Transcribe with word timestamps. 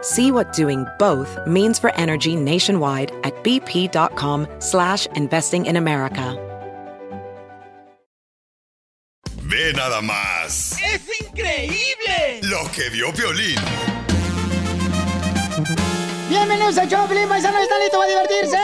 See 0.00 0.30
what 0.30 0.52
doing 0.52 0.86
both 0.98 1.36
means 1.46 1.78
for 1.78 1.92
energy 1.96 2.36
nationwide 2.36 3.10
at 3.24 3.34
bp.com 3.42 4.46
slash 4.60 5.06
investing 5.16 5.66
in 5.66 5.76
America. 5.76 6.36
Ve 9.42 9.72
nada 9.72 10.00
más 10.02 10.76
¡Es 10.80 11.00
increíble! 11.20 12.40
lo 12.42 12.70
que 12.70 12.90
vio 12.90 13.12
Piolín. 13.12 13.58
Bienvenidos 16.28 16.76
a 16.78 16.86
Choplin, 16.86 17.26
paisanos, 17.28 17.62
¿están 17.62 17.80
listos 17.80 17.98
para 17.98 18.10
divertirse? 18.10 18.58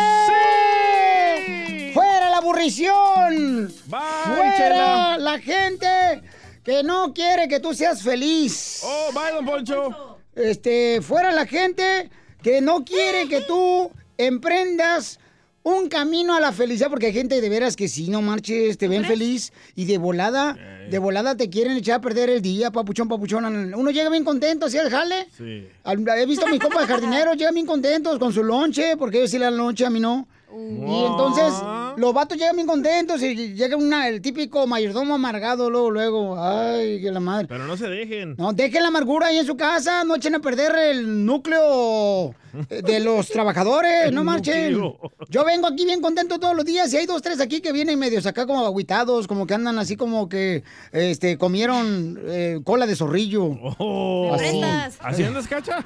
¡Fuera 1.95 2.31
la 2.31 2.37
aburrición! 2.37 3.73
¡Fuera 3.89 4.57
chela. 4.57 5.17
la 5.19 5.39
gente 5.41 6.21
que 6.63 6.83
no 6.83 7.15
quiere 7.15 7.49
que 7.49 7.61
tú 7.61 7.73
seas 7.75 8.03
feliz! 8.03 8.83
¡Oh, 8.85 9.11
bye, 9.15 9.33
don 9.33 9.47
Poncho! 9.47 10.14
Este, 10.37 11.01
fuera 11.03 11.33
la 11.33 11.47
gente 11.47 12.11
que 12.43 12.61
no 12.61 12.85
quiere 12.85 13.29
que 13.29 13.41
tú 13.43 13.91
emprendas 14.19 15.19
un 15.63 15.89
camino 15.89 16.35
a 16.35 16.41
la 16.41 16.53
felicidad, 16.53 16.91
porque 16.91 17.07
hay 17.07 17.13
gente 17.15 17.41
de 17.41 17.49
veras 17.49 17.75
que 17.75 17.89
si 17.89 18.09
no 18.11 18.21
marches, 18.21 18.77
te 18.77 18.87
ven 18.87 19.05
feliz 19.07 19.51
y 19.75 19.87
de 19.87 19.97
volada, 19.97 20.59
de 20.91 20.99
volada 20.99 21.37
te 21.39 21.49
quieren 21.49 21.79
echar 21.79 21.97
a 21.97 22.01
perder 22.03 22.29
el 22.29 22.43
día, 22.43 22.71
papuchón, 22.71 23.09
papuchón. 23.09 23.73
Uno 23.75 23.91
llega 23.91 24.11
bien 24.11 24.25
contento, 24.25 24.69
¿sí 24.69 24.77
jale? 24.91 25.27
Sí. 25.35 25.67
Al- 25.85 26.07
He 26.19 26.27
visto 26.27 26.45
a 26.47 26.51
mis 26.51 26.61
compas 26.61 26.87
de 26.87 26.93
jardineros, 26.93 27.37
llegan 27.39 27.55
bien 27.55 27.67
contentos 27.67 28.19
con 28.19 28.31
su 28.33 28.45
lonche, 28.45 28.99
porque 28.99 29.19
ellos 29.19 29.31
sí 29.31 29.39
le 29.39 29.47
dan 29.47 29.57
lonche, 29.57 29.87
a 29.87 29.91
mí 29.91 30.01
no. 30.01 30.29
Y 30.57 31.05
entonces, 31.05 31.53
los 31.97 32.15
vatos 32.15 32.39
llegan 32.39 32.55
bien 32.57 32.67
contentos 32.69 33.21
y 33.23 33.55
llega 33.55 33.77
una, 33.77 34.09
el 34.09 34.21
típico 34.21 34.67
mayordomo 34.67 35.15
amargado 35.15 35.69
luego, 35.69 35.91
luego. 35.91 36.43
Ay, 36.43 37.01
que 37.01 37.11
la 37.11 37.21
madre. 37.21 37.47
Pero 37.49 37.67
no 37.67 37.77
se 37.77 37.89
dejen. 37.89 38.37
No, 38.39 38.53
dejen 38.53 38.83
la 38.83 38.89
amargura 38.89 39.29
ahí 39.29 39.39
en 39.39 39.47
su 39.47 39.57
casa, 39.57 40.05
no 40.05 40.15
echen 40.17 40.35
a 40.35 40.39
perder 40.41 40.75
el 40.77 41.27
núcleo 41.27 42.35
eh, 42.71 42.83
de 42.83 43.01
los 43.01 43.29
trabajadores, 43.29 44.13
no 44.13 44.23
marchen. 44.23 44.73
núcleo. 44.79 45.13
Yo 45.29 45.45
vengo 45.45 45.67
aquí 45.67 45.85
bien 45.85 46.01
contento 46.01 46.39
todos 46.39 46.55
los 46.55 46.65
días 46.65 46.93
y 46.93 46.99
hay 46.99 47.07
dos, 47.07 47.23
tres 47.23 47.41
aquí 47.41 47.61
que 47.61 47.73
vienen 47.73 47.99
medios 47.99 48.27
acá 48.27 48.47
como 48.47 48.65
aguitados, 48.65 49.27
como 49.27 49.47
que 49.47 49.55
andan 49.55 49.79
así 49.79 49.97
como 49.97 50.29
que 50.29 50.63
este, 50.93 51.37
comieron 51.39 52.19
eh, 52.27 52.61
cola 52.65 52.87
de 52.87 52.95
zorrillo. 52.95 53.45
Oh. 53.79 54.35
Así. 54.35 54.61
¿Así 55.01 55.23
andas, 55.25 55.49
cacha? 55.49 55.85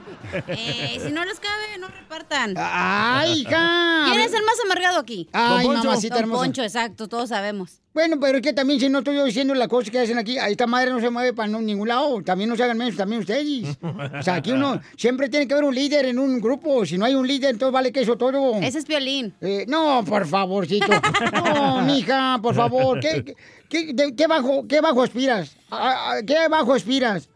Eh, 0.49 1.01
si 1.05 1.13
no 1.13 1.25
les 1.25 1.41
cabe, 1.41 1.79
no 1.79 1.89
repartan. 1.89 2.55
¡Ay, 2.57 3.41
hija! 3.41 4.05
¿Quién 4.07 4.21
es 4.21 4.33
el 4.33 4.43
más 4.59 4.65
amargado 4.77 4.99
aquí? 5.01 5.29
Ay, 5.33 5.67
Don 5.67 5.77
mamacita 5.77 6.15
Don 6.17 6.25
hermosa. 6.25 6.43
Poncho, 6.45 6.63
exacto, 6.63 7.09
todos 7.09 7.29
sabemos. 7.29 7.81
Bueno, 7.95 8.17
pero 8.21 8.37
es 8.39 8.43
que 8.43 8.53
también 8.53 8.79
si 8.79 8.89
no 8.89 8.99
estoy 8.99 9.17
yo 9.17 9.25
diciendo 9.25 9.55
las 9.55 9.67
cosas 9.67 9.91
que 9.91 9.99
hacen 9.99 10.19
aquí, 10.19 10.39
ahí 10.39 10.53
esta 10.53 10.67
madre 10.69 10.91
no 10.93 11.01
se 11.01 11.11
mueve 11.11 11.33
para 11.33 11.49
no- 11.49 11.61
ningún 11.61 11.89
lado. 11.89 12.23
También 12.23 12.49
no 12.49 12.55
se 12.55 12.63
hagan 12.63 12.79
menos, 12.79 12.97
también 12.97 13.21
ustedes. 13.23 13.77
O 13.83 14.23
sea, 14.23 14.35
aquí 14.37 14.53
uno 14.53 14.81
siempre 14.97 15.29
tiene 15.29 15.49
que 15.49 15.55
haber 15.55 15.65
un 15.65 15.75
líder 15.75 16.05
en 16.07 16.19
un 16.19 16.41
grupo. 16.41 16.87
Si 16.87 16.97
no 16.97 17.05
hay 17.07 17.15
un 17.17 17.27
líder, 17.27 17.51
entonces 17.51 17.73
vale 17.73 17.91
que 17.91 18.01
eso 18.03 18.17
todo. 18.17 18.55
Ese 18.61 18.79
es 18.79 18.85
Piolín. 18.85 19.35
Eh, 19.41 19.65
no, 19.69 20.05
por 20.07 20.27
favorcito. 20.27 20.87
No, 21.33 21.81
mija, 21.83 22.39
por 22.43 22.55
favor. 22.55 23.01
¿Qué, 23.01 23.25
qué, 23.25 23.35
qué- 23.69 23.93
de- 23.93 24.15
qué 24.15 24.27
bajo, 24.29 24.67
qué 24.69 24.81
bajo 24.81 25.03
aspiras? 25.03 25.57
¿A- 25.71 26.13
a- 26.13 26.23
¿Qué 26.23 26.47
bajo 26.49 26.75
aspiras? 26.75 27.29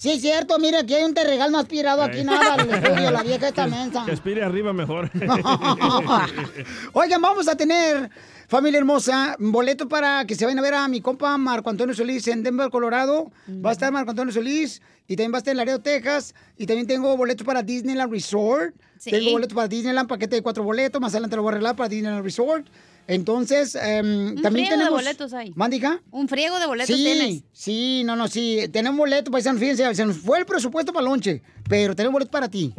Sí, 0.00 0.12
es 0.12 0.22
cierto, 0.22 0.58
mira, 0.58 0.80
aquí 0.80 0.94
hay 0.94 1.04
un 1.04 1.12
terregal 1.12 1.52
no 1.52 1.58
aspirado, 1.58 2.02
aquí 2.02 2.24
nada, 2.24 2.54
al 2.54 2.70
estudio, 2.70 3.10
la 3.10 3.22
vieja 3.22 3.48
esta 3.48 3.66
mensa. 3.66 4.02
Que 4.06 4.12
aspire 4.12 4.42
arriba 4.42 4.72
mejor. 4.72 5.10
Oigan, 6.94 7.20
vamos 7.20 7.48
a 7.48 7.54
tener, 7.54 8.08
familia 8.48 8.78
hermosa, 8.78 9.36
boletos 9.38 9.88
para 9.88 10.24
que 10.24 10.34
se 10.34 10.46
vayan 10.46 10.58
a 10.58 10.62
ver 10.62 10.72
a 10.72 10.88
mi 10.88 11.02
compa 11.02 11.36
Marco 11.36 11.68
Antonio 11.68 11.94
Solís 11.94 12.26
en 12.28 12.42
Denver, 12.42 12.70
Colorado. 12.70 13.30
Va 13.46 13.68
a 13.68 13.72
estar 13.74 13.92
Marco 13.92 14.12
Antonio 14.12 14.32
Solís 14.32 14.80
y 15.06 15.16
también 15.16 15.34
va 15.34 15.36
a 15.36 15.40
estar 15.40 15.52
en 15.52 15.58
Laredo, 15.58 15.80
Texas. 15.80 16.34
Y 16.56 16.64
también 16.64 16.86
tengo 16.86 17.14
boletos 17.18 17.46
para 17.46 17.62
Disneyland 17.62 18.10
Resort. 18.10 18.74
Sí. 18.96 19.10
Tengo 19.10 19.32
boletos 19.32 19.54
para 19.54 19.68
Disneyland, 19.68 20.08
paquete 20.08 20.36
de 20.36 20.42
cuatro 20.42 20.64
boletos. 20.64 20.98
Más 20.98 21.12
adelante 21.12 21.36
lo 21.36 21.42
voy 21.42 21.50
a 21.50 21.52
arreglar 21.56 21.76
para 21.76 21.90
Disneyland 21.90 22.24
Resort. 22.24 22.66
Entonces, 23.06 23.74
em, 23.74 24.28
Un 24.36 24.42
también 24.42 24.66
friego 24.66 24.70
de 24.70 24.76
tenemos... 24.84 24.90
boletos 24.90 25.32
hay. 25.32 25.52
¿Mándija? 25.56 26.00
Un 26.10 26.28
friego 26.28 26.58
de 26.60 26.66
boletos 26.66 26.94
Sí, 26.96 27.02
tienes. 27.02 27.42
sí, 27.52 28.02
no, 28.04 28.14
no, 28.16 28.28
sí. 28.28 28.60
Tenemos 28.72 28.96
boletos, 28.98 29.32
paisanos, 29.32 29.60
fíjense, 29.60 29.94
se 29.94 30.06
nos 30.06 30.18
fue 30.18 30.38
el 30.38 30.46
presupuesto 30.46 30.92
para 30.92 31.04
lonche, 31.04 31.42
pero 31.68 31.96
tenemos 31.96 32.12
boletos 32.14 32.30
para 32.32 32.48
ti. 32.48 32.72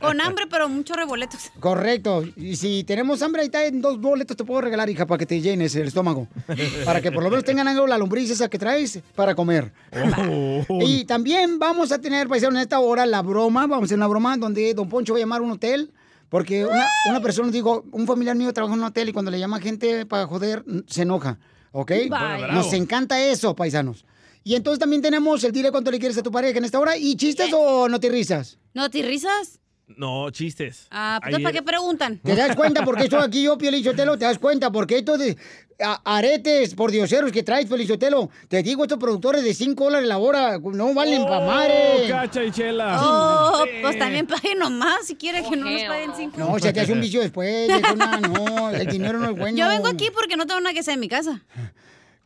Con 0.00 0.20
hambre, 0.20 0.44
pero 0.50 0.68
muchos 0.68 0.96
reboletos. 0.96 1.50
Correcto. 1.58 2.22
Y 2.36 2.56
si 2.56 2.84
tenemos 2.84 3.22
hambre, 3.22 3.40
ahí 3.42 3.46
está 3.46 3.64
en 3.64 3.80
dos 3.80 4.00
boletos 4.00 4.36
te 4.36 4.44
puedo 4.44 4.60
regalar, 4.60 4.90
hija, 4.90 5.06
para 5.06 5.18
que 5.18 5.26
te 5.26 5.40
llenes 5.40 5.74
el 5.74 5.88
estómago. 5.88 6.28
Para 6.84 7.00
que 7.00 7.10
por 7.10 7.22
lo 7.22 7.30
menos 7.30 7.44
tengan 7.44 7.66
algo 7.68 7.86
la 7.86 7.96
lombriz 7.98 8.30
esa 8.30 8.48
que 8.50 8.58
traes 8.58 9.00
para 9.14 9.34
comer. 9.34 9.72
Y 10.80 11.04
también 11.04 11.58
vamos 11.58 11.92
a 11.92 11.98
tener, 11.98 12.28
paisano, 12.28 12.56
en 12.56 12.62
esta 12.62 12.78
hora 12.80 13.06
la 13.06 13.22
broma. 13.22 13.62
Vamos 13.66 13.82
a 13.82 13.84
hacer 13.86 13.96
una 13.96 14.06
broma 14.06 14.36
donde 14.36 14.74
Don 14.74 14.88
Poncho 14.88 15.14
va 15.14 15.18
a 15.18 15.20
llamar 15.20 15.40
a 15.40 15.44
un 15.44 15.52
hotel. 15.52 15.90
Porque 16.30 16.64
una, 16.64 16.86
una 17.10 17.20
persona 17.20 17.50
dijo, 17.50 17.84
un 17.90 18.06
familiar 18.06 18.36
mío 18.36 18.52
trabaja 18.52 18.74
en 18.74 18.80
un 18.80 18.86
hotel 18.86 19.08
y 19.10 19.12
cuando 19.12 19.30
le 19.30 19.38
llama 19.38 19.60
gente 19.60 20.06
para 20.06 20.26
joder, 20.26 20.64
se 20.86 21.02
enoja. 21.02 21.38
¿Ok? 21.72 21.90
Bye. 21.90 22.52
Nos 22.52 22.72
encanta 22.72 23.20
eso, 23.20 23.54
paisanos. 23.54 24.04
Y 24.42 24.54
entonces 24.54 24.78
también 24.78 25.02
tenemos 25.02 25.44
el 25.44 25.52
dile 25.52 25.70
cuánto 25.70 25.90
le 25.90 25.98
quieres 25.98 26.16
a 26.16 26.22
tu 26.22 26.30
pareja 26.30 26.58
en 26.58 26.64
esta 26.64 26.78
hora. 26.78 26.96
¿Y 26.96 27.16
chistes 27.16 27.50
o 27.52 27.88
no 27.88 28.00
te 28.00 28.08
risas? 28.08 28.58
¿No 28.72 28.88
te 28.88 29.02
risas? 29.02 29.60
No, 29.96 30.30
chistes. 30.30 30.86
Ah, 30.90 31.18
pues 31.22 31.34
Ayer- 31.34 31.42
¿para 31.42 31.52
qué 31.52 31.62
preguntan? 31.62 32.18
¿Te 32.18 32.34
das 32.34 32.54
cuenta 32.56 32.84
por 32.84 32.96
qué 32.96 33.04
estoy 33.04 33.20
aquí 33.22 33.42
yo, 33.42 33.58
Pielichotelo? 33.58 34.16
¿Te 34.18 34.24
das 34.24 34.38
cuenta? 34.38 34.70
Porque 34.70 34.98
estos 34.98 35.18
de, 35.18 35.36
a- 35.82 36.00
aretes 36.16 36.74
por 36.74 36.90
dioseros 36.90 37.32
que 37.32 37.42
traes, 37.42 37.66
Pielichotelo. 37.66 38.30
Te 38.48 38.62
digo, 38.62 38.84
estos 38.84 38.98
productores 38.98 39.42
de 39.44 39.52
5 39.52 39.84
dólares 39.84 40.08
la 40.08 40.18
hora 40.18 40.58
no 40.58 40.94
valen 40.94 41.24
pa' 41.24 41.38
Oh, 41.38 41.46
madre. 41.46 42.06
cacha 42.08 42.44
y 42.44 42.50
chela. 42.50 42.98
Oh, 43.02 43.64
Sí. 43.64 43.70
pues 43.82 43.98
también 43.98 44.26
paguen 44.26 44.58
nomás 44.58 45.06
si 45.06 45.16
quieren 45.16 45.44
que 45.48 45.56
no 45.56 45.68
nos 45.68 45.82
paguen 45.82 46.10
cinco. 46.16 46.38
No, 46.38 46.58
se 46.58 46.72
te 46.72 46.80
hace 46.80 46.92
un 46.92 47.00
vicio 47.00 47.20
después, 47.20 47.66
viejona, 47.68 48.20
no, 48.20 48.70
el 48.70 48.86
dinero 48.86 49.18
no 49.18 49.30
es 49.30 49.36
bueno. 49.36 49.58
Yo 49.58 49.68
vengo 49.68 49.88
aquí 49.88 50.08
porque 50.14 50.36
no 50.36 50.46
tengo 50.46 50.60
nada 50.60 50.72
que 50.72 50.80
hacer 50.80 50.94
en 50.94 51.00
mi 51.00 51.08
casa. 51.08 51.42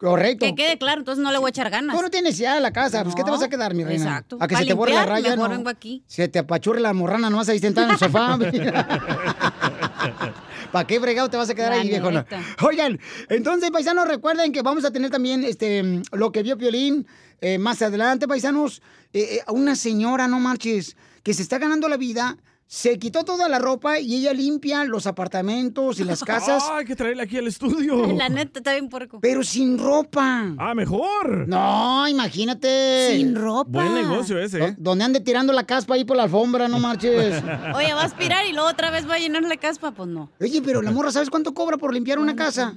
Correcto. 0.05 0.45
Que 0.45 0.55
quede 0.55 0.77
claro, 0.77 1.01
entonces 1.01 1.25
no 1.25 1.33
le 1.33 1.39
voy 1.39 1.49
a 1.49 1.51
echar 1.51 1.71
ganas. 1.71 1.97
Tú 1.97 2.03
no 2.03 2.11
tienes 2.11 2.37
de 2.37 2.61
la 2.61 2.73
casa, 2.73 3.03
pues 3.03 3.15
¿qué 3.15 3.23
te 3.23 3.31
No, 3.31 3.37
vas 3.37 3.43
a 3.43 3.49
quedar, 3.49 3.73
mi 3.75 3.85
reina? 3.85 4.05
exacto. 4.05 4.37
A 4.39 4.47
que 4.47 4.57
se 4.57 4.67
te 4.67 4.75
borre 4.75 4.93
la 4.93 5.07
raya, 5.07 5.35
no. 5.35 5.49
vengo 5.49 5.71
aquí. 5.71 6.05
Se 6.07 6.29
te 6.29 6.39
apachurre 6.39 6.81
la 6.81 6.93
morrana 6.93 7.31
nomás 7.31 7.49
ahí 7.49 7.59
sentada 7.59 7.87
en 7.87 7.93
el 7.95 7.99
sofá. 7.99 8.39
¿Para 10.73 10.87
qué 10.87 11.01
fregado 11.01 11.31
te 11.31 11.39
vas 11.39 11.49
a 11.49 11.55
quedar 11.55 11.71
La 11.71 11.81
ahí, 11.81 11.89
neta. 11.89 12.27
Oigan, 12.63 13.01
entonces, 13.31 13.71
paisanos, 13.71 14.07
recuerden 14.07 14.53
que 14.53 14.61
vamos 14.61 14.85
a 14.85 14.91
tener 14.91 15.11
también 15.11 15.43
este 15.43 16.03
lo 16.13 16.33
que 16.33 16.43
vio 16.43 16.59
Piolín 16.59 17.07
eh, 17.41 17.57
más 17.59 17.81
adelante, 17.81 18.29
paisanos. 18.29 18.83
eh, 19.13 19.37
eh, 19.37 19.41
a 19.47 19.53
una 19.53 19.75
señora, 19.75 20.29
no 20.29 20.39
marches, 20.39 20.97
que 21.23 21.33
se 21.33 21.41
está 21.43 21.59
ganando 21.59 21.89
la 21.89 21.97
vida. 21.97 22.37
Se 22.67 22.99
quitó 22.99 23.25
toda 23.25 23.49
la 23.49 23.59
ropa 23.59 24.01
y 24.01 24.17
ella 24.17 24.33
limpia 24.33 24.85
los 24.85 25.07
apartamentos 25.07 26.01
y 26.01 26.05
las 26.05 26.25
casas, 26.25 26.63
Ah, 26.67 26.79
hay 26.79 26.85
que 26.85 26.97
traerle 26.97 27.23
aquí 27.23 27.37
al 27.37 27.47
estudio. 27.47 28.07
La 28.17 28.29
neta, 28.29 28.59
está 28.61 28.73
bien 28.73 28.89
puerco. 28.89 29.21
pero 29.21 29.45
sin 29.45 29.79
ropa. 29.79 30.55
Ah, 30.59 30.75
mejor. 30.75 31.47
No, 31.47 32.09
imagínate. 32.09 33.11
Sin 33.17 33.35
ropa. 33.37 33.71
Buen 33.71 33.95
negocio 33.95 34.39
ese, 34.41 34.65
¿eh? 34.65 34.75
Donde 34.79 35.05
ande 35.05 35.21
tirando 35.21 35.53
la 35.53 35.65
caspa 35.67 35.95
ahí 35.95 36.05
por 36.05 36.17
la 36.17 36.25
alfombra, 36.25 36.67
no 36.67 36.79
marches. 36.81 37.43
Oye, 37.77 37.93
va 37.95 38.01
a 38.03 38.05
aspirar 38.05 38.47
y 38.47 38.53
luego 38.53 38.69
otra 38.69 38.91
vez 38.91 39.09
va 39.09 39.15
a 39.15 39.19
llenar 39.19 39.43
la 39.43 39.57
caspa, 39.59 39.93
pues 39.93 40.09
no. 40.09 40.31
Oye, 40.41 40.61
pero 40.63 40.83
la 40.83 40.91
morra, 40.91 41.13
¿sabes 41.13 41.31
cuánto 41.31 41.55
cobra 41.55 41.77
por 41.77 41.93
limpiar 41.93 42.19
una 42.19 42.35
casa? 42.35 42.75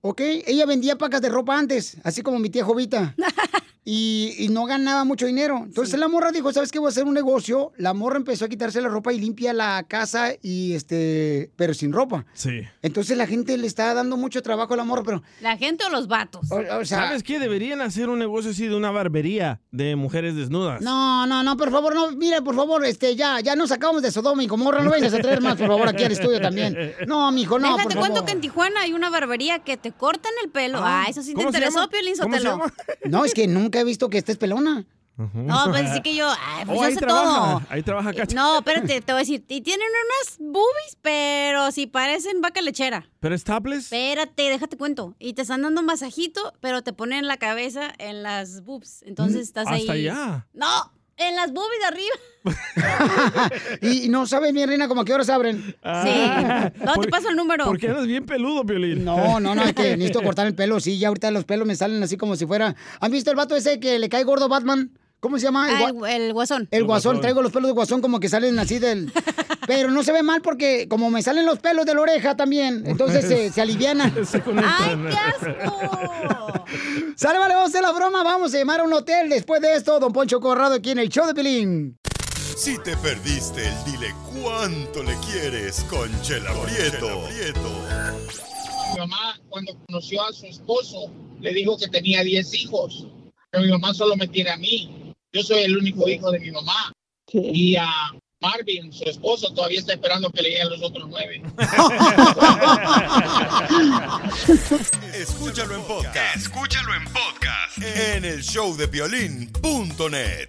¿Ok? 0.00 0.20
Ella 0.46 0.66
vendía 0.66 0.96
pacas 0.96 1.20
de 1.20 1.28
ropa 1.28 1.56
antes, 1.58 1.96
así 2.02 2.22
como 2.22 2.38
mi 2.38 2.48
tía 2.48 2.64
Jovita. 2.64 3.14
Y, 3.88 4.34
y 4.38 4.48
no 4.48 4.64
ganaba 4.66 5.04
mucho 5.04 5.26
dinero. 5.26 5.62
Entonces 5.64 5.98
la 5.98 6.08
morra 6.08 6.32
dijo, 6.32 6.52
¿sabes 6.52 6.72
qué? 6.72 6.80
Voy 6.80 6.88
a 6.88 6.90
hacer 6.90 7.04
un 7.04 7.14
negocio. 7.14 7.72
La 7.76 7.94
morra 7.94 8.16
empezó 8.16 8.44
a 8.44 8.48
quitarse 8.48 8.80
la 8.80 8.88
ropa 8.88 9.12
y 9.12 9.20
limpia 9.20 9.52
la 9.52 9.84
casa 9.88 10.32
y 10.42 10.72
este, 10.74 11.52
pero 11.54 11.72
sin 11.72 11.92
ropa. 11.92 12.26
Sí. 12.34 12.62
Entonces 12.82 13.16
la 13.16 13.28
gente 13.28 13.56
le 13.56 13.68
está 13.68 13.94
dando 13.94 14.16
mucho 14.16 14.42
trabajo 14.42 14.74
a 14.74 14.76
la 14.76 14.82
morra, 14.82 15.04
pero... 15.04 15.22
¿La 15.40 15.56
gente 15.56 15.84
o 15.84 15.88
los 15.88 16.08
vatos? 16.08 16.50
O, 16.50 16.56
o 16.56 16.84
sea, 16.84 17.06
¿Sabes 17.06 17.22
qué? 17.22 17.38
Deberían 17.38 17.80
hacer 17.80 18.08
un 18.08 18.18
negocio 18.18 18.50
así 18.50 18.66
de 18.66 18.74
una 18.74 18.90
barbería 18.90 19.60
de 19.70 19.94
mujeres 19.94 20.34
desnudas. 20.34 20.80
No, 20.82 21.24
no, 21.28 21.44
no, 21.44 21.56
por 21.56 21.70
favor, 21.70 21.94
no, 21.94 22.10
mire, 22.10 22.42
por 22.42 22.56
favor, 22.56 22.84
este, 22.84 23.14
ya, 23.14 23.38
ya 23.38 23.54
nos 23.54 23.68
sacamos 23.68 24.02
de 24.02 24.10
Sodoma 24.10 24.42
y 24.42 24.48
Gomorra, 24.48 24.82
no 24.82 24.90
vengas 24.90 25.14
a 25.14 25.18
traer 25.18 25.40
más, 25.40 25.56
por 25.56 25.68
favor, 25.68 25.88
aquí 25.88 26.02
al 26.02 26.10
estudio 26.10 26.40
también. 26.40 26.76
No, 27.06 27.30
mijo, 27.30 27.60
no, 27.60 27.68
Déjate 27.76 27.84
por 27.84 27.94
cuento 28.00 28.16
favor. 28.16 28.26
que 28.26 28.32
en 28.32 28.40
Tijuana 28.40 28.80
hay 28.80 28.92
una 28.94 29.10
barbería 29.10 29.60
que 29.60 29.76
te 29.76 29.92
cortan 29.92 30.32
el 30.42 30.50
pelo. 30.50 30.80
Ah, 30.82 31.04
eso 31.08 31.22
sí 31.22 31.28
te 31.28 31.34
¿Cómo 31.36 31.52
se 31.52 31.58
interesó? 31.58 31.88
Piolín 31.88 32.14
¿Cómo 32.20 32.34
se 32.36 32.42
Sotelo. 32.42 32.64
No, 33.04 33.24
es 33.24 33.32
que 33.32 33.46
nunca 33.46 33.75
he 33.80 33.84
visto 33.84 34.08
que 34.10 34.18
estés 34.18 34.36
pelona. 34.36 34.84
No, 35.18 35.64
pues 35.70 35.90
sí 35.94 36.02
que 36.02 36.14
yo, 36.14 36.28
ay, 36.28 36.66
pues 36.66 36.78
Oh, 36.78 36.82
yo 36.82 36.86
ahí 36.88 36.92
sé 36.94 37.00
trabaja. 37.00 37.24
todo. 37.24 37.62
Ahí 37.70 37.82
trabaja 37.82 38.12
Cacha. 38.12 38.34
No, 38.36 38.58
espérate, 38.58 39.00
te 39.00 39.12
voy 39.12 39.20
a 39.20 39.20
decir. 39.20 39.42
Y 39.48 39.62
tienen 39.62 39.86
unas 39.88 40.36
boobies, 40.38 40.98
pero 41.00 41.72
si 41.72 41.86
parecen 41.86 42.42
vaca 42.42 42.60
lechera. 42.60 43.08
¿Pero 43.20 43.34
es 43.34 43.42
topless? 43.42 43.84
Espérate, 43.84 44.42
déjate 44.42 44.76
cuento. 44.76 45.16
Y 45.18 45.32
te 45.32 45.40
están 45.40 45.62
dando 45.62 45.80
un 45.80 45.86
masajito, 45.86 46.52
pero 46.60 46.82
te 46.82 46.92
ponen 46.92 47.26
la 47.26 47.38
cabeza 47.38 47.94
en 47.96 48.22
las 48.22 48.62
boobs. 48.62 49.02
Entonces 49.06 49.40
estás 49.40 49.66
ahí. 49.68 49.80
Hasta 49.80 49.92
allá. 49.94 50.46
No, 50.52 50.92
en 51.16 51.36
las 51.36 51.52
boobies 51.52 51.80
de 51.80 51.86
arriba. 51.86 52.16
Y, 53.82 54.08
no 54.08 54.26
sabes, 54.26 54.52
mi 54.52 54.64
reina, 54.64 54.86
como 54.88 55.00
a 55.00 55.04
qué 55.04 55.12
horas 55.12 55.28
abren. 55.28 55.60
Sí. 55.62 55.74
No, 55.82 56.92
te 56.92 56.94
Por- 56.94 57.10
paso 57.10 57.28
el 57.30 57.36
número. 57.36 57.64
Porque 57.64 57.86
eres 57.86 58.06
bien 58.06 58.24
peludo, 58.24 58.64
Piolín. 58.64 59.04
No, 59.04 59.40
no, 59.40 59.54
no, 59.54 59.62
es 59.62 59.72
que 59.74 59.96
necesito 59.96 60.22
cortar 60.22 60.46
el 60.46 60.54
pelo, 60.54 60.78
sí, 60.80 60.98
ya 60.98 61.08
ahorita 61.08 61.30
los 61.30 61.44
pelos 61.44 61.66
me 61.66 61.74
salen 61.74 62.02
así 62.02 62.16
como 62.16 62.36
si 62.36 62.46
fuera... 62.46 62.74
¿Han 63.00 63.10
visto 63.12 63.30
el 63.30 63.36
vato 63.36 63.56
ese 63.56 63.80
que 63.80 63.98
le 63.98 64.08
cae 64.08 64.24
gordo 64.24 64.44
a 64.46 64.48
Batman? 64.48 64.90
¿Cómo 65.26 65.38
se 65.40 65.44
llama? 65.46 65.68
El, 65.68 65.74
Ah, 65.76 65.80
gua- 65.80 65.88
el, 65.90 65.96
gu- 65.96 66.08
el 66.26 66.32
guasón. 66.32 66.68
el 66.70 66.84
guasón, 66.84 66.86
guasón. 67.14 67.20
traigo 67.20 67.42
los 67.42 67.50
pelos 67.52 67.68
de 67.68 67.72
guasón 67.72 68.00
como 68.00 68.20
que 68.20 68.28
salen 68.28 68.56
así 68.60 68.78
del... 68.78 69.12
Pero 69.66 69.90
no 69.90 70.04
se 70.04 70.12
ve 70.12 70.22
mal 70.22 70.40
porque 70.40 70.86
como 70.88 71.10
me 71.10 71.20
salen 71.22 71.44
los 71.44 71.58
pelos 71.58 71.84
de 71.84 71.94
la 71.94 72.00
oreja 72.02 72.36
también, 72.36 72.84
entonces 72.86 73.26
se, 73.26 73.50
se 73.50 73.60
alivianan. 73.60 74.12
Se 74.24 74.40
¡Ay, 74.56 74.96
qué 75.10 75.16
asco! 75.16 76.64
Sale, 77.16 77.38
vale, 77.40 77.54
vamos 77.54 77.68
a 77.68 77.70
hacer 77.70 77.82
la 77.82 77.90
broma, 77.92 78.22
vamos 78.22 78.54
a 78.54 78.58
llamar 78.58 78.78
a 78.80 78.84
un 78.84 78.92
hotel. 78.92 79.28
Después 79.28 79.60
de 79.60 79.74
esto, 79.74 79.98
Don 79.98 80.12
Poncho 80.12 80.38
Corrado 80.40 80.74
aquí 80.76 80.90
en 80.92 81.00
el 81.00 81.08
show 81.08 81.26
de 81.26 81.34
Pelín. 81.34 81.98
Si 82.56 82.78
te 82.78 82.96
perdiste 82.98 83.66
el 83.66 83.74
dile 83.84 84.14
cuánto 84.40 85.02
le 85.02 85.14
quieres 85.32 85.84
con 85.90 86.08
Chela 86.22 86.52
Prieto. 86.62 87.22
Mi 88.92 88.98
mamá, 88.98 89.36
cuando 89.48 89.72
conoció 89.88 90.22
a 90.22 90.32
su 90.32 90.46
esposo, 90.46 91.10
le 91.40 91.52
dijo 91.52 91.76
que 91.76 91.88
tenía 91.88 92.22
10 92.22 92.54
hijos, 92.54 93.06
pero 93.50 93.64
mi 93.64 93.70
mamá 93.72 93.92
solo 93.94 94.14
me 94.16 94.28
tiene 94.28 94.50
a 94.50 94.56
mí. 94.56 95.05
Yo 95.36 95.42
soy 95.42 95.64
el 95.64 95.76
único 95.76 96.08
hijo 96.08 96.30
de 96.30 96.40
mi 96.40 96.50
mamá. 96.50 96.90
Y 97.30 97.76
a 97.76 97.86
Marvin, 98.40 98.90
su 98.90 99.04
esposo, 99.04 99.52
todavía 99.52 99.80
está 99.80 99.92
esperando 99.92 100.30
que 100.30 100.40
le 100.40 100.48
lleguen 100.48 100.70
los 100.70 100.82
otros 100.82 101.06
nueve. 101.10 101.42
Escúchalo 105.14 105.74
en 105.74 105.82
podcast. 105.82 106.36
Escúchalo 106.36 106.94
en 106.94 107.04
podcast. 107.04 107.76
En 107.82 108.24
el 108.24 108.40
showdepiolín.net. 108.40 110.48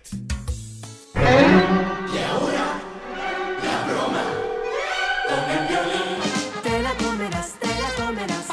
Te 6.63 6.81
la 6.81 6.93
comerás, 6.93 7.59
te 7.59 7.67
la 7.67 8.05
comerás. 8.05 8.47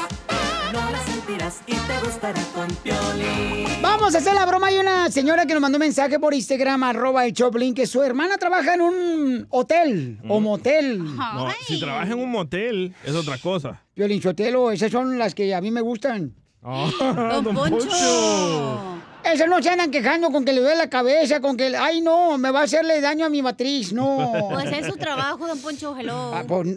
No 0.73 0.91
la 0.91 1.01
sentirás 1.05 1.61
y 1.65 1.75
te 1.75 1.99
gustará 2.03 2.41
con 2.53 2.67
Piolín. 2.83 3.64
Vamos 4.05 4.13
a 4.13 4.19
hacer 4.19 4.35
la 4.35 4.45
broma. 4.45 4.67
Hay 4.67 4.77
una 4.77 5.09
señora 5.09 5.47
que 5.47 5.53
nos 5.53 5.61
mandó 5.63 5.77
un 5.77 5.79
mensaje 5.79 6.19
por 6.19 6.35
Instagram, 6.35 6.83
arroba 6.83 7.25
el 7.25 7.33
Choplin, 7.33 7.73
que 7.73 7.87
su 7.87 8.03
hermana 8.03 8.37
trabaja 8.37 8.75
en 8.75 8.81
un 8.81 9.47
hotel 9.49 10.19
o 10.27 10.39
motel. 10.39 11.03
No, 11.03 11.47
si 11.65 11.79
trabaja 11.79 12.11
en 12.13 12.19
un 12.19 12.29
motel, 12.29 12.93
es 13.03 13.15
otra 13.15 13.39
cosa. 13.39 13.81
Violín 13.95 14.21
Sotelo, 14.21 14.69
esas 14.69 14.91
son 14.91 15.17
las 15.17 15.33
que 15.33 15.55
a 15.55 15.59
mí 15.59 15.71
me 15.71 15.81
gustan. 15.81 16.35
Don 16.61 17.55
Poncho. 17.55 18.99
Esas 19.25 19.47
no 19.49 19.61
se 19.61 19.69
andan 19.69 19.89
quejando 19.89 20.29
con 20.31 20.45
que 20.45 20.53
le 20.53 20.61
duele 20.61 20.75
la 20.77 20.89
cabeza, 20.89 21.39
con 21.41 21.57
que, 21.57 21.75
ay 21.75 21.99
no, 22.01 22.37
me 22.37 22.51
va 22.51 22.61
a 22.61 22.63
hacerle 22.63 23.01
daño 23.01 23.25
a 23.25 23.29
mi 23.29 23.41
matriz, 23.41 23.91
no. 23.91 24.49
Pues 24.51 24.71
es 24.71 24.85
su 24.85 24.95
trabajo, 24.97 25.47
don 25.47 25.59
Poncho, 25.59 25.95
hello. 25.97 26.31
Ah, 26.33 26.43
pues, 26.47 26.67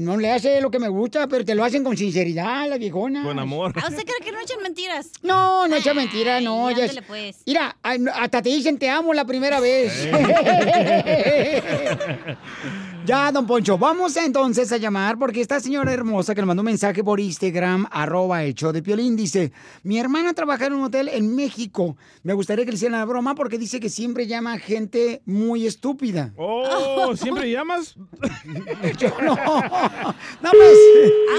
no 0.00 0.16
le 0.16 0.32
hace 0.32 0.60
lo 0.62 0.70
que 0.70 0.78
me 0.78 0.88
gusta, 0.88 1.26
pero 1.28 1.44
te 1.44 1.54
lo 1.54 1.64
hacen 1.64 1.84
con 1.84 1.96
sinceridad, 1.98 2.66
la 2.68 2.78
viejona. 2.78 3.22
Con 3.22 3.38
amor. 3.38 3.74
¿A 3.76 3.88
usted 3.88 4.04
cree 4.04 4.20
que 4.24 4.32
no 4.32 4.40
echan 4.40 4.62
mentiras? 4.62 5.10
No, 5.22 5.68
no 5.68 5.76
echa 5.76 5.92
mentira, 5.92 6.40
no. 6.40 6.68
Ay, 6.68 6.76
ya 6.76 6.84
es- 6.86 6.98
pues. 7.06 7.36
Mira, 7.46 7.76
hasta 8.14 8.40
te 8.42 8.48
dicen 8.48 8.78
te 8.78 8.88
amo 8.88 9.12
la 9.12 9.26
primera 9.26 9.60
vez. 9.60 10.08
ya, 13.08 13.32
don 13.32 13.46
Poncho, 13.46 13.78
vamos 13.78 14.14
entonces 14.18 14.70
a 14.70 14.76
llamar 14.76 15.18
porque 15.18 15.40
esta 15.40 15.60
señora 15.60 15.94
hermosa 15.94 16.34
que 16.34 16.42
nos 16.42 16.48
mandó 16.48 16.60
un 16.60 16.66
mensaje 16.66 17.02
por 17.02 17.18
Instagram, 17.20 17.86
arroba 17.90 18.44
el 18.44 18.52
show 18.54 18.70
de 18.70 18.82
Piolín, 18.82 19.16
dice, 19.16 19.50
mi 19.82 19.98
hermana 19.98 20.34
trabaja 20.34 20.66
en 20.66 20.74
un 20.74 20.84
hotel 20.84 21.08
en 21.08 21.34
México. 21.34 21.96
Me 22.22 22.34
gustaría 22.34 22.66
que 22.66 22.70
le 22.70 22.74
hicieran 22.74 22.98
la 23.00 23.06
broma 23.06 23.34
porque 23.34 23.56
dice 23.56 23.80
que 23.80 23.88
siempre 23.88 24.26
llama 24.26 24.58
gente 24.58 25.22
muy 25.24 25.66
estúpida. 25.66 26.34
Oh, 26.36 27.16
¿siempre 27.16 27.50
llamas? 27.50 27.94
Yo 28.98 29.08
no. 29.22 29.34
No, 30.42 30.50
pues. 30.50 30.78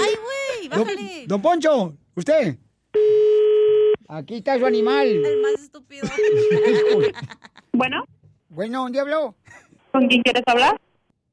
Ay, 0.02 0.14
güey, 0.16 0.68
Don, 0.68 0.80
bájale. 0.80 1.24
don 1.28 1.40
Poncho, 1.40 1.94
usted. 2.16 2.58
Aquí 4.08 4.34
está 4.38 4.58
su 4.58 4.66
animal. 4.66 5.06
El 5.06 5.40
más 5.40 5.52
estúpido. 5.62 6.08
Bueno, 7.72 8.04
Bueno, 8.48 8.82
¿dónde 8.82 8.98
habló? 8.98 9.36
¿con 9.92 10.08
quién 10.08 10.22
quieres 10.22 10.42
hablar? 10.46 10.80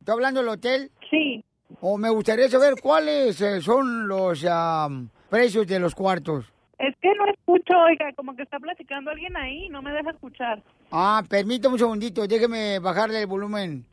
¿Está 0.07 0.13
hablando 0.13 0.39
del 0.39 0.47
hotel? 0.47 0.89
Sí. 1.09 1.43
O 1.81 1.97
me 1.97 2.09
gustaría 2.09 2.47
saber 2.47 2.75
cuáles 2.81 3.41
eh, 3.41 3.59
son 3.59 4.07
los 4.07 4.45
am, 4.45 5.09
precios 5.29 5.67
de 5.67 5.79
los 5.79 5.93
cuartos. 5.93 6.45
Es 6.79 6.95
que 7.01 7.13
no 7.13 7.27
escucho, 7.27 7.73
oiga, 7.77 8.13
como 8.15 8.33
que 8.33 8.43
está 8.43 8.57
platicando 8.57 9.11
alguien 9.11 9.35
ahí, 9.35 9.67
no 9.67 9.81
me 9.81 9.91
deja 9.91 10.11
escuchar. 10.11 10.63
Ah, 10.93 11.21
permítame 11.27 11.73
un 11.73 11.79
segundito, 11.79 12.25
déjeme 12.25 12.79
bajarle 12.79 13.19
el 13.19 13.27
volumen 13.27 13.85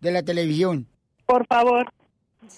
de 0.00 0.10
la 0.10 0.24
televisión. 0.24 0.88
Por 1.24 1.46
favor. 1.46 1.88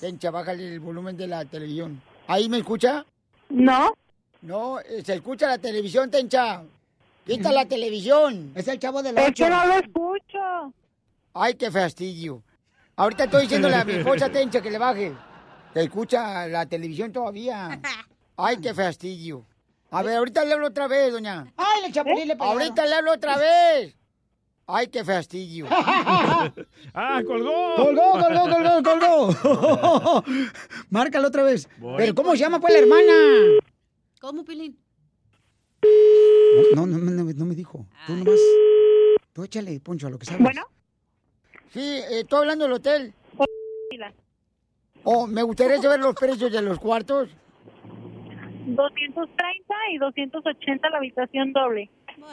Tencha, 0.00 0.30
bájale 0.30 0.72
el 0.72 0.80
volumen 0.80 1.14
de 1.14 1.26
la 1.26 1.44
televisión. 1.44 2.00
¿Ahí 2.28 2.48
me 2.48 2.56
escucha? 2.56 3.04
¿No? 3.50 3.92
No, 4.40 4.80
eh, 4.80 5.02
se 5.04 5.16
escucha 5.16 5.48
la 5.48 5.58
televisión, 5.58 6.10
Tencha. 6.10 6.62
Quita 7.26 7.52
la 7.52 7.66
televisión. 7.66 8.52
Es 8.54 8.66
el 8.68 8.78
chavo 8.78 9.02
del 9.02 9.18
Es 9.18 9.28
ocho. 9.28 9.44
que 9.44 9.50
no 9.50 9.66
lo 9.66 9.74
escucho. 9.74 10.72
Ay, 11.34 11.52
qué 11.56 11.70
fastidio. 11.70 12.42
Ahorita 13.02 13.24
estoy 13.24 13.42
diciéndole 13.42 13.74
a 13.74 13.84
mi 13.84 13.92
esposa 13.98 14.30
Tencha 14.30 14.60
que 14.60 14.70
le 14.70 14.78
baje. 14.78 15.12
Se 15.74 15.82
escucha 15.82 16.46
la 16.46 16.66
televisión 16.66 17.10
todavía. 17.10 17.80
Ay, 18.36 18.58
qué 18.58 18.72
fastidio. 18.72 19.44
A 19.90 20.04
ver, 20.04 20.18
ahorita 20.18 20.44
le 20.44 20.52
hablo 20.52 20.68
otra 20.68 20.86
vez, 20.86 21.10
doña. 21.10 21.52
Ay, 21.56 21.82
le 21.82 21.92
chapulín 21.92 22.28
le 22.28 22.36
Ahorita 22.38 22.86
le 22.86 22.94
hablo 22.94 23.12
otra 23.12 23.36
vez. 23.38 23.96
Ay, 24.68 24.86
qué 24.86 25.04
fastidio. 25.04 25.66
¡Ah, 26.94 27.22
colgó! 27.26 27.74
Colgó, 27.74 28.12
colgó, 28.12 28.82
colgó, 28.82 28.82
colgó. 28.84 30.24
Márcalo 30.90 31.26
otra 31.26 31.42
vez. 31.42 31.68
Pero 31.96 32.14
¿cómo 32.14 32.32
se 32.32 32.38
llama 32.38 32.60
pues 32.60 32.72
la 32.72 32.78
hermana? 32.78 33.12
¿Cómo, 34.20 34.44
Pilín? 34.44 34.78
No, 36.76 36.86
no, 36.86 36.98
no, 36.98 37.10
no, 37.10 37.24
no 37.24 37.46
me 37.46 37.54
dijo. 37.56 37.84
Tú 38.06 38.14
nomás. 38.14 38.38
Tú 39.32 39.42
échale, 39.42 39.80
Poncho, 39.80 40.06
a 40.06 40.10
lo 40.10 40.20
que 40.20 40.26
sabes. 40.26 40.40
Bueno. 40.40 40.62
Sí, 41.72 41.80
eh, 41.80 42.20
estoy 42.20 42.40
hablando 42.40 42.64
del 42.64 42.74
hotel. 42.74 43.14
Oh, 45.04 45.26
me 45.26 45.42
gustaría 45.42 45.78
saber 45.78 46.00
los 46.00 46.14
precios 46.14 46.52
de 46.52 46.62
los 46.62 46.78
cuartos. 46.78 47.30
230 48.66 49.74
y 49.92 49.98
280 49.98 50.90
la 50.90 50.98
habitación 50.98 51.52
doble. 51.52 51.90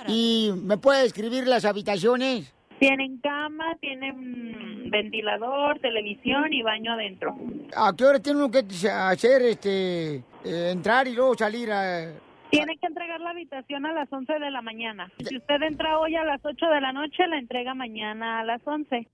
¿Y 0.07 0.51
me 0.55 0.77
puede 0.77 1.03
describir 1.03 1.47
las 1.47 1.65
habitaciones? 1.65 2.53
Tienen 2.79 3.17
cama, 3.19 3.75
tienen 3.81 4.89
ventilador, 4.91 5.79
televisión 5.79 6.53
y 6.53 6.61
baño 6.61 6.93
adentro. 6.93 7.35
¿A 7.75 7.93
qué 7.95 8.05
hora 8.05 8.19
tiene 8.19 8.39
uno 8.39 8.51
que 8.51 8.65
hacer, 8.89 9.41
este, 9.41 10.15
eh, 10.45 10.71
entrar 10.71 11.07
y 11.07 11.13
luego 11.13 11.35
salir 11.35 11.71
a... 11.71 12.13
Tiene 12.51 12.77
que 12.77 12.87
entregar 12.87 13.19
la 13.21 13.31
habitación 13.31 13.85
a 13.85 13.93
las 13.93 14.11
11 14.11 14.33
de 14.33 14.51
la 14.51 14.61
mañana. 14.61 15.11
Si 15.27 15.37
usted 15.37 15.61
entra 15.61 15.97
hoy 15.99 16.15
a 16.15 16.23
las 16.23 16.43
8 16.43 16.65
de 16.67 16.81
la 16.81 16.91
noche, 16.93 17.27
la 17.27 17.37
entrega 17.37 17.73
mañana 17.73 18.39
a 18.39 18.43
las 18.43 18.61
11. 18.65 19.07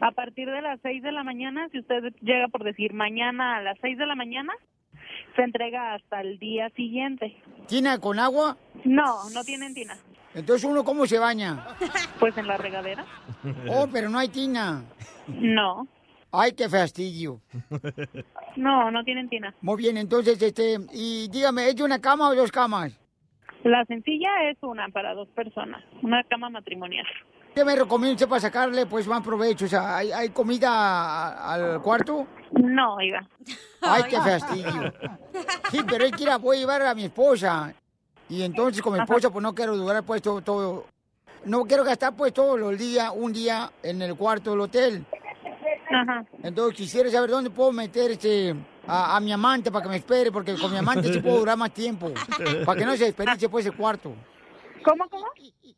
A 0.00 0.10
partir 0.10 0.50
de 0.50 0.60
las 0.62 0.80
6 0.82 1.02
de 1.02 1.12
la 1.12 1.22
mañana, 1.22 1.68
si 1.70 1.78
usted 1.78 2.12
llega 2.20 2.48
por 2.48 2.64
decir 2.64 2.92
mañana 2.92 3.56
a 3.56 3.62
las 3.62 3.78
6 3.80 3.96
de 3.98 4.06
la 4.06 4.14
mañana, 4.14 4.52
se 5.36 5.42
entrega 5.42 5.94
hasta 5.94 6.20
el 6.20 6.38
día 6.38 6.70
siguiente. 6.70 7.36
¿Tina 7.68 7.98
con 7.98 8.18
agua? 8.18 8.56
No, 8.84 9.28
no 9.32 9.42
tienen 9.44 9.74
tina. 9.74 9.94
Entonces, 10.34 10.64
¿uno 10.68 10.84
cómo 10.84 11.06
se 11.06 11.18
baña? 11.18 11.64
Pues 12.18 12.36
en 12.36 12.46
la 12.48 12.56
regadera. 12.56 13.04
Oh, 13.70 13.86
pero 13.92 14.08
no 14.08 14.18
hay 14.18 14.28
tina. 14.28 14.82
No, 15.28 15.86
Ay, 16.36 16.50
qué 16.52 16.68
fastidio. 16.68 17.40
no, 18.56 18.90
no 18.90 19.04
tienen 19.04 19.28
tina. 19.28 19.54
Muy 19.60 19.76
bien, 19.76 19.96
entonces, 19.96 20.42
este, 20.42 20.78
y 20.92 21.28
dígame, 21.28 21.68
¿es 21.68 21.76
de 21.76 21.84
una 21.84 22.00
cama 22.00 22.28
o 22.28 22.34
dos 22.34 22.50
camas? 22.50 22.98
La 23.62 23.84
sencilla 23.84 24.50
es 24.50 24.58
una 24.62 24.88
para 24.88 25.14
dos 25.14 25.28
personas, 25.28 25.82
una 26.02 26.24
cama 26.24 26.50
matrimonial. 26.50 27.06
¿Qué 27.54 27.64
me 27.64 27.76
recomienda 27.76 28.14
usted 28.14 28.28
para 28.28 28.40
sacarle 28.40 28.86
pues 28.86 29.06
más 29.06 29.22
provecho? 29.22 29.66
O 29.66 29.68
sea, 29.68 29.96
¿hay, 29.96 30.10
hay 30.10 30.30
comida 30.30 31.52
al 31.52 31.80
cuarto? 31.82 32.26
No, 32.52 32.96
oiga. 32.96 33.28
Ay, 33.80 34.04
qué 34.08 34.16
fastidio. 34.20 34.92
Sí, 35.70 35.80
pero 35.88 36.04
es 36.04 36.12
que 36.12 36.24
la 36.24 36.38
voy 36.38 36.56
a 36.56 36.60
llevar 36.60 36.82
a 36.82 36.94
mi 36.94 37.04
esposa. 37.04 37.72
Y 38.28 38.42
entonces 38.42 38.82
con 38.82 38.94
mi 38.94 38.98
esposa 39.00 39.30
pues 39.30 39.42
no 39.42 39.54
quiero 39.54 39.76
durar 39.76 40.02
pues 40.02 40.20
todo, 40.22 40.40
todo- 40.40 40.86
no 41.44 41.64
quiero 41.64 41.84
gastar 41.84 42.14
pues 42.16 42.32
todos 42.32 42.58
los 42.58 42.76
días, 42.78 43.12
un 43.14 43.32
día 43.32 43.70
en 43.82 44.00
el 44.02 44.16
cuarto 44.16 44.50
del 44.50 44.60
hotel. 44.60 45.04
Ajá. 45.90 46.24
Entonces 46.42 46.74
quisiera 46.76 47.10
saber 47.10 47.30
dónde 47.30 47.50
puedo 47.50 47.70
meter 47.70 48.10
este 48.12 48.54
a, 48.88 49.16
a 49.16 49.20
mi 49.20 49.30
amante 49.30 49.70
para 49.70 49.82
que 49.84 49.88
me 49.90 49.96
espere, 49.96 50.32
porque 50.32 50.56
con 50.58 50.72
mi 50.72 50.78
amante 50.78 51.12
sí 51.12 51.20
puedo 51.20 51.38
durar 51.38 51.56
más 51.56 51.72
tiempo. 51.72 52.10
Para 52.64 52.78
que 52.78 52.86
no 52.86 52.96
se 52.96 53.04
desperdicie 53.04 53.48
pues 53.48 53.64
el 53.66 53.76
cuarto. 53.76 54.12
¿Cómo, 54.84 55.08
cómo? 55.08 55.26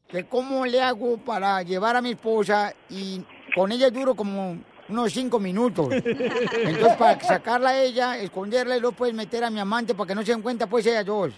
Que 0.08 0.25
cómo 0.25 0.66
le 0.66 0.82
hago 0.82 1.18
para 1.18 1.62
llevar 1.62 1.96
a 1.96 2.02
mi 2.02 2.10
esposa 2.10 2.75
y 2.90 3.22
con 3.54 3.72
ella 3.72 3.90
duro 3.90 4.14
como 4.14 4.58
unos 4.88 5.12
cinco 5.12 5.38
minutos. 5.38 5.88
Entonces 5.92 6.96
para 6.96 7.20
sacarla 7.20 7.70
a 7.70 7.82
ella, 7.82 8.18
esconderla 8.18 8.76
y 8.76 8.80
luego 8.80 8.96
puedes 8.96 9.14
meter 9.14 9.44
a 9.44 9.50
mi 9.50 9.60
amante 9.60 9.94
para 9.94 10.08
que 10.08 10.14
no 10.14 10.22
se 10.22 10.32
den 10.32 10.42
cuenta 10.42 10.66
pues 10.66 10.86
ellas 10.86 11.06
dos. 11.06 11.32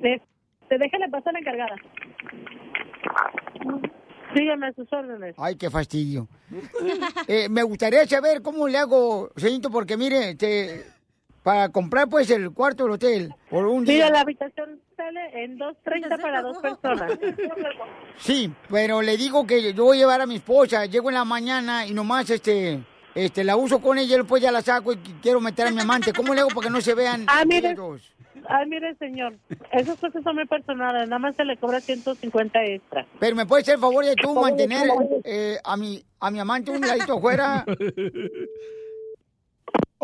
Te 0.00 0.78
déjale 0.78 1.08
pasar 1.10 1.32
la 1.32 1.40
encargada. 1.40 1.76
Sígueme 4.34 4.68
a 4.68 4.72
sus 4.72 4.90
órdenes. 4.92 5.34
Ay, 5.36 5.56
qué 5.56 5.70
fastidio. 5.70 6.26
Eh, 7.28 7.48
me 7.50 7.62
gustaría 7.62 8.06
saber 8.06 8.40
cómo 8.40 8.66
le 8.66 8.78
hago, 8.78 9.30
señorito, 9.36 9.70
porque 9.70 9.96
mire, 9.96 10.30
este, 10.30 10.86
para 11.42 11.68
comprar 11.70 12.08
pues 12.08 12.30
el 12.30 12.50
cuarto 12.52 12.84
del 12.84 12.92
hotel 12.92 13.34
por 13.50 13.66
un 13.66 13.84
día. 13.84 13.94
Mira, 13.94 14.10
la 14.10 14.20
habitación 14.20 14.80
sale 14.96 15.44
en 15.44 15.58
2.30 15.58 16.20
para 16.20 16.42
dos 16.42 16.58
personas. 16.58 17.18
Sí, 18.18 18.52
pero 18.70 19.02
le 19.02 19.16
digo 19.16 19.46
que 19.46 19.72
yo 19.72 19.84
voy 19.84 19.96
a 19.96 20.00
llevar 20.00 20.20
a 20.20 20.26
mi 20.26 20.36
esposa, 20.36 20.86
llego 20.86 21.08
en 21.10 21.14
la 21.14 21.24
mañana 21.24 21.86
y 21.86 21.92
nomás 21.94 22.30
este, 22.30 22.80
este, 23.14 23.42
la 23.42 23.56
uso 23.56 23.80
con 23.80 23.98
ella, 23.98 24.16
después 24.18 24.40
ya 24.42 24.52
la 24.52 24.62
saco 24.62 24.92
y 24.92 24.96
qu- 24.96 25.20
quiero 25.20 25.40
meter 25.40 25.66
a 25.66 25.70
mi 25.72 25.80
amante. 25.80 26.12
¿Cómo 26.12 26.32
le 26.34 26.40
hago 26.42 26.50
para 26.50 26.68
que 26.68 26.70
no 26.72 26.80
se 26.80 26.94
vean 26.94 27.24
Ah, 27.26 27.42
mire. 27.46 27.70
ellos? 27.72 28.12
Ay, 28.48 28.68
mire, 28.68 28.94
señor, 28.96 29.34
esas 29.72 29.98
cosas 29.98 30.22
son 30.22 30.34
muy 30.36 30.46
personales, 30.46 31.08
nada 31.08 31.18
más 31.18 31.34
se 31.36 31.44
le 31.44 31.56
cobra 31.56 31.80
150 31.80 32.64
extra. 32.64 33.06
Pero 33.18 33.34
me 33.36 33.46
puedes 33.46 33.64
hacer 33.64 33.74
el 33.76 33.80
favor 33.80 34.04
de 34.04 34.14
tú 34.16 34.34
mantener 34.34 34.88
eh, 35.24 35.58
a 35.64 35.76
mi 35.76 36.02
a 36.20 36.30
mi 36.30 36.38
amante 36.38 36.70
un 36.70 36.80
ladito 36.80 37.14
afuera. 37.18 37.64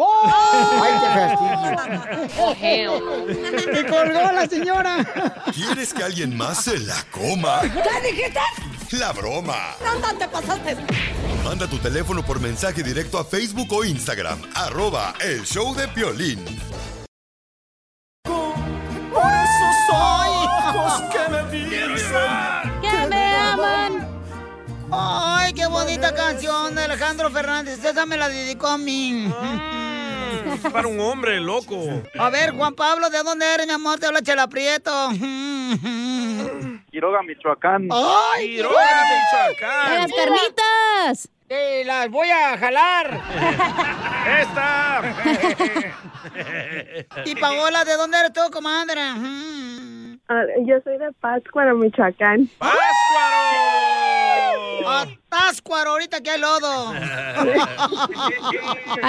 ¡Oh! 0.00 0.30
¡Ay, 0.80 0.92
qué 1.00 1.08
fastidio! 2.46 3.00
¡Me 3.72 3.84
colgó 3.84 4.30
la 4.32 4.46
señora! 4.46 5.04
¿Quieres 5.52 5.92
que 5.92 6.04
alguien 6.04 6.36
más 6.36 6.62
se 6.62 6.78
la 6.78 7.02
coma? 7.10 7.62
¿Qué 7.62 8.12
dijiste? 8.12 8.38
La 8.92 9.10
broma. 9.10 9.74
No, 9.84 9.98
no 9.98 10.16
te 10.16 10.28
pasaste. 10.28 10.76
Manda 11.42 11.66
tu 11.66 11.78
teléfono 11.78 12.24
por 12.24 12.38
mensaje 12.40 12.84
directo 12.84 13.18
a 13.18 13.24
Facebook 13.24 13.72
o 13.72 13.84
Instagram. 13.84 14.40
Arroba 14.54 15.14
el 15.20 15.44
show 15.44 15.74
de 15.74 15.88
Piolín. 15.88 16.44
Por 18.22 19.32
esos 19.32 19.76
ojos 19.92 21.02
que 21.10 21.28
me 21.28 21.42
dicen. 21.50 22.57
¡Ay, 24.90 25.52
qué 25.52 25.66
bonita 25.66 26.14
canción 26.14 26.74
de 26.74 26.84
Alejandro 26.84 27.30
Fernández! 27.30 27.84
Esa 27.84 28.06
me 28.06 28.16
la 28.16 28.28
dedicó 28.28 28.68
a 28.68 28.78
mí. 28.78 29.32
Es 30.54 30.60
para 30.72 30.88
un 30.88 30.98
hombre 31.00 31.40
loco. 31.40 32.02
A 32.18 32.30
ver, 32.30 32.52
Juan 32.52 32.74
Pablo, 32.74 33.10
¿de 33.10 33.22
dónde 33.22 33.44
eres, 33.54 33.66
mi 33.66 33.72
amor? 33.72 33.98
Te 33.98 34.06
habla 34.06 34.22
Chela 34.22 34.48
Prieto. 34.48 35.10
Quiroga, 36.90 37.22
Michoacán. 37.22 37.88
¡Ay, 37.92 38.56
Quiroga, 38.56 39.04
Michoacán! 39.12 39.90
¡De 39.90 39.98
las 39.98 40.10
carnitas! 40.12 41.28
¡Te 41.46 41.84
las 41.84 42.08
voy 42.10 42.30
a 42.30 42.58
jalar! 42.58 43.20
¡Esta! 44.40 45.02
y 47.24 47.34
Paola, 47.36 47.84
¿de 47.84 47.96
dónde 47.96 48.18
eres 48.18 48.32
tú, 48.32 48.40
comadre? 48.50 49.00
Ah, 50.28 50.42
yo 50.66 50.76
soy 50.84 50.98
de 50.98 51.10
Pátzcuaro, 51.20 51.74
Michoacán. 51.76 52.48
¡A 54.86 55.04
Táscuaro, 55.28 55.90
ahorita 55.92 56.20
que 56.22 56.30
hay 56.30 56.40
lodo! 56.40 56.92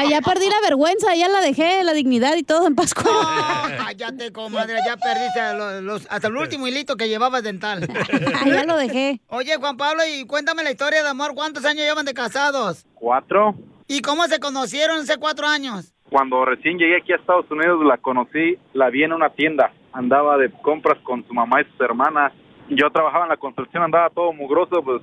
Ya 0.10 0.22
perdí 0.22 0.50
la 0.50 0.60
vergüenza, 0.62 1.14
ya 1.16 1.28
la 1.30 1.40
dejé, 1.42 1.84
la 1.84 1.94
dignidad 1.94 2.36
y 2.36 2.44
todo 2.44 2.66
en 2.68 2.76
Pascua. 2.76 3.04
Cállate, 3.86 4.32
comadre, 4.34 4.80
ya 4.86 4.98
perdiste 4.98 5.40
a 5.40 5.54
los, 5.54 5.82
los- 5.84 6.08
hasta 6.10 6.28
el 6.28 6.36
último 6.36 6.68
hilito 6.68 6.96
que 6.98 7.08
llevabas 7.08 7.44
dental. 7.44 7.88
ya 8.46 8.64
lo 8.64 8.76
dejé. 8.78 9.22
Oye, 9.28 9.56
Juan 9.58 9.78
Pablo, 9.78 10.02
y 10.08 10.26
cuéntame 10.26 10.64
la 10.64 10.72
historia 10.72 11.04
de 11.04 11.10
amor. 11.10 11.36
¿Cuántos 11.36 11.64
años 11.66 11.84
llevan 11.86 12.06
de 12.06 12.14
casados? 12.16 12.86
Cuatro. 12.96 13.56
¿Y 13.88 14.02
cómo 14.02 14.26
se 14.28 14.40
conocieron 14.40 15.00
hace 15.02 15.18
cuatro 15.18 15.48
años? 15.48 15.94
Cuando 16.10 16.44
recién 16.44 16.78
llegué 16.78 16.98
aquí 16.98 17.14
a 17.14 17.18
Estados 17.18 17.50
Unidos 17.52 17.86
la 17.86 17.98
conocí, 17.98 18.58
la 18.74 18.90
vi 18.90 19.04
en 19.04 19.14
una 19.14 19.30
tienda. 19.30 19.72
Andaba 19.94 20.38
de 20.38 20.50
compras 20.50 20.98
con 21.04 21.24
su 21.26 21.34
mamá 21.34 21.62
y 21.62 21.66
sus 21.66 21.80
hermanas. 21.82 22.34
Yo 22.72 22.92
trabajaba 22.92 23.26
en 23.26 23.30
la 23.30 23.38
construcción, 23.38 23.82
andaba 23.82 24.12
todo 24.12 24.32
mugroso, 24.32 24.84
pues 24.84 25.02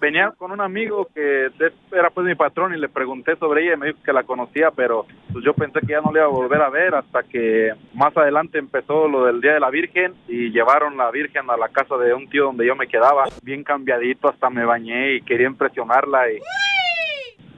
venía 0.00 0.32
con 0.38 0.52
un 0.52 0.60
amigo 0.60 1.08
que 1.12 1.48
era 1.90 2.10
pues 2.10 2.24
mi 2.24 2.36
patrón 2.36 2.74
y 2.74 2.78
le 2.78 2.88
pregunté 2.88 3.34
sobre 3.36 3.64
ella 3.64 3.74
y 3.74 3.76
me 3.76 3.86
dijo 3.88 3.98
que 4.04 4.12
la 4.12 4.22
conocía, 4.22 4.70
pero 4.70 5.04
pues 5.32 5.44
yo 5.44 5.52
pensé 5.52 5.80
que 5.80 5.94
ya 5.94 6.00
no 6.00 6.12
le 6.12 6.20
iba 6.20 6.26
a 6.26 6.30
volver 6.30 6.62
a 6.62 6.70
ver 6.70 6.94
hasta 6.94 7.24
que 7.24 7.72
más 7.92 8.16
adelante 8.16 8.58
empezó 8.58 9.08
lo 9.08 9.24
del 9.24 9.40
Día 9.40 9.54
de 9.54 9.60
la 9.60 9.70
Virgen 9.70 10.14
y 10.28 10.50
llevaron 10.50 10.96
la 10.96 11.10
Virgen 11.10 11.50
a 11.50 11.56
la 11.56 11.68
casa 11.70 11.96
de 11.96 12.14
un 12.14 12.28
tío 12.28 12.44
donde 12.44 12.64
yo 12.64 12.76
me 12.76 12.86
quedaba, 12.86 13.24
bien 13.42 13.64
cambiadito, 13.64 14.28
hasta 14.28 14.48
me 14.48 14.64
bañé 14.64 15.14
y 15.14 15.22
quería 15.22 15.48
impresionarla 15.48 16.30
y 16.30 16.38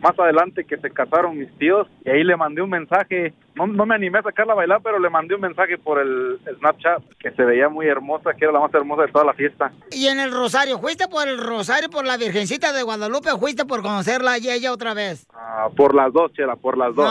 más 0.00 0.18
adelante 0.18 0.64
que 0.64 0.76
se 0.78 0.90
casaron 0.90 1.38
mis 1.38 1.50
tíos 1.58 1.86
y 2.04 2.10
ahí 2.10 2.24
le 2.24 2.36
mandé 2.36 2.62
un 2.62 2.70
mensaje, 2.70 3.34
no, 3.54 3.66
no 3.66 3.86
me 3.86 3.94
animé 3.94 4.18
a 4.18 4.22
sacarla 4.22 4.52
a 4.52 4.56
bailar, 4.56 4.80
pero 4.82 4.98
le 4.98 5.10
mandé 5.10 5.34
un 5.34 5.40
mensaje 5.40 5.78
por 5.78 6.00
el, 6.00 6.38
el 6.46 6.56
Snapchat 6.58 7.02
que 7.18 7.30
se 7.32 7.44
veía 7.44 7.68
muy 7.68 7.86
hermosa, 7.86 8.32
que 8.34 8.44
era 8.44 8.52
la 8.52 8.60
más 8.60 8.74
hermosa 8.74 9.02
de 9.02 9.12
toda 9.12 9.24
la 9.24 9.34
fiesta. 9.34 9.72
Y 9.90 10.06
en 10.06 10.20
el 10.20 10.32
Rosario, 10.32 10.78
¿fuiste 10.78 11.08
por 11.08 11.28
el 11.28 11.38
Rosario, 11.38 11.90
por 11.90 12.06
la 12.06 12.16
Virgencita 12.16 12.72
de 12.72 12.82
Guadalupe 12.82 13.30
o 13.30 13.38
fuiste 13.38 13.64
por 13.64 13.82
conocerla 13.82 14.38
y 14.38 14.50
ella 14.50 14.72
otra 14.72 14.94
vez? 14.94 15.26
Ah, 15.34 15.68
por 15.76 15.94
las 15.94 16.12
dos, 16.12 16.32
Chela, 16.32 16.56
por 16.56 16.78
las 16.78 16.94
dos. 16.94 17.10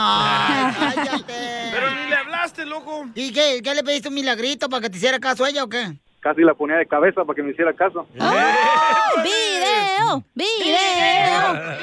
Pero 1.72 1.90
ni 1.90 2.10
le 2.10 2.16
hablaste, 2.16 2.66
loco. 2.66 3.06
¿Y 3.14 3.32
qué, 3.32 3.60
qué 3.62 3.74
le 3.74 3.82
pediste 3.82 4.08
un 4.08 4.14
milagrito 4.14 4.68
para 4.68 4.82
que 4.82 4.90
te 4.90 4.96
hiciera 4.96 5.18
caso 5.18 5.46
ella 5.46 5.64
o 5.64 5.68
qué? 5.68 5.92
Casi 6.20 6.42
la 6.42 6.54
ponía 6.54 6.76
de 6.76 6.86
cabeza 6.86 7.24
para 7.24 7.34
que 7.34 7.42
me 7.42 7.50
hiciera 7.52 7.72
caso. 7.72 8.06
¡Video! 8.14 10.22
¡Video! 10.34 11.78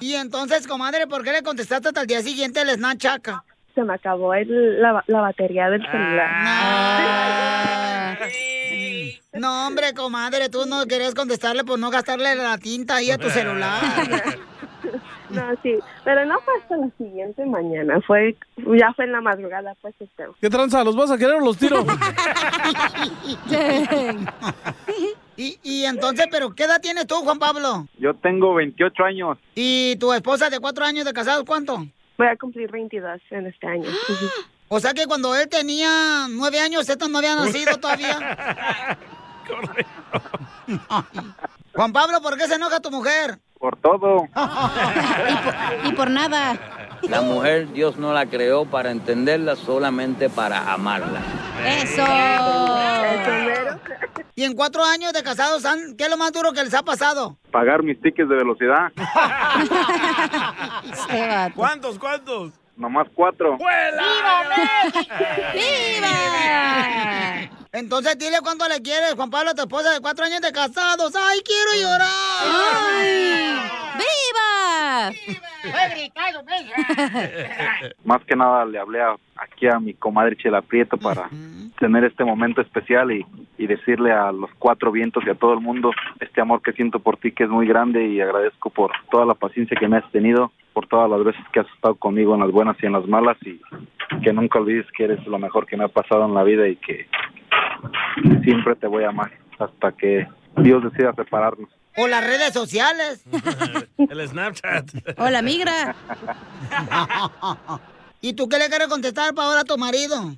Y 0.00 0.14
entonces, 0.14 0.66
comadre, 0.66 1.06
¿por 1.06 1.24
qué 1.24 1.32
le 1.32 1.42
contestaste 1.42 1.88
hasta 1.88 2.02
el 2.02 2.06
día 2.06 2.20
siguiente 2.22 2.60
el 2.60 2.68
Snapchat? 2.70 3.26
Se 3.74 3.82
me 3.82 3.94
acabó 3.94 4.34
el- 4.34 4.80
la, 4.82 5.02
la 5.06 5.20
batería 5.20 5.70
del 5.70 5.80
celular. 5.82 6.30
No, 9.32 9.68
hombre, 9.68 9.94
comadre, 9.94 10.48
tú 10.50 10.66
no 10.66 10.84
querías 10.86 11.14
contestarle 11.14 11.62
por 11.64 11.78
no 11.78 11.88
gastarle 11.88 12.34
la 12.34 12.58
tinta 12.58 12.96
ahí 12.96 13.10
a 13.12 13.16
tu 13.16 13.30
celular. 13.30 13.80
No, 15.30 15.42
sí, 15.62 15.78
pero 16.04 16.24
no 16.24 16.38
fue 16.40 16.54
hasta 16.60 16.76
la 16.76 16.90
siguiente 16.98 17.44
mañana, 17.46 18.00
fue, 18.06 18.36
ya 18.56 18.92
fue 18.94 19.04
en 19.04 19.12
la 19.12 19.20
madrugada, 19.20 19.74
pues, 19.80 19.94
este. 20.00 20.24
¿Qué 20.40 20.50
tranza? 20.50 20.84
¿Los 20.84 20.96
vas 20.96 21.10
a 21.10 21.18
querer 21.18 21.36
o 21.36 21.40
los 21.40 21.56
tiro? 21.56 21.84
y, 25.36 25.58
y 25.62 25.84
entonces, 25.84 26.26
¿pero 26.30 26.54
qué 26.54 26.64
edad 26.64 26.80
tienes 26.80 27.06
tú, 27.06 27.16
Juan 27.16 27.38
Pablo? 27.38 27.86
Yo 27.98 28.14
tengo 28.14 28.54
28 28.54 29.04
años. 29.04 29.38
¿Y 29.54 29.96
tu 29.96 30.12
esposa 30.12 30.50
de 30.50 30.60
cuatro 30.60 30.84
años 30.84 31.04
de 31.04 31.12
casados 31.12 31.44
cuánto? 31.46 31.86
Voy 32.18 32.26
a 32.26 32.36
cumplir 32.36 32.70
22 32.70 33.20
en 33.30 33.46
este 33.46 33.66
año. 33.66 33.88
O 34.72 34.78
sea 34.78 34.94
que 34.94 35.06
cuando 35.06 35.34
él 35.34 35.48
tenía 35.48 36.28
nueve 36.30 36.60
años, 36.60 36.88
esta 36.88 37.08
no 37.08 37.18
había 37.18 37.34
nacido 37.34 37.76
todavía. 37.78 38.96
Juan 41.74 41.92
Pablo, 41.92 42.20
¿por 42.20 42.36
qué 42.36 42.46
se 42.46 42.54
enoja 42.54 42.80
tu 42.80 42.90
mujer? 42.90 43.38
Por 43.60 43.76
todo. 43.76 44.26
Y 45.84 45.92
por 45.92 46.10
nada. 46.10 46.58
La 47.02 47.20
mujer 47.22 47.72
Dios 47.72 47.96
no 47.98 48.12
la 48.12 48.26
creó 48.26 48.64
para 48.64 48.90
entenderla, 48.90 49.54
solamente 49.56 50.28
para 50.28 50.72
amarla. 50.72 51.20
¡Eso! 51.64 52.04
Y 54.34 54.44
en 54.44 54.54
cuatro 54.54 54.82
años 54.84 55.12
de 55.12 55.22
casados, 55.22 55.64
¿han- 55.66 55.94
¿qué 55.96 56.04
es 56.04 56.10
lo 56.10 56.16
más 56.16 56.32
duro 56.32 56.52
que 56.52 56.62
les 56.64 56.72
ha 56.74 56.82
pasado? 56.82 57.36
Pagar 57.52 57.82
mis 57.82 58.00
tickets 58.00 58.28
de 58.28 58.36
velocidad. 58.36 58.90
¿Cuántos, 61.54 61.98
cuántos? 61.98 62.52
Nomás 62.80 63.06
cuatro. 63.14 63.58
¡Viva! 65.54 66.08
Entonces 67.72 68.18
dile 68.18 68.38
cuánto 68.42 68.66
le 68.68 68.80
quieres, 68.80 69.14
Juan 69.14 69.30
Pablo, 69.30 69.50
a 69.50 69.54
tu 69.54 69.60
esposa 69.62 69.92
de 69.92 70.00
cuatro 70.00 70.24
años 70.24 70.40
de 70.40 70.50
casados. 70.50 71.14
¡Ay, 71.14 71.40
quiero 71.44 71.72
llorar! 71.74 72.46
¡Viva! 73.98 75.12
Más 78.04 78.22
que 78.26 78.34
nada 78.34 78.64
le 78.64 78.78
hablé 78.78 79.02
a- 79.02 79.16
aquí 79.40 79.66
a 79.66 79.80
mi 79.80 79.94
comadre 79.94 80.36
Chela 80.36 80.62
Prieto 80.62 80.96
para 80.98 81.28
tener 81.78 82.04
este 82.04 82.24
momento 82.24 82.60
especial 82.60 83.10
y, 83.10 83.26
y 83.56 83.66
decirle 83.66 84.12
a 84.12 84.30
los 84.32 84.50
cuatro 84.58 84.92
vientos 84.92 85.24
y 85.26 85.30
a 85.30 85.34
todo 85.34 85.54
el 85.54 85.60
mundo 85.60 85.90
este 86.20 86.40
amor 86.40 86.60
que 86.62 86.72
siento 86.72 87.00
por 87.00 87.16
ti 87.16 87.32
que 87.32 87.44
es 87.44 87.50
muy 87.50 87.66
grande 87.66 88.06
y 88.06 88.20
agradezco 88.20 88.70
por 88.70 88.92
toda 89.10 89.24
la 89.24 89.34
paciencia 89.34 89.76
que 89.78 89.88
me 89.88 89.96
has 89.96 90.10
tenido, 90.12 90.52
por 90.74 90.86
todas 90.86 91.10
las 91.10 91.24
veces 91.24 91.42
que 91.52 91.60
has 91.60 91.68
estado 91.74 91.94
conmigo 91.94 92.34
en 92.34 92.40
las 92.40 92.50
buenas 92.50 92.76
y 92.82 92.86
en 92.86 92.92
las 92.92 93.06
malas 93.06 93.38
y 93.42 93.60
que 94.22 94.32
nunca 94.32 94.58
olvides 94.58 94.86
que 94.96 95.04
eres 95.04 95.26
lo 95.26 95.38
mejor 95.38 95.66
que 95.66 95.76
me 95.76 95.84
ha 95.84 95.88
pasado 95.88 96.26
en 96.26 96.34
la 96.34 96.44
vida 96.44 96.68
y 96.68 96.76
que 96.76 97.06
siempre 98.44 98.76
te 98.76 98.86
voy 98.86 99.04
a 99.04 99.08
amar 99.08 99.32
hasta 99.58 99.92
que 99.92 100.26
Dios 100.58 100.82
decida 100.84 101.14
separarnos. 101.14 101.70
O 101.96 102.06
las 102.06 102.24
redes 102.24 102.52
sociales. 102.52 103.24
El 103.98 104.28
Snapchat. 104.28 105.18
O 105.18 105.28
la 105.28 105.42
migra. 105.42 105.94
¿Y 108.20 108.34
tú 108.34 108.48
qué 108.48 108.58
le 108.58 108.68
quieres 108.68 108.88
contestar 108.88 109.34
para 109.34 109.48
ahora 109.48 109.60
a 109.62 109.64
tu 109.64 109.78
marido? 109.78 110.34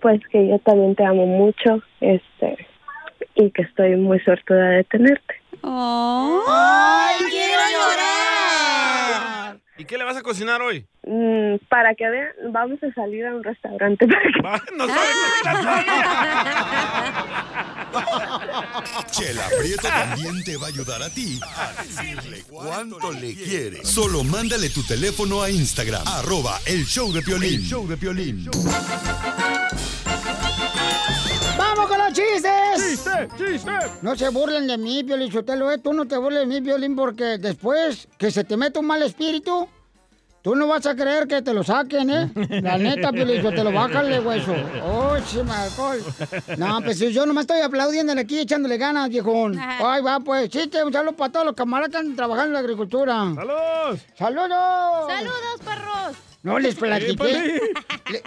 Pues 0.00 0.20
que 0.30 0.48
yo 0.48 0.58
también 0.60 0.94
te 0.94 1.04
amo 1.04 1.26
mucho, 1.26 1.82
este, 2.00 2.66
y 3.34 3.50
que 3.50 3.62
estoy 3.62 3.96
muy 3.96 4.20
suertuda 4.20 4.68
de 4.70 4.84
tenerte. 4.84 5.34
¡Ay, 5.62 6.36
quiero 6.36 6.46
llorar! 6.46 7.05
¿Y 9.78 9.84
qué 9.84 9.98
le 9.98 10.04
vas 10.04 10.16
a 10.16 10.22
cocinar 10.22 10.62
hoy? 10.62 10.86
Mm, 11.06 11.56
para 11.68 11.94
que 11.94 12.08
vean, 12.08 12.28
vamos 12.50 12.82
a 12.82 12.90
salir 12.94 13.26
a 13.26 13.34
un 13.34 13.44
restaurante. 13.44 14.06
para 14.42 14.58
que- 14.60 14.74
No 14.76 14.86
sabe 14.86 15.06
Chela 19.10 19.48
Prieto 19.58 19.88
también 19.88 20.42
te 20.44 20.56
va 20.56 20.66
a 20.66 20.68
ayudar 20.68 21.02
a 21.02 21.10
ti 21.10 21.38
a 21.42 21.82
decirle 21.82 22.42
cuánto 22.48 23.12
le 23.12 23.34
quiere. 23.34 23.84
Solo 23.84 24.24
mándale 24.24 24.70
tu 24.70 24.82
teléfono 24.82 25.42
a 25.42 25.50
Instagram, 25.50 26.02
arroba 26.06 26.58
el 26.66 26.84
show 26.86 27.12
de 27.12 27.22
Piolín. 27.22 27.54
El 27.54 27.62
show 27.62 27.86
de 27.86 27.96
Piolín. 27.96 28.48
¡Vamos 31.76 31.90
con 31.90 31.98
los 31.98 32.12
chistes! 32.14 32.52
¡Chiste, 32.76 33.28
chiste! 33.36 33.70
No 34.00 34.16
se 34.16 34.30
burlen 34.30 34.66
de 34.66 34.78
mí, 34.78 35.04
Piolín 35.04 35.30
Sotelo, 35.30 35.70
¿eh? 35.70 35.76
Tú 35.76 35.92
no 35.92 36.06
te 36.06 36.16
burles 36.16 36.40
de 36.40 36.46
mí, 36.46 36.62
Piolín, 36.62 36.96
porque 36.96 37.36
después 37.36 38.08
que 38.16 38.30
se 38.30 38.44
te 38.44 38.56
mete 38.56 38.78
un 38.78 38.86
mal 38.86 39.02
espíritu, 39.02 39.68
tú 40.40 40.54
no 40.54 40.68
vas 40.68 40.86
a 40.86 40.96
creer 40.96 41.28
que 41.28 41.42
te 41.42 41.52
lo 41.52 41.62
saquen, 41.62 42.08
¿eh? 42.08 42.32
La 42.62 42.78
neta, 42.78 43.12
Piolín 43.12 43.42
Sotelo, 43.42 43.72
bájale, 43.72 44.20
hueso. 44.20 44.54
¡Oh, 44.82 45.16
alcohol! 45.50 45.98
No, 46.56 46.80
pues 46.80 46.98
si 46.98 47.12
yo 47.12 47.26
nomás 47.26 47.42
estoy 47.42 47.60
aplaudiéndole 47.60 48.22
aquí, 48.22 48.38
echándole 48.38 48.78
ganas, 48.78 49.10
viejón. 49.10 49.58
Ay, 49.58 50.00
va, 50.00 50.18
pues, 50.20 50.48
chiste, 50.48 50.82
un 50.82 50.94
saludo 50.94 51.12
para 51.12 51.30
todos 51.30 51.44
los 51.44 51.54
camaradas 51.54 51.90
que 51.90 51.98
andan 51.98 52.16
trabajando 52.16 52.46
en 52.46 52.52
la 52.54 52.60
agricultura. 52.60 53.12
¡Saludos! 53.34 54.00
¡Saludos! 54.16 55.06
¡Saludos, 55.08 55.60
perros! 55.62 56.16
No 56.46 56.60
les 56.60 56.76
platiqué. 56.76 57.60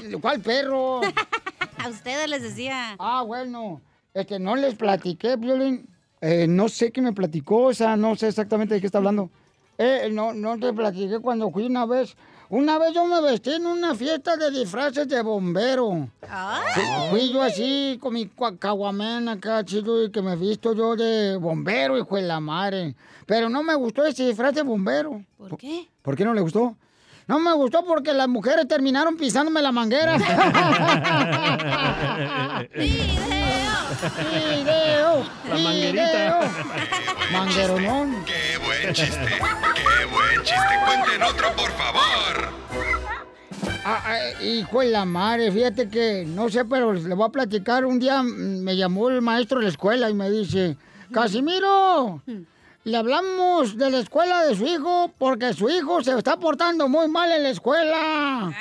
Le- 0.10 0.20
¿Cuál 0.20 0.42
perro? 0.42 1.00
A 1.78 1.88
ustedes 1.88 2.28
les 2.30 2.44
decía. 2.44 2.98
Ah, 3.00 3.24
bueno. 3.26 3.80
Este, 4.14 4.40
no 4.40 4.58
les 4.58 4.76
platiqué, 4.76 5.38
Violín. 5.38 5.88
Eh, 6.20 6.46
no 6.46 6.68
sé 6.68 6.92
qué 6.92 7.02
me 7.02 7.14
platicó, 7.14 7.68
o 7.68 7.74
sea, 7.74 7.96
no 7.96 8.18
sé 8.18 8.28
exactamente 8.28 8.74
de 8.74 8.82
qué 8.82 8.88
está 8.88 8.98
hablando. 8.98 9.30
Eh, 9.78 10.10
no, 10.12 10.34
no 10.34 10.60
te 10.60 10.74
platiqué 10.74 11.20
cuando 11.22 11.50
fui 11.50 11.66
una 11.68 11.86
vez. 11.86 12.18
Una 12.50 12.78
vez 12.78 12.92
yo 12.94 13.06
me 13.06 13.22
vestí 13.22 13.54
en 13.54 13.66
una 13.66 13.96
fiesta 13.96 14.36
de 14.36 14.52
disfraces 14.52 15.08
de 15.08 15.22
bombero. 15.22 16.10
Sí, 16.76 16.82
Fui 17.12 17.32
yo 17.32 17.42
así 17.42 17.98
con 18.02 18.16
mi 18.16 18.30
caguamén 18.60 19.30
acá, 19.30 19.64
chido, 19.64 20.04
y 20.04 20.12
que 20.12 20.22
me 20.22 20.36
visto 20.36 20.74
yo 20.74 20.98
de 20.98 21.38
bombero, 21.38 21.98
hijo 21.98 22.18
de 22.18 22.24
la 22.24 22.42
madre. 22.42 22.96
Pero 23.26 23.48
no 23.48 23.64
me 23.64 23.76
gustó 23.76 24.04
ese 24.06 24.28
disfraz 24.28 24.54
de 24.56 24.64
bombero. 24.64 25.24
¿Por 25.38 25.56
qué? 25.58 25.88
¿Por 26.02 26.18
qué 26.18 26.26
no 26.26 26.34
le 26.34 26.42
gustó? 26.42 26.76
No 27.30 27.38
me 27.38 27.54
gustó 27.54 27.86
porque 27.86 28.12
las 28.12 28.28
mujeres 28.28 28.68
terminaron 28.68 29.16
pisándome 29.16 29.62
la 29.62 29.72
manguera. 29.72 30.18
¡Video! 34.58 35.24
La 35.48 35.58
manguerita. 35.60 36.50
Mangueronón. 37.32 38.26
¡Qué 38.26 38.58
buen 38.66 38.96
chiste! 38.96 39.28
¡Qué 39.28 40.06
buen 40.12 40.42
chiste! 40.42 40.74
¡Cuenten 40.88 41.22
otro, 41.22 41.56
por 41.56 41.70
favor! 41.74 42.50
Ah, 43.86 44.02
ah, 44.08 44.18
hijo 44.42 44.80
de 44.80 44.88
la 44.88 45.06
madre, 45.06 45.52
fíjate 45.52 45.88
que, 45.88 46.26
no 46.26 46.50
sé, 46.50 46.66
pero 46.66 46.94
le 46.94 47.14
voy 47.14 47.28
a 47.28 47.32
platicar. 47.32 47.86
Un 47.86 48.00
día 48.00 48.24
mm, 48.24 48.64
me 48.64 48.76
llamó 48.76 49.12
el 49.12 49.22
maestro 49.22 49.60
de 49.60 49.66
la 49.66 49.70
escuela 49.70 50.10
y 50.10 50.16
me 50.16 50.32
dice, 50.32 50.78
Casimiro, 51.14 52.24
le 52.86 52.98
hablamos 52.98 53.78
de 53.78 53.90
la 53.90 54.00
escuela 54.00 54.44
de 54.46 54.56
su 54.56 54.66
hijo 54.66 55.12
porque 55.18 55.54
su 55.54 55.70
hijo 55.70 56.02
se 56.04 56.18
está 56.18 56.38
portando 56.38 56.88
muy 56.88 57.08
mal 57.08 57.32
en 57.32 57.44
la 57.44 57.50
escuela. 57.50 58.52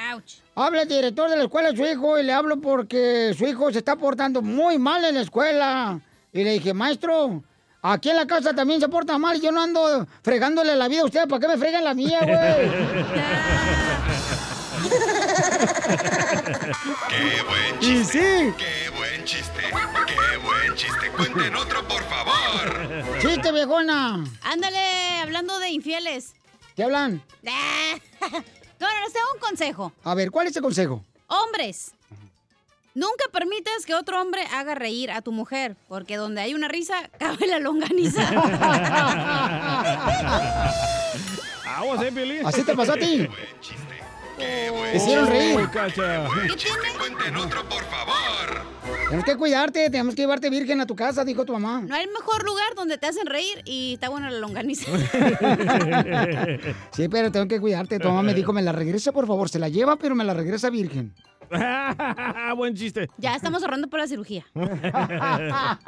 Habla 0.55 0.83
el 0.83 0.89
director 0.89 1.31
de 1.31 1.37
la 1.37 1.45
escuela 1.45 1.71
de 1.71 1.77
su 1.77 1.85
hijo 1.85 2.19
y 2.19 2.25
le 2.25 2.33
hablo 2.33 2.61
porque 2.61 3.33
su 3.37 3.47
hijo 3.47 3.71
se 3.73 3.79
está 3.79 3.97
portando 3.97 4.43
muy 4.43 4.79
mal 4.79 5.05
en 5.05 5.15
la 5.15 5.21
escuela. 5.21 6.01
Y 6.33 6.43
le 6.43 6.53
dije, 6.55 6.75
maestro, 6.75 7.43
aquí 7.81 8.11
en 8.11 8.17
la 8.17 8.27
casa 8.27 8.53
también 8.55 8.81
se 8.81 8.89
porta 8.89 9.19
mal 9.19 9.37
y 9.37 9.41
yo 9.41 9.53
no 9.53 9.63
ando 9.63 10.07
fregándole 10.23 10.75
la 10.75 10.89
vida 10.89 11.03
a 11.03 11.05
usted. 11.05 11.29
¿Para 11.29 11.41
qué 11.41 11.49
me 11.49 11.57
fregan 11.57 11.85
la 11.85 11.95
mía, 11.95 12.19
güey? 12.21 12.37
¡Qué 17.09 17.43
buen 17.43 17.77
Y 17.81 17.83
chiste! 18.01 18.13
sí. 18.13 18.55
¡Qué 18.57 18.91
buen 18.97 19.25
chiste! 19.25 19.61
¡Qué 20.07 20.37
buen 20.39 20.75
chiste! 20.77 21.11
¡Cuenten 21.17 21.57
otro, 21.57 21.87
por 21.89 22.03
favor! 22.05 23.05
¡Chiste, 23.21 23.51
viejona! 23.53 24.25
Ándale, 24.43 25.21
hablando 25.23 25.59
de 25.59 25.71
infieles. 25.71 26.35
¿Qué 26.77 26.85
hablan? 26.85 27.21
No, 28.81 28.87
no, 28.87 29.01
les 29.05 29.13
tengo 29.13 29.27
un 29.35 29.41
consejo. 29.41 29.93
A 30.05 30.15
ver, 30.15 30.31
¿cuál 30.31 30.47
es 30.47 30.55
el 30.55 30.63
consejo? 30.63 31.05
Hombres, 31.27 31.91
nunca 32.95 33.25
permitas 33.33 33.85
que 33.85 33.93
otro 33.93 34.23
hombre 34.23 34.47
haga 34.55 34.77
reír 34.77 35.11
a 35.11 35.21
tu 35.21 35.33
mujer, 35.33 35.75
porque 35.89 36.17
donde 36.17 36.43
hay 36.43 36.55
una 36.55 36.69
risa, 36.69 36.95
cabe 37.19 37.49
la 37.49 37.59
longaniza. 37.59 38.23
Aguas, 41.77 42.03
eh, 42.03 42.13
Piolín. 42.13 42.47
¿Así 42.47 42.63
te 42.63 42.77
pasó 42.77 42.93
a 42.93 42.97
ti? 42.97 43.29
¡Qué 43.63 43.75
buen 43.87 43.98
Te 44.39 44.97
hicieron 44.97 45.27
reír. 45.27 45.55
Buen 45.55 45.71
chiste! 46.57 46.79
¡Cuenten 46.99 47.37
otro, 47.37 47.63
por 47.69 47.85
favor! 47.85 48.69
Tenemos 49.05 49.25
que 49.25 49.37
cuidarte, 49.37 49.91
tenemos 49.91 50.15
que 50.15 50.23
llevarte 50.23 50.51
virgen 50.51 50.81
a 50.81 50.87
tu 50.87 50.95
casa, 50.95 51.25
dijo 51.25 51.45
tu 51.45 51.53
mamá. 51.55 51.83
No 51.87 51.95
hay 51.95 52.07
mejor 52.07 52.45
lugar 52.45 52.75
donde 52.77 52.99
te 52.99 53.07
hacen 53.07 53.27
reír 53.27 53.63
y 53.65 53.95
está 53.95 54.09
buena 54.11 54.31
la 54.31 54.39
longaniza. 54.39 54.91
Sí, 56.93 57.09
pero 57.09 57.31
tengo 57.31 57.47
que 57.49 57.61
cuidarte. 57.61 57.99
Tu 57.99 58.09
mamá 58.09 58.23
me 58.23 58.35
dijo, 58.35 58.53
me 58.53 58.61
la 58.63 58.73
regresa, 58.73 59.13
por 59.13 59.27
favor. 59.27 59.49
Se 59.49 59.59
la 59.59 59.69
lleva, 59.69 59.97
pero 59.97 60.15
me 60.15 60.25
la 60.25 60.35
regresa 60.35 60.69
virgen. 60.71 61.15
Buen 62.57 62.75
chiste. 62.75 63.09
ya 63.17 63.35
estamos 63.35 63.63
ahorrando 63.63 63.89
por 63.89 64.01
la 64.01 64.07
cirugía. 64.07 64.45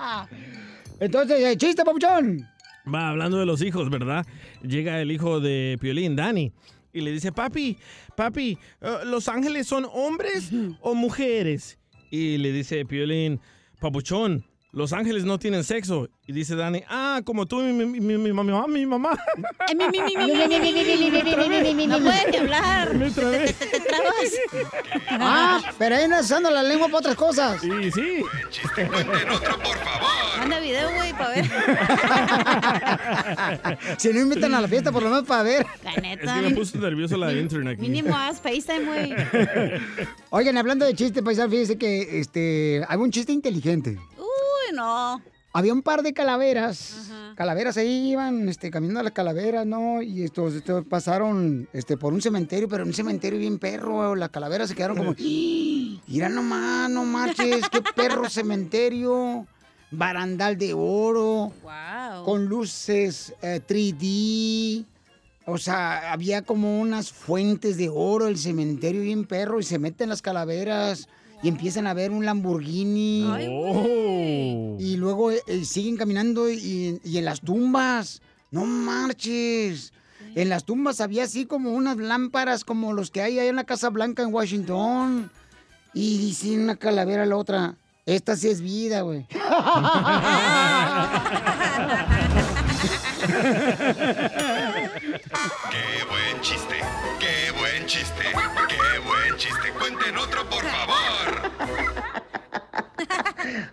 Entonces, 1.00 1.40
eh, 1.40 1.56
chiste, 1.56 1.84
papuchón. 1.84 2.46
Va, 2.92 3.08
hablando 3.10 3.38
de 3.38 3.46
los 3.46 3.60
hijos, 3.62 3.90
¿verdad? 3.90 4.24
Llega 4.62 5.00
el 5.00 5.10
hijo 5.10 5.40
de 5.40 5.76
Piolín, 5.80 6.16
Dani, 6.16 6.52
y 6.92 7.00
le 7.00 7.12
dice, 7.12 7.32
papi, 7.32 7.76
papi, 8.16 8.58
eh, 8.80 8.98
¿los 9.04 9.28
ángeles 9.28 9.66
son 9.66 9.86
hombres 9.92 10.50
o 10.80 10.94
mujeres? 10.94 11.78
Y 12.10 12.38
le 12.38 12.52
dice 12.52 12.84
Piolín, 12.84 13.40
papuchón, 13.78 14.44
los 14.72 14.92
ángeles 14.92 15.24
no 15.24 15.38
tienen 15.38 15.64
sexo. 15.64 16.08
Y 16.26 16.32
dice 16.32 16.54
Dani, 16.54 16.84
ah, 16.88 17.22
como 17.24 17.46
tú, 17.46 17.56
mi, 17.58 17.72
mi, 17.72 18.00
mi, 18.00 18.18
mi 18.18 18.32
mamá, 18.32 18.68
mi 18.68 18.86
mamá. 18.86 19.18
No 19.74 19.90
puedes 21.98 22.40
hablar. 22.40 22.94
Me 22.94 23.10
Ah, 25.10 25.60
pero 25.76 25.96
ahí 25.96 26.06
no 26.06 26.20
usando 26.20 26.50
la 26.50 26.62
lengua 26.62 26.86
para 26.86 26.98
otras 26.98 27.16
cosas. 27.16 27.60
Sí, 27.60 27.90
sí. 27.90 28.22
Chiste, 28.50 28.84
otro, 28.84 29.58
por 29.58 29.76
favor. 29.78 30.08
Manda 30.38 30.60
video, 30.60 30.88
güey, 30.94 31.12
para 31.12 31.30
ver. 31.30 31.50
si 33.98 34.12
no 34.12 34.20
invitan 34.20 34.54
a 34.54 34.60
la 34.60 34.68
fiesta, 34.68 34.92
por 34.92 35.02
lo 35.02 35.10
menos 35.10 35.24
para 35.24 35.42
ver. 35.42 35.66
La 35.82 35.96
neta. 35.96 36.38
Es 36.38 36.44
me 36.48 36.54
puso 36.54 36.78
nervioso 36.78 37.16
la 37.16 37.32
internet. 37.32 37.74
Aquí. 37.74 37.82
Mínimo 37.82 38.16
haz 38.16 38.40
FaceTime, 38.40 38.84
güey. 38.86 39.16
Oigan, 40.30 40.56
hablando 40.56 40.86
de 40.86 40.94
chistes, 40.94 41.20
paisal, 41.22 41.50
fíjense 41.50 41.76
que 41.76 42.20
este, 42.20 42.84
hay 42.88 42.98
un 42.98 43.10
chiste 43.10 43.32
inteligente. 43.32 43.98
No. 44.72 45.20
Había 45.52 45.72
un 45.72 45.82
par 45.82 46.02
de 46.02 46.12
calaveras. 46.12 47.10
Calaveras 47.34 47.76
ahí 47.76 48.12
iban 48.12 48.48
este, 48.48 48.70
caminando 48.70 49.00
a 49.00 49.02
las 49.02 49.12
calaveras, 49.12 49.66
¿no? 49.66 50.00
Y 50.00 50.22
estos, 50.22 50.54
estos 50.54 50.84
pasaron 50.86 51.68
este, 51.72 51.96
por 51.96 52.12
un 52.12 52.22
cementerio, 52.22 52.68
pero 52.68 52.84
un 52.84 52.94
cementerio 52.94 53.38
bien 53.38 53.58
perro. 53.58 54.14
Las 54.14 54.30
calaveras 54.30 54.68
se 54.68 54.76
quedaron 54.76 54.96
como. 54.96 55.14
Mira 55.18 56.28
nomás, 56.28 56.88
no 56.90 57.04
marches, 57.04 57.68
qué 57.70 57.82
perro 57.96 58.28
cementerio. 58.30 59.46
Barandal 59.90 60.56
de 60.56 60.72
oro. 60.72 61.52
Wow. 61.62 62.24
Con 62.24 62.46
luces 62.46 63.34
eh, 63.42 63.60
3D. 63.66 64.84
O 65.46 65.58
sea, 65.58 66.12
había 66.12 66.42
como 66.42 66.80
unas 66.80 67.12
fuentes 67.12 67.76
de 67.76 67.88
oro, 67.88 68.28
el 68.28 68.38
cementerio 68.38 69.00
bien 69.02 69.24
perro, 69.24 69.58
y 69.58 69.64
se 69.64 69.80
meten 69.80 70.08
las 70.08 70.22
calaveras 70.22 71.08
y 71.42 71.48
empiezan 71.48 71.86
a 71.86 71.94
ver 71.94 72.10
un 72.10 72.24
Lamborghini. 72.24 73.24
Oh. 73.48 74.76
Y 74.78 74.96
luego 74.96 75.30
eh, 75.30 75.42
eh, 75.46 75.64
siguen 75.64 75.96
caminando 75.96 76.50
y, 76.50 77.00
y 77.02 77.18
en 77.18 77.24
las 77.24 77.40
tumbas. 77.40 78.20
No 78.50 78.64
marches. 78.64 79.92
En 80.34 80.48
las 80.48 80.64
tumbas 80.64 81.00
había 81.00 81.24
así 81.24 81.46
como 81.46 81.72
unas 81.72 81.96
lámparas 81.96 82.64
como 82.64 82.92
los 82.92 83.10
que 83.10 83.22
hay 83.22 83.38
ahí 83.38 83.48
en 83.48 83.56
la 83.56 83.64
Casa 83.64 83.90
Blanca 83.90 84.22
en 84.22 84.32
Washington. 84.32 85.30
Y 85.92 86.18
dice 86.18 86.56
una 86.56 86.76
calavera 86.76 87.24
a 87.24 87.26
la 87.26 87.36
otra, 87.36 87.74
Esta 88.06 88.36
sí 88.36 88.48
es 88.48 88.60
vida, 88.60 89.00
güey. 89.00 89.26
Qué 95.10 96.04
buen 96.08 96.40
chiste, 96.40 96.76
qué 97.18 97.50
buen 97.58 97.84
chiste, 97.86 98.22
qué 98.68 98.98
buen 99.00 99.36
chiste. 99.36 99.72
Cuenten 99.76 100.16
otro, 100.16 100.48
por 100.48 100.62
favor. 100.62 101.50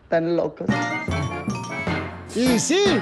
Tan 0.09 0.35
locos. 0.35 0.67
Y 2.33 2.59
sí. 2.59 2.99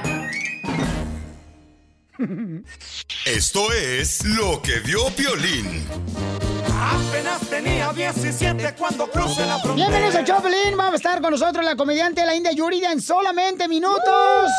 Esto 3.26 3.72
es 3.72 4.24
lo 4.24 4.62
que 4.62 4.80
vio 4.80 5.10
Piolín. 5.14 5.84
Apenas 6.78 7.40
tenía 7.50 7.92
17 7.92 8.74
cuando 8.78 9.10
crucé 9.10 9.44
la 9.44 9.58
frontera. 9.58 9.88
Bienvenidos 9.88 10.14
a 10.14 10.24
Choplin. 10.24 10.78
Va 10.78 10.88
a 10.88 10.94
estar 10.94 11.20
con 11.20 11.32
nosotros 11.32 11.64
la 11.64 11.76
comediante 11.76 12.24
la 12.24 12.34
India 12.34 12.52
Yuridia 12.52 12.92
en 12.92 13.00
solamente 13.00 13.68
minutos. 13.68 14.50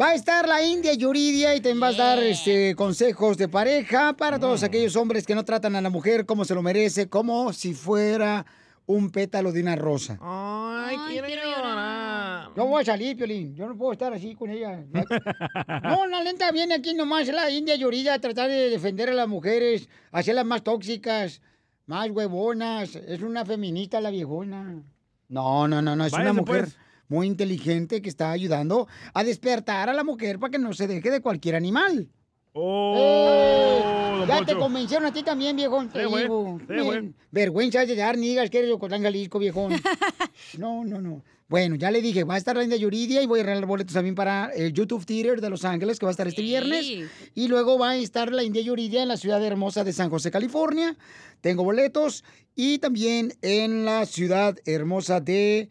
Va 0.00 0.08
a 0.08 0.14
estar 0.14 0.48
la 0.48 0.62
India 0.62 0.94
Yuridia 0.94 1.54
y 1.54 1.60
también 1.60 1.82
va 1.82 1.88
a 1.88 1.92
dar 1.92 2.18
este, 2.18 2.74
consejos 2.74 3.36
de 3.36 3.48
pareja 3.48 4.14
para 4.14 4.38
todos 4.40 4.62
aquellos 4.62 4.96
hombres 4.96 5.26
que 5.26 5.34
no 5.34 5.44
tratan 5.44 5.76
a 5.76 5.80
la 5.80 5.90
mujer 5.90 6.26
como 6.26 6.44
se 6.44 6.54
lo 6.54 6.62
merece, 6.62 7.08
como 7.08 7.52
si 7.52 7.74
fuera 7.74 8.46
un 8.86 9.10
pétalo 9.10 9.52
de 9.52 9.60
una 9.60 9.76
rosa. 9.76 10.18
Ay, 10.20 10.96
quiero 11.08 11.28
llorar. 11.28 11.89
Yo 12.56 12.66
voy 12.66 12.82
a 12.82 12.84
salir, 12.84 13.16
Piolín. 13.16 13.54
Yo 13.54 13.68
no 13.68 13.76
puedo 13.76 13.92
estar 13.92 14.12
así 14.12 14.34
con 14.34 14.50
ella. 14.50 14.84
No, 15.82 16.06
la 16.06 16.22
lenta 16.22 16.50
viene 16.52 16.74
aquí 16.74 16.94
nomás 16.94 17.28
la 17.28 17.48
India 17.50 17.76
Yuridia 17.76 18.14
a 18.14 18.18
tratar 18.18 18.50
de 18.50 18.68
defender 18.70 19.08
a 19.10 19.14
las 19.14 19.28
mujeres, 19.28 19.88
hacerlas 20.10 20.44
más 20.44 20.62
tóxicas, 20.62 21.40
más 21.86 22.10
huevonas. 22.10 22.96
Es 22.96 23.22
una 23.22 23.44
feminista 23.44 24.00
la 24.00 24.10
viejona. 24.10 24.82
No, 25.28 25.68
no, 25.68 25.80
no, 25.80 25.94
no. 25.96 26.04
Es 26.04 26.12
una 26.12 26.24
Váyase, 26.24 26.40
mujer 26.40 26.60
pues. 26.64 26.76
muy 27.08 27.26
inteligente 27.28 28.02
que 28.02 28.08
está 28.08 28.32
ayudando 28.32 28.88
a 29.14 29.22
despertar 29.22 29.88
a 29.88 29.92
la 29.92 30.02
mujer 30.04 30.38
para 30.40 30.50
que 30.50 30.58
no 30.58 30.72
se 30.72 30.86
deje 30.88 31.10
de 31.10 31.20
cualquier 31.20 31.54
animal. 31.54 32.08
Oh, 32.52 34.16
don 34.18 34.28
ya 34.28 34.38
te 34.40 34.46
Poncho. 34.46 34.58
convencieron 34.58 35.06
a 35.06 35.12
ti 35.12 35.22
también, 35.22 35.54
viejón. 35.54 35.88
Te 35.88 36.04
Sí. 36.04 36.14
Sí. 36.68 37.14
Vergüenza 37.30 37.86
de 37.86 37.94
dar 37.94 38.18
nigas 38.18 38.50
que 38.50 38.58
eres 38.58 38.72
Ocotlán, 38.72 39.02
Jalisco, 39.02 39.38
viejón. 39.38 39.72
No, 40.58 40.84
no, 40.84 41.00
no. 41.00 41.22
Bueno, 41.50 41.74
ya 41.74 41.90
le 41.90 42.00
dije, 42.00 42.22
va 42.22 42.34
a 42.34 42.38
estar 42.38 42.56
la 42.56 42.62
India 42.62 42.78
Yuridia 42.78 43.20
y 43.20 43.26
voy 43.26 43.40
a 43.40 43.42
regalar 43.42 43.66
boletos 43.66 43.92
también 43.92 44.14
para 44.14 44.50
el 44.54 44.72
YouTube 44.72 45.04
Theater 45.04 45.40
de 45.40 45.50
Los 45.50 45.64
Ángeles, 45.64 45.98
que 45.98 46.06
va 46.06 46.10
a 46.10 46.12
estar 46.12 46.28
este 46.28 46.42
viernes. 46.42 46.86
Y 47.34 47.48
luego 47.48 47.76
va 47.76 47.90
a 47.90 47.96
estar 47.96 48.30
la 48.30 48.44
India 48.44 48.62
Yuridia 48.62 49.02
en 49.02 49.08
la 49.08 49.16
ciudad 49.16 49.44
hermosa 49.44 49.82
de 49.82 49.92
San 49.92 50.10
José, 50.10 50.30
California. 50.30 50.96
Tengo 51.40 51.64
boletos. 51.64 52.22
Y 52.54 52.78
también 52.78 53.34
en 53.42 53.84
la 53.84 54.06
ciudad 54.06 54.56
hermosa 54.64 55.20
de... 55.20 55.70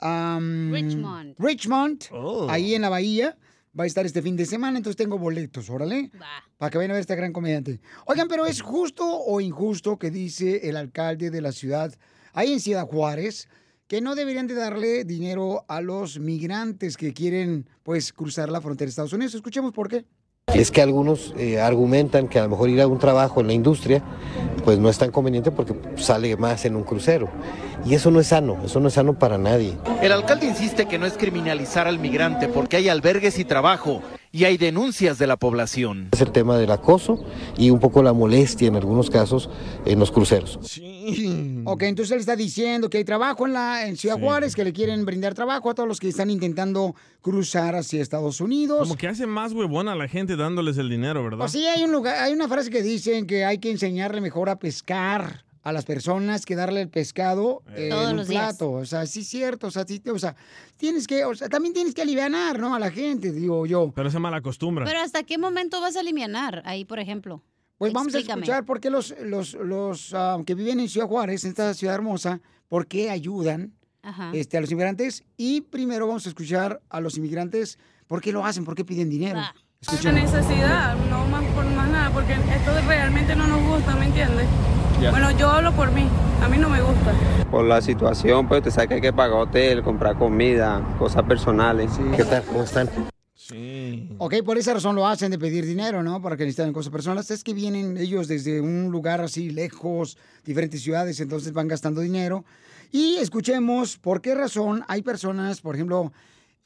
Richmond. 0.00 1.36
Richmond, 1.38 2.04
Oh. 2.10 2.48
ahí 2.50 2.74
en 2.74 2.82
la 2.82 2.88
bahía. 2.88 3.36
Va 3.78 3.84
a 3.84 3.86
estar 3.86 4.04
este 4.04 4.22
fin 4.22 4.34
de 4.36 4.46
semana, 4.46 4.78
entonces 4.78 4.96
tengo 4.96 5.16
boletos, 5.16 5.70
órale. 5.70 6.10
Para 6.58 6.70
que 6.70 6.78
vayan 6.78 6.90
a 6.90 6.94
ver 6.94 6.98
a 6.98 7.02
esta 7.02 7.14
gran 7.14 7.32
comediante. 7.32 7.80
Oigan, 8.06 8.26
pero 8.26 8.46
¿es 8.46 8.62
justo 8.62 9.04
o 9.06 9.40
injusto 9.40 9.96
que 9.96 10.10
dice 10.10 10.68
el 10.68 10.76
alcalde 10.76 11.30
de 11.30 11.40
la 11.40 11.52
ciudad, 11.52 11.94
ahí 12.32 12.52
en 12.52 12.58
Ciudad 12.58 12.84
Juárez, 12.88 13.46
que 13.90 14.00
no 14.00 14.14
deberían 14.14 14.46
de 14.46 14.54
darle 14.54 15.02
dinero 15.02 15.64
a 15.66 15.80
los 15.80 16.20
migrantes 16.20 16.96
que 16.96 17.12
quieren, 17.12 17.66
pues, 17.82 18.12
cruzar 18.12 18.48
la 18.48 18.60
frontera 18.60 18.86
de 18.86 18.90
Estados 18.90 19.12
Unidos? 19.12 19.34
Escuchemos 19.34 19.72
por 19.72 19.88
qué. 19.88 20.04
Es 20.54 20.70
que 20.70 20.80
algunos 20.80 21.34
eh, 21.36 21.60
argumentan 21.60 22.28
que 22.28 22.38
a 22.38 22.44
lo 22.44 22.50
mejor 22.50 22.70
ir 22.70 22.80
a 22.80 22.86
un 22.86 23.00
trabajo 23.00 23.40
en 23.40 23.48
la 23.48 23.52
industria 23.52 24.00
pues 24.64 24.78
no 24.78 24.88
es 24.88 24.98
tan 24.98 25.10
conveniente 25.10 25.50
porque 25.50 25.74
sale 25.96 26.36
más 26.36 26.64
en 26.64 26.76
un 26.76 26.84
crucero. 26.84 27.28
Y 27.84 27.94
eso 27.94 28.12
no 28.12 28.20
es 28.20 28.28
sano, 28.28 28.58
eso 28.64 28.78
no 28.78 28.86
es 28.86 28.94
sano 28.94 29.18
para 29.18 29.38
nadie. 29.38 29.76
El 30.00 30.12
alcalde 30.12 30.46
insiste 30.46 30.86
que 30.86 30.98
no 30.98 31.06
es 31.06 31.14
criminalizar 31.14 31.88
al 31.88 31.98
migrante 31.98 32.46
porque 32.46 32.76
hay 32.76 32.88
albergues 32.88 33.40
y 33.40 33.44
trabajo 33.44 34.02
y 34.30 34.44
hay 34.44 34.56
denuncias 34.56 35.18
de 35.18 35.26
la 35.26 35.36
población. 35.36 36.10
Es 36.12 36.20
el 36.20 36.30
tema 36.30 36.56
del 36.58 36.70
acoso 36.70 37.24
y 37.56 37.70
un 37.70 37.80
poco 37.80 38.04
la 38.04 38.12
molestia 38.12 38.68
en 38.68 38.76
algunos 38.76 39.10
casos 39.10 39.50
en 39.84 39.98
los 39.98 40.12
cruceros. 40.12 40.60
Ok, 41.64 41.82
entonces 41.82 42.12
él 42.12 42.20
está 42.20 42.36
diciendo 42.36 42.88
que 42.90 42.98
hay 42.98 43.04
trabajo 43.04 43.46
en, 43.46 43.52
la, 43.52 43.86
en 43.86 43.96
Ciudad 43.96 44.18
Juárez, 44.18 44.54
que 44.54 44.64
le 44.64 44.72
quieren 44.72 45.04
brindar 45.04 45.34
trabajo 45.34 45.70
a 45.70 45.74
todos 45.74 45.88
los 45.88 46.00
que 46.00 46.08
están 46.08 46.30
intentando 46.30 46.94
cruzar 47.20 47.74
hacia 47.74 48.00
Estados 48.02 48.40
Unidos. 48.40 48.80
Como 48.80 48.96
que 48.96 49.08
hace 49.08 49.26
más 49.26 49.52
huevona 49.52 49.92
a 49.92 49.96
la 49.96 50.08
gente 50.08 50.36
dándoles 50.36 50.78
el 50.78 50.88
dinero, 50.88 51.22
¿verdad? 51.22 51.38
Pues 51.38 51.52
sí, 51.52 51.66
hay 51.66 51.82
un 51.84 51.92
lugar, 51.92 52.16
hay 52.22 52.32
una 52.32 52.48
frase 52.48 52.70
que 52.70 52.82
dicen 52.82 53.26
que 53.26 53.44
hay 53.44 53.58
que 53.58 53.70
enseñarle 53.70 54.20
mejor 54.20 54.48
a 54.48 54.58
pescar 54.58 55.44
a 55.62 55.72
las 55.72 55.84
personas 55.84 56.46
que 56.46 56.56
darle 56.56 56.80
el 56.80 56.88
pescado 56.88 57.62
Eh. 57.76 57.84
en 57.84 57.90
Todos 57.90 58.10
un 58.12 58.16
días. 58.16 58.28
plato. 58.56 58.72
O 58.72 58.84
sea, 58.86 59.04
sí 59.04 59.20
es 59.20 59.28
cierto. 59.28 59.66
O 59.66 59.70
sea, 59.70 59.84
sí, 59.86 60.02
o 60.10 60.18
sea, 60.18 60.34
tienes 60.78 61.06
que, 61.06 61.24
o 61.26 61.34
sea, 61.34 61.50
también 61.50 61.74
tienes 61.74 61.92
que 61.94 62.00
alivianar, 62.00 62.58
¿no? 62.58 62.74
A 62.74 62.78
la 62.78 62.90
gente, 62.90 63.30
digo 63.30 63.66
yo. 63.66 63.92
Pero 63.94 64.10
se 64.10 64.18
mala 64.18 64.40
costumbre. 64.40 64.86
Pero 64.86 65.00
¿hasta 65.00 65.22
qué 65.22 65.36
momento 65.36 65.80
vas 65.82 65.96
a 65.96 66.00
eliminar 66.00 66.62
ahí, 66.64 66.86
por 66.86 66.98
ejemplo? 66.98 67.42
Pues 67.80 67.94
vamos 67.94 68.12
Explícame. 68.14 68.42
a 68.42 68.44
escuchar 68.44 68.64
por 68.66 68.78
qué 68.78 68.90
los, 68.90 69.14
los, 69.22 69.54
los 69.54 70.12
ah, 70.12 70.36
que 70.44 70.54
viven 70.54 70.80
en 70.80 70.88
Ciudad 70.90 71.06
Juárez, 71.06 71.44
en 71.44 71.48
esta 71.52 71.72
ciudad 71.72 71.94
hermosa, 71.94 72.40
por 72.68 72.86
qué 72.86 73.08
ayudan 73.08 73.72
Ajá. 74.02 74.32
este, 74.34 74.58
a 74.58 74.60
los 74.60 74.70
inmigrantes. 74.70 75.24
Y 75.38 75.62
primero 75.62 76.06
vamos 76.06 76.26
a 76.26 76.28
escuchar 76.28 76.82
a 76.90 77.00
los 77.00 77.16
inmigrantes 77.16 77.78
por 78.06 78.20
qué 78.20 78.32
lo 78.32 78.44
hacen, 78.44 78.66
por 78.66 78.74
qué 78.74 78.84
piden 78.84 79.08
dinero. 79.08 79.38
La 79.38 79.54
Escuchemos. 79.80 80.30
necesidad, 80.30 80.94
no 81.08 81.24
más 81.28 81.42
por 81.54 81.64
más 81.70 81.88
nada, 81.88 82.10
porque 82.10 82.34
esto 82.34 82.70
realmente 82.86 83.34
no 83.34 83.46
nos 83.46 83.66
gusta, 83.66 83.96
¿me 83.96 84.04
entiendes? 84.04 84.46
Bueno, 85.10 85.30
yo 85.38 85.48
hablo 85.48 85.72
por 85.72 85.90
mí, 85.90 86.06
a 86.42 86.48
mí 86.50 86.58
no 86.58 86.68
me 86.68 86.82
gusta. 86.82 87.14
Por 87.50 87.64
la 87.64 87.80
situación, 87.80 88.46
pues 88.46 88.62
te 88.62 88.70
sabes 88.70 88.88
que 88.88 88.94
hay 88.96 89.00
que 89.00 89.14
pagar 89.14 89.38
hotel, 89.38 89.82
comprar 89.82 90.18
comida, 90.18 90.82
cosas 90.98 91.22
personales. 91.22 91.92
¿Qué 92.14 92.24
tal? 92.24 92.42
¿Cómo 92.44 92.62
están? 92.64 92.90
Sí. 93.40 94.06
Ok, 94.18 94.34
por 94.44 94.58
esa 94.58 94.74
razón 94.74 94.94
lo 94.94 95.06
hacen 95.06 95.30
de 95.30 95.38
pedir 95.38 95.64
dinero, 95.64 96.02
¿no? 96.02 96.20
Para 96.20 96.36
que 96.36 96.44
necesitan 96.44 96.74
cosas 96.74 96.92
personales. 96.92 97.30
Es 97.30 97.42
que 97.42 97.54
vienen 97.54 97.96
ellos 97.96 98.28
desde 98.28 98.60
un 98.60 98.90
lugar 98.90 99.22
así 99.22 99.48
lejos, 99.48 100.18
diferentes 100.44 100.82
ciudades, 100.82 101.18
entonces 101.20 101.54
van 101.54 101.66
gastando 101.66 102.02
dinero. 102.02 102.44
Y 102.92 103.16
escuchemos 103.16 103.96
por 103.96 104.20
qué 104.20 104.34
razón 104.34 104.84
hay 104.88 105.00
personas, 105.00 105.62
por 105.62 105.74
ejemplo, 105.74 106.12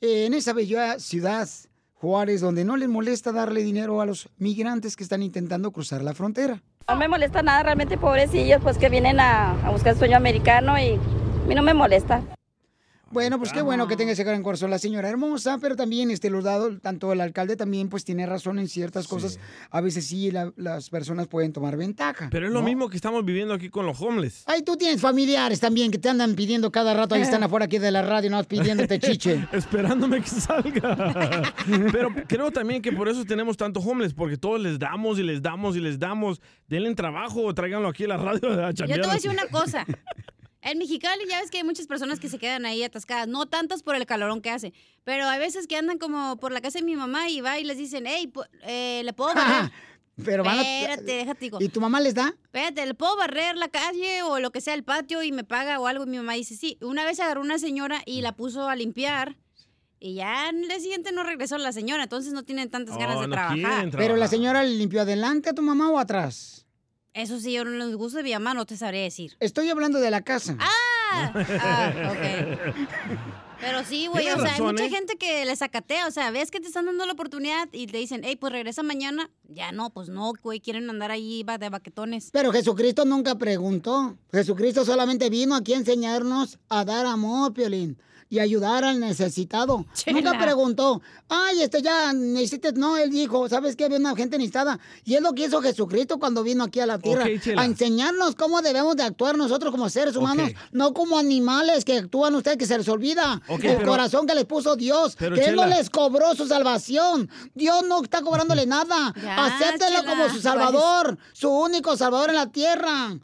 en 0.00 0.34
esa 0.34 0.52
bella 0.52 0.98
ciudad, 0.98 1.48
Juárez, 1.92 2.40
donde 2.40 2.64
no 2.64 2.76
les 2.76 2.88
molesta 2.88 3.30
darle 3.30 3.62
dinero 3.62 4.00
a 4.00 4.06
los 4.06 4.28
migrantes 4.38 4.96
que 4.96 5.04
están 5.04 5.22
intentando 5.22 5.70
cruzar 5.70 6.02
la 6.02 6.12
frontera. 6.12 6.60
No 6.88 6.96
me 6.96 7.06
molesta 7.06 7.40
nada, 7.42 7.62
realmente 7.62 7.96
pobrecillos, 7.96 8.60
pues 8.62 8.78
que 8.78 8.88
vienen 8.88 9.20
a, 9.20 9.52
a 9.64 9.70
buscar 9.70 9.96
sueño 9.96 10.16
americano 10.16 10.76
y 10.78 10.94
a 10.94 11.46
mí 11.46 11.54
no 11.54 11.62
me 11.62 11.72
molesta. 11.72 12.20
Bueno, 13.10 13.38
pues 13.38 13.52
qué 13.52 13.62
bueno 13.62 13.86
que 13.86 13.96
tenga 13.96 14.12
ese 14.12 14.24
gran 14.24 14.42
corazón 14.42 14.70
la 14.70 14.78
señora 14.78 15.08
hermosa, 15.08 15.58
pero 15.60 15.76
también 15.76 16.10
este 16.10 16.30
los 16.30 16.42
dados, 16.42 16.80
tanto 16.82 17.12
el 17.12 17.20
alcalde 17.20 17.54
también 17.56 17.88
pues 17.88 18.04
tiene 18.04 18.26
razón 18.26 18.58
en 18.58 18.68
ciertas 18.68 19.06
cosas. 19.06 19.38
A 19.70 19.80
veces 19.80 20.06
sí 20.06 20.30
la- 20.32 20.52
las 20.56 20.90
personas 20.90 21.28
pueden 21.28 21.52
tomar 21.52 21.76
ventaja. 21.76 22.28
Pero 22.30 22.46
es 22.46 22.52
lo 22.52 22.60
¿no? 22.60 22.66
mismo 22.66 22.88
que 22.88 22.96
estamos 22.96 23.24
viviendo 23.24 23.54
aquí 23.54 23.68
con 23.68 23.86
los 23.86 24.00
homeless. 24.00 24.42
Ay, 24.46 24.62
tú 24.62 24.76
tienes 24.76 25.00
familiares 25.00 25.60
también 25.60 25.90
que 25.92 25.98
te 25.98 26.08
andan 26.08 26.34
pidiendo 26.34 26.72
cada 26.72 26.92
rato, 26.94 27.14
ahí 27.14 27.22
están 27.22 27.42
afuera 27.44 27.66
aquí 27.66 27.78
de 27.78 27.90
la 27.92 28.02
radio, 28.02 28.30
no 28.30 28.42
pidiéndote 28.42 28.98
chiche. 28.98 29.46
Esperándome 29.52 30.20
que 30.20 30.28
salga. 30.28 31.52
Pero 31.92 32.08
creo 32.26 32.50
también 32.50 32.82
que 32.82 32.90
por 32.92 33.08
eso 33.08 33.24
tenemos 33.24 33.56
tanto 33.56 33.78
homeless, 33.80 34.12
porque 34.14 34.36
todos 34.36 34.60
les 34.60 34.78
damos 34.78 35.18
y 35.18 35.22
les 35.22 35.40
damos 35.40 35.76
y 35.76 35.80
les 35.80 35.98
damos. 35.98 36.40
Denle 36.66 36.94
trabajo, 36.94 37.54
tráiganlo 37.54 37.88
aquí 37.88 38.04
a 38.04 38.08
la 38.08 38.16
radio 38.16 38.66
a 38.66 38.70
Yo 38.72 38.86
te 38.86 38.98
voy 39.00 39.10
a 39.10 39.14
decir 39.14 39.30
una 39.30 39.46
cosa. 39.46 39.86
En 40.64 40.78
Mexicali 40.78 41.24
ya 41.28 41.40
ves 41.40 41.50
que 41.50 41.58
hay 41.58 41.64
muchas 41.64 41.86
personas 41.86 42.18
que 42.18 42.28
se 42.30 42.38
quedan 42.38 42.64
ahí 42.64 42.82
atascadas, 42.82 43.28
no 43.28 43.44
tantas 43.46 43.82
por 43.82 43.96
el 43.96 44.06
calorón 44.06 44.40
que 44.40 44.50
hace, 44.50 44.72
pero 45.04 45.26
hay 45.28 45.38
veces 45.38 45.66
que 45.66 45.76
andan 45.76 45.98
como 45.98 46.38
por 46.38 46.52
la 46.52 46.60
casa 46.62 46.78
de 46.78 46.84
mi 46.86 46.96
mamá 46.96 47.28
y 47.28 47.42
va 47.42 47.58
y 47.58 47.64
les 47.64 47.76
dicen, 47.76 48.04
hey, 48.06 48.32
eh, 48.62 49.02
¿le 49.04 49.12
puedo 49.12 49.34
barrer? 49.34 49.70
Pero 50.24 50.44
van 50.44 50.60
a- 50.60 50.62
Espérate, 50.62 51.02
déjate. 51.12 51.40
digo. 51.40 51.58
¿Y 51.60 51.68
tu 51.68 51.80
mamá 51.80 52.00
les 52.00 52.14
da? 52.14 52.32
Espérate, 52.44 52.86
¿le 52.86 52.94
puedo 52.94 53.16
barrer 53.16 53.56
la 53.56 53.66
calle 53.66 54.22
o 54.22 54.38
lo 54.38 54.52
que 54.52 54.60
sea, 54.60 54.74
el 54.74 54.84
patio 54.84 55.24
y 55.24 55.32
me 55.32 55.42
paga 55.42 55.80
o 55.80 55.88
algo? 55.88 56.04
Y 56.04 56.06
mi 56.06 56.18
mamá 56.18 56.34
dice, 56.34 56.56
sí. 56.56 56.78
Una 56.82 57.04
vez 57.04 57.18
agarró 57.18 57.40
una 57.40 57.58
señora 57.58 58.00
y 58.06 58.20
la 58.20 58.36
puso 58.36 58.68
a 58.68 58.76
limpiar 58.76 59.36
y 59.98 60.14
ya 60.14 60.50
en 60.50 60.70
el 60.70 60.80
siguiente 60.80 61.10
no 61.10 61.24
regresó 61.24 61.58
la 61.58 61.72
señora, 61.72 62.04
entonces 62.04 62.32
no 62.32 62.44
tienen 62.44 62.70
tantas 62.70 62.96
ganas 62.96 63.16
Oh, 63.16 63.22
de 63.22 63.26
no 63.26 63.32
trabajar. 63.34 63.90
Pero 63.90 64.14
la 64.14 64.28
señora 64.28 64.62
le 64.62 64.76
limpió 64.76 65.00
adelante 65.02 65.50
a 65.50 65.52
tu 65.52 65.62
mamá 65.62 65.90
o 65.90 65.98
atrás. 65.98 66.63
Eso 67.14 67.38
sí, 67.38 67.52
yo 67.52 67.64
no 67.64 67.70
les 67.70 67.94
gusta 67.96 68.18
de 68.18 68.24
mi 68.24 68.32
mamá, 68.32 68.54
no 68.54 68.66
te 68.66 68.76
sabré 68.76 68.98
decir. 69.02 69.36
Estoy 69.38 69.70
hablando 69.70 70.00
de 70.00 70.10
la 70.10 70.22
casa. 70.22 70.56
Ah, 70.58 71.32
ah, 71.60 71.92
ok. 72.10 72.68
Pero 73.60 73.84
sí, 73.84 74.08
güey, 74.08 74.28
o 74.30 74.38
sea, 74.40 74.54
hay 74.56 74.60
mucha 74.60 74.84
¿eh? 74.86 74.90
gente 74.90 75.16
que 75.16 75.44
le 75.44 75.54
sacatea, 75.54 76.08
o 76.08 76.10
sea, 76.10 76.30
ves 76.32 76.50
que 76.50 76.58
te 76.60 76.66
están 76.66 76.86
dando 76.86 77.06
la 77.06 77.12
oportunidad 77.12 77.68
y 77.72 77.86
te 77.86 77.98
dicen, 77.98 78.22
hey, 78.24 78.34
pues 78.36 78.52
regresa 78.52 78.82
mañana. 78.82 79.30
Ya 79.48 79.70
no, 79.70 79.90
pues 79.90 80.08
no, 80.08 80.32
güey, 80.42 80.58
quieren 80.60 80.90
andar 80.90 81.12
ahí 81.12 81.44
va- 81.44 81.56
de 81.56 81.70
baquetones. 81.70 82.30
Pero 82.32 82.50
Jesucristo 82.52 83.04
nunca 83.04 83.36
preguntó. 83.36 84.18
Jesucristo 84.32 84.84
solamente 84.84 85.30
vino 85.30 85.54
aquí 85.54 85.72
a 85.72 85.76
enseñarnos 85.76 86.58
a 86.68 86.84
dar 86.84 87.06
amor, 87.06 87.54
Piolín. 87.54 87.96
Y 88.30 88.38
ayudar 88.38 88.84
al 88.84 88.98
necesitado. 89.00 89.84
Chela. 89.94 90.20
Nunca 90.20 90.38
preguntó, 90.38 91.00
ay, 91.28 91.62
este 91.62 91.82
ya 91.82 92.12
necesitas. 92.12 92.74
No, 92.74 92.96
él 92.96 93.10
dijo, 93.10 93.48
¿sabes 93.48 93.76
qué? 93.76 93.84
Había 93.84 93.98
una 93.98 94.16
gente 94.16 94.38
necesitada. 94.38 94.80
Y 95.04 95.14
es 95.14 95.20
lo 95.22 95.32
que 95.34 95.44
hizo 95.44 95.60
Jesucristo 95.62 96.18
cuando 96.18 96.42
vino 96.42 96.64
aquí 96.64 96.80
a 96.80 96.86
la 96.86 96.98
tierra. 96.98 97.26
A 97.56 97.64
enseñarnos 97.64 98.34
cómo 98.34 98.60
debemos 98.62 98.96
de 98.96 99.04
actuar 99.04 99.36
nosotros 99.36 99.70
como 99.70 99.88
seres 99.88 100.16
humanos. 100.16 100.50
Ok. 100.50 100.56
No 100.72 100.92
como 100.94 101.18
animales 101.18 101.84
que 101.84 101.98
actúan 101.98 102.34
ustedes 102.34 102.56
que 102.56 102.66
se 102.66 102.76
les 102.78 102.88
olvida. 102.88 103.40
El 103.48 103.60
pero- 103.60 103.86
corazón 103.86 104.26
que 104.26 104.34
les 104.34 104.46
puso 104.46 104.74
Dios. 104.74 105.14
Pero, 105.18 105.36
que 105.36 105.44
Él 105.44 105.56
no 105.56 105.66
les 105.66 105.90
cobró 105.90 106.34
su 106.34 106.46
salvación. 106.46 107.30
Dios 107.54 107.84
no 107.86 108.02
está 108.02 108.22
cobrándole 108.22 108.66
nada. 108.66 109.14
Acéptenlo 109.36 110.04
como 110.04 110.28
su 110.28 110.40
salvador. 110.40 111.18
Su 111.32 111.50
único 111.50 111.96
salvador 111.96 112.30
en 112.30 112.36
la 112.36 112.50
tierra. 112.50 113.18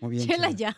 Muy 0.00 0.16
bien. 0.16 0.28
Chela, 0.28 0.50
ya. 0.50 0.76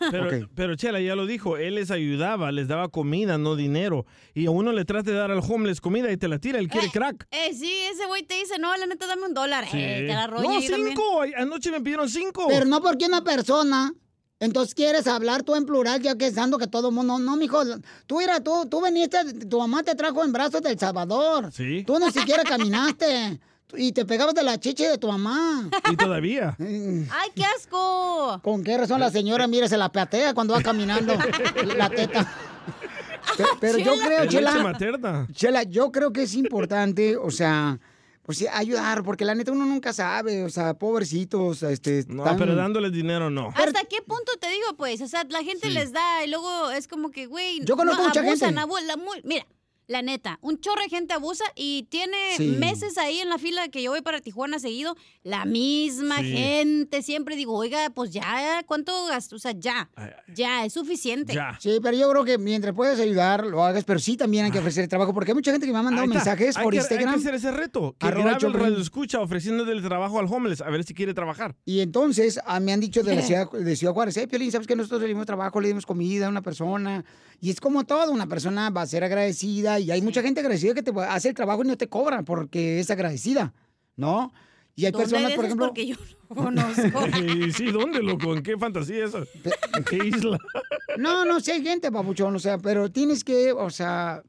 Pero, 0.54 0.76
Chela 0.76 1.00
ya 1.00 1.14
lo 1.14 1.26
dijo, 1.26 1.56
él 1.56 1.74
les 1.74 1.90
ayudaba, 1.90 2.50
les 2.52 2.68
daba 2.68 2.88
comida, 2.88 3.38
no 3.38 3.56
dinero. 3.56 4.06
Y 4.34 4.46
a 4.46 4.50
uno 4.50 4.72
le 4.72 4.84
trata 4.84 5.10
de 5.10 5.16
dar 5.16 5.30
al 5.30 5.40
homeless 5.46 5.80
comida 5.80 6.10
y 6.10 6.16
te 6.16 6.28
la 6.28 6.38
tira, 6.38 6.58
él 6.58 6.68
quiere 6.68 6.88
crack. 6.90 7.26
Eh, 7.30 7.52
sí, 7.54 7.72
ese 7.92 8.06
güey 8.06 8.22
te 8.22 8.34
dice, 8.36 8.58
no, 8.58 8.74
la 8.76 8.86
neta, 8.86 9.06
dame 9.06 9.26
un 9.26 9.34
dólar. 9.34 9.64
Eh, 9.72 10.04
te 10.06 10.14
la 10.14 10.26
roña 10.26 10.42
no, 10.42 10.60
también. 10.60 10.88
cinco. 10.88 11.20
Ay, 11.22 11.32
Anoche 11.36 11.70
me 11.70 11.80
pidieron 11.80 12.08
cinco. 12.08 12.46
Pero 12.48 12.64
no 12.64 12.80
porque 12.80 13.06
una 13.06 13.22
persona, 13.22 13.92
entonces 14.38 14.74
quieres 14.74 15.06
hablar 15.06 15.42
tú 15.42 15.54
en 15.54 15.66
plural, 15.66 16.00
ya 16.00 16.12
que 16.12 16.26
pensando 16.26 16.56
que 16.56 16.66
todo 16.66 16.88
el 16.88 16.94
mundo. 16.94 17.18
No, 17.18 17.36
mijo, 17.36 17.62
tú 18.06 18.18
mira, 18.18 18.40
tú, 18.40 18.66
tú 18.70 18.80
veniste, 18.80 19.18
tu 19.48 19.58
mamá 19.58 19.82
te 19.82 19.94
trajo 19.94 20.24
en 20.24 20.32
brazos 20.32 20.62
del 20.62 20.78
Salvador. 20.78 21.52
Sí. 21.52 21.84
Tú 21.86 21.98
ni 21.98 22.10
siquiera 22.10 22.42
caminaste. 22.42 23.40
Y 23.76 23.92
te 23.92 24.04
pegabas 24.04 24.34
de 24.34 24.42
la 24.42 24.58
chichi 24.58 24.84
de 24.84 24.98
tu 24.98 25.08
mamá. 25.08 25.68
Y 25.90 25.96
todavía. 25.96 26.56
¡Ay, 26.60 27.30
qué 27.34 27.44
asco! 27.44 28.40
¿Con 28.42 28.62
qué 28.64 28.76
razón 28.78 29.00
la 29.00 29.10
señora, 29.10 29.46
mire, 29.46 29.68
se 29.68 29.76
la 29.76 29.90
patea 29.90 30.34
cuando 30.34 30.54
va 30.54 30.62
caminando 30.62 31.14
la 31.76 31.88
teta? 31.90 32.32
Pe- 33.36 33.44
Pero 33.60 33.78
yo 33.78 33.94
creo, 33.96 34.26
Chela, 34.26 34.54
materna. 34.62 35.26
Chela, 35.32 35.62
yo 35.62 35.92
creo 35.92 36.12
que 36.12 36.22
es 36.24 36.34
importante, 36.34 37.16
o 37.16 37.30
sea, 37.30 37.78
pues 38.22 38.38
sí, 38.38 38.46
ayudar, 38.52 39.02
porque 39.02 39.24
la 39.24 39.34
neta 39.34 39.52
uno 39.52 39.64
nunca 39.66 39.92
sabe, 39.92 40.44
o 40.44 40.50
sea, 40.50 40.74
pobrecitos, 40.74 41.62
este, 41.62 42.04
No, 42.08 42.24
tan- 42.24 42.36
pero 42.38 42.54
dándoles 42.54 42.92
dinero 42.92 43.30
no. 43.30 43.48
¿Hasta 43.54 43.84
qué 43.84 44.02
punto 44.06 44.32
te 44.40 44.48
digo, 44.50 44.74
pues? 44.76 45.00
O 45.00 45.08
sea, 45.08 45.24
la 45.28 45.42
gente 45.42 45.68
Sí. 45.68 45.74
les 45.74 45.92
da 45.92 46.24
y 46.24 46.28
luego 46.30 46.70
es 46.70 46.88
como 46.88 47.10
que, 47.10 47.26
güey. 47.26 47.60
Yo 47.64 47.76
conozco 47.76 48.02
no, 48.02 48.08
mucha 48.08 48.20
abusan, 48.20 48.54
gente. 48.56 49.22
mira, 49.24 49.46
la 49.90 50.02
neta, 50.02 50.38
un 50.40 50.60
chorro 50.60 50.82
de 50.82 50.88
gente 50.88 51.12
abusa 51.14 51.44
y 51.56 51.82
tiene 51.90 52.16
Sí. 52.36 52.46
meses 52.46 52.96
ahí 52.96 53.18
en 53.18 53.28
la 53.28 53.38
fila 53.38 53.68
que 53.70 53.82
yo 53.82 53.90
voy 53.90 54.02
para 54.02 54.20
Tijuana 54.20 54.60
seguido. 54.60 54.96
La 55.24 55.44
misma 55.44 56.18
Sí. 56.18 56.30
gente. 56.32 57.02
Siempre 57.02 57.34
digo, 57.34 57.54
oiga, 57.56 57.90
pues 57.90 58.10
ya, 58.12 58.62
¿cuánto 58.66 59.06
gasto? 59.06 59.34
O 59.34 59.38
sea, 59.40 59.50
ya. 59.50 59.90
Ya, 60.34 60.64
es 60.64 60.74
suficiente. 60.74 61.34
Ya. 61.34 61.58
Sí, 61.60 61.78
pero 61.82 61.96
yo 61.96 62.08
creo 62.10 62.24
que 62.24 62.38
mientras 62.38 62.72
puedas 62.72 63.00
ayudar, 63.00 63.44
lo 63.44 63.64
hagas, 63.64 63.82
pero 63.82 63.98
sí 63.98 64.16
también 64.16 64.44
hay 64.44 64.52
que 64.52 64.60
ofrecer 64.60 64.86
trabajo, 64.86 65.12
porque 65.12 65.32
hay 65.32 65.34
mucha 65.34 65.50
gente 65.50 65.66
que 65.66 65.72
me 65.72 65.78
ha 65.80 65.82
mandado 65.82 66.06
mensajes 66.06 66.56
Hay 66.56 66.62
por 66.62 66.72
que- 66.72 66.78
Instagram. 66.78 67.08
Hay 67.08 67.14
que 67.14 67.20
hacer 67.20 67.34
ese 67.34 67.50
reto. 67.50 67.96
Que 67.98 68.06
grabe 68.06 68.30
el 68.46 68.52
radio 68.52 68.78
escucha 68.78 69.20
ofreciéndole 69.20 69.82
trabajo 69.82 70.20
al 70.20 70.26
homeless, 70.26 70.60
a 70.60 70.70
ver 70.70 70.84
si 70.84 70.94
quiere 70.94 71.14
trabajar. 71.14 71.56
Y 71.64 71.80
entonces 71.80 72.38
ah, 72.46 72.60
me 72.60 72.72
han 72.72 72.78
dicho 72.78 73.02
de 73.02 73.16
la 73.16 73.22
ciudad 73.26 73.50
de 73.50 73.74
Ciudad 73.74 73.92
Juárez, 73.92 74.16
hey, 74.16 74.28
Piolín, 74.28 74.52
¿sabes 74.52 74.68
que 74.68 74.76
nosotros 74.76 75.00
le 75.02 75.08
dimos 75.08 75.26
trabajo, 75.26 75.60
le 75.60 75.66
dimos 75.68 75.84
comida 75.84 76.26
a 76.26 76.28
una 76.28 76.42
persona? 76.42 77.04
Y 77.42 77.50
es 77.50 77.58
como 77.60 77.84
todo, 77.84 78.12
una 78.12 78.26
persona 78.26 78.68
va 78.70 78.82
a 78.82 78.86
ser 78.86 79.02
agradecida 79.02 79.79
y 79.80 79.90
hay 79.90 80.02
mucha 80.02 80.22
gente 80.22 80.40
agradecida 80.40 80.74
que 80.74 80.82
te 80.82 80.92
hace 81.00 81.30
el 81.30 81.34
trabajo 81.34 81.64
y 81.64 81.68
no 81.68 81.76
te 81.76 81.88
cobra 81.88 82.22
porque 82.22 82.80
es 82.80 82.90
agradecida, 82.90 83.52
¿no? 83.96 84.32
Y 84.76 84.86
hay 84.86 84.92
¿Dónde 84.92 85.08
personas, 85.08 85.32
por 85.34 85.44
ejemplo... 85.44 85.66
Porque 85.66 85.86
yo 85.86 85.96
no 86.28 86.36
conozco. 86.36 87.06
Y 87.18 87.52
sí, 87.52 87.70
¿dónde, 87.70 88.02
loco? 88.02 88.34
¿En 88.34 88.42
qué 88.42 88.56
fantasía 88.56 89.04
es 89.04 89.10
esa? 89.10 89.24
¿En 89.76 89.84
qué 89.84 89.96
isla? 90.06 90.38
No, 90.96 91.24
no, 91.24 91.40
sí 91.40 91.50
hay 91.50 91.62
gente, 91.62 91.90
papuchón, 91.90 92.34
o 92.34 92.38
sea, 92.38 92.58
pero 92.58 92.90
tienes 92.90 93.24
que, 93.24 93.52
o 93.52 93.70
sea... 93.70 94.22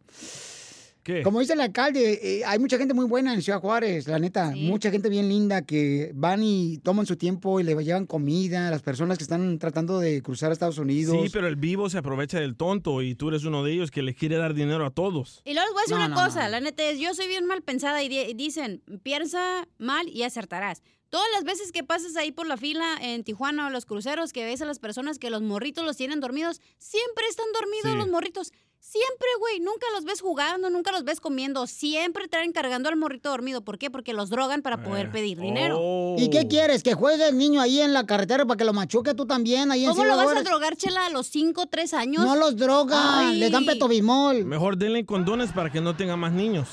¿Qué? 1.04 1.24
Como 1.24 1.40
dice 1.40 1.54
el 1.54 1.62
alcalde, 1.62 2.20
eh, 2.22 2.46
hay 2.46 2.60
mucha 2.60 2.78
gente 2.78 2.94
muy 2.94 3.06
buena 3.06 3.34
en 3.34 3.42
Ciudad 3.42 3.60
Juárez, 3.60 4.08
la 4.08 4.20
neta. 4.20 4.52
Mucha 4.56 4.92
gente 4.92 5.10
bien 5.10 5.28
linda 5.30 5.64
que 5.64 6.12
van 6.14 6.44
y 6.44 6.78
toman 6.80 7.06
su 7.08 7.16
tiempo 7.16 7.60
y 7.60 7.64
le 7.64 7.74
llevan 7.84 8.06
comida 8.06 8.68
a 8.68 8.72
las 8.72 8.84
personas 8.84 9.18
que 9.18 9.24
están 9.24 9.58
tratando 9.58 10.00
de 10.00 10.22
cruzar 10.22 10.52
a 10.52 10.54
Estados 10.54 10.78
Unidos. 10.78 11.18
Sí, 11.24 11.30
pero 11.34 11.48
el 11.48 11.56
vivo 11.56 11.90
se 11.90 11.98
aprovecha 11.98 12.40
del 12.40 12.56
tonto 12.56 13.02
y 13.02 13.16
tú 13.16 13.30
eres 13.30 13.46
uno 13.46 13.64
de 13.64 13.74
ellos 13.74 13.90
que 13.90 14.04
le 14.04 14.14
quiere 14.14 14.38
dar 14.38 14.54
dinero 14.54 14.86
a 14.86 14.92
todos. 14.92 15.42
Y 15.44 15.54
luego 15.54 15.68
les 15.70 15.74
voy 15.74 15.80
a 15.80 15.84
decir 15.84 15.98
No, 15.98 16.06
una 16.06 16.16
no, 16.16 16.24
cosa, 16.28 16.50
la 16.50 16.60
neta 16.60 16.84
es, 16.88 17.00
yo 17.00 17.14
soy 17.16 17.28
bien 17.28 17.46
mal 17.46 17.64
pensada 17.64 18.04
y 18.04 18.08
di- 18.10 18.34
dicen, 18.36 18.84
piensa 19.02 19.68
mal 19.80 20.08
y 20.08 20.24
acertarás. 20.24 20.84
Todas 21.10 21.28
las 21.34 21.44
veces 21.44 21.72
que 21.74 21.84
pasas 21.84 22.16
ahí 22.16 22.32
por 22.32 22.48
la 22.48 22.56
fila 22.56 22.96
en 23.02 23.24
Tijuana 23.26 23.68
o 23.68 23.70
los 23.70 23.86
cruceros, 23.86 24.32
que 24.32 24.46
ves 24.46 24.62
a 24.62 24.66
las 24.66 24.80
personas 24.80 25.20
que 25.20 25.30
los 25.30 25.42
morritos 25.42 25.84
los 25.84 25.98
tienen 25.98 26.22
dormidos, 26.22 26.62
siempre 26.78 27.26
están 27.30 27.48
dormidos 27.54 27.92
Sí. 27.92 27.98
los 27.98 28.08
morritos. 28.10 28.54
Siempre, 28.84 29.28
güey, 29.40 29.60
nunca 29.60 29.86
los 29.94 30.06
ves 30.06 30.22
jugando, 30.22 30.72
nunca 30.72 30.92
los 30.92 31.04
ves 31.04 31.20
comiendo, 31.22 31.68
siempre 31.68 32.28
traen 32.28 32.52
cargando 32.52 32.90
al 32.90 32.96
morrito 32.98 33.30
dormido. 33.30 33.62
¿Por 33.64 33.78
qué? 33.78 33.92
Porque 33.92 34.12
los 34.12 34.32
drogan 34.32 34.64
para 34.64 34.82
poder 34.84 35.06
Eh. 35.06 35.10
pedir 35.12 35.40
dinero. 35.40 35.78
Oh. 35.80 36.16
¿Y 36.18 36.32
qué 36.32 36.48
quieres? 36.48 36.82
¿Que 36.82 36.96
juegue 36.96 37.28
el 37.30 37.38
niño 37.38 37.62
ahí 37.62 37.80
en 37.80 37.94
la 37.94 38.08
carretera 38.08 38.44
para 38.46 38.58
que 38.58 38.64
lo 38.66 38.74
machuque 38.74 39.14
tú 39.14 39.28
también? 39.28 39.72
Ahí 39.72 39.86
en 39.86 39.92
¿Cómo 39.92 40.04
lo 40.04 40.18
vas 40.18 40.36
a 40.36 40.42
drogar, 40.42 40.76
chela, 40.76 41.06
a 41.06 41.10
los 41.12 41.28
5, 41.28 41.68
3 41.68 41.94
años? 41.94 42.26
No 42.26 42.36
los 42.36 42.58
drogan, 42.58 43.00
Ay. 43.30 43.38
les 43.40 43.52
dan 43.52 43.66
petobimol. 43.66 44.46
Mejor 44.46 44.76
denle 44.76 45.06
condones 45.06 45.52
para 45.52 45.70
que 45.72 45.80
no 45.80 45.96
tenga 45.96 46.18
más 46.18 46.34
niños. 46.34 46.68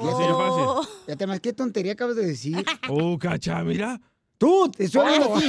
Ya 0.00 0.10
Así 0.10 0.22
de 0.22 0.28
Oh. 0.32 0.82
fácil. 0.84 0.94
Ya 1.08 1.16
te 1.16 1.26
más, 1.26 1.40
¿qué 1.40 1.52
tontería 1.52 1.92
acabas 1.94 2.14
de 2.14 2.24
decir? 2.24 2.54
Oh, 2.88 3.18
cacha, 3.18 3.64
mira. 3.64 4.00
Tú, 4.38 4.70
te 4.70 4.84
estoy 4.84 5.00
hablando 5.00 5.30
Oh. 5.30 5.36
a 5.36 5.40
ti. 5.40 5.48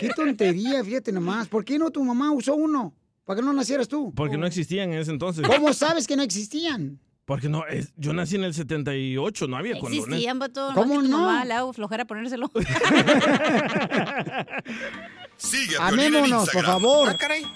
Qué 0.00 0.10
tontería, 0.16 0.82
fíjate 0.82 1.12
nomás. 1.12 1.46
¿Por 1.46 1.64
qué 1.64 1.78
no 1.78 1.90
tu 1.90 2.02
mamá 2.02 2.32
usó 2.32 2.56
uno? 2.56 2.92
¿Para 3.30 3.40
qué 3.42 3.46
no 3.46 3.52
nacieras 3.52 3.86
tú? 3.86 4.12
Porque 4.16 4.36
no 4.36 4.44
existían 4.44 4.92
en 4.92 4.98
ese 4.98 5.12
entonces. 5.12 5.46
¿Cómo 5.46 5.72
sabes 5.72 6.08
que 6.08 6.16
no 6.16 6.24
existían? 6.24 6.98
Porque 7.26 7.48
no, 7.48 7.64
es- 7.64 7.92
yo 7.96 8.12
nací 8.12 8.34
en 8.34 8.42
el 8.42 8.54
78, 8.54 9.46
no 9.46 9.56
había 9.56 9.74
condones. 9.78 10.00
Existían, 10.04 10.40
vato. 10.40 10.72
¿Cómo 10.74 10.96
¿Cómo 10.96 11.02
no? 11.02 11.08
no? 11.08 11.18
Mamá, 11.26 11.44
le 11.44 11.54
hago 11.54 11.72
flojera 11.72 12.04
ponérselo. 12.06 12.50
Sigue 15.36 15.76
a 15.78 15.86
Amémonos, 15.86 16.28
por 16.30 16.38
Instagram. 16.40 16.64
favor. 16.64 17.16
caray. 17.18 17.46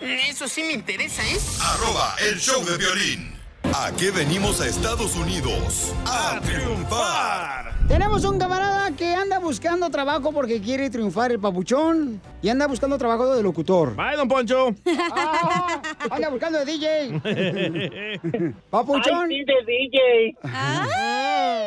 Eso 0.00 0.46
sí 0.46 0.62
me 0.62 0.72
interesa, 0.74 1.20
¿eh? 1.26 1.36
Arroba 1.60 2.14
el 2.30 2.38
show 2.38 2.64
de 2.64 2.76
violín. 2.78 3.33
¿A 3.76 3.90
qué 3.98 4.12
venimos 4.12 4.60
a 4.60 4.68
Estados 4.68 5.16
Unidos? 5.16 5.92
A 6.06 6.40
triunfar. 6.40 7.74
Tenemos 7.88 8.24
un 8.24 8.38
camarada 8.38 8.92
que 8.92 9.16
anda 9.16 9.40
buscando 9.40 9.90
trabajo 9.90 10.30
porque 10.32 10.60
quiere 10.60 10.90
triunfar 10.90 11.32
el 11.32 11.40
papuchón 11.40 12.20
y 12.40 12.50
anda 12.50 12.68
buscando 12.68 12.96
trabajo 12.98 13.34
de 13.34 13.42
locutor. 13.42 13.96
Bye, 13.96 14.16
don 14.16 14.28
Poncho. 14.28 14.68
Ah, 15.16 15.82
anda 16.08 16.28
buscando 16.28 16.60
de 16.60 16.64
DJ. 16.64 18.54
Papuchón. 18.70 19.28
Ay, 19.28 19.38
sí, 19.38 19.44
de 19.44 19.54
DJ. 19.66 20.36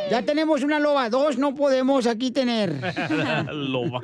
Ya 0.10 0.22
tenemos 0.26 0.64
una 0.64 0.80
loba, 0.80 1.10
dos 1.10 1.38
no 1.38 1.54
podemos 1.56 2.08
aquí 2.08 2.32
tener. 2.32 2.72
Loba. 3.52 4.00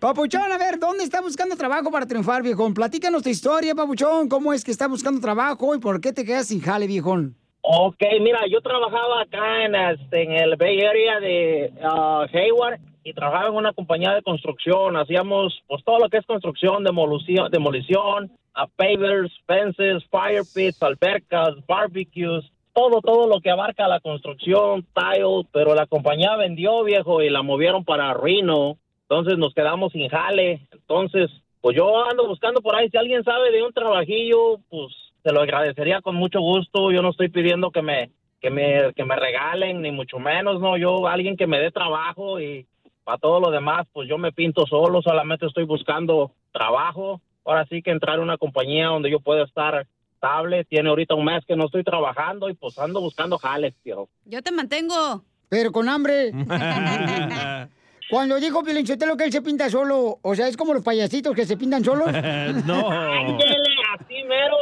Papuchón, 0.00 0.50
a 0.50 0.56
ver, 0.56 0.78
¿dónde 0.78 1.04
está 1.04 1.20
buscando 1.20 1.56
trabajo 1.56 1.90
para 1.90 2.06
triunfar, 2.06 2.42
viejón? 2.42 2.72
Platícanos 2.72 3.22
tu 3.22 3.28
historia, 3.28 3.74
Papuchón. 3.74 4.30
¿Cómo 4.30 4.54
es 4.54 4.64
que 4.64 4.70
está 4.70 4.88
buscando 4.88 5.20
trabajo 5.20 5.74
y 5.74 5.78
por 5.78 6.00
qué 6.00 6.14
te 6.14 6.24
quedas 6.24 6.48
sin 6.48 6.62
jale, 6.62 6.86
viejón? 6.86 7.36
Ok, 7.60 8.02
mira, 8.22 8.40
yo 8.50 8.62
trabajaba 8.62 9.20
acá 9.20 9.66
en, 9.66 9.74
en 9.74 10.32
el 10.32 10.56
Bay 10.56 10.80
Area 10.80 11.20
de 11.20 11.74
ah, 11.82 12.26
Hayward 12.32 12.80
y 13.04 13.12
trabajaba 13.12 13.48
en 13.48 13.56
una 13.56 13.74
compañía 13.74 14.14
de 14.14 14.22
construcción. 14.22 14.96
Hacíamos 14.96 15.62
pues 15.68 15.84
todo 15.84 15.98
lo 15.98 16.08
que 16.08 16.16
es 16.16 16.24
construcción, 16.24 16.82
demolición, 16.82 17.50
demolición 17.50 18.32
a 18.54 18.66
pavers, 18.68 19.30
fences, 19.46 20.02
fire 20.10 20.44
pits, 20.54 20.82
albercas, 20.82 21.56
barbecues, 21.66 22.50
todo, 22.72 23.02
todo 23.02 23.28
lo 23.28 23.42
que 23.42 23.50
abarca 23.50 23.86
la 23.86 24.00
construcción, 24.00 24.86
tile, 24.94 25.46
pero 25.52 25.74
la 25.74 25.84
compañía 25.84 26.36
vendió, 26.36 26.84
viejo, 26.84 27.20
y 27.20 27.28
la 27.28 27.42
movieron 27.42 27.84
para 27.84 28.14
Reno. 28.14 28.78
Entonces 29.10 29.38
nos 29.38 29.52
quedamos 29.54 29.90
sin 29.90 30.08
jale. 30.08 30.68
Entonces, 30.70 31.28
pues 31.60 31.76
yo 31.76 32.08
ando 32.08 32.28
buscando 32.28 32.60
por 32.60 32.76
ahí. 32.76 32.88
Si 32.90 32.96
alguien 32.96 33.24
sabe 33.24 33.50
de 33.50 33.60
un 33.60 33.72
trabajillo, 33.72 34.60
pues 34.68 34.94
te 35.24 35.32
lo 35.32 35.40
agradecería 35.40 36.00
con 36.00 36.14
mucho 36.14 36.40
gusto. 36.40 36.92
Yo 36.92 37.02
no 37.02 37.10
estoy 37.10 37.28
pidiendo 37.28 37.72
que 37.72 37.82
me, 37.82 38.12
que 38.40 38.50
me, 38.50 38.92
que 38.94 39.04
me 39.04 39.16
regalen, 39.16 39.82
ni 39.82 39.90
mucho 39.90 40.20
menos, 40.20 40.60
no. 40.60 40.76
Yo, 40.76 41.08
alguien 41.08 41.36
que 41.36 41.48
me 41.48 41.58
dé 41.58 41.72
trabajo 41.72 42.38
y 42.38 42.68
para 43.02 43.18
todo 43.18 43.40
lo 43.40 43.50
demás, 43.50 43.84
pues 43.92 44.08
yo 44.08 44.16
me 44.16 44.30
pinto 44.30 44.64
solo. 44.64 45.02
Solamente 45.02 45.44
estoy 45.44 45.64
buscando 45.64 46.30
trabajo. 46.52 47.20
Ahora 47.44 47.66
sí 47.68 47.82
que 47.82 47.90
entrar 47.90 48.20
a 48.20 48.22
una 48.22 48.38
compañía 48.38 48.86
donde 48.86 49.10
yo 49.10 49.18
pueda 49.18 49.42
estar 49.42 49.88
estable. 50.14 50.64
Tiene 50.66 50.88
ahorita 50.88 51.16
un 51.16 51.24
mes 51.24 51.44
que 51.48 51.56
no 51.56 51.64
estoy 51.64 51.82
trabajando 51.82 52.48
y 52.48 52.54
pues 52.54 52.78
ando 52.78 53.00
buscando 53.00 53.38
jales, 53.38 53.74
tío. 53.82 54.08
Yo 54.24 54.40
te 54.40 54.52
mantengo. 54.52 55.24
Pero 55.48 55.72
con 55.72 55.88
hambre. 55.88 56.30
Cuando 58.10 58.40
dijo 58.40 58.64
Pielinchotelo 58.64 59.16
que 59.16 59.24
él 59.24 59.32
se 59.32 59.40
pinta 59.40 59.70
solo, 59.70 60.18
o 60.20 60.34
sea, 60.34 60.48
es 60.48 60.56
como 60.56 60.74
los 60.74 60.82
payasitos 60.82 61.34
que 61.34 61.46
se 61.46 61.56
pintan 61.56 61.84
solos. 61.84 62.08
no. 62.66 62.90
Ándele, 62.90 63.70
así 63.94 64.24
mero. 64.24 64.56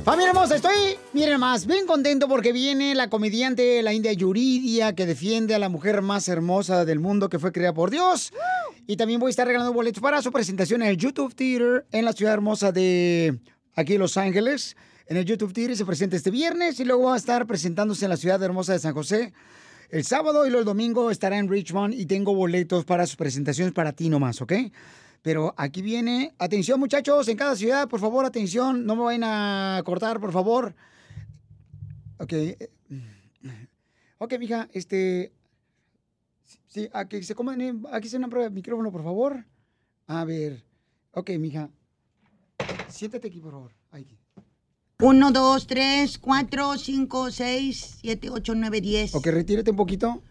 Familia 0.07 0.29
hermosa, 0.29 0.55
estoy, 0.55 1.01
miren 1.14 1.40
más, 1.40 1.66
bien 1.66 1.85
contento 1.85 2.29
porque 2.29 2.53
viene 2.53 2.95
la 2.95 3.11
comediante, 3.11 3.83
la 3.83 3.92
India 3.92 4.12
Yuridia, 4.12 4.95
que 4.95 5.05
defiende 5.05 5.53
a 5.53 5.59
la 5.59 5.69
mujer 5.69 6.01
más 6.01 6.29
hermosa 6.29 6.85
del 6.85 7.01
mundo 7.01 7.29
que 7.29 7.40
fue 7.40 7.51
creada 7.51 7.75
por 7.75 7.90
Dios. 7.90 8.33
Y 8.87 8.97
también 8.97 9.19
voy 9.19 9.31
a 9.31 9.31
estar 9.31 9.49
regalando 9.49 9.73
boletos 9.73 10.01
para 10.01 10.23
su 10.23 10.31
presentación 10.31 10.83
en 10.83 10.90
el 10.90 10.97
YouTube 10.97 11.35
Theater 11.35 11.87
en 11.90 12.05
la 12.05 12.12
ciudad 12.12 12.35
hermosa 12.35 12.71
de 12.71 13.40
aquí 13.75 13.99
Los 13.99 14.16
Ángeles. 14.16 14.77
En 15.09 15.16
el 15.16 15.25
YouTube 15.25 15.53
Theater 15.53 15.77
se 15.77 15.85
presenta 15.85 16.14
este 16.14 16.31
viernes 16.31 16.79
y 16.79 16.85
luego 16.85 17.07
va 17.07 17.14
a 17.14 17.19
estar 17.19 17.45
presentándose 17.45 18.05
en 18.05 18.11
la 18.11 18.16
ciudad 18.16 18.40
hermosa 18.40 18.75
de 18.75 18.79
San 18.79 18.95
José 18.95 19.33
el 19.90 20.05
sábado 20.05 20.47
y 20.47 20.51
luego 20.51 20.61
el 20.61 20.66
domingo 20.66 21.11
estará 21.11 21.37
en 21.37 21.49
Richmond 21.49 21.95
y 21.95 22.07
tengo 22.07 22.33
boletos 22.33 22.85
para 22.85 23.07
sus 23.07 23.16
presentaciones 23.16 23.75
para 23.75 23.92
ti 23.92 24.09
nomás, 24.09 24.40
¿ok? 24.40 24.53
Pero 25.23 25.55
aquí 25.57 25.83
viene, 25.83 26.35
atención 26.39 26.79
muchachos, 26.79 27.29
en 27.29 27.37
cada 27.37 27.57
ciudad, 27.57 27.89
por 27.89 28.01
favor, 28.01 28.25
atención, 28.25 28.87
no 28.87 28.97
me 28.97 29.03
vayan 29.03 29.25
a 29.25 29.83
cortar, 29.85 30.21
por 30.21 30.33
favor. 30.33 30.75
Ok. 32.19 32.33
eh, 32.33 32.71
Ok, 34.19 34.39
mija, 34.39 34.69
este... 34.73 35.33
Sí, 36.69 36.89
aquí 36.93 37.23
se 37.23 37.35
coman, 37.35 37.85
aquí 37.93 38.09
se 38.09 38.17
una 38.17 38.29
prueba 38.29 38.49
de 38.49 38.55
micrófono, 38.55 38.91
por 38.93 39.03
favor. 39.03 39.45
A 40.07 40.25
ver. 40.25 40.65
Ok, 41.13 41.31
mija. 41.39 41.71
Siéntate 42.89 43.29
aquí, 43.29 43.41
por 43.41 43.53
favor. 43.53 43.73
Ahí. 43.91 44.07
1, 45.01 45.31
2, 45.31 45.67
3, 45.67 46.19
4, 46.19 46.79
5, 46.79 47.31
6, 47.31 47.99
7, 48.01 48.31
8, 48.31 48.55
9, 48.55 48.81
10. 48.81 49.15
Ok, 49.15 49.27
retírate 49.27 49.71
un 49.71 49.77
poquito. 49.77 50.23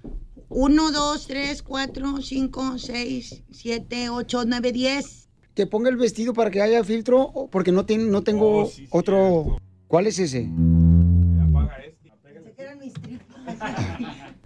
1, 0.57 0.91
2, 0.91 1.27
3, 1.27 1.61
4, 1.63 2.21
5, 2.21 2.77
6, 2.79 3.43
7, 3.51 4.09
8, 4.09 4.43
9, 4.47 4.71
10. 4.71 5.27
Que 5.53 5.67
ponga 5.67 5.89
el 5.89 5.97
vestido 5.97 6.33
para 6.33 6.49
que 6.49 6.61
haya 6.61 6.81
filtro, 6.83 7.21
o- 7.21 7.49
porque 7.49 7.73
no, 7.73 7.85
ten- 7.85 8.09
no 8.09 8.23
tengo 8.23 8.71
otro... 8.89 9.57
¿Cuál 9.87 10.07
es 10.07 10.17
ese? 10.19 10.49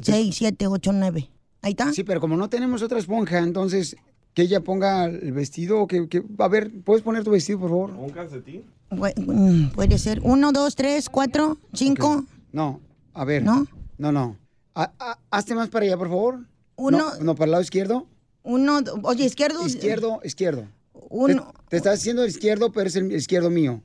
6, 0.02 0.36
7, 0.36 0.68
8, 0.68 0.92
9. 0.94 1.30
Ahí 1.62 1.72
está. 1.72 1.92
Sí, 1.94 2.04
pero 2.04 2.20
como 2.22 2.38
no 2.38 2.50
tenemos 2.50 2.82
otra 2.82 3.00
esponja, 3.00 3.40
entonces 3.40 3.96
que 4.34 4.44
ella 4.44 4.62
ponga 4.62 5.06
el 5.06 5.32
vestido, 5.32 5.86
que, 5.88 6.08
que- 6.08 6.24
a 6.40 6.48
ver, 6.48 6.72
¿puedes 6.84 7.04
poner 7.04 7.24
tu 7.24 7.32
vestido, 7.32 7.60
por 7.60 7.70
favor? 7.70 7.92
¿Un 7.92 8.10
calcetín? 8.10 8.64
Pu- 8.90 9.14
mm, 9.16 9.72
Puede 9.76 9.98
ser 9.98 10.22
1, 10.24 10.52
2, 10.52 10.76
3, 10.76 11.10
4, 11.10 11.58
5. 11.74 12.26
No, 12.52 12.82
a 13.14 13.26
ver. 13.26 13.44
¿No? 13.44 13.68
No, 13.98 14.12
no. 14.12 14.38
Ha- 14.76 14.94
ha- 15.00 15.20
hazte 15.32 15.56
más 15.56 15.70
para 15.70 15.86
allá, 15.86 15.98
por 15.98 16.08
favor. 16.10 16.40
Uno- 16.76 16.98
No, 16.98 17.20
no, 17.24 17.36
para 17.36 17.46
el 17.46 17.52
lado 17.52 17.64
izquierdo. 17.64 18.08
1, 18.44 18.80
oye, 19.04 19.26
izquierdo. 19.26 19.66
Izquierdo, 19.66 20.22
izquierdo. 20.24 20.68
Uno. 21.10 21.54
Te, 21.64 21.70
te 21.72 21.78
estás 21.78 22.00
haciendo 22.00 22.24
el 22.24 22.30
izquierdo, 22.30 22.72
pero 22.72 22.88
es 22.88 22.96
el 22.96 23.12
izquierdo 23.12 23.50
mío. 23.50 23.82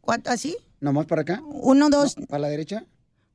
¿Cuánto 0.00 0.30
así? 0.30 0.56
¿Nomás 0.80 1.06
para 1.06 1.22
acá? 1.22 1.42
1, 1.46 1.88
2, 1.88 2.16
¿Para 2.28 2.40
la 2.42 2.48
derecha? 2.48 2.84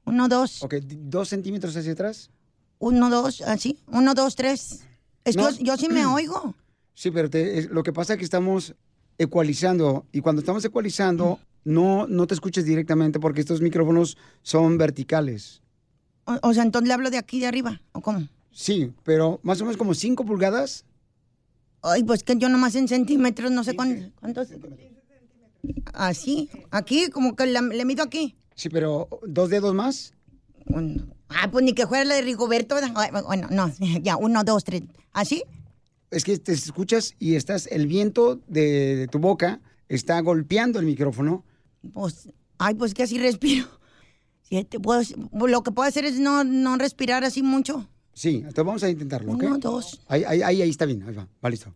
1, 0.06 0.28
2, 0.28 0.64
Ok, 0.64 0.76
dos 0.82 1.30
centímetros 1.30 1.76
hacia 1.76 1.92
atrás. 1.94 2.30
1, 2.78 3.10
2, 3.10 3.42
así. 3.42 3.80
1, 3.88 4.14
2, 4.14 4.36
3. 4.36 4.80
Es 5.26 5.36
que 5.36 5.42
No. 5.42 5.50
yo, 5.50 5.58
yo 5.64 5.78
sí 5.78 5.88
me 5.90 6.06
oigo. 6.06 6.54
Sí, 6.94 7.12
pero 7.12 7.30
te- 7.30 7.58
es- 7.60 7.70
lo 7.70 7.82
que 7.84 7.94
pasa 7.94 8.14
es 8.14 8.20
que 8.20 8.26
estamos 8.26 8.76
ecualizando 9.18 10.06
y 10.12 10.22
cuando 10.22 10.40
estamos 10.42 10.64
ecualizando 10.66 11.40
no, 11.66 12.08
no 12.08 12.26
te 12.28 12.34
escuches 12.36 12.66
directamente 12.66 13.20
porque 13.20 13.42
estos 13.42 13.62
micrófonos 13.62 14.18
son 14.44 14.78
verticales. 14.78 15.62
O, 16.30 16.50
o 16.50 16.54
sea, 16.54 16.64
entonces 16.64 16.88
le 16.88 16.94
hablo 16.94 17.10
de 17.10 17.18
aquí 17.18 17.40
de 17.40 17.48
arriba, 17.48 17.82
¿o 17.92 18.02
cómo? 18.02 18.28
Sí, 18.52 18.92
pero 19.04 19.40
más 19.44 19.60
o 19.62 19.66
menos 19.66 19.78
como 19.78 19.94
5 19.94 20.26
pulgadas. 20.26 20.86
Ay, 21.82 22.04
pues 22.04 22.24
que 22.24 22.36
yo 22.38 22.50
nomás 22.50 22.76
en 22.76 22.88
centímetros, 22.88 23.52
no 23.52 23.64
sé 23.64 23.76
cuán- 23.76 24.12
cuántos. 24.20 24.50
Así, 25.94 26.50
aquí, 26.72 27.10
como 27.10 27.36
que 27.36 27.46
la- 27.46 27.62
le 27.62 27.86
mido 27.86 28.04
aquí. 28.04 28.36
Sí, 28.56 28.70
pero 28.70 29.08
dos 29.26 29.50
dedos 29.50 29.74
más. 29.74 30.14
Ah, 31.30 31.50
pues 31.52 31.64
ni 31.64 31.74
que 31.74 31.88
fuera 31.88 32.04
la 32.06 32.16
de 32.16 32.22
Rigoberto. 32.22 32.76
Bueno, 33.26 33.48
no, 33.52 33.72
ya, 34.04 34.18
uno, 34.18 34.44
dos, 34.44 34.64
tres. 34.64 34.84
¿Así? 35.14 35.44
Es 36.12 36.24
que 36.24 36.38
te 36.40 36.52
escuchas 36.54 37.16
y 37.20 37.36
estás, 37.36 37.68
el 37.68 37.88
viento 37.88 38.40
de, 38.48 38.96
de 38.96 39.08
tu 39.08 39.20
boca 39.20 39.62
está 39.88 40.20
golpeando 40.22 40.80
el 40.80 40.86
micrófono. 40.86 41.44
Pues, 41.94 42.30
ay, 42.58 42.76
pues 42.76 42.94
que 42.94 43.04
así 43.04 43.18
respiro. 43.20 43.68
Siete, 44.50 44.80
pues, 44.80 45.14
lo 45.32 45.62
que 45.62 45.72
puedo 45.72 45.88
hacer 45.88 46.06
es 46.06 46.20
no, 46.20 46.44
no 46.44 46.76
respirar 46.78 47.24
así 47.24 47.44
mucho. 47.44 47.88
Sí, 48.14 48.38
entonces 48.38 48.66
vamos 48.66 48.84
a 48.84 48.90
intentarlo, 48.90 49.34
¿ok? 49.34 49.44
Uno, 49.44 49.58
dos. 49.60 50.02
Ahí, 50.08 50.24
ahí, 50.24 50.42
ahí, 50.42 50.62
ahí 50.64 50.70
está 50.72 50.86
bien, 50.86 51.04
ahí 51.04 51.14
va, 51.14 51.28
va 51.44 51.50
listo. 51.52 51.72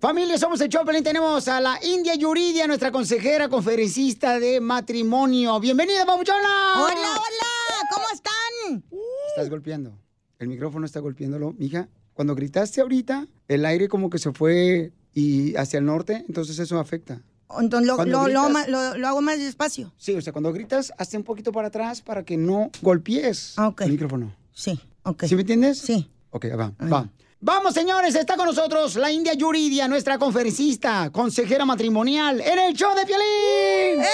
Familia, 0.00 0.36
somos 0.36 0.60
el 0.60 0.68
Choplin, 0.68 1.04
tenemos 1.04 1.46
a 1.46 1.60
la 1.60 1.78
India 1.84 2.16
Yuridia, 2.16 2.66
nuestra 2.66 2.90
consejera 2.90 3.48
conferencista 3.48 4.40
de 4.40 4.60
matrimonio. 4.60 5.60
¡Bienvenida, 5.60 6.04
papuchona! 6.04 6.74
Hola, 6.76 6.92
hola, 6.92 7.88
¿cómo 7.94 8.06
están? 8.12 8.84
Estás 9.30 9.48
golpeando. 9.48 9.96
El 10.40 10.48
micrófono 10.48 10.86
está 10.86 10.98
golpeándolo. 10.98 11.52
Mija, 11.56 11.88
cuando 12.14 12.34
gritaste 12.34 12.80
ahorita, 12.80 13.28
el 13.46 13.64
aire 13.64 13.88
como 13.88 14.10
que 14.10 14.18
se 14.18 14.32
fue 14.32 14.92
y 15.14 15.54
hacia 15.54 15.78
el 15.78 15.84
norte, 15.84 16.24
entonces 16.26 16.58
eso 16.58 16.80
afecta. 16.80 17.22
Entonces 17.58 17.86
lo, 17.86 17.96
lo, 18.04 18.28
lo, 18.28 18.42
gritas- 18.48 18.68
lo- 18.68 18.96
lo 18.98 19.08
hago 19.08 19.20
más 19.22 19.38
despacio. 19.38 19.92
Sí, 19.96 20.14
o 20.14 20.20
sea, 20.20 20.32
cuando 20.32 20.52
gritas, 20.52 20.92
hazte 20.98 21.16
un 21.16 21.24
poquito 21.24 21.50
para 21.52 21.68
atrás 21.68 22.02
para 22.02 22.22
que 22.24 22.36
no 22.36 22.70
golpees 22.82 23.54
el 23.80 23.90
micrófono. 23.90 24.34
Sí, 24.52 24.78
ok. 25.04 25.24
¿Sí 25.24 25.34
me 25.34 25.40
entiendes? 25.42 25.78
Sí. 25.78 26.10
Ok, 26.30 26.46
va, 26.58 26.72
va. 26.92 27.08
Vamos, 27.40 27.72
señores, 27.72 28.14
está 28.16 28.36
con 28.36 28.46
nosotros 28.46 28.96
la 28.96 29.12
India 29.12 29.32
Yuridia, 29.32 29.86
nuestra 29.86 30.18
conferencista, 30.18 31.10
consejera 31.10 31.64
matrimonial, 31.64 32.40
en 32.40 32.58
el 32.58 32.74
show 32.74 32.94
de 32.96 33.06
Piolín. 33.06 34.00
¡Ey, 34.02 34.08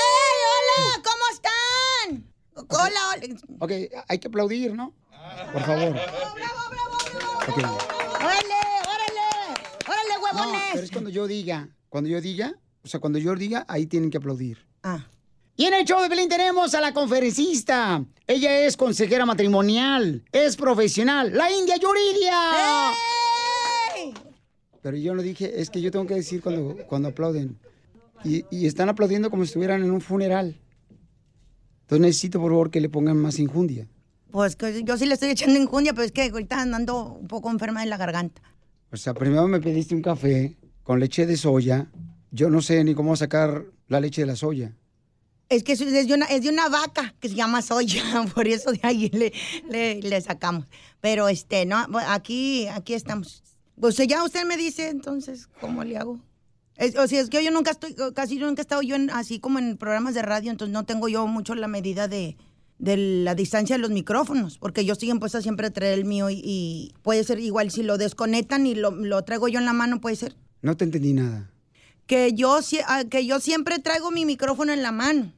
hola! 0.52 1.02
¿Cómo 1.02 1.24
están? 1.32 2.30
Hola, 2.68 3.00
hola. 3.16 3.36
Ok, 3.60 3.72
hay 4.08 4.18
que 4.18 4.28
aplaudir, 4.28 4.74
¿no? 4.74 4.92
Por 5.54 5.62
favor. 5.62 5.96
Ok. 7.48 7.58
¡Órale, 7.58 8.60
órale! 8.82 9.24
¡Órale, 9.86 10.14
No, 10.14 10.22
huevones! 10.40 10.62
pero 10.72 10.84
es 10.84 10.90
cuando 10.90 11.10
yo 11.10 11.26
diga, 11.26 11.68
cuando 11.88 12.10
yo 12.10 12.20
diga, 12.20 12.52
o 12.84 12.88
sea, 12.88 13.00
cuando 13.00 13.18
yo 13.18 13.34
diga, 13.34 13.64
ahí 13.66 13.86
tienen 13.86 14.10
que 14.10 14.18
aplaudir. 14.18 14.58
Ah. 14.82 15.06
Y 15.56 15.64
en 15.64 15.74
el 15.74 15.84
show 15.84 16.02
de 16.02 16.08
Pelín 16.08 16.28
tenemos 16.28 16.74
a 16.74 16.80
la 16.80 16.92
conferencista. 16.92 18.04
Ella 18.26 18.66
es 18.66 18.76
consejera 18.76 19.24
matrimonial, 19.24 20.22
es 20.32 20.56
profesional, 20.56 21.32
la 21.34 21.50
India 21.50 21.76
Yuridia. 21.76 22.92
Pero 24.82 24.96
yo 24.98 25.14
lo 25.14 25.22
dije, 25.22 25.60
es 25.60 25.70
que 25.70 25.80
yo 25.80 25.90
tengo 25.90 26.06
que 26.06 26.14
decir 26.14 26.42
cuando, 26.42 26.76
cuando 26.86 27.08
aplauden. 27.08 27.58
Y, 28.22 28.44
y 28.50 28.66
están 28.66 28.88
aplaudiendo 28.88 29.30
como 29.30 29.44
si 29.44 29.48
estuvieran 29.48 29.82
en 29.82 29.90
un 29.90 30.00
funeral. 30.00 30.60
Entonces 31.82 32.00
necesito, 32.00 32.40
por 32.40 32.50
favor, 32.50 32.70
que 32.70 32.80
le 32.80 32.88
pongan 32.88 33.16
más 33.16 33.38
injundia. 33.38 33.88
Pues 34.30 34.56
que 34.56 34.82
yo 34.82 34.98
sí 34.98 35.06
le 35.06 35.14
estoy 35.14 35.30
echando 35.30 35.58
enjundia, 35.58 35.94
pero 35.94 36.04
es 36.04 36.12
que 36.12 36.22
ahorita 36.22 36.60
ando 36.60 37.14
un 37.14 37.28
poco 37.28 37.50
enferma 37.50 37.80
de 37.80 37.86
la 37.86 37.96
garganta. 37.96 38.42
O 38.90 38.96
sea, 38.96 39.14
primero 39.14 39.46
me 39.46 39.60
pediste 39.60 39.94
un 39.94 40.02
café 40.02 40.56
con 40.82 41.00
leche 41.00 41.24
de 41.24 41.36
soya. 41.36 41.88
Yo 42.34 42.50
no 42.50 42.60
sé 42.62 42.82
ni 42.82 42.94
cómo 42.96 43.14
sacar 43.14 43.64
la 43.86 44.00
leche 44.00 44.22
de 44.22 44.26
la 44.26 44.34
soya. 44.34 44.74
Es 45.48 45.62
que 45.62 45.72
es 45.74 45.78
de 45.78 46.12
una, 46.14 46.26
es 46.26 46.42
de 46.42 46.48
una 46.48 46.68
vaca 46.68 47.14
que 47.20 47.28
se 47.28 47.36
llama 47.36 47.62
soya, 47.62 48.02
por 48.34 48.48
eso 48.48 48.72
de 48.72 48.80
ahí 48.82 49.08
le, 49.10 49.32
le, 49.70 50.00
le 50.02 50.20
sacamos. 50.20 50.66
Pero 51.00 51.28
este, 51.28 51.64
no, 51.64 51.76
aquí, 52.08 52.66
aquí 52.66 52.94
estamos. 52.94 53.44
Pues 53.80 53.96
ya 53.96 54.24
usted 54.24 54.44
me 54.46 54.56
dice, 54.56 54.88
entonces, 54.88 55.48
¿cómo 55.60 55.84
le 55.84 55.96
hago? 55.96 56.18
Es- 56.76 56.96
o 56.96 57.06
sea, 57.06 57.20
es 57.20 57.30
que 57.30 57.44
yo 57.44 57.52
nunca 57.52 57.70
estoy, 57.70 57.94
casi 58.14 58.36
nunca 58.38 58.62
he 58.62 58.64
estado 58.64 58.82
yo 58.82 58.96
en- 58.96 59.10
así 59.10 59.38
como 59.38 59.60
en 59.60 59.76
programas 59.76 60.14
de 60.14 60.22
radio, 60.22 60.50
entonces 60.50 60.72
no 60.72 60.84
tengo 60.84 61.06
yo 61.08 61.24
mucho 61.28 61.54
la 61.54 61.68
medida 61.68 62.08
de, 62.08 62.36
de 62.80 62.96
la 62.96 63.36
distancia 63.36 63.76
de 63.76 63.82
los 63.82 63.90
micrófonos, 63.92 64.58
porque 64.58 64.84
yo 64.84 64.94
estoy 64.94 65.10
impuesta 65.10 65.40
siempre 65.40 65.68
a 65.68 65.70
traer 65.72 65.96
el 66.00 66.04
mío 66.04 66.30
y, 66.30 66.40
y 66.44 66.94
puede 67.02 67.22
ser 67.22 67.38
igual 67.38 67.70
si 67.70 67.84
lo 67.84 67.96
desconectan 67.96 68.66
y 68.66 68.74
lo, 68.74 68.90
lo 68.90 69.22
traigo 69.22 69.46
yo 69.46 69.60
en 69.60 69.66
la 69.66 69.72
mano, 69.72 70.00
puede 70.00 70.16
ser. 70.16 70.34
No 70.62 70.76
te 70.76 70.82
entendí 70.84 71.12
nada. 71.12 71.50
Que 72.06 72.32
yo, 72.34 72.58
ah, 72.86 73.04
que 73.08 73.24
yo 73.24 73.40
siempre 73.40 73.78
traigo 73.78 74.10
mi 74.10 74.26
micrófono 74.26 74.72
en 74.72 74.82
la 74.82 74.92
mano. 74.92 75.32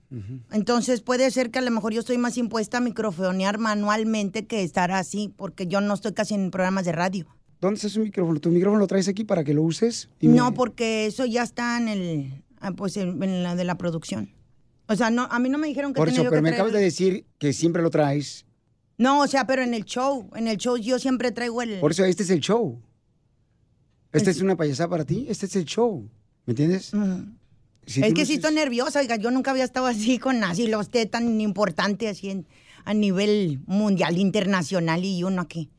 Entonces 0.50 1.00
puede 1.00 1.30
ser 1.30 1.50
que 1.50 1.58
a 1.60 1.62
lo 1.62 1.70
mejor 1.70 1.92
yo 1.92 2.00
estoy 2.00 2.18
más 2.18 2.36
impuesta 2.38 2.78
a 2.78 2.80
microfonear 2.80 3.58
manualmente 3.58 4.46
que 4.46 4.62
estar 4.62 4.90
así, 4.90 5.32
porque 5.36 5.66
yo 5.68 5.80
no 5.80 5.94
estoy 5.94 6.12
casi 6.12 6.34
en 6.34 6.50
programas 6.50 6.84
de 6.84 6.92
radio. 6.92 7.26
¿Dónde 7.60 7.76
está 7.76 7.88
su 7.88 8.00
micrófono? 8.00 8.40
¿Tu 8.40 8.50
micrófono 8.50 8.80
lo 8.80 8.86
traes 8.86 9.06
aquí 9.08 9.24
para 9.24 9.44
que 9.44 9.54
lo 9.54 9.62
uses? 9.62 10.08
Y 10.20 10.28
me- 10.28 10.36
No, 10.36 10.54
porque 10.54 11.06
eso 11.06 11.24
ya 11.24 11.42
está 11.42 11.76
en 11.78 11.88
el, 11.88 12.42
ah, 12.60 12.72
pues 12.72 12.96
en, 12.96 13.22
en 13.22 13.42
la 13.42 13.54
de 13.56 13.64
la 13.64 13.78
producción. 13.78 14.30
O 14.88 14.96
sea, 14.96 15.10
no, 15.10 15.22
a 15.30 15.38
mí 15.38 15.48
no 15.48 15.58
me 15.58 15.66
dijeron 15.68 15.92
que 15.92 15.98
Por 15.98 16.08
tenía 16.08 16.20
eso, 16.20 16.24
yo 16.24 16.30
pero 16.30 16.42
que 16.42 16.50
me 16.50 16.54
acabas 16.54 16.72
de 16.72 16.80
decir 16.80 17.26
que 17.38 17.52
siempre 17.52 17.82
lo 17.82 17.90
traes. 17.90 18.44
No, 18.98 19.20
o 19.20 19.26
sea, 19.26 19.46
pero 19.46 19.62
en 19.62 19.74
el 19.74 19.84
show, 19.84 20.30
en 20.34 20.48
el 20.48 20.56
show 20.58 20.76
yo 20.76 20.98
siempre 20.98 21.30
traigo 21.32 21.60
el... 21.62 21.78
Por 21.80 21.90
eso 21.92 22.04
este 22.04 22.22
es 22.24 22.30
el 22.30 22.40
show. 22.40 22.80
Este 24.12 24.30
es 24.30 24.40
una 24.40 24.56
payasada 24.56 24.88
para 24.88 25.04
ti, 25.04 25.26
este 25.28 25.46
es 25.46 25.56
el 25.56 25.64
show. 25.66 26.08
¿Me 26.46 26.52
entiendes? 26.52 26.92
Si 27.86 28.02
es 28.02 28.14
que 28.14 28.20
no 28.22 28.26
sí 28.26 28.34
estoy 28.34 28.54
nerviosa, 28.54 29.00
oiga, 29.00 29.16
yo 29.16 29.30
nunca 29.30 29.50
había 29.50 29.64
estado 29.64 29.86
así 29.86 30.18
con 30.18 30.42
así, 30.44 30.66
lo 30.66 30.80
usted 30.80 31.08
tan 31.08 31.40
importante 31.40 32.08
así 32.08 32.30
en- 32.30 32.46
a 32.84 32.94
nivel 32.94 33.60
mundial, 33.66 34.16
internacional 34.18 35.04
y 35.04 35.22
uno 35.24 35.42
aquí. 35.42 35.70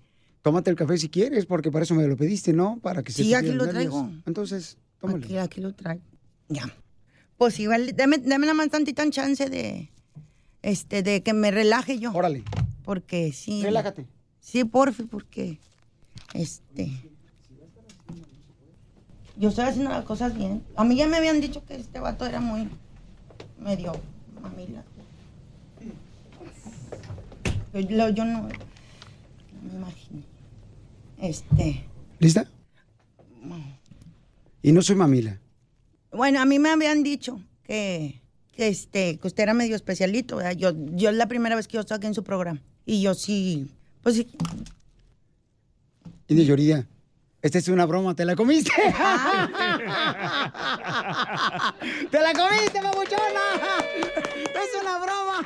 Tómate 0.41 0.70
el 0.70 0.76
café 0.76 0.97
si 0.97 1.09
quieres, 1.09 1.45
porque 1.45 1.72
para 1.72 1.84
eso 1.84 1.95
me 1.95 2.05
lo 2.07 2.15
pediste, 2.15 2.53
¿no? 2.53 2.80
Para 2.82 3.03
que 3.03 3.11
se 3.11 3.24
Sí, 3.24 3.30
te 3.30 3.36
aquí 3.38 3.47
lo 3.47 3.55
los 3.65 3.68
nervios. 3.74 3.93
traigo. 3.93 4.11
Entonces, 4.26 4.78
tómalo. 4.99 5.26
Aquí, 5.26 5.38
aquí 5.38 5.61
lo 5.61 5.74
traigo. 5.74 6.03
Ya. 6.49 6.70
Pues 7.38 7.59
igual, 7.59 7.93
dame, 7.95 8.18
dame 8.20 8.45
nada 8.45 8.53
más 8.53 8.70
tantita 8.70 9.09
chance 9.09 9.49
de, 9.49 9.89
este, 10.61 11.03
de 11.03 11.22
que 11.24 11.34
me 11.34 11.51
relaje 11.51 11.99
yo. 11.99 12.11
Órale. 12.13 12.43
Porque 12.84 13.32
sí. 13.34 13.61
Relájate. 13.63 14.07
Sí, 14.39 14.63
porfi, 14.63 15.03
porque, 15.03 15.59
este... 16.34 16.91
Yo 19.39 19.49
estoy 19.49 19.65
haciendo 19.65 19.91
las 19.91 20.03
cosas 20.05 20.35
bien. 20.35 20.63
A 20.75 20.83
mí 20.83 20.95
ya 20.95 21.07
me 21.07 21.17
habían 21.17 21.39
dicho 21.39 21.63
que 21.65 21.75
este 21.75 21.99
vato 21.99 22.25
era 22.25 22.39
muy 22.39 22.67
medio 23.59 23.93
mamila. 24.41 24.83
Yo, 27.73 28.09
yo 28.09 28.25
no, 28.25 28.41
no 28.41 28.49
me 29.61 29.75
imagino. 29.75 30.23
Este... 31.19 31.85
¿Lista? 32.19 32.47
Y 34.63 34.71
no 34.71 34.81
soy 34.81 34.95
mamila. 34.95 35.39
Bueno, 36.11 36.41
a 36.41 36.45
mí 36.45 36.57
me 36.57 36.69
habían 36.69 37.03
dicho 37.03 37.39
que, 37.63 38.21
que, 38.53 38.67
este, 38.67 39.17
que 39.17 39.27
usted 39.27 39.43
era 39.43 39.53
medio 39.53 39.75
especialito. 39.75 40.38
¿verdad? 40.38 40.53
Yo, 40.53 40.73
yo 40.95 41.09
es 41.09 41.15
la 41.15 41.27
primera 41.27 41.55
vez 41.55 41.67
que 41.67 41.75
yo 41.75 41.81
estoy 41.81 41.97
aquí 41.97 42.07
en 42.07 42.15
su 42.15 42.23
programa. 42.23 42.61
Y 42.85 43.01
yo 43.01 43.13
sí, 43.13 43.69
pues 44.01 44.15
sí. 44.15 44.27
India 46.27 46.45
Yuridia, 46.45 46.88
esta 47.48 47.60
es 47.60 47.68
una 47.70 47.86
broma, 47.86 48.14
¿te 48.14 48.26
la 48.26 48.36
comiste? 48.36 48.72
¡Te 52.12 52.20
la 52.20 52.34
comiste, 52.34 52.82
babuchona! 52.82 53.56
¡Es 54.36 54.82
una 54.82 54.98
broma! 54.98 55.39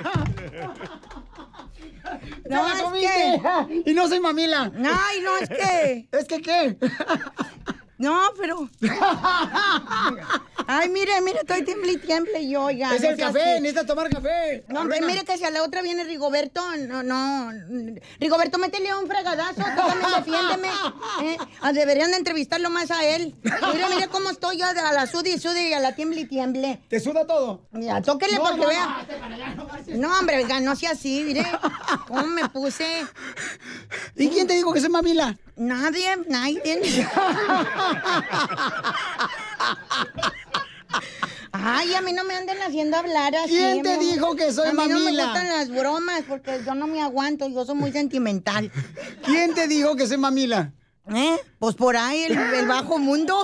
¡Te 2.44 2.50
No, 2.50 2.68
la 2.68 2.84
comiste! 2.84 3.42
Y 3.86 3.94
no 3.94 4.08
soy 4.08 4.20
mamila. 4.20 4.72
Ay, 4.76 5.22
no, 5.22 5.38
es 5.38 5.50
que... 5.50 6.10
¿Es 6.12 6.26
que 6.26 6.42
qué? 6.42 6.78
No, 8.02 8.20
pero... 8.36 8.68
Ay, 10.68 10.90
mire, 10.90 11.22
mire, 11.22 11.40
estoy 11.42 11.64
tiemble 11.64 11.92
y 11.92 11.98
tiemble 11.98 12.50
yo, 12.50 12.64
oiga. 12.64 12.96
Es 12.96 13.02
no 13.04 13.10
el 13.10 13.18
café, 13.18 13.42
así. 13.42 13.62
necesitas 13.62 13.86
tomar 13.86 14.10
café. 14.10 14.64
No, 14.70 14.82
hombre, 14.82 15.02
mire 15.02 15.24
que 15.24 15.38
si 15.38 15.44
a 15.44 15.52
la 15.52 15.62
otra 15.62 15.84
viene 15.84 16.04
Rigoberto, 16.04 16.62
no, 16.88 17.04
no. 17.04 17.52
Rigoberto, 18.20 18.58
métele 18.58 18.92
un 18.96 19.06
fregadazo, 19.08 19.62
también 19.62 20.00
defiéndeme. 20.18 20.68
¿eh? 21.24 21.38
Ah, 21.62 21.74
Deberían 21.74 22.10
de 22.10 22.18
entrevistarlo 22.18 22.72
más 22.72 22.90
a 22.90 23.06
él. 23.06 23.36
Mire, 23.44 23.90
mire 23.94 24.08
cómo 24.08 24.32
estoy 24.32 24.58
yo 24.58 24.66
a 24.66 24.94
la 24.94 25.06
sudi 25.06 25.34
y 25.34 25.40
sudi 25.40 25.68
y 25.68 25.74
a 25.74 25.80
la 25.80 25.94
tiemble 25.94 26.22
y 26.22 26.26
tiemble. 26.26 26.80
¿Te 26.90 27.00
suda 27.00 27.28
todo? 27.28 27.68
Mira, 27.72 28.02
tóquele 28.02 28.38
No, 28.38 28.44
para 28.44 28.56
que 28.56 28.66
vea. 28.66 29.06
No, 29.98 30.18
hombre, 30.18 30.38
oiga, 30.38 30.60
no 30.60 30.76
sea 30.76 30.92
así, 30.92 31.24
mire. 31.24 31.46
¿Cómo 32.08 32.26
me 32.26 32.50
puse? 32.50 33.06
¿Y 34.16 34.28
quién 34.30 34.48
te 34.48 34.56
dijo 34.56 34.74
que 34.74 34.80
soy 34.80 34.90
mamila? 34.90 35.38
Nadie, 35.58 36.18
nadie. 36.28 36.62
Ay, 41.54 41.94
a 41.94 42.02
mí 42.02 42.14
no 42.14 42.24
me 42.24 42.36
anden 42.36 42.58
haciendo 42.62 42.98
hablar 42.98 43.36
así. 43.36 43.50
¿Quién 43.56 43.84
te 43.84 43.98
dijo 43.98 44.36
que 44.36 44.52
soy 44.52 44.70
A 44.70 44.74
mí 44.74 44.78
no 44.88 45.00
me 45.00 45.06
mamila? 45.06 45.24
gustan 45.26 45.48
las 45.48 45.70
bromas 45.70 46.24
porque 46.28 46.62
yo 46.66 46.76
no 46.76 46.88
me 46.88 47.02
aguanto, 47.02 47.48
yo 47.50 47.66
soy 47.66 47.76
muy 47.76 47.92
sentimental. 47.92 48.72
¿Quién 49.26 49.54
te 49.54 49.68
dijo 49.68 49.96
que 49.96 50.08
soy 50.08 50.18
mamila? 50.18 50.72
¿Eh? 51.14 51.36
Pues 51.58 51.76
por 51.76 51.98
ahí, 51.98 52.24
el, 52.24 52.38
el 52.38 52.68
bajo 52.68 53.00
mundo. 53.00 53.36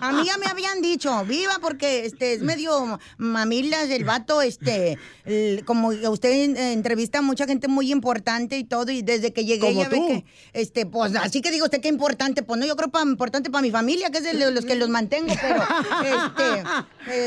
A 0.00 0.12
mí 0.14 0.22
ya 0.24 0.36
me 0.38 0.46
habían 0.46 0.80
dicho, 0.80 1.24
viva, 1.24 1.58
porque 1.60 2.04
este 2.06 2.32
es 2.32 2.40
medio 2.42 2.98
mamilas 3.18 3.90
el 3.90 4.04
vato, 4.04 4.40
este, 4.42 4.98
el- 5.24 5.62
como 5.64 5.88
usted 5.88 6.30
eh, 6.56 6.72
entrevista 6.72 7.18
a 7.18 7.22
mucha 7.22 7.46
gente 7.46 7.68
muy 7.68 7.92
importante 7.92 8.56
y 8.58 8.64
todo, 8.64 8.90
y 8.90 9.02
desde 9.02 9.32
que 9.32 9.44
llegué 9.44 9.74
ya 9.74 9.88
ve 9.88 9.96
que, 10.08 10.24
este, 10.60 10.86
pues 10.86 11.14
así 11.16 11.42
que 11.42 11.50
digo 11.50 11.66
usted 11.66 11.80
que 11.80 11.88
importante, 11.88 12.42
pues 12.42 12.58
no, 12.58 12.66
yo 12.66 12.76
creo 12.76 12.88
pa- 12.90 13.02
importante 13.02 13.50
para 13.50 13.62
mi 13.62 13.70
familia, 13.70 14.10
que 14.10 14.18
es 14.18 14.24
de 14.24 14.50
los 14.50 14.64
que 14.64 14.74
los 14.76 14.88
mantengo, 14.88 15.34
pero 15.40 15.62
este, 16.02 16.62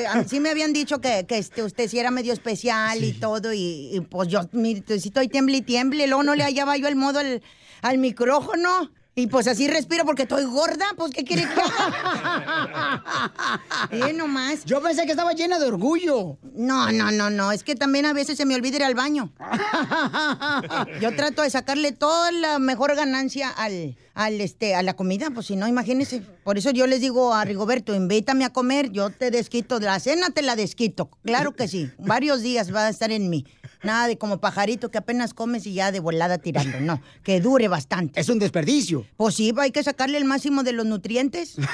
eh, 0.02 0.08
a 0.08 0.16
mí 0.16 0.26
sí 0.28 0.40
me 0.40 0.50
habían 0.50 0.74
dicho 0.74 1.00
que, 1.00 1.26
que 1.28 1.38
este, 1.38 1.62
usted 1.64 1.88
sí 1.90 2.00
era 2.00 2.10
medio 2.12 2.34
especial 2.34 3.04
y 3.04 3.14
todo, 3.14 3.54
y, 3.54 3.92
y, 3.96 4.00
pues 4.02 4.30
yo, 4.30 4.42
mire, 4.52 4.84
sí 5.00 5.10
estoy 5.10 5.28
tiemble 5.28 5.58
y 5.58 5.62
tiemble, 5.62 6.08
luego 6.08 6.24
no 6.24 6.34
le 6.36 6.44
hallaba 6.44 6.76
yo 6.78 6.88
el 6.88 6.96
modo 6.96 7.20
al, 7.20 7.42
al 7.84 8.00
micrófono. 8.00 8.90
Y 9.16 9.28
pues 9.28 9.48
así 9.48 9.68
respiro 9.68 10.06
porque 10.06 10.24
estoy 10.24 10.44
gorda, 10.46 10.86
pues 10.98 11.12
¿qué 11.12 11.24
quiere 11.24 11.44
que 11.44 11.62
haga? 11.62 13.04
Eh, 13.92 14.14
nomás. 14.14 14.66
Yo 14.66 14.82
pensé 14.82 15.06
que 15.06 15.12
estaba 15.12 15.34
llena 15.34 15.60
de 15.60 15.68
orgullo. 15.68 16.38
No, 16.56 16.92
no, 16.92 17.12
no, 17.12 17.30
no, 17.30 17.52
es 17.52 17.64
que 17.64 17.76
también 17.76 18.08
a 18.08 18.14
veces 18.14 18.38
se 18.38 18.46
me 18.46 18.56
olvida 18.56 18.78
ir 18.78 18.84
al 18.84 18.96
baño. 18.96 19.32
Yo 21.02 21.16
trato 21.16 21.44
de 21.44 21.50
sacarle 21.52 21.92
toda 21.92 22.32
la 22.32 22.58
mejor 22.58 22.96
ganancia 22.96 23.50
al, 23.50 23.96
al 24.16 24.42
este, 24.42 24.74
a 24.74 24.82
la 24.82 24.96
comida, 24.96 25.30
pues 25.32 25.48
si 25.48 25.56
no, 25.56 25.68
imagínese. 25.68 26.24
Por 26.44 26.58
eso 26.58 26.72
yo 26.72 26.88
les 26.88 27.02
digo 27.02 27.34
a 27.34 27.46
Rigoberto, 27.46 27.94
invítame 27.94 28.46
a 28.46 28.52
comer, 28.52 28.92
yo 28.92 29.10
te 29.10 29.32
desquito, 29.32 29.80
de 29.80 29.86
la 29.86 30.00
cena 30.00 30.30
te 30.32 30.42
la 30.42 30.56
desquito. 30.56 31.10
Claro 31.24 31.54
que 31.54 31.68
sí, 31.68 31.92
varios 32.00 32.42
días 32.42 32.74
va 32.74 32.88
a 32.88 32.90
estar 32.90 33.12
en 33.12 33.30
mí. 33.30 33.46
Nada 33.84 34.08
de 34.08 34.18
como 34.18 34.40
pajarito 34.40 34.90
que 34.90 34.98
apenas 34.98 35.34
comes 35.34 35.66
y 35.68 35.74
ya 35.74 35.92
de 35.92 36.00
volada 36.00 36.38
tirando, 36.38 36.80
no, 36.80 37.02
que 37.24 37.42
dure 37.42 37.68
bastante. 37.68 38.20
Es 38.20 38.30
un 38.30 38.40
desperdicio. 38.40 39.06
Pues 39.18 39.36
sí, 39.36 39.54
hay 39.58 39.72
que 39.72 39.84
sacarle 39.84 40.18
el 40.18 40.26
máximo 40.26 40.64
de 40.64 40.74
los 40.74 40.86
nutrientes. 40.86 41.56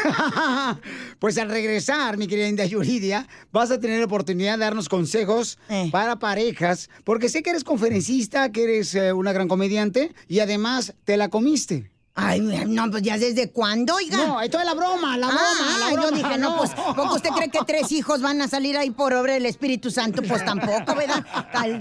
Pues 1.19 1.37
al 1.37 1.49
regresar, 1.49 2.17
mi 2.17 2.27
querida 2.27 2.47
India 2.47 2.65
Yuridia, 2.65 3.27
vas 3.51 3.71
a 3.71 3.79
tener 3.79 3.99
la 3.99 4.05
oportunidad 4.05 4.53
de 4.57 4.63
darnos 4.63 4.89
consejos 4.89 5.57
Eh. 5.69 5.89
para 5.91 6.17
parejas, 6.19 6.89
porque 7.03 7.29
sé 7.29 7.43
que 7.43 7.49
eres 7.51 7.63
conferencista, 7.63 8.51
que 8.51 8.63
eres 8.63 8.95
eh, 8.95 9.13
una 9.13 9.31
gran 9.33 9.47
comediante 9.47 10.13
y 10.27 10.39
además 10.39 10.93
te 11.03 11.17
la 11.17 11.29
comiste. 11.29 11.91
Ay, 12.21 12.41
no, 12.41 12.91
pues 12.91 13.01
ya 13.03 13.17
desde 13.17 13.49
cuándo, 13.51 13.95
oiga. 13.95 14.17
No, 14.17 14.41
esto 14.41 14.59
es 14.59 14.65
la 14.65 14.73
broma, 14.73 15.17
la 15.17 15.27
broma, 15.27 15.41
Ah, 15.41 15.89
la 15.95 16.01
yo 16.01 16.11
dije, 16.11 16.37
no, 16.37 16.51
no. 16.51 16.57
pues, 16.57 16.71
¿poco 16.71 17.15
usted 17.15 17.29
cree 17.29 17.49
que 17.49 17.59
tres 17.65 17.91
hijos 17.91 18.21
van 18.21 18.41
a 18.41 18.47
salir 18.47 18.77
ahí 18.77 18.91
por 18.91 19.13
obra 19.13 19.33
del 19.33 19.45
Espíritu 19.45 19.89
Santo? 19.89 20.21
Pues 20.21 20.43
tampoco, 20.43 20.95
¿verdad? 20.95 21.25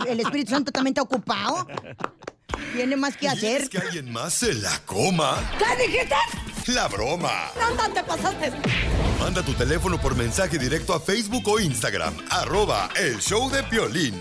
El, 0.08 0.20
Espíritu 0.20 0.50
Santo 0.52 0.70
también 0.70 0.92
está 0.92 1.02
ocupado. 1.02 1.66
Tiene 2.72 2.96
más 2.96 3.16
que 3.16 3.28
hacer. 3.28 3.40
¿Quieres 3.40 3.68
que 3.68 3.78
alguien 3.78 4.12
más 4.12 4.34
se 4.34 4.54
la 4.54 4.78
coma? 4.86 5.36
¿Qué 5.58 5.86
dijiste? 5.86 6.14
La 6.68 6.86
broma. 6.86 7.50
No, 7.58 7.74
no 7.74 7.92
te 7.92 8.02
pasaste. 8.04 8.52
Manda 9.18 9.42
tu 9.42 9.54
teléfono 9.54 10.00
por 10.00 10.14
mensaje 10.16 10.58
directo 10.58 10.94
a 10.94 11.00
Facebook 11.00 11.48
o 11.48 11.58
Instagram, 11.58 12.14
arroba 12.30 12.88
el 12.96 13.18
show 13.18 13.50
de 13.50 13.62
Piolín. 13.64 14.14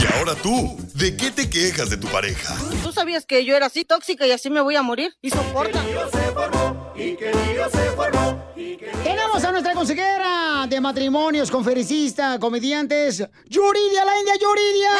Y 0.00 0.12
ahora 0.14 0.34
tú, 0.34 0.76
¿de 0.94 1.16
qué 1.16 1.30
te 1.30 1.48
quejas 1.48 1.90
de 1.90 1.96
tu 1.96 2.06
pareja? 2.08 2.56
¿Tú 2.82 2.92
sabías 2.92 3.26
que 3.26 3.44
yo 3.44 3.56
era 3.56 3.66
así 3.66 3.84
tóxica 3.84 4.26
y 4.26 4.32
así 4.32 4.50
me 4.50 4.60
voy 4.60 4.76
a 4.76 4.82
morir? 4.82 5.14
Y 5.22 5.30
soporta. 5.30 5.82
Tenemos 9.04 9.44
a 9.44 9.52
nuestra 9.52 9.74
consejera 9.74 10.66
de 10.68 10.80
matrimonios, 10.80 11.50
conferencista, 11.50 12.38
comediantes, 12.38 13.24
Yuridia, 13.48 14.04
la 14.04 14.18
India 14.18 14.34
Yuridia. 14.40 14.90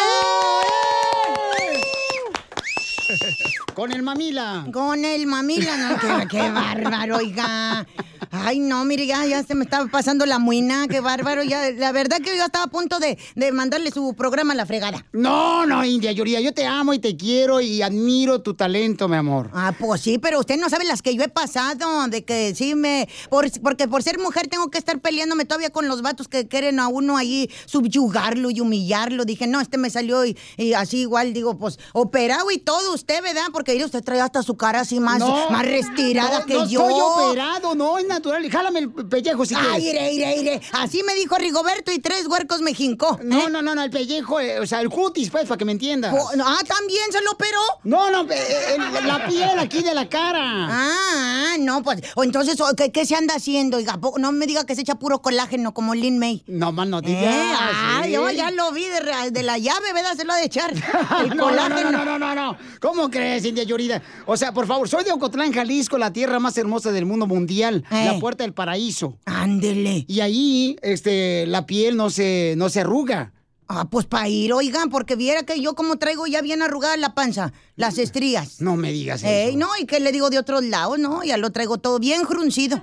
Con 3.74 3.92
el 3.92 4.02
mamila. 4.02 4.66
Con 4.72 5.04
el 5.04 5.26
mamila, 5.26 5.76
no, 5.76 5.98
qué, 5.98 6.28
qué 6.28 6.50
bárbaro, 6.50 7.16
oiga. 7.16 7.86
Ay, 8.30 8.60
no, 8.60 8.84
mire, 8.84 9.06
ya, 9.06 9.26
ya 9.26 9.42
se 9.42 9.54
me 9.54 9.64
estaba 9.64 9.86
pasando 9.88 10.24
la 10.24 10.38
muina, 10.38 10.86
qué 10.88 11.00
bárbaro. 11.00 11.42
Ya, 11.42 11.70
la 11.72 11.92
verdad 11.92 12.18
que 12.18 12.36
yo 12.36 12.44
estaba 12.44 12.64
a 12.64 12.68
punto 12.68 12.98
de, 12.98 13.18
de 13.34 13.52
mandarle 13.52 13.90
su 13.90 14.14
programa 14.14 14.54
a 14.54 14.56
la 14.56 14.64
fregada. 14.64 15.04
No, 15.12 15.66
no, 15.66 15.84
India 15.84 16.12
Yuridia, 16.12 16.40
yo 16.40 16.54
te 16.54 16.66
amo 16.66 16.94
y 16.94 16.98
te 16.98 17.16
quiero 17.16 17.60
y 17.60 17.82
admiro 17.82 18.40
tu 18.40 18.54
talento, 18.54 19.08
mi 19.08 19.16
amor. 19.16 19.50
Ah, 19.52 19.74
pues 19.78 20.00
sí, 20.00 20.18
pero 20.18 20.40
usted 20.40 20.58
no 20.58 20.70
sabe 20.70 20.84
las 20.84 21.02
que 21.02 21.14
yo 21.14 21.22
he 21.22 21.28
pasado, 21.28 22.08
de 22.08 22.24
que 22.24 22.54
sí 22.54 22.74
me... 22.74 23.08
Por, 23.28 23.50
porque 23.60 23.86
por 23.86 24.02
ser 24.02 24.18
mujer 24.18 24.48
tengo 24.48 24.70
que 24.70 24.78
estar 24.78 24.98
peleándome 25.00 25.44
todavía 25.44 25.70
con 25.70 25.86
los 25.86 26.00
vatos 26.02 26.28
que 26.28 26.48
quieren 26.48 26.80
a 26.80 26.88
uno 26.88 27.16
ahí 27.16 27.50
subyugarlo 27.66 28.50
y 28.50 28.60
humillarlo. 28.60 29.24
Dije, 29.24 29.46
no, 29.46 29.60
este 29.60 29.78
me 29.78 29.90
salió 29.90 30.24
y, 30.24 30.38
y 30.56 30.72
así 30.72 31.00
igual, 31.00 31.34
digo, 31.34 31.58
pues, 31.58 31.78
operado 31.92 32.50
y 32.50 32.58
todo 32.58 32.94
usted, 32.94 33.22
¿verdad? 33.22 33.46
Porque 33.52 33.61
mire, 33.64 33.84
usted 33.84 34.02
trae 34.02 34.20
hasta 34.20 34.42
su 34.42 34.56
cara 34.56 34.80
así 34.80 34.98
más, 35.00 35.18
No, 35.18 35.50
más 35.50 35.64
restirada 35.64 36.40
no, 36.40 36.46
que 36.46 36.54
no 36.54 36.66
yo. 36.68 36.80
estoy 36.88 37.00
operado, 37.00 37.74
no, 37.74 37.98
es 37.98 38.06
natural. 38.06 38.50
Jálame 38.50 38.80
el 38.80 38.90
pellejo 38.90 39.44
si 39.46 39.54
Ay, 39.54 39.80
quieres. 39.82 40.12
iré, 40.12 40.12
iré, 40.14 40.36
iré. 40.40 40.60
Así 40.72 41.02
me 41.04 41.14
dijo 41.14 41.36
Rigoberto 41.36 41.92
y 41.92 41.98
tres 42.00 42.26
huercos 42.26 42.60
me 42.60 42.74
jincó. 42.74 43.18
No, 43.22 43.48
no, 43.48 43.62
no, 43.62 43.74
no, 43.74 43.82
el 43.82 43.90
pellejo, 43.90 44.40
eh, 44.40 44.58
o 44.60 44.66
sea, 44.66 44.80
el 44.80 44.88
cutis, 44.90 45.30
pues, 45.30 45.44
para 45.46 45.58
que 45.58 45.64
me 45.64 45.72
entiendas. 45.72 46.14
Oh, 46.18 46.34
no, 46.36 46.44
ah, 46.46 46.58
¿también 46.66 47.04
se 47.12 47.20
lo 47.22 47.32
operó? 47.32 47.60
No, 47.84 48.10
no, 48.10 48.22
eh, 48.22 48.36
eh, 48.36 48.76
el- 48.98 49.06
la 49.06 49.26
piel 49.26 49.58
aquí 49.58 49.82
de 49.82 49.94
la 49.94 50.08
cara. 50.08 50.68
Ah, 50.70 51.56
no, 51.58 51.82
pues, 51.82 52.00
o 52.16 52.24
entonces, 52.24 52.56
¿qué, 52.76 52.90
qué 52.90 53.06
se 53.06 53.14
anda 53.14 53.34
haciendo? 53.34 53.76
Oiga, 53.76 53.98
no 54.18 54.32
me 54.32 54.46
diga 54.46 54.64
que 54.64 54.74
se 54.74 54.80
echa 54.82 54.94
puro 54.96 55.20
colágeno 55.20 55.74
como 55.74 55.94
Lin 55.94 56.18
May. 56.18 56.42
No, 56.46 56.72
más 56.72 56.86
no 56.88 56.98
Eh, 56.98 57.02
digas. 57.02 57.34
ah, 57.58 58.00
sí. 58.04 58.10
yo 58.12 58.30
ya 58.30 58.50
lo 58.50 58.72
vi 58.72 58.86
de, 58.86 59.42
la 59.42 59.58
llave, 59.58 59.92
¿verdad? 59.92 60.14
Se 60.16 60.24
lo 60.24 60.32
ha 60.32 60.36
de 60.36 60.44
echar. 60.44 60.72
El 61.22 61.28
No, 61.30 61.34
no, 61.34 61.44
colágeno. 61.44 61.90
no, 61.92 62.04
no, 62.04 62.18
no, 62.18 62.34
no, 62.34 62.34
no. 62.52 62.56
¿Cómo 62.80 63.10
crees, 63.10 63.42
India 63.52 63.64
Yorida? 63.64 64.02
O 64.26 64.36
sea, 64.36 64.52
por 64.52 64.66
favor, 64.66 64.88
soy 64.88 65.04
de 65.04 65.12
Ocotlán, 65.12 65.52
Jalisco, 65.52 65.98
la 65.98 66.12
tierra 66.12 66.38
más 66.40 66.56
hermosa 66.56 66.90
del 66.90 67.04
mundo 67.06 67.26
mundial, 67.26 67.84
Eh. 67.90 68.06
la 68.12 68.18
puerta 68.18 68.44
del 68.44 68.54
paraíso. 68.54 69.18
Ándele. 69.26 70.04
Y 70.08 70.20
ahí, 70.20 70.76
este, 70.82 71.46
la 71.46 71.66
piel 71.66 71.96
no 71.96 72.08
se, 72.10 72.54
no 72.56 72.68
se 72.70 72.80
arruga. 72.80 73.32
Ah, 73.68 73.86
pues 73.88 74.04
para 74.06 74.28
ir, 74.28 74.52
oigan, 74.52 74.90
porque 74.90 75.16
viera 75.16 75.44
que 75.44 75.60
yo 75.60 75.74
como 75.74 75.96
traigo 75.96 76.26
ya 76.26 76.42
bien 76.42 76.60
arrugada 76.62 76.96
la 76.96 77.14
panza, 77.14 77.52
las 77.76 77.96
estrías. 77.98 78.60
No 78.60 78.76
me 78.76 78.92
digas 78.92 79.20
eso. 79.22 79.30
Ey, 79.30 79.56
no, 79.56 79.68
y 79.80 79.86
que 79.86 79.98
le 80.00 80.12
digo 80.12 80.28
de 80.30 80.38
otros 80.38 80.62
lados, 80.64 80.98
¿no? 80.98 81.22
Ya 81.24 81.36
lo 81.38 81.50
traigo 81.52 81.78
todo 81.78 81.98
bien 81.98 82.26
fruncido. 82.26 82.82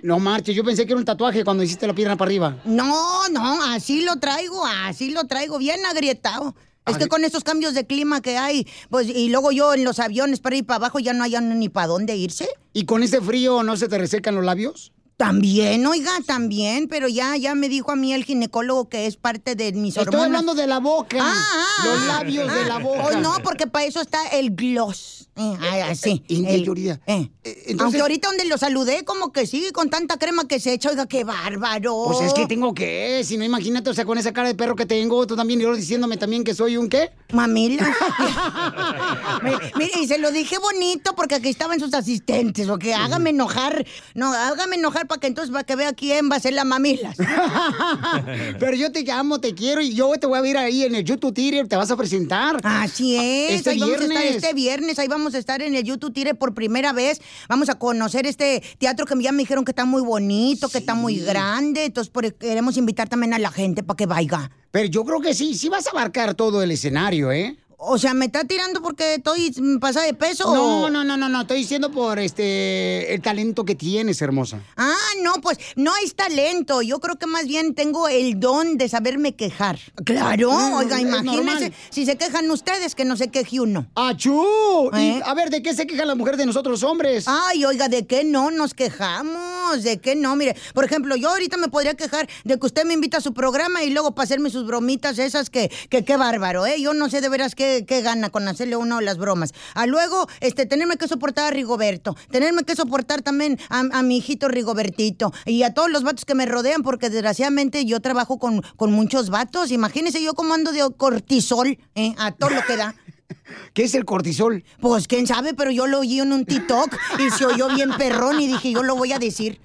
No 0.00 0.20
marches, 0.20 0.54
yo 0.54 0.62
pensé 0.62 0.86
que 0.86 0.92
era 0.92 0.98
un 1.00 1.04
tatuaje 1.04 1.42
cuando 1.42 1.64
hiciste 1.64 1.84
la 1.88 1.94
pierna 1.94 2.16
para 2.16 2.28
arriba. 2.28 2.56
No, 2.66 3.28
no, 3.30 3.64
así 3.64 4.02
lo 4.02 4.16
traigo, 4.16 4.64
así 4.64 5.10
lo 5.10 5.24
traigo, 5.26 5.58
bien 5.58 5.84
agrietado. 5.86 6.54
Es 6.88 6.98
que 6.98 7.08
con 7.08 7.24
estos 7.24 7.44
cambios 7.44 7.74
de 7.74 7.86
clima 7.86 8.20
que 8.20 8.36
hay, 8.36 8.66
pues, 8.90 9.08
y 9.08 9.28
luego 9.28 9.52
yo 9.52 9.74
en 9.74 9.84
los 9.84 9.98
aviones 9.98 10.40
para 10.40 10.56
ir 10.56 10.66
para 10.66 10.76
abajo 10.76 10.98
ya 10.98 11.12
no 11.12 11.24
hay 11.24 11.34
ni 11.40 11.68
para 11.68 11.86
dónde 11.88 12.16
irse. 12.16 12.48
¿Y 12.72 12.84
con 12.84 13.02
ese 13.02 13.20
frío 13.20 13.62
no 13.62 13.76
se 13.76 13.88
te 13.88 13.98
resecan 13.98 14.34
los 14.34 14.44
labios? 14.44 14.92
También, 15.18 15.84
oiga, 15.84 16.12
también, 16.24 16.86
pero 16.88 17.08
ya, 17.08 17.36
ya 17.36 17.56
me 17.56 17.68
dijo 17.68 17.90
a 17.90 17.96
mí 17.96 18.12
el 18.12 18.24
ginecólogo 18.24 18.88
que 18.88 19.06
es 19.06 19.16
parte 19.16 19.56
de 19.56 19.72
mis 19.72 19.96
Estoy 19.96 20.04
hormonas. 20.06 20.26
hablando 20.26 20.54
de 20.54 20.66
la 20.68 20.78
boca. 20.78 21.18
Ah, 21.20 21.34
ah, 21.34 21.84
los 21.86 21.98
ah, 22.02 22.06
labios 22.06 22.54
de 22.54 22.64
la 22.66 22.78
boca. 22.78 23.02
Oh, 23.04 23.18
no, 23.18 23.34
porque 23.42 23.66
para 23.66 23.84
eso 23.84 24.00
está 24.00 24.28
el 24.28 24.54
gloss. 24.54 25.28
Eh, 25.34 25.56
ah, 25.60 25.88
así. 25.90 26.22
India 26.28 26.54
el- 26.54 26.64
Yuridia. 26.64 27.00
eh. 27.06 27.30
entonces- 27.42 27.80
Aunque 27.80 28.00
ahorita 28.00 28.28
donde 28.28 28.44
lo 28.44 28.58
saludé, 28.58 29.04
como 29.04 29.32
que 29.32 29.46
sí, 29.46 29.70
con 29.72 29.90
tanta 29.90 30.18
crema 30.18 30.46
que 30.46 30.60
se 30.60 30.72
echa, 30.72 30.90
oiga, 30.90 31.06
qué 31.06 31.24
bárbaro. 31.24 32.04
Pues 32.06 32.20
es 32.20 32.32
que 32.34 32.46
tengo 32.46 32.72
que, 32.74 33.22
si 33.24 33.36
no 33.38 33.44
imagínate, 33.44 33.90
o 33.90 33.94
sea, 33.94 34.04
con 34.04 34.18
esa 34.18 34.32
cara 34.32 34.46
de 34.48 34.54
perro 34.54 34.76
que 34.76 34.86
tengo, 34.86 35.26
tú 35.26 35.34
también, 35.36 35.60
y 35.60 35.64
luego 35.64 35.76
diciéndome 35.76 36.16
también 36.16 36.44
que 36.44 36.54
soy 36.54 36.76
un 36.76 36.88
qué. 36.88 37.10
Mamila. 37.32 37.84
Mi- 39.42 39.50
Mire, 39.76 40.00
y 40.00 40.06
se 40.08 40.18
lo 40.18 40.30
dije 40.30 40.58
bonito 40.58 41.14
porque 41.16 41.36
aquí 41.36 41.48
estaban 41.48 41.78
sus 41.80 41.92
asistentes, 41.94 42.68
o 42.68 42.78
que 42.78 42.94
hágame 42.94 43.30
enojar. 43.30 43.84
No, 44.14 44.32
hágame 44.32 44.76
enojar 44.76 45.06
para 45.08 45.20
que 45.20 45.26
entonces, 45.26 45.50
para 45.50 45.64
que 45.64 45.74
vea 45.76 45.92
quién 45.94 46.30
va 46.30 46.36
a 46.36 46.40
ser 46.40 46.52
la 46.52 46.64
mamilas. 46.64 47.16
Pero 48.58 48.74
yo 48.76 48.92
te 48.92 49.10
amo, 49.10 49.40
te 49.40 49.54
quiero 49.54 49.80
y 49.80 49.94
yo 49.94 50.12
te 50.20 50.26
voy 50.26 50.38
a 50.38 50.42
ver 50.42 50.56
ahí 50.58 50.84
en 50.84 50.94
el 50.94 51.04
YouTube 51.04 51.34
Tire, 51.34 51.64
te 51.64 51.76
vas 51.76 51.90
a 51.90 51.96
presentar. 51.96 52.60
Así 52.62 53.16
es, 53.16 53.52
Este 53.56 53.70
ahí 53.70 53.78
vamos 53.80 53.96
a 53.98 54.02
estar 54.02 54.08
viernes. 54.22 54.36
este 54.36 54.54
viernes, 54.54 54.98
ahí 54.98 55.08
vamos 55.08 55.34
a 55.34 55.38
estar 55.38 55.62
en 55.62 55.74
el 55.74 55.82
YouTube 55.84 56.12
Tire 56.12 56.34
por 56.34 56.54
primera 56.54 56.92
vez. 56.92 57.20
Vamos 57.48 57.68
a 57.68 57.76
conocer 57.78 58.26
este 58.26 58.62
teatro 58.78 59.06
que 59.06 59.20
ya 59.22 59.32
me 59.32 59.38
dijeron 59.42 59.64
que 59.64 59.72
está 59.72 59.84
muy 59.84 60.02
bonito, 60.02 60.68
que 60.68 60.78
está 60.78 60.94
muy 60.94 61.18
grande. 61.18 61.84
Entonces 61.86 62.10
por- 62.10 62.32
queremos 62.34 62.76
invitar 62.76 63.08
también 63.08 63.34
a 63.34 63.38
la 63.38 63.50
gente 63.50 63.82
para 63.82 63.96
que 63.96 64.06
vaya. 64.06 64.50
Pero 64.70 64.86
yo 64.88 65.04
creo 65.04 65.20
que 65.20 65.34
sí, 65.34 65.54
sí 65.54 65.68
vas 65.68 65.86
a 65.86 65.90
abarcar 65.90 66.34
todo 66.34 66.62
el 66.62 66.70
escenario, 66.70 67.32
¿eh? 67.32 67.56
O 67.80 67.96
sea, 67.96 68.12
¿me 68.12 68.26
está 68.26 68.42
tirando 68.44 68.82
porque 68.82 69.14
estoy 69.14 69.54
mm, 69.56 69.78
pasada 69.78 70.04
de 70.06 70.12
peso? 70.14 70.52
No, 70.52 70.82
o- 70.86 70.90
no, 70.90 71.04
no, 71.04 71.16
no, 71.16 71.28
no, 71.28 71.42
estoy 71.42 71.58
diciendo 71.58 71.92
por 71.92 72.18
este 72.18 73.14
el 73.14 73.22
talento 73.22 73.64
que 73.64 73.76
tienes, 73.76 74.20
hermosa. 74.20 74.58
Ah, 74.76 74.96
no, 75.22 75.34
pues 75.40 75.58
no 75.76 75.92
es 76.04 76.16
talento. 76.16 76.82
Yo 76.82 76.98
creo 76.98 77.16
que 77.16 77.26
más 77.26 77.46
bien 77.46 77.74
tengo 77.76 78.08
el 78.08 78.40
don 78.40 78.78
de 78.78 78.88
saberme 78.88 79.36
quejar. 79.36 79.78
Claro, 80.04 80.50
Mm, 80.50 80.72
oiga, 80.74 81.00
imagínense 81.00 81.72
si 81.90 82.04
se 82.04 82.16
quejan 82.16 82.50
ustedes 82.50 82.96
que 82.96 83.04
no 83.04 83.16
se 83.16 83.28
queje 83.28 83.60
uno. 83.60 83.86
¡Achú! 83.94 84.90
¿Eh? 84.96 85.20
a 85.24 85.34
ver, 85.34 85.50
¿de 85.50 85.62
qué 85.62 85.72
se 85.72 85.86
queja 85.86 86.04
la 86.04 86.16
mujer 86.16 86.36
de 86.36 86.46
nosotros 86.46 86.80
los 86.80 86.90
hombres? 86.90 87.26
Ay, 87.28 87.64
oiga, 87.64 87.88
¿de 87.88 88.06
qué 88.08 88.24
no 88.24 88.50
nos 88.50 88.74
quejamos? 88.74 89.84
¿De 89.84 89.98
qué 90.00 90.16
no? 90.16 90.34
Mire, 90.34 90.56
por 90.74 90.84
ejemplo, 90.84 91.14
yo 91.14 91.28
ahorita 91.30 91.56
me 91.58 91.68
podría 91.68 91.94
quejar 91.94 92.28
de 92.44 92.58
que 92.58 92.66
usted 92.66 92.84
me 92.84 92.94
invita 92.94 93.18
a 93.18 93.20
su 93.20 93.32
programa 93.34 93.84
y 93.84 93.90
luego 93.90 94.14
para 94.16 94.24
hacerme 94.24 94.50
sus 94.50 94.66
bromitas 94.66 95.18
esas 95.20 95.48
que, 95.48 95.70
que 95.88 96.04
qué 96.04 96.16
bárbaro, 96.16 96.66
¿eh? 96.66 96.80
Yo 96.80 96.92
no 96.94 97.08
sé 97.08 97.20
de 97.20 97.28
veras 97.28 97.54
qué, 97.54 97.67
qué 97.86 98.02
gana 98.02 98.30
con 98.30 98.46
hacerle 98.48 98.76
uno 98.76 99.00
las 99.00 99.18
bromas. 99.18 99.52
A 99.74 99.86
luego, 99.86 100.28
este, 100.40 100.66
tenerme 100.66 100.96
que 100.96 101.08
soportar 101.08 101.46
a 101.46 101.50
Rigoberto, 101.50 102.16
tenerme 102.30 102.64
que 102.64 102.76
soportar 102.76 103.22
también 103.22 103.58
a, 103.68 104.02
mi 104.02 104.18
hijito 104.18 104.48
Rigobertito 104.48 105.32
y 105.44 105.62
a 105.62 105.74
todos 105.74 105.90
los 105.90 106.02
vatos 106.02 106.24
que 106.24 106.34
me 106.34 106.46
rodean, 106.46 106.82
porque 106.82 107.10
desgraciadamente 107.10 107.84
yo 107.84 108.00
trabajo 108.00 108.38
con, 108.38 108.62
con 108.76 108.92
muchos 108.92 109.30
vatos. 109.30 109.70
Imagínese 109.70 110.22
yo 110.22 110.34
cómo 110.34 110.54
ando 110.54 110.72
de 110.72 110.82
cortisol, 110.96 111.78
¿eh? 111.94 112.14
A 112.18 112.32
todo 112.32 112.50
lo 112.50 112.62
que 112.64 112.76
da. 112.76 112.94
¿Qué 113.74 113.84
es 113.84 113.94
el 113.94 114.04
cortisol? 114.04 114.64
Pues 114.80 115.06
quién 115.06 115.26
sabe, 115.26 115.54
pero 115.54 115.70
yo 115.70 115.86
lo 115.86 116.00
oí 116.00 116.20
en 116.20 116.32
un 116.32 116.44
TikTok 116.44 116.96
y 117.18 117.30
se 117.30 117.44
oyó 117.46 117.68
bien 117.68 117.90
perrón 117.98 118.40
y 118.40 118.46
dije, 118.46 118.72
yo 118.72 118.82
lo 118.82 118.96
voy 118.96 119.12
a 119.12 119.18
decir. 119.18 119.60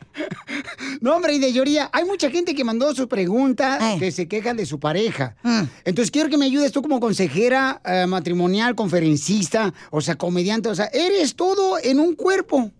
No, 1.02 1.16
hombre, 1.16 1.34
y 1.34 1.40
de 1.40 1.54
lloría. 1.54 1.90
Hay 1.94 2.06
mucha 2.06 2.30
gente 2.30 2.54
que 2.54 2.64
mandó 2.64 2.94
su 2.94 3.08
pregunta 3.08 3.94
Eh. 3.94 4.00
que 4.00 4.12
se 4.12 4.28
quejan 4.28 4.58
de 4.58 4.66
su 4.66 4.80
pareja. 4.80 5.36
Mm. 5.44 5.62
Entonces 5.86 6.12
quiero 6.12 6.30
que 6.30 6.38
me 6.38 6.46
ayudes 6.46 6.72
tú 6.72 6.82
como 6.82 7.00
consejera 7.00 7.82
eh, 7.86 8.06
matrimonial, 8.08 8.76
conferencista, 8.76 9.74
o 9.92 10.02
sea, 10.02 10.16
comediante, 10.16 10.70
o 10.70 10.76
sea, 10.76 10.86
eres 10.94 11.36
todo 11.36 11.78
en 11.82 12.00
un 12.00 12.16
cuerpo. 12.16 12.72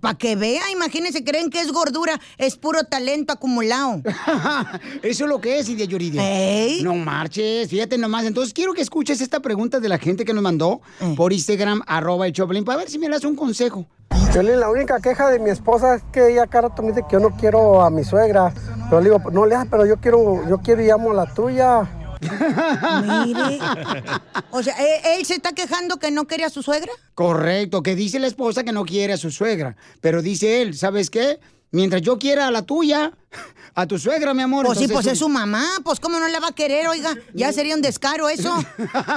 Para 0.00 0.14
que 0.16 0.36
vea, 0.36 0.70
imagínense, 0.72 1.22
creen 1.22 1.50
que 1.50 1.60
es 1.60 1.70
gordura, 1.70 2.18
es 2.38 2.56
puro 2.56 2.82
talento 2.84 3.32
acumulado. 3.32 4.00
Eso 5.02 5.24
es 5.24 5.28
lo 5.30 5.40
que 5.40 5.58
es, 5.58 5.68
India 5.68 5.84
Yuridia. 5.84 6.22
Ey. 6.22 6.82
No 6.82 6.94
marches, 6.94 7.68
fíjate 7.68 7.98
nomás. 7.98 8.24
Entonces 8.24 8.54
quiero 8.54 8.72
que 8.72 8.80
escuches 8.80 9.20
esta 9.20 9.40
pregunta 9.40 9.80
de 9.80 9.88
la 9.88 9.98
gente 9.98 10.24
que 10.24 10.32
nos 10.32 10.42
mandó 10.42 10.80
Eh. 11.00 11.14
por 11.16 11.32
Instagram, 11.32 11.82
arroba 11.86 12.26
el 12.26 12.32
Choplin, 12.32 12.64
para 12.64 12.78
ver 12.78 12.88
si 12.90 12.98
me 12.98 13.08
das 13.08 13.24
un 13.24 13.36
consejo. 13.36 13.86
Piolín, 14.32 14.58
la 14.58 14.70
única 14.70 14.98
queja 15.00 15.28
de 15.30 15.38
mi 15.38 15.50
esposa 15.50 15.94
es 15.96 16.02
que 16.12 16.32
ella 16.32 16.46
cada 16.46 16.68
rato 16.68 16.82
me 16.82 16.88
dice 16.88 17.02
que 17.08 17.12
yo 17.12 17.20
no 17.20 17.30
quiero 17.36 17.82
a 17.82 17.90
mi 17.90 18.02
suegra. 18.02 18.52
Pero 18.88 19.00
le 19.00 19.10
digo, 19.10 19.30
no 19.30 19.46
le 19.46 19.56
pero 19.70 19.86
yo 19.86 19.98
quiero, 20.00 20.48
yo 20.48 20.58
quiero 20.58 20.82
y 20.82 20.90
amo 20.90 21.10
a 21.12 21.14
la 21.14 21.26
tuya. 21.34 21.88
Mire. 22.24 23.58
O 24.50 24.62
sea, 24.62 24.74
¿él, 24.78 25.18
él 25.18 25.26
se 25.26 25.34
está 25.34 25.52
quejando 25.52 25.98
que 25.98 26.10
no 26.10 26.26
quería 26.26 26.46
a 26.46 26.50
su 26.50 26.62
suegra? 26.62 26.92
Correcto, 27.14 27.82
que 27.82 27.94
dice 27.94 28.18
la 28.18 28.26
esposa 28.26 28.64
que 28.64 28.72
no 28.72 28.84
quiere 28.84 29.12
a 29.12 29.16
su 29.16 29.30
suegra, 29.30 29.76
pero 30.00 30.22
dice 30.22 30.62
él, 30.62 30.76
¿sabes 30.76 31.10
qué? 31.10 31.38
Mientras 31.74 32.02
yo 32.02 32.18
quiera 32.18 32.46
a 32.46 32.50
la 32.50 32.62
tuya, 32.62 33.12
a 33.74 33.86
tu 33.88 33.98
suegra, 33.98 34.32
mi 34.32 34.42
amor. 34.42 34.64
Pues 34.64 34.78
sí, 34.78 34.84
pues 34.86 35.06
es 35.06 35.18
su 35.18 35.28
mamá, 35.28 35.66
pues 35.82 35.98
cómo 35.98 36.20
no 36.20 36.28
la 36.28 36.38
va 36.38 36.48
a 36.48 36.52
querer, 36.52 36.86
oiga, 36.86 37.12
ya 37.34 37.52
sería 37.52 37.74
un 37.74 37.82
descaro 37.82 38.28
eso. 38.28 38.54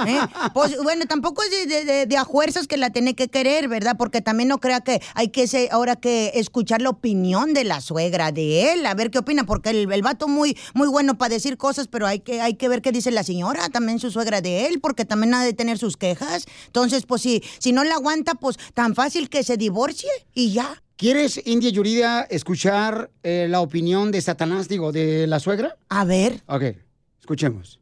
¿eh? 0.08 0.18
Pues 0.54 0.76
bueno, 0.82 1.06
tampoco 1.06 1.44
es 1.44 1.50
de, 1.52 1.66
de, 1.66 1.84
de- 1.84 2.06
de 2.06 2.16
a 2.16 2.24
fuerzas 2.24 2.66
que 2.66 2.76
la 2.76 2.90
tiene 2.90 3.14
que 3.14 3.28
querer, 3.28 3.68
¿verdad? 3.68 3.94
Porque 3.96 4.20
también 4.22 4.48
no 4.48 4.58
crea 4.58 4.80
que 4.80 5.00
hay 5.14 5.28
que 5.28 5.68
ahora 5.70 5.94
que 5.94 6.32
escuchar 6.34 6.82
la 6.82 6.90
opinión 6.90 7.54
de 7.54 7.62
la 7.62 7.80
suegra 7.80 8.32
de 8.32 8.72
él, 8.72 8.86
a 8.86 8.94
ver 8.94 9.12
qué 9.12 9.18
opina, 9.20 9.44
porque 9.44 9.70
el, 9.70 9.92
el 9.92 10.02
vato 10.02 10.26
muy, 10.26 10.56
muy 10.74 10.88
bueno 10.88 11.16
para 11.16 11.34
decir 11.34 11.56
cosas, 11.56 11.86
pero 11.86 12.08
hay 12.08 12.18
que, 12.18 12.40
hay 12.40 12.54
que 12.54 12.68
ver 12.68 12.82
qué 12.82 12.90
dice 12.90 13.12
la 13.12 13.22
señora, 13.22 13.68
también 13.68 14.00
su 14.00 14.10
suegra 14.10 14.40
de 14.40 14.66
él, 14.66 14.80
porque 14.80 15.04
también 15.04 15.32
ha 15.34 15.44
de 15.44 15.52
tener 15.52 15.78
sus 15.78 15.96
quejas. 15.96 16.46
Entonces, 16.66 17.06
pues 17.06 17.22
si, 17.22 17.44
si 17.60 17.70
no 17.70 17.84
la 17.84 17.94
aguanta, 17.94 18.34
pues 18.34 18.56
tan 18.74 18.96
fácil 18.96 19.28
que 19.30 19.44
se 19.44 19.56
divorcie 19.56 20.10
y 20.34 20.52
ya. 20.52 20.82
¿Quieres, 20.98 21.40
India 21.44 21.70
Yuridia, 21.70 22.22
escuchar 22.22 23.12
eh, 23.22 23.46
la 23.48 23.60
opinión 23.60 24.10
de 24.10 24.20
Satanás, 24.20 24.66
digo, 24.66 24.90
de 24.90 25.28
la 25.28 25.38
suegra? 25.38 25.76
A 25.88 26.04
ver. 26.04 26.42
Ok, 26.46 26.74
escuchemos. 27.20 27.78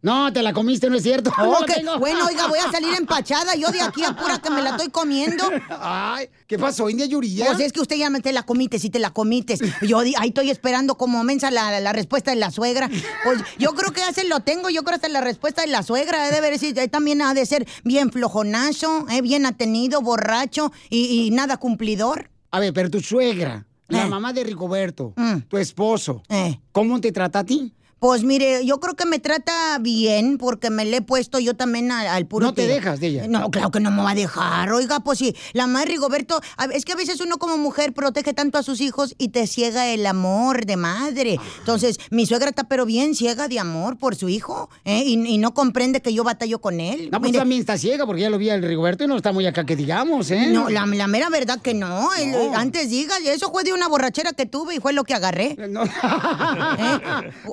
No, 0.00 0.32
te 0.32 0.40
la 0.44 0.52
comiste, 0.52 0.88
no 0.88 0.94
es 0.94 1.02
cierto. 1.02 1.32
No 1.36 1.64
tengo. 1.64 1.98
Bueno, 1.98 2.24
oiga, 2.24 2.46
voy 2.46 2.60
a 2.60 2.70
salir 2.70 2.94
empachada. 2.94 3.56
Yo 3.56 3.72
de 3.72 3.80
aquí 3.80 4.04
a 4.04 4.14
pura 4.14 4.38
que 4.38 4.50
me 4.50 4.62
la 4.62 4.70
estoy 4.70 4.90
comiendo. 4.90 5.42
Ay, 5.80 6.28
¿qué 6.46 6.56
pasó, 6.56 6.88
India 6.88 7.06
Yuridia? 7.06 7.46
Pues 7.46 7.58
es 7.58 7.72
que 7.72 7.80
usted 7.80 7.96
ya 7.96 8.10
me 8.10 8.20
te 8.20 8.32
la 8.32 8.44
comites, 8.44 8.80
sí 8.80 8.90
te 8.90 9.00
la 9.00 9.10
comites. 9.10 9.58
Yo 9.82 9.98
ahí 9.98 10.28
estoy 10.28 10.50
esperando 10.50 10.94
como 10.94 11.24
mensa 11.24 11.50
la, 11.50 11.80
la 11.80 11.92
respuesta 11.92 12.30
de 12.30 12.36
la 12.36 12.52
suegra. 12.52 12.88
Pues 13.24 13.40
yo 13.58 13.72
creo 13.74 13.92
que 13.92 14.02
ya 14.02 14.12
se 14.12 14.22
lo 14.22 14.38
tengo, 14.38 14.70
yo 14.70 14.84
creo 14.84 14.94
hasta 14.94 15.08
la 15.08 15.20
respuesta 15.20 15.62
de 15.62 15.68
la 15.68 15.82
suegra. 15.82 16.30
Debe 16.30 16.52
decir, 16.52 16.78
eh, 16.78 16.86
también 16.86 17.22
ha 17.22 17.34
de 17.34 17.44
ser 17.44 17.66
bien 17.82 18.12
flojonazo, 18.12 19.06
eh, 19.10 19.20
bien 19.20 19.46
atenido, 19.46 20.00
borracho 20.00 20.70
y, 20.90 21.26
y 21.26 21.30
nada 21.32 21.56
cumplidor. 21.56 22.30
A 22.56 22.58
ver, 22.58 22.72
pero 22.72 22.88
tu 22.90 23.00
suegra, 23.02 23.66
la 23.88 24.06
Eh. 24.06 24.08
mamá 24.08 24.32
de 24.32 24.42
Rigoberto, 24.42 25.12
Mm. 25.14 25.40
tu 25.46 25.58
esposo, 25.58 26.22
Eh. 26.30 26.58
¿cómo 26.72 26.98
te 27.02 27.12
trata 27.12 27.40
a 27.40 27.44
ti? 27.44 27.74
Pues 27.98 28.24
mire, 28.24 28.64
yo 28.66 28.78
creo 28.78 28.94
que 28.94 29.06
me 29.06 29.18
trata 29.18 29.78
bien 29.80 30.36
porque 30.36 30.68
me 30.68 30.84
le 30.84 30.98
he 30.98 31.00
puesto 31.02 31.38
yo 31.38 31.54
también 31.54 31.90
al, 31.90 32.06
al 32.06 32.26
puro... 32.26 32.44
No 32.46 32.52
te 32.54 32.66
dejas 32.66 33.00
de 33.00 33.06
ella. 33.06 33.26
No, 33.26 33.50
claro 33.50 33.70
que 33.70 33.80
no 33.80 33.90
me 33.90 34.02
va 34.02 34.10
a 34.10 34.14
dejar. 34.14 34.70
Oiga, 34.70 35.00
pues 35.00 35.18
sí, 35.18 35.34
la 35.54 35.66
madre 35.66 35.92
Rigoberto, 35.92 36.38
es 36.74 36.84
que 36.84 36.92
a 36.92 36.96
veces 36.96 37.20
uno 37.20 37.38
como 37.38 37.56
mujer 37.56 37.94
protege 37.94 38.34
tanto 38.34 38.58
a 38.58 38.62
sus 38.62 38.82
hijos 38.82 39.14
y 39.16 39.28
te 39.28 39.46
ciega 39.46 39.86
el 39.88 40.04
amor 40.04 40.66
de 40.66 40.76
madre. 40.76 41.40
Entonces, 41.60 41.98
mi 42.10 42.26
suegra 42.26 42.50
está 42.50 42.64
pero 42.64 42.84
bien 42.84 43.14
ciega 43.14 43.48
de 43.48 43.58
amor 43.58 43.96
por 43.96 44.14
su 44.14 44.28
hijo 44.28 44.68
¿eh? 44.84 45.02
y, 45.06 45.14
y 45.26 45.38
no 45.38 45.54
comprende 45.54 46.02
que 46.02 46.12
yo 46.12 46.22
batallo 46.22 46.60
con 46.60 46.80
él. 46.80 47.08
No, 47.10 47.18
pues 47.18 47.30
Mire, 47.30 47.38
también 47.38 47.60
está 47.62 47.78
ciega 47.78 48.04
porque 48.04 48.20
ya 48.22 48.28
lo 48.30 48.36
vi 48.36 48.50
al 48.50 48.62
Rigoberto 48.62 49.04
y 49.04 49.06
no 49.06 49.16
está 49.16 49.32
muy 49.32 49.46
acá 49.46 49.64
que 49.64 49.74
digamos, 49.74 50.30
¿eh? 50.30 50.48
no, 50.48 50.68
la, 50.68 50.84
la 50.84 51.06
mera 51.06 51.30
verdad 51.30 51.60
que 51.62 51.72
no. 51.72 52.12
El- 52.14 52.54
antes 52.54 52.90
diga, 52.90 53.16
eso 53.24 53.50
fue 53.50 53.64
de 53.64 53.72
una 53.72 53.88
borrachera 53.88 54.34
que 54.34 54.44
tuve 54.44 54.74
y 54.74 54.80
fue 54.80 54.92
lo 54.92 55.04
que 55.04 55.14
agarré. 55.14 55.56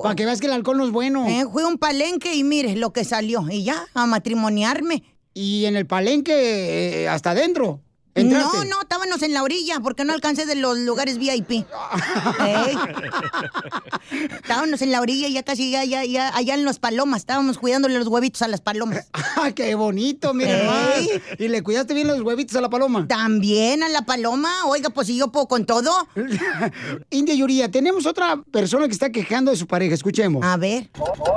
Para 0.02 0.14
que 0.14 0.33
veas 0.34 0.40
que 0.40 0.46
el 0.46 0.52
alcohol 0.52 0.78
no 0.78 0.84
es 0.84 0.90
bueno. 0.90 1.26
Eh, 1.28 1.44
fui 1.50 1.62
a 1.62 1.66
un 1.68 1.78
palenque 1.78 2.34
y 2.34 2.42
mire 2.42 2.74
lo 2.74 2.92
que 2.92 3.04
salió. 3.04 3.46
Y 3.48 3.62
ya, 3.62 3.86
a 3.94 4.06
matrimoniarme. 4.06 5.04
Y 5.32 5.64
en 5.66 5.76
el 5.76 5.86
palenque, 5.86 7.02
eh, 7.02 7.08
hasta 7.08 7.30
adentro. 7.30 7.80
No, 8.16 8.20
¿Entraste? 8.20 8.68
no, 8.68 8.80
estábamos 8.80 9.22
en 9.22 9.34
la 9.34 9.42
orilla 9.42 9.80
porque 9.80 10.04
no 10.04 10.12
alcancé 10.12 10.46
de 10.46 10.54
los 10.54 10.78
lugares 10.78 11.18
VIP. 11.18 11.66
Estábamos 14.36 14.82
en 14.82 14.92
la 14.92 15.00
orilla, 15.00 15.28
ya 15.28 15.42
casi, 15.42 15.72
ya, 15.72 15.84
ya, 15.84 16.04
ya, 16.04 16.34
allá 16.36 16.54
en 16.54 16.64
los 16.64 16.78
palomas. 16.78 17.22
Estábamos 17.22 17.58
cuidándole 17.58 17.98
los 17.98 18.06
huevitos 18.06 18.42
a 18.42 18.48
las 18.48 18.60
palomas. 18.60 19.08
¡Ah, 19.12 19.50
qué 19.52 19.74
bonito, 19.74 20.32
mira 20.32 20.62
nomás! 20.62 21.08
¿Y 21.38 21.48
le 21.48 21.62
cuidaste 21.62 21.92
bien 21.92 22.06
los 22.06 22.20
huevitos 22.20 22.54
a 22.56 22.60
la 22.60 22.70
paloma? 22.70 23.08
También 23.08 23.82
a 23.82 23.88
la 23.88 24.02
paloma. 24.02 24.66
Oiga, 24.66 24.90
pues 24.90 25.08
si 25.08 25.16
yo 25.16 25.32
puedo 25.32 25.48
con 25.48 25.66
todo. 25.66 25.90
India 27.10 27.34
Yuría, 27.34 27.68
tenemos 27.68 28.06
otra 28.06 28.40
persona 28.52 28.86
que 28.86 28.92
está 28.92 29.10
quejando 29.10 29.50
de 29.50 29.56
su 29.56 29.66
pareja. 29.66 29.94
Escuchemos. 29.94 30.44
A 30.44 30.56
ver. 30.56 30.88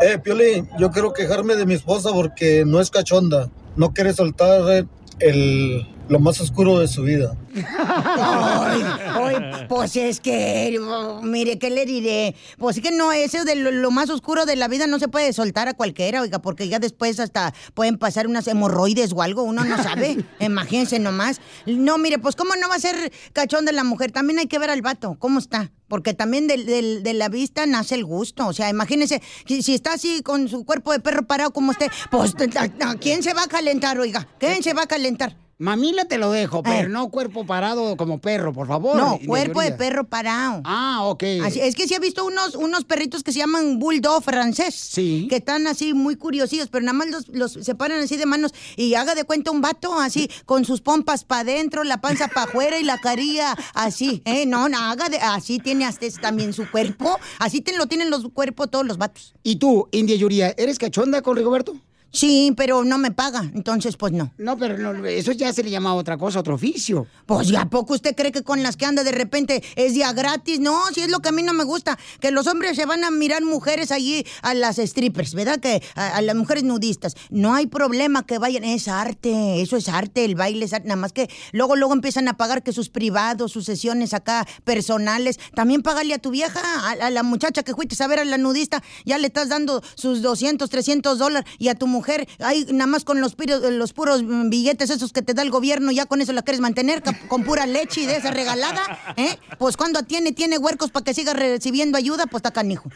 Eh, 0.04 0.20
Piolín, 0.20 0.70
yo 0.78 0.92
quiero 0.92 1.12
quejarme 1.12 1.56
de 1.56 1.66
mi 1.66 1.74
esposa 1.74 2.12
porque 2.14 2.66
no 2.68 2.80
es 2.80 2.92
cachonda. 2.92 3.50
No 3.76 3.94
quiere 3.94 4.14
soltar 4.14 4.88
el, 5.20 5.88
lo 6.10 6.20
más 6.20 6.40
oscuro 6.42 6.80
de 6.80 6.88
su 6.88 7.04
vida. 7.04 7.36
Ay, 7.56 8.82
ay, 9.14 9.66
pues 9.68 9.96
es 9.96 10.20
que, 10.20 10.80
oh, 10.80 11.22
mire, 11.22 11.60
¿qué 11.60 11.70
le 11.70 11.86
diré? 11.86 12.36
Pues 12.58 12.78
es 12.78 12.84
que 12.84 12.92
no, 12.92 13.12
eso 13.12 13.44
de 13.46 13.56
lo, 13.56 13.72
lo 13.72 13.92
más 13.92 14.10
oscuro 14.10 14.46
de 14.46 14.56
la 14.56 14.68
vida 14.68 14.88
no 14.88 15.00
se 15.00 15.08
puede 15.08 15.34
soltar 15.34 15.68
a 15.68 15.74
cualquiera, 15.74 16.22
oiga, 16.22 16.40
porque 16.40 16.68
ya 16.70 16.80
después 16.80 17.20
hasta 17.20 17.54
pueden 17.74 17.98
pasar 17.98 18.28
unas 18.28 18.48
hemorroides 18.48 19.14
o 19.14 19.22
algo, 19.22 19.44
uno 19.44 19.64
no 19.64 19.82
sabe. 19.82 20.18
Imagínense 20.40 21.00
nomás. 21.00 21.42
No, 21.66 21.98
mire, 21.98 22.20
pues 22.20 22.36
cómo 22.36 22.56
no 22.56 22.70
va 22.70 22.76
a 22.76 22.80
ser 22.80 23.12
cachón 23.34 23.66
de 23.66 23.72
la 23.74 23.84
mujer, 23.84 24.12
también 24.12 24.40
hay 24.40 24.48
que 24.48 24.60
ver 24.60 24.70
al 24.70 24.82
vato, 24.82 25.18
cómo 25.20 25.40
está. 25.40 25.72
Porque 25.88 26.14
también 26.14 26.48
de, 26.48 27.14
la 27.14 27.30
vista 27.30 27.66
nace 27.66 27.96
el 27.96 28.04
gusto. 28.04 28.46
O 28.48 28.54
sea, 28.54 28.70
imagínense, 28.70 29.22
si, 29.46 29.64
si 29.64 29.74
está 29.74 29.94
así 29.94 30.22
con 30.22 30.50
su 30.50 30.66
cuerpo 30.66 30.92
de 30.92 31.00
perro 31.00 31.26
parado 31.26 31.52
como 31.52 31.72
usted, 31.72 31.90
pues 32.12 32.34
¿a, 32.58 32.90
a 32.90 32.96
quién 32.96 33.24
se 33.24 33.34
va 33.34 33.44
a 33.44 33.48
calentar, 33.48 33.98
oiga? 33.98 34.28
¿Quién 34.38 34.62
se 34.64 34.74
va 34.74 34.84
a 34.84 34.88
calentar? 34.88 35.47
Mamila 35.60 36.06
te 36.06 36.20
lo 36.20 36.30
dejo, 36.32 36.62
pero 36.62 36.88
Eh. 36.88 36.90
no 36.90 37.10
cuerpo 37.10 37.44
parado 37.46 37.98
como 37.98 38.20
perro, 38.20 38.54
por 38.54 38.68
favor. 38.68 38.96
No, 38.96 39.20
cuerpo 39.26 39.60
de 39.62 39.72
perro 39.72 40.04
parado. 40.08 40.62
Ah, 40.66 41.00
ok. 41.06 41.24
Así- 41.44 41.60
es 41.60 41.74
que 41.76 41.88
sí 41.88 41.96
he 41.96 42.00
visto 42.00 42.24
unos, 42.26 42.54
unos 42.54 42.84
perritos 42.86 43.24
que 43.24 43.32
se 43.32 43.40
llaman 43.40 43.80
bulldog 43.80 44.24
francés. 44.24 44.76
Sí. 44.76 45.26
Que 45.30 45.38
están 45.38 45.66
así 45.66 45.96
muy 45.96 46.16
curiosillos, 46.16 46.68
pero 46.68 46.86
nada 46.86 46.94
más 46.98 47.08
los, 47.10 47.28
los 47.30 47.54
separan 47.54 48.00
así 48.02 48.18
de 48.18 48.28
manos 48.28 48.54
y 48.76 48.94
haga 48.94 49.16
de 49.16 49.24
cuenta 49.24 49.50
un 49.50 49.62
vato 49.62 50.00
así, 50.00 50.30
con 50.46 50.64
sus 50.64 50.82
pompas 50.82 51.24
para 51.24 51.42
adentro, 51.42 51.84
la 51.84 52.02
panza 52.02 52.28
para 52.28 52.44
afuera 52.46 52.80
y 52.80 52.84
la 52.84 53.00
carilla 53.00 53.56
así. 53.74 54.22
¿eh? 54.26 54.46
No, 54.46 54.70
no, 54.70 54.78
haga 54.78 55.10
de, 55.10 55.18
así 55.18 55.58
tiene 55.58 55.86
hasta 55.86 56.08
también 56.22 56.54
su 56.54 56.70
cuerpo. 56.70 57.18
Así 57.40 57.62
te- 57.62 57.76
lo 57.76 57.88
tienen 57.88 58.12
los 58.12 58.28
cuerpos 58.30 58.70
todos 58.70 58.86
los 58.86 59.00
vatos. 59.00 59.34
¿Y 59.42 59.56
tú, 59.56 59.88
India 59.92 60.16
Yuría, 60.16 60.54
eres 60.58 60.78
cachonda 60.78 61.24
con 61.24 61.36
Rigoberto? 61.36 61.76
Sí, 62.12 62.54
pero 62.56 62.84
no 62.84 62.98
me 62.98 63.12
paga, 63.12 63.42
entonces 63.54 63.98
pues 63.98 64.14
no. 64.14 64.34
No, 64.38 64.58
pero 64.58 64.78
no, 64.78 65.06
eso 65.06 65.32
ya 65.34 65.52
se 65.54 65.64
le 65.64 65.70
llama 65.70 65.94
otra 65.94 66.18
cosa, 66.18 66.40
otro 66.40 66.56
oficio. 66.56 67.06
Pues 67.26 67.48
ya 67.50 67.66
poco 67.66 67.94
usted 67.94 68.16
cree 68.16 68.32
que 68.32 68.44
con 68.44 68.64
las 68.64 68.78
que 68.78 68.86
anda 68.86 69.04
de 69.04 69.12
repente 69.12 69.64
es 69.76 69.94
día 69.94 70.14
gratis. 70.14 70.60
No, 70.60 70.82
si 70.94 71.02
es 71.02 71.12
lo 71.12 71.20
que 71.20 71.30
a 71.30 71.32
mí 71.32 71.44
no 71.44 71.54
me 71.54 71.64
gusta, 71.64 71.98
que 72.20 72.32
los 72.32 72.48
hombres 72.48 72.76
se 72.76 72.86
van 72.86 73.04
a 73.04 73.12
mirar 73.12 73.44
mujeres 73.44 73.92
allí 73.92 74.26
a 74.42 74.54
las 74.54 74.78
strippers, 74.78 75.34
¿verdad? 75.34 75.60
Que 75.60 75.82
a, 75.96 76.18
a 76.18 76.22
las 76.22 76.36
mujeres 76.36 76.64
nudistas. 76.64 77.16
No 77.30 77.54
hay 77.54 77.68
problema 77.68 78.26
que 78.26 78.38
vayan, 78.38 78.64
es 78.64 78.88
arte, 78.88 79.62
eso 79.62 79.76
es 79.78 79.90
arte, 79.90 80.24
el 80.26 80.36
baile 80.36 80.66
es 80.66 80.74
arte, 80.74 80.88
nada 80.88 81.00
más 81.00 81.14
que 81.14 81.30
luego 81.52 81.76
luego 81.76 81.94
empiezan 81.94 82.28
a 82.28 82.38
pagar 82.38 82.64
que 82.64 82.72
sus 82.74 82.90
privados, 82.90 83.52
sus 83.52 83.66
sesiones 83.66 84.14
acá 84.14 84.48
personales, 84.64 85.40
también 85.56 85.82
pagarle 85.82 86.14
a 86.14 86.20
tu 86.20 86.32
vieja, 86.32 86.62
a, 86.62 86.92
a 86.92 87.10
la 87.10 87.24
muchacha 87.24 87.64
que 87.64 87.74
fuiste 87.74 88.02
a 88.02 88.08
ver 88.08 88.20
a 88.20 88.26
la 88.26 88.38
nudista, 88.38 88.84
ya 89.06 89.18
le 89.18 89.28
estás 89.28 89.50
dando 89.50 89.82
sus 89.96 90.22
200, 90.22 90.70
300 90.70 91.18
dólares 91.18 91.50
y 91.58 91.70
a 91.70 91.76
tu 91.76 91.88
mujer, 91.88 91.97
ahí 92.40 92.66
nada 92.72 92.88
más 92.88 93.04
con 93.04 93.22
los, 93.22 93.36
piros- 93.36 93.62
los 93.72 93.94
puros 93.94 94.22
billetes 94.50 94.90
esos 94.90 95.12
que 95.14 95.22
te 95.22 95.34
da 95.34 95.42
el 95.42 95.50
gobierno, 95.52 95.92
ya 95.92 96.06
con 96.06 96.22
eso 96.22 96.34
la 96.34 96.42
quieres 96.42 96.62
mantener, 96.62 97.04
con 97.28 97.44
pura 97.44 97.66
leche 97.66 98.02
y 98.02 98.06
de 98.06 98.18
esa 98.18 98.32
regalada, 98.32 98.82
¿eh? 99.18 99.38
Pues 99.58 99.78
cuando 99.78 100.04
tiene, 100.04 100.32
tiene 100.32 100.58
huercos 100.58 100.92
para 100.92 101.04
que 101.04 101.14
siga 101.14 101.34
recibiendo 101.34 101.98
ayuda, 101.98 102.26
pues 102.28 102.40
está 102.40 102.52
canijo. 102.52 102.90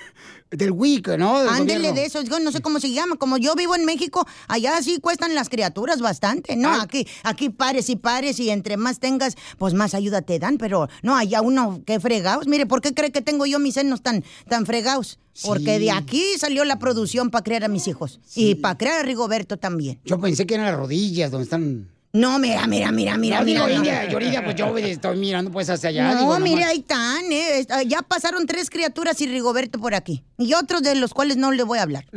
Del 0.51 0.71
WIC, 0.71 1.07
¿no? 1.17 1.39
Del 1.39 1.49
Ándele 1.49 1.93
de 1.93 2.05
eso, 2.05 2.21
yo 2.23 2.39
no 2.39 2.51
sé 2.51 2.59
cómo 2.61 2.79
se 2.81 2.91
llama, 2.91 3.15
como 3.15 3.37
yo 3.37 3.55
vivo 3.55 3.73
en 3.75 3.85
México, 3.85 4.27
allá 4.49 4.81
sí 4.81 4.99
cuestan 4.99 5.33
las 5.33 5.47
criaturas 5.49 6.01
bastante, 6.01 6.55
¿no? 6.57 6.73
Aquí, 6.81 7.07
aquí 7.23 7.49
pares 7.49 7.89
y 7.89 7.95
pares 7.95 8.37
y 8.39 8.49
entre 8.49 8.75
más 8.75 8.99
tengas, 8.99 9.35
pues 9.57 9.73
más 9.73 9.93
ayuda 9.93 10.21
te 10.21 10.39
dan, 10.39 10.57
pero 10.57 10.89
no, 11.03 11.15
allá 11.15 11.41
uno, 11.41 11.81
qué 11.85 11.99
fregados. 12.01 12.47
Mire, 12.47 12.65
¿por 12.65 12.81
qué 12.81 12.93
cree 12.93 13.11
que 13.11 13.21
tengo 13.21 13.45
yo 13.45 13.59
mis 13.59 13.75
senos 13.75 14.01
tan, 14.01 14.23
tan 14.49 14.65
fregados? 14.65 15.19
Porque 15.43 15.79
de 15.79 15.91
aquí 15.91 16.23
salió 16.37 16.63
la 16.65 16.79
producción 16.79 17.29
para 17.29 17.43
criar 17.43 17.63
a 17.63 17.67
mis 17.67 17.87
hijos 17.87 18.19
y 18.35 18.55
para 18.55 18.77
criar 18.77 18.99
a 18.99 19.03
Rigoberto 19.03 19.57
también. 19.57 19.99
Yo 20.05 20.19
pensé 20.19 20.45
que 20.45 20.55
eran 20.55 20.67
las 20.67 20.75
rodillas 20.75 21.31
donde 21.31 21.43
están. 21.45 21.89
No, 22.13 22.37
mira, 22.39 22.67
mira, 22.67 22.91
mira, 22.91 23.17
mira, 23.17 23.39
no, 23.39 23.45
mira. 23.45 23.65
digo, 23.67 23.81
mira. 23.81 24.09
Yuridia, 24.11 24.43
pues 24.43 24.55
yo 24.57 24.77
estoy 24.77 25.17
mirando 25.17 25.49
pues 25.49 25.69
hacia 25.69 25.89
allá. 25.89 26.13
No, 26.13 26.19
digo, 26.19 26.39
nomás. 26.39 26.65
ahí 26.65 26.79
están, 26.79 27.31
¿eh? 27.31 27.59
Está- 27.59 27.83
Ya 27.83 28.01
pasaron 28.01 28.45
tres 28.45 28.69
criaturas 28.69 29.19
y 29.21 29.27
Rigoberto 29.27 29.79
por 29.79 29.95
aquí. 29.95 30.21
Y 30.37 30.53
otros 30.53 30.83
de 30.83 30.95
los 30.95 31.13
cuales 31.13 31.37
no 31.37 31.53
le 31.53 31.63
voy 31.63 31.79
a 31.79 31.83
hablar. 31.83 32.05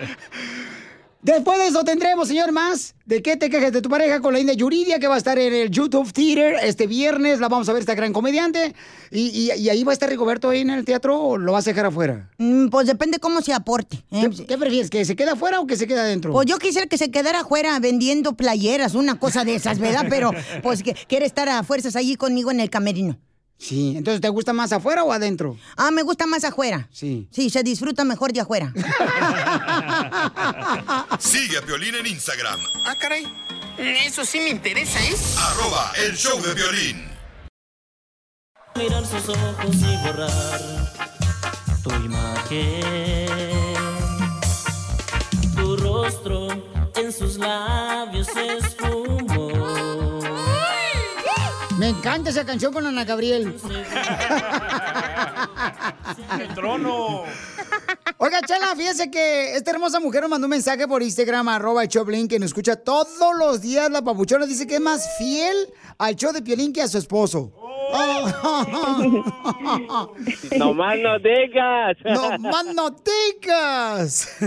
Después 1.22 1.58
de 1.58 1.66
eso 1.66 1.84
tendremos, 1.84 2.28
señor, 2.28 2.50
más 2.50 2.94
de 3.04 3.20
qué 3.22 3.36
te 3.36 3.50
quejas 3.50 3.72
de 3.72 3.82
tu 3.82 3.90
pareja 3.90 4.20
con 4.20 4.32
la 4.32 4.40
India 4.40 4.54
Yuridia, 4.54 4.98
que 4.98 5.06
va 5.06 5.16
a 5.16 5.18
estar 5.18 5.38
en 5.38 5.52
el 5.52 5.70
YouTube 5.70 6.10
Theater 6.10 6.54
este 6.62 6.86
viernes. 6.86 7.40
La 7.40 7.48
vamos 7.48 7.68
a 7.68 7.74
ver, 7.74 7.80
esta 7.80 7.94
gran 7.94 8.14
comediante. 8.14 8.74
Y, 9.10 9.28
y- 9.28 9.52
y 9.52 9.68
ahí 9.68 9.84
va 9.84 9.92
a 9.92 9.94
estar 9.94 10.08
Rigoberto 10.08 10.48
ahí 10.48 10.60
en 10.62 10.70
el 10.70 10.84
teatro 10.86 11.20
o 11.20 11.36
lo 11.36 11.52
vas 11.52 11.66
a 11.66 11.70
dejar 11.72 11.84
afuera. 11.86 12.30
Mm, 12.38 12.68
Pues 12.68 12.86
depende 12.86 13.18
cómo 13.18 13.42
se 13.42 13.52
aporte. 13.52 13.98
¿eh? 14.10 14.30
¿Qué, 14.34 14.46
qué 14.46 14.56
prefieres? 14.56 14.88
¿Que 14.88 15.04
se 15.04 15.14
quede 15.14 15.30
afuera 15.32 15.60
o 15.60 15.66
que 15.66 15.76
se 15.76 15.86
quede 15.86 16.00
adentro? 16.00 16.32
Pues 16.32 16.46
yo 16.46 16.58
quisiera 16.58 16.86
que 16.86 16.96
se 16.96 17.10
quedara 17.10 17.40
afuera 17.40 17.78
vendiendo 17.80 18.32
playeras, 18.32 18.94
una 18.94 19.18
cosa 19.18 19.44
de 19.44 19.56
esas, 19.56 19.78
¿verdad? 19.78 20.06
Pero 20.08 20.30
pues 20.62 20.82
que 20.82 20.94
quiere 21.06 21.26
estar 21.26 21.50
a 21.50 21.62
fuerzas 21.64 21.96
allí 21.96 22.16
conmigo 22.16 22.50
en 22.50 22.60
el 22.60 22.70
camerino. 22.70 23.18
Sí, 23.60 23.94
entonces 23.96 24.20
¿te 24.22 24.28
gusta 24.30 24.52
más 24.54 24.72
afuera 24.72 25.04
o 25.04 25.12
adentro? 25.12 25.56
Ah, 25.76 25.90
me 25.90 26.02
gusta 26.02 26.26
más 26.26 26.44
afuera. 26.44 26.88
Sí. 26.90 27.28
Sí, 27.30 27.50
se 27.50 27.62
disfruta 27.62 28.04
mejor 28.04 28.32
de 28.32 28.40
afuera. 28.40 28.72
Sigue 31.18 31.58
a 31.58 31.62
Piolín 31.62 31.94
en 31.94 32.06
Instagram, 32.06 32.58
Ah, 32.86 32.94
caray. 32.98 33.26
Eso 33.78 34.24
sí 34.24 34.40
me 34.40 34.48
interesa, 34.50 34.98
¿eh? 35.04 35.14
arroba 35.38 35.92
el 36.06 36.16
show 36.16 36.40
de 36.42 36.54
violín. 36.54 37.08
Mirar 38.76 39.04
sus 39.06 39.28
ojos 39.28 39.74
y 39.74 39.96
borrar 40.06 40.60
tu 41.82 41.90
imagen. 42.04 43.28
Tu 45.56 45.76
rostro 45.76 46.48
en 46.96 47.12
sus 47.12 47.36
labios 47.36 48.28
esfumó. 48.36 49.19
Me 51.80 51.88
encanta 51.88 52.28
esa 52.28 52.44
canción 52.44 52.72
con 52.74 52.84
Ana 52.86 53.04
Gabriel. 53.06 53.54
El 56.38 56.48
trono. 56.54 57.22
Oiga, 58.18 58.40
Chela, 58.46 58.74
fíjese 58.76 59.10
que 59.10 59.56
esta 59.56 59.70
hermosa 59.70 59.98
mujer 59.98 60.20
nos 60.20 60.28
mandó 60.30 60.46
un 60.46 60.50
mensaje 60.50 60.86
por 60.86 61.02
Instagram, 61.02 61.48
arroba 61.48 61.82
el 61.84 61.88
Choplin, 61.88 62.28
que 62.28 62.38
nos 62.38 62.48
escucha 62.50 62.76
todos 62.76 63.08
los 63.38 63.62
días. 63.62 63.90
La 63.90 64.02
papuchona 64.02 64.44
dice 64.44 64.66
que 64.66 64.74
es 64.74 64.80
más 64.82 65.16
fiel 65.16 65.56
al 65.96 66.16
show 66.16 66.32
de 66.32 66.42
Piolín 66.42 66.74
que 66.74 66.82
a 66.82 66.86
su 66.88 66.98
esposo. 66.98 67.50
No 70.58 70.74
más 70.74 70.96
no 70.98 71.18
digas. 71.18 71.96
No 72.04 72.38
más 72.50 72.66
no 72.74 72.90
digas. 72.90 74.38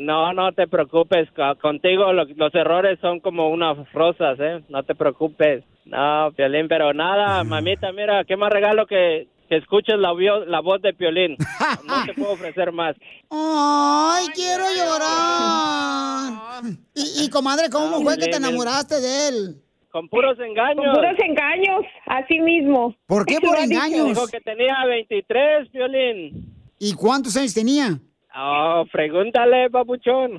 No, 0.00 0.32
no 0.34 0.52
te 0.52 0.66
preocupes. 0.66 1.28
co- 1.36 1.56
Contigo 1.62 2.12
lo- 2.12 2.24
los 2.24 2.54
errores 2.54 2.98
son 3.00 3.20
como 3.20 3.48
unas 3.50 3.76
rosas, 3.92 4.38
¿eh? 4.40 4.62
No 4.68 4.82
te 4.82 4.94
preocupes. 4.96 5.62
No, 5.84 6.32
Piolín, 6.36 6.68
pero 6.68 6.92
nada, 6.92 7.44
mamita, 7.44 7.92
mira, 7.92 8.24
qué 8.24 8.36
más 8.36 8.50
regalo 8.50 8.86
que, 8.86 9.28
que 9.48 9.56
escuches 9.56 9.96
la, 9.98 10.12
la 10.46 10.60
voz 10.60 10.80
de 10.82 10.92
Piolín. 10.94 11.36
No 11.86 12.04
te 12.06 12.14
puedo 12.14 12.32
ofrecer 12.32 12.72
más. 12.72 12.96
Ay, 13.30 14.26
quiero 14.34 14.64
llorar. 14.76 16.62
Y, 16.94 17.24
y 17.24 17.30
comadre, 17.30 17.68
¿cómo 17.70 18.00
fue 18.00 18.16
que 18.16 18.28
te 18.28 18.36
enamoraste 18.36 19.00
de 19.00 19.28
él? 19.28 19.56
Con 19.90 20.08
puros 20.08 20.38
engaños. 20.38 20.84
Con 20.84 20.94
puros 20.94 21.16
engaños, 21.18 21.84
así 22.06 22.40
mismo. 22.40 22.94
¿Por 23.06 23.26
qué 23.26 23.38
por 23.40 23.58
engaños? 23.58 24.08
Dijo 24.08 24.26
que 24.28 24.40
tenía 24.40 24.74
23, 24.86 25.68
Piolín. 25.70 26.54
¿Y 26.78 26.94
cuántos 26.94 27.36
años 27.36 27.52
tenía? 27.52 27.98
Oh, 28.36 28.84
pregúntale, 28.90 29.68
papuchón. 29.70 30.32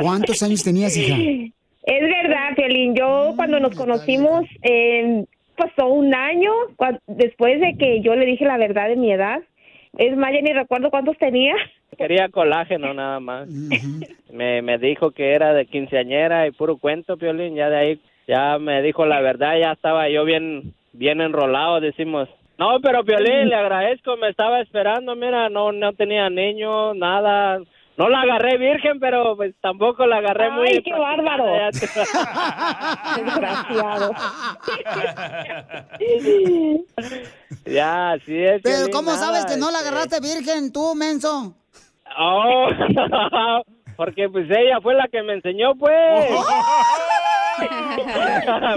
¿Cuántos 0.00 0.42
años 0.42 0.62
tenías, 0.64 0.96
hija? 0.96 1.16
Es 1.86 2.00
verdad, 2.00 2.56
Piolín. 2.56 2.96
Yo 2.96 3.32
cuando 3.36 3.60
nos 3.60 3.76
conocimos, 3.76 4.44
eh, 4.62 5.24
pasó 5.56 5.86
un 5.86 6.12
año 6.14 6.52
después 7.06 7.60
de 7.60 7.76
que 7.78 8.00
yo 8.02 8.16
le 8.16 8.26
dije 8.26 8.44
la 8.44 8.58
verdad 8.58 8.88
de 8.88 8.96
mi 8.96 9.12
edad. 9.12 9.40
Es 9.96 10.16
más, 10.16 10.32
ya 10.32 10.40
ni 10.42 10.52
recuerdo 10.52 10.90
cuántos 10.90 11.16
tenía. 11.16 11.54
Quería 11.96 12.28
colágeno 12.28 12.92
nada 12.92 13.20
más. 13.20 13.48
me, 14.32 14.62
me 14.62 14.78
dijo 14.78 15.12
que 15.12 15.32
era 15.32 15.54
de 15.54 15.66
quinceañera 15.66 16.48
y 16.48 16.50
puro 16.50 16.76
cuento, 16.76 17.16
Piolín. 17.16 17.54
Ya 17.54 17.70
de 17.70 17.76
ahí, 17.76 18.00
ya 18.26 18.58
me 18.58 18.82
dijo 18.82 19.06
la 19.06 19.20
verdad, 19.20 19.56
ya 19.56 19.72
estaba 19.72 20.08
yo 20.08 20.24
bien, 20.24 20.74
bien 20.92 21.20
enrolado, 21.20 21.80
decimos. 21.80 22.28
No, 22.58 22.80
pero 22.82 23.04
Piolín, 23.04 23.48
le 23.48 23.54
agradezco, 23.54 24.16
me 24.16 24.28
estaba 24.28 24.60
esperando, 24.60 25.14
mira, 25.14 25.48
no, 25.50 25.70
no 25.70 25.92
tenía 25.92 26.28
niño, 26.30 26.94
nada. 26.94 27.60
No 27.96 28.10
la 28.10 28.20
agarré 28.20 28.58
virgen, 28.58 29.00
pero 29.00 29.36
pues 29.36 29.54
tampoco 29.62 30.06
la 30.06 30.18
agarré 30.18 30.50
muy... 30.50 30.68
Ay, 30.68 30.82
qué 30.82 30.92
bárbaro. 30.92 31.46
Desgraciado. 33.16 34.12
ya, 37.64 38.12
así 38.12 38.36
es. 38.36 38.60
Pero 38.62 38.76
Piolín, 38.76 38.92
¿cómo 38.92 39.12
nada, 39.12 39.24
sabes 39.24 39.46
que 39.46 39.56
no 39.56 39.70
la 39.70 39.78
este, 39.78 39.88
agarraste 39.88 40.20
virgen, 40.20 40.72
tú, 40.72 40.94
menso? 40.94 41.54
Oh, 42.18 42.68
porque 43.96 44.28
pues 44.28 44.46
ella 44.50 44.78
fue 44.82 44.94
la 44.94 45.08
que 45.08 45.22
me 45.22 45.34
enseñó, 45.34 45.74
pues. 45.74 46.30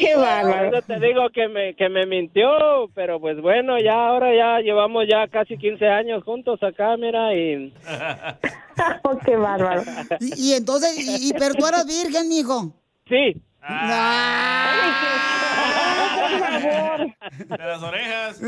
Qué 0.00 0.16
bárbaro. 0.16 0.82
Te 0.82 0.98
digo 1.00 1.28
que 1.32 1.48
me, 1.48 1.74
que 1.74 1.88
me 1.88 2.06
mintió, 2.06 2.48
pero 2.94 3.20
pues 3.20 3.40
bueno, 3.40 3.78
ya 3.78 3.94
ahora 4.08 4.34
ya 4.34 4.60
llevamos 4.60 5.04
ya 5.08 5.28
casi 5.28 5.56
15 5.56 5.86
años 5.88 6.22
juntos 6.24 6.62
acá, 6.62 6.96
mira, 6.96 7.34
y... 7.34 7.72
Oh, 9.04 9.18
qué 9.24 9.36
bárbaro. 9.36 9.82
Y, 10.20 10.50
y 10.50 10.54
entonces, 10.54 10.96
y, 10.98 11.28
y- 11.28 11.32
pero 11.34 11.54
tú 11.54 11.66
eras 11.66 11.86
virgen, 11.86 12.32
hijo. 12.32 12.72
Sí. 13.08 13.36
De 17.48 17.56
las 17.58 17.82
orejas. 17.82 18.40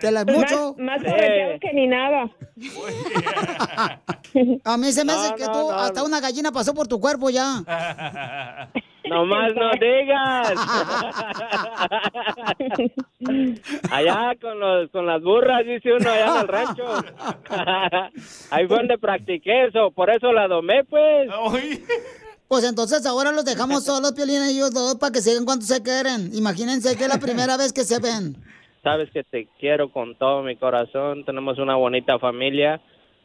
Te 0.00 0.10
las 0.10 0.26
mucho. 0.26 0.74
Más, 0.78 1.02
más 1.02 1.12
correteado 1.12 1.58
que 1.60 1.72
ni 1.74 1.86
nada. 1.86 2.30
A 4.64 4.76
mí 4.76 4.92
se 4.92 5.04
me 5.04 5.12
hace 5.12 5.30
No, 5.30 5.36
que 5.36 5.44
no, 5.46 5.52
tú, 5.52 5.58
no. 5.58 5.70
hasta 5.72 6.02
una 6.04 6.20
gallina 6.20 6.52
pasó 6.52 6.74
por 6.74 6.86
tu 6.88 7.00
cuerpo 7.00 7.30
ya. 7.30 7.62
No 9.08 9.24
más 9.24 9.52
no 9.54 9.70
digas. 9.80 10.52
allá 13.90 14.34
con 14.40 14.58
los 14.60 14.90
con 14.90 15.06
las 15.06 15.22
burras, 15.22 15.64
dice 15.64 15.92
uno 15.94 16.10
allá 16.10 16.26
en 16.34 16.40
el 16.42 16.48
rancho. 16.48 16.84
Ahí 18.50 18.66
fue 18.66 18.76
donde 18.76 18.98
practiqué 18.98 19.64
eso, 19.66 19.90
por 19.92 20.10
eso 20.10 20.30
la 20.32 20.46
domé, 20.48 20.84
pues. 20.84 21.30
Pues 22.48 22.64
entonces 22.64 23.06
ahora 23.06 23.30
los 23.32 23.44
dejamos 23.46 23.84
solos, 23.84 24.12
Piolín, 24.12 24.42
ellos 24.42 24.72
dos, 24.72 24.96
para 24.96 25.12
que 25.12 25.20
sigan 25.20 25.44
cuando 25.44 25.64
se 25.64 25.80
quieren. 25.82 26.30
Imagínense 26.34 26.96
que 26.96 27.04
es 27.04 27.08
la 27.10 27.18
primera 27.18 27.56
vez 27.56 27.72
que 27.72 27.84
se 27.84 28.00
ven. 28.00 28.36
Sabes 28.82 29.10
que 29.10 29.22
te 29.24 29.48
quiero 29.58 29.90
con 29.92 30.16
todo 30.16 30.42
mi 30.42 30.56
corazón. 30.56 31.24
Tenemos 31.24 31.58
una 31.58 31.76
bonita 31.76 32.18
familia. 32.18 32.80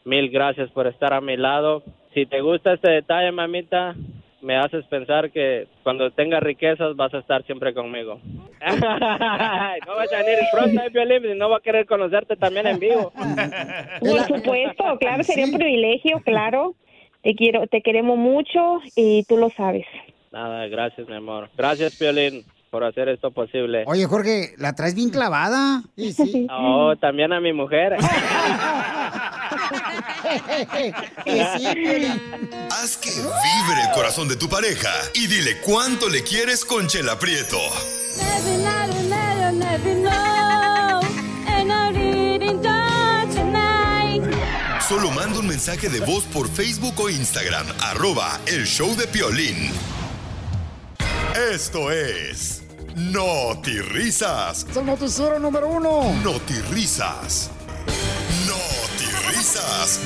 Mil 0.06 0.30
gracias 0.30 0.70
por 0.72 0.88
estar 0.88 1.14
a 1.14 1.22
mi 1.22 1.38
lado. 1.38 1.84
Si 2.14 2.26
te 2.26 2.42
gusta 2.42 2.74
este 2.74 2.90
detalle, 2.90 3.32
mamita, 3.32 3.96
me 4.44 4.58
haces 4.58 4.86
pensar 4.86 5.32
que 5.32 5.68
cuando 5.84 6.12
tengas 6.12 6.44
riquezas 6.44 6.96
vas 6.96 7.14
a 7.14 7.20
estar 7.20 7.44
siempre 7.46 7.74
conmigo. 7.74 8.20
no 8.80 9.96
vas 9.96 10.14
a 10.14 10.18
venir 10.18 10.40
pronto, 10.52 10.82
eh, 10.82 10.92
Piolín, 10.92 11.32
y 11.32 11.36
no 11.36 11.50
va 11.50 11.58
a 11.58 11.62
querer 11.62 11.86
conocerte 11.86 12.36
también 12.36 12.68
en 12.68 12.80
vivo. 12.80 13.12
Por 14.00 14.20
supuesto, 14.28 14.98
claro, 15.00 15.24
sería 15.24 15.46
un 15.46 15.54
privilegio, 15.54 16.20
claro. 16.20 16.76
Te 17.22 17.36
quiero, 17.36 17.68
te 17.68 17.82
queremos 17.82 18.18
mucho 18.18 18.82
y 18.98 19.24
tú 19.24 19.38
lo 19.38 19.50
sabes. 19.50 19.86
Nada, 20.32 20.68
gracias, 20.68 21.08
mi 21.08 21.16
amor. 21.16 21.50
Gracias, 21.56 21.96
Piolín, 21.98 22.44
por 22.74 22.84
hacer 22.84 23.08
esto 23.08 23.30
posible. 23.30 23.84
Oye, 23.86 24.08
Jorge, 24.08 24.56
¿la 24.58 24.74
traes 24.74 24.96
bien 24.96 25.12
clavada? 25.12 25.84
Sí, 25.96 26.12
sí. 26.12 26.48
Oh, 26.56 26.96
también 27.00 27.32
a 27.32 27.40
mi 27.40 27.54
mujer. 27.54 27.94
Haz 32.72 32.98
que 32.98 33.12
vibre 33.12 33.82
el 33.88 33.92
corazón 33.94 34.28
de 34.28 34.36
tu 34.38 34.50
pareja 34.50 34.90
y 35.14 35.28
dile 35.28 35.62
cuánto 35.64 36.10
le 36.10 36.24
quieres 36.24 36.66
con 36.66 36.88
Chela 36.88 37.20
Prieto. 37.20 37.60
Solo 44.88 45.12
manda 45.12 45.40
un 45.40 45.48
mensaje 45.48 45.90
de 45.90 46.00
voz 46.00 46.24
por 46.26 46.50
Facebook 46.50 47.00
o 47.00 47.10
Instagram, 47.10 47.68
arroba 47.82 48.40
el 48.48 48.66
show 48.66 48.96
de 48.96 49.06
Piolín. 49.06 49.72
Esto 51.52 51.92
es 51.92 52.63
Noti 52.96 53.82
Risas. 53.82 54.68
Es 54.70 54.78
el 54.78 54.86
noticiero 54.86 55.40
número 55.40 55.68
uno. 55.68 56.14
Noti 56.24 56.54
Risas. 56.72 57.50
Risas. 59.30 60.00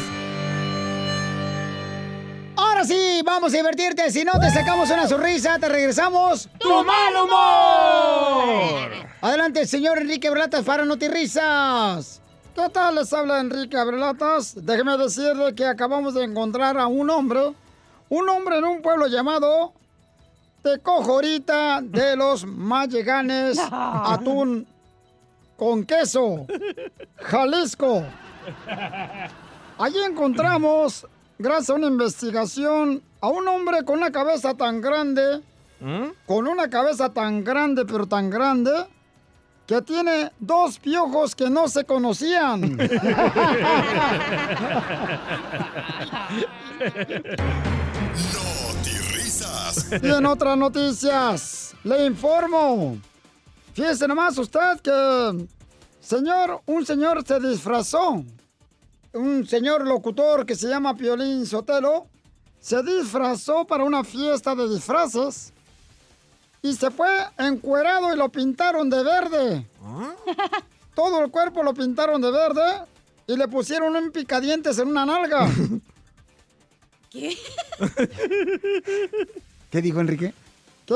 Ahora 2.55 2.85
sí, 2.85 3.21
vamos 3.25 3.53
a 3.53 3.57
divertirte. 3.57 4.09
Si 4.09 4.23
no 4.23 4.31
te 4.39 4.49
sacamos 4.51 4.89
una 4.89 5.05
sonrisa, 5.05 5.59
te 5.59 5.67
regresamos 5.67 6.47
tu 6.59 6.69
mal 6.85 7.13
humor. 7.23 8.89
Adelante, 9.21 9.67
señor 9.67 9.97
Enrique 9.97 10.29
Berlatas 10.29 10.63
para 10.63 10.85
Notirrisas. 10.85 12.21
¿Qué 12.55 12.69
tal? 12.69 12.95
Les 12.95 13.11
habla 13.11 13.41
Enrique 13.41 13.77
Abrelatas. 13.77 14.55
Déjeme 14.65 14.97
decirle 14.97 15.53
que 15.55 15.65
acabamos 15.65 16.13
de 16.13 16.23
encontrar 16.23 16.77
a 16.77 16.87
un 16.87 17.09
hombre, 17.09 17.51
un 18.07 18.29
hombre 18.29 18.59
en 18.59 18.63
un 18.63 18.81
pueblo 18.81 19.07
llamado 19.07 19.73
Tecojorita 20.67 21.79
de 21.81 22.17
los 22.17 22.45
Malleganes, 22.45 23.57
atún 23.71 24.67
con 25.55 25.85
queso, 25.85 26.45
Jalisco. 27.15 28.03
Allí 29.77 29.97
encontramos, 30.05 31.07
gracias 31.39 31.69
a 31.69 31.75
una 31.75 31.87
investigación, 31.87 33.01
a 33.21 33.29
un 33.29 33.47
hombre 33.47 33.85
con 33.85 33.99
una 33.99 34.11
cabeza 34.11 34.55
tan 34.55 34.81
grande, 34.81 35.41
con 36.25 36.49
una 36.49 36.69
cabeza 36.69 37.13
tan 37.13 37.45
grande, 37.45 37.85
pero 37.85 38.05
tan 38.05 38.29
grande, 38.29 38.73
que 39.65 39.81
tiene 39.81 40.33
dos 40.37 40.79
piojos 40.79 41.33
que 41.33 41.49
no 41.49 41.69
se 41.69 41.85
conocían. 41.85 42.77
Y 50.01 50.07
en 50.11 50.25
otras 50.25 50.57
noticias, 50.57 51.75
le 51.83 52.05
informo. 52.05 52.97
Fíjese 53.73 54.07
nomás 54.07 54.37
usted 54.37 54.79
que, 54.81 55.47
señor, 55.99 56.61
un 56.65 56.85
señor 56.85 57.25
se 57.25 57.39
disfrazó. 57.39 58.23
Un 59.13 59.47
señor 59.47 59.85
locutor 59.87 60.45
que 60.45 60.55
se 60.55 60.67
llama 60.67 60.95
Piolín 60.95 61.45
Sotelo 61.45 62.07
se 62.59 62.81
disfrazó 62.83 63.65
para 63.65 63.83
una 63.83 64.03
fiesta 64.03 64.55
de 64.55 64.67
disfraces. 64.67 65.53
y 66.61 66.73
se 66.73 66.91
fue 66.91 67.07
encuerado 67.37 68.13
y 68.13 68.17
lo 68.17 68.29
pintaron 68.29 68.89
de 68.89 69.03
verde. 69.03 69.65
Todo 70.95 71.23
el 71.23 71.31
cuerpo 71.31 71.63
lo 71.63 71.73
pintaron 71.73 72.19
de 72.21 72.31
verde 72.31 72.81
y 73.27 73.37
le 73.37 73.47
pusieron 73.47 73.95
un 73.95 74.11
picadientes 74.11 74.79
en 74.79 74.87
una 74.87 75.05
nalga. 75.05 75.47
¿Qué? 77.09 77.37
¿Qué 79.69 79.81
dijo 79.81 79.99
Enrique? 79.99 80.33
Que 80.85 80.95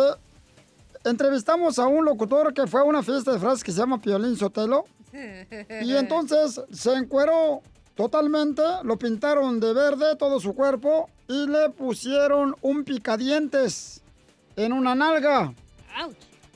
entrevistamos 1.03 1.79
a 1.79 1.87
un 1.87 2.05
locutor 2.05 2.53
que 2.53 2.67
fue 2.67 2.81
a 2.81 2.83
una 2.83 3.03
fiesta 3.03 3.33
de 3.33 3.39
frases 3.39 3.63
que 3.63 3.71
se 3.71 3.79
llama 3.79 4.01
Piolín 4.01 4.35
Sotelo. 4.37 4.85
Y 5.81 5.95
entonces 5.95 6.61
se 6.71 6.93
encueró 6.93 7.61
totalmente, 7.95 8.61
lo 8.83 8.97
pintaron 8.97 9.59
de 9.59 9.73
verde 9.73 10.15
todo 10.15 10.39
su 10.39 10.55
cuerpo 10.55 11.09
y 11.27 11.47
le 11.47 11.69
pusieron 11.69 12.55
un 12.61 12.85
picadientes 12.85 14.01
en 14.55 14.71
una 14.71 14.95
nalga. 14.95 15.53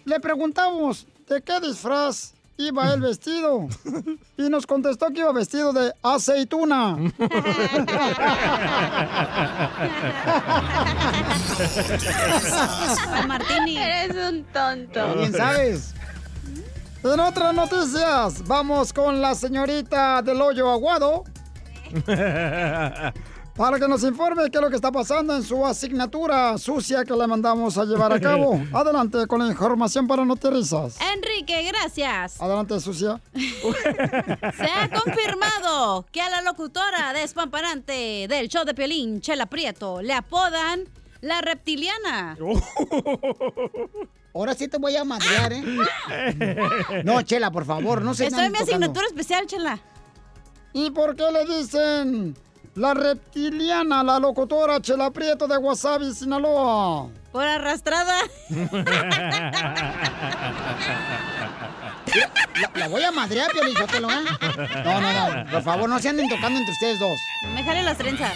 Le 0.06 0.20
preguntamos 0.20 1.06
de 1.28 1.42
qué 1.42 1.60
disfraz 1.60 2.35
iba 2.58 2.94
el 2.94 3.02
vestido 3.02 3.68
y 4.38 4.50
nos 4.50 4.66
contestó 4.66 5.08
que 5.08 5.20
iba 5.22 5.32
vestido 5.32 5.74
de 5.74 5.94
aceituna. 6.02 6.98
Martini. 13.28 13.78
Eres 13.78 14.16
un 14.30 14.44
tonto. 14.46 15.16
Bien 15.16 15.34
sabes. 15.34 15.94
En 17.04 17.20
otras 17.20 17.54
noticias, 17.54 18.44
vamos 18.48 18.92
con 18.92 19.22
la 19.22 19.36
señorita 19.36 20.24
del 20.24 20.42
hoyo 20.42 20.72
aguado 20.72 21.24
para 23.56 23.80
que 23.80 23.88
nos 23.88 24.04
informe 24.04 24.52
qué 24.52 24.58
es 24.58 24.62
lo 24.62 24.70
que 24.70 24.76
está 24.76 24.92
pasando 24.92 25.34
en 25.36 25.42
su 25.42 25.66
asignatura 25.66 26.58
sucia 26.58 27.06
que 27.06 27.14
le 27.14 27.26
mandamos 27.26 27.78
a 27.78 27.86
llevar 27.86 28.12
a 28.12 28.20
cabo. 28.20 28.62
Adelante 28.74 29.26
con 29.28 29.40
la 29.40 29.48
información 29.48 30.08
para 30.08 30.26
Notirizas. 30.26 30.98
Enrique, 31.16 31.64
gracias. 31.64 32.42
Adelante, 32.42 32.80
sucia. 32.82 33.22
Se 33.34 34.66
ha 34.66 34.90
confirmado 34.90 36.06
que 36.12 36.22
a 36.22 36.30
la 36.30 36.42
locutora 36.42 37.14
despamparante 37.14 38.28
del 38.28 38.50
show 38.50 38.66
de 38.66 38.74
Piolín, 38.74 39.22
Chela 39.22 39.46
Prieto, 39.46 40.02
le 40.02 40.14
apodan 40.14 40.84
la 41.22 41.40
reptiliana. 41.40 42.38
Ahora 44.34 44.54
sí 44.54 44.68
te 44.68 44.78
voy 44.78 44.98
a 44.98 45.06
madrear, 45.06 45.54
¿eh? 45.54 47.04
No, 47.06 47.22
Chela, 47.22 47.52
por 47.52 47.64
favor, 47.64 48.02
no 48.02 48.14
se 48.14 48.26
Estoy 48.26 48.46
en 48.46 48.52
mi 48.52 48.58
asignatura 48.58 49.08
especial, 49.08 49.46
Chela. 49.48 49.80
¿Y 50.74 50.92
por 50.92 51.16
qué 51.16 51.32
le 51.32 51.46
dicen 51.46 52.36
la 52.76 52.94
reptiliana, 52.94 54.04
la 54.04 54.20
locutora 54.20 54.82
Chela 54.82 55.10
Prieto 55.12 55.48
de 55.48 55.58
Wasabi, 55.58 56.14
Sinaloa? 56.14 57.10
Por 57.32 57.44
arrastrada. 57.44 58.20
La, 62.62 62.72
la 62.76 62.88
voy 62.88 63.04
a 63.04 63.12
madrear, 63.12 63.52
Piolín 63.52 63.76
¿eh? 63.76 63.86
No, 64.86 65.02
no, 65.02 65.12
no, 65.12 65.52
por 65.52 65.64
favor, 65.64 65.90
no 65.90 66.00
se 66.00 66.10
anden 66.10 66.30
tocando 66.30 66.60
entre 66.60 66.72
ustedes 66.72 67.00
dos. 67.00 67.20
Me 67.54 67.64
jale 67.64 67.84
las 67.84 67.98
trenzas. 67.98 68.34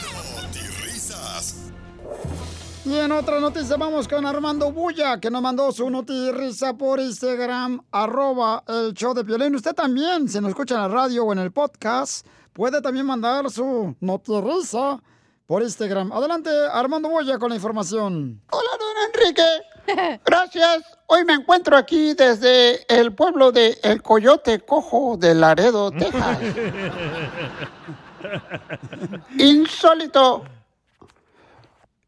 Y 2.86 2.98
en 2.98 3.12
otra 3.12 3.40
noticia 3.40 3.78
vamos 3.78 4.08
con 4.08 4.26
Armando 4.26 4.72
Bulla, 4.72 5.20
que 5.20 5.30
nos 5.30 5.42
mandó 5.42 5.72
su 5.72 5.90
notirrisa 5.90 6.74
por 6.74 7.00
Instagram, 7.00 7.82
arroba 7.92 8.64
el 8.68 8.94
show 8.94 9.14
de 9.14 9.24
Piolín. 9.24 9.54
Usted 9.56 9.76
también, 9.76 10.28
si 10.28 10.40
nos 10.42 10.50
escucha 10.50 10.76
en 10.76 10.82
la 10.82 10.88
radio 10.88 11.26
o 11.26 11.34
en 11.34 11.40
el 11.40 11.52
podcast, 11.52 12.26
puede 12.54 12.82
también 12.82 13.06
mandar 13.06 13.50
su 13.50 13.96
notirrisa 14.00 15.02
por 15.46 15.64
Instagram. 15.64 16.12
Adelante, 16.12 16.50
Armando 16.72 17.10
Bulla 17.10 17.40
con 17.40 17.50
la 17.50 17.56
información. 17.56 18.42
Hola, 18.52 18.70
don 18.80 18.98
Enrique. 19.08 20.20
Gracias. 20.26 20.84
Hoy 21.08 21.26
me 21.26 21.34
encuentro 21.34 21.76
aquí 21.76 22.14
desde 22.14 22.86
el 22.94 23.14
pueblo 23.14 23.52
de 23.52 23.80
El 23.82 24.04
Coyote 24.04 24.60
Cojo 24.60 25.18
de 25.18 25.34
Laredo, 25.34 25.90
Texas. 25.92 26.38
Insólito. 29.40 30.44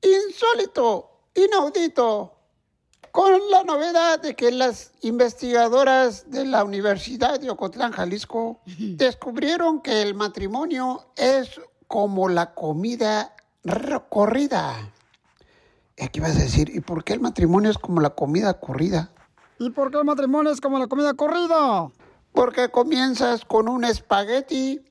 Insólito. 0.02 1.10
Inaudito. 1.34 2.41
Con 3.12 3.34
la 3.50 3.64
novedad 3.64 4.22
de 4.22 4.36
que 4.36 4.52
las 4.52 4.92
investigadoras 5.02 6.30
de 6.32 6.46
la 6.46 6.64
Universidad 6.64 7.40
de 7.40 7.50
Ocotlán, 7.50 7.92
Jalisco, 7.92 8.62
descubrieron 8.66 9.82
que 9.82 10.02
el 10.02 10.16
matrimonio 10.16 11.06
es 11.18 11.60
como 11.88 12.30
la 12.30 12.54
comida 12.54 13.36
r- 13.66 14.02
corrida. 14.10 14.94
Y 15.98 16.06
aquí 16.06 16.22
vas 16.22 16.38
a 16.38 16.40
decir, 16.40 16.70
¿y 16.74 16.80
por 16.80 17.04
qué 17.04 17.14
el 17.14 17.20
matrimonio 17.20 17.70
es 17.70 17.78
como 17.78 18.00
la 18.00 18.12
comida 18.12 18.54
corrida? 18.60 19.12
¿Y 19.60 19.70
por 19.72 19.92
qué 19.92 19.98
el 19.98 20.06
matrimonio 20.06 20.52
es 20.52 20.62
como 20.62 20.80
la 20.80 20.88
comida 20.88 21.14
corrida? 21.14 21.92
Porque 22.32 22.70
comienzas 22.70 23.44
con 23.44 23.68
un 23.68 23.84
espagueti 23.84 24.82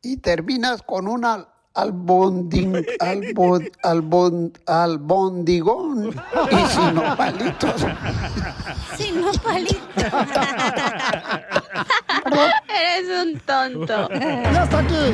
y 0.00 0.16
terminas 0.16 0.82
con 0.82 1.06
una 1.06 1.48
albonding, 1.78 2.74
albon, 2.98 3.70
albon, 3.84 4.52
albondigón 4.66 6.10
y 6.50 6.66
sin 6.66 6.94
nopalitos. 6.94 7.80
Sin 8.96 9.20
nopalitos. 9.20 9.80
Eres 12.68 13.08
un 13.22 13.38
tonto. 13.40 14.08
Ya 14.10 14.64
está 14.64 14.78
aquí. 14.80 15.12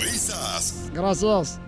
risas. 0.00 0.90
Gracias. 0.94 1.60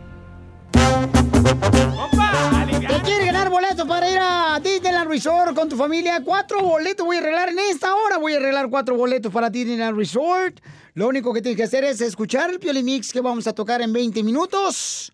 ¿Te 1.43 3.01
quieres 3.03 3.27
ganar 3.27 3.51
boletos 3.51 3.87
para 3.87 4.09
ir 4.09 4.19
a 4.21 4.61
Disneyland 4.63 5.11
Resort 5.11 5.55
con 5.55 5.69
tu 5.69 5.77
familia? 5.77 6.23
Cuatro 6.25 6.61
boletos 6.61 7.05
voy 7.05 7.17
a 7.17 7.21
arreglar 7.21 7.49
en 7.49 7.59
esta 7.59 7.95
hora. 7.95 8.19
Voy 8.19 8.35
a 8.35 8.37
arreglar 8.37 8.71
cuatro 8.71 8.97
boletos 8.97 9.33
para 9.33 9.51
Disneyland 9.51 9.97
Resort. 9.97 10.61
Lo 10.95 11.09
único 11.09 11.33
que 11.33 11.43
tienes 11.43 11.57
que 11.57 11.65
hacer 11.65 11.85
es 11.85 12.01
escuchar 12.01 12.51
el 12.51 12.61
Piolimix 12.61 13.13
que 13.13 13.21
vamos 13.21 13.47
a 13.47 13.53
tocar 13.53 13.83
en 13.83 13.93
20 13.93 14.23
minutos. 14.23 15.13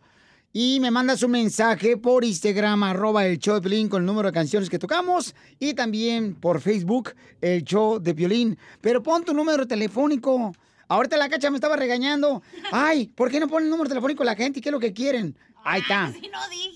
Y 0.52 0.80
me 0.80 0.90
mandas 0.90 1.22
un 1.22 1.30
mensaje 1.30 1.96
por 1.96 2.24
Instagram, 2.24 2.82
arroba 2.82 3.26
el 3.26 3.38
show 3.38 3.54
de 3.54 3.60
Piolín 3.62 3.88
con 3.88 4.02
el 4.02 4.06
número 4.06 4.28
de 4.28 4.32
canciones 4.32 4.68
que 4.68 4.78
tocamos. 4.78 5.34
Y 5.58 5.74
también 5.74 6.34
por 6.34 6.60
Facebook, 6.60 7.14
el 7.40 7.64
show 7.64 7.98
de 7.98 8.14
Piolín. 8.14 8.58
Pero 8.80 9.02
pon 9.02 9.24
tu 9.24 9.32
número 9.32 9.66
telefónico. 9.66 10.52
Ahorita 10.88 11.16
la 11.16 11.28
cacha 11.28 11.50
me 11.50 11.56
estaba 11.56 11.76
regañando. 11.76 12.42
Ay, 12.72 13.08
¿por 13.14 13.30
qué 13.30 13.40
no 13.40 13.48
ponen 13.48 13.66
el 13.66 13.70
número 13.70 13.88
telefónico 13.88 14.24
la 14.24 14.34
gente? 14.34 14.60
¿Qué 14.60 14.68
es 14.68 14.72
lo 14.72 14.80
que 14.80 14.92
quieren? 14.92 15.36
Ahí 15.64 15.80
está. 15.80 16.12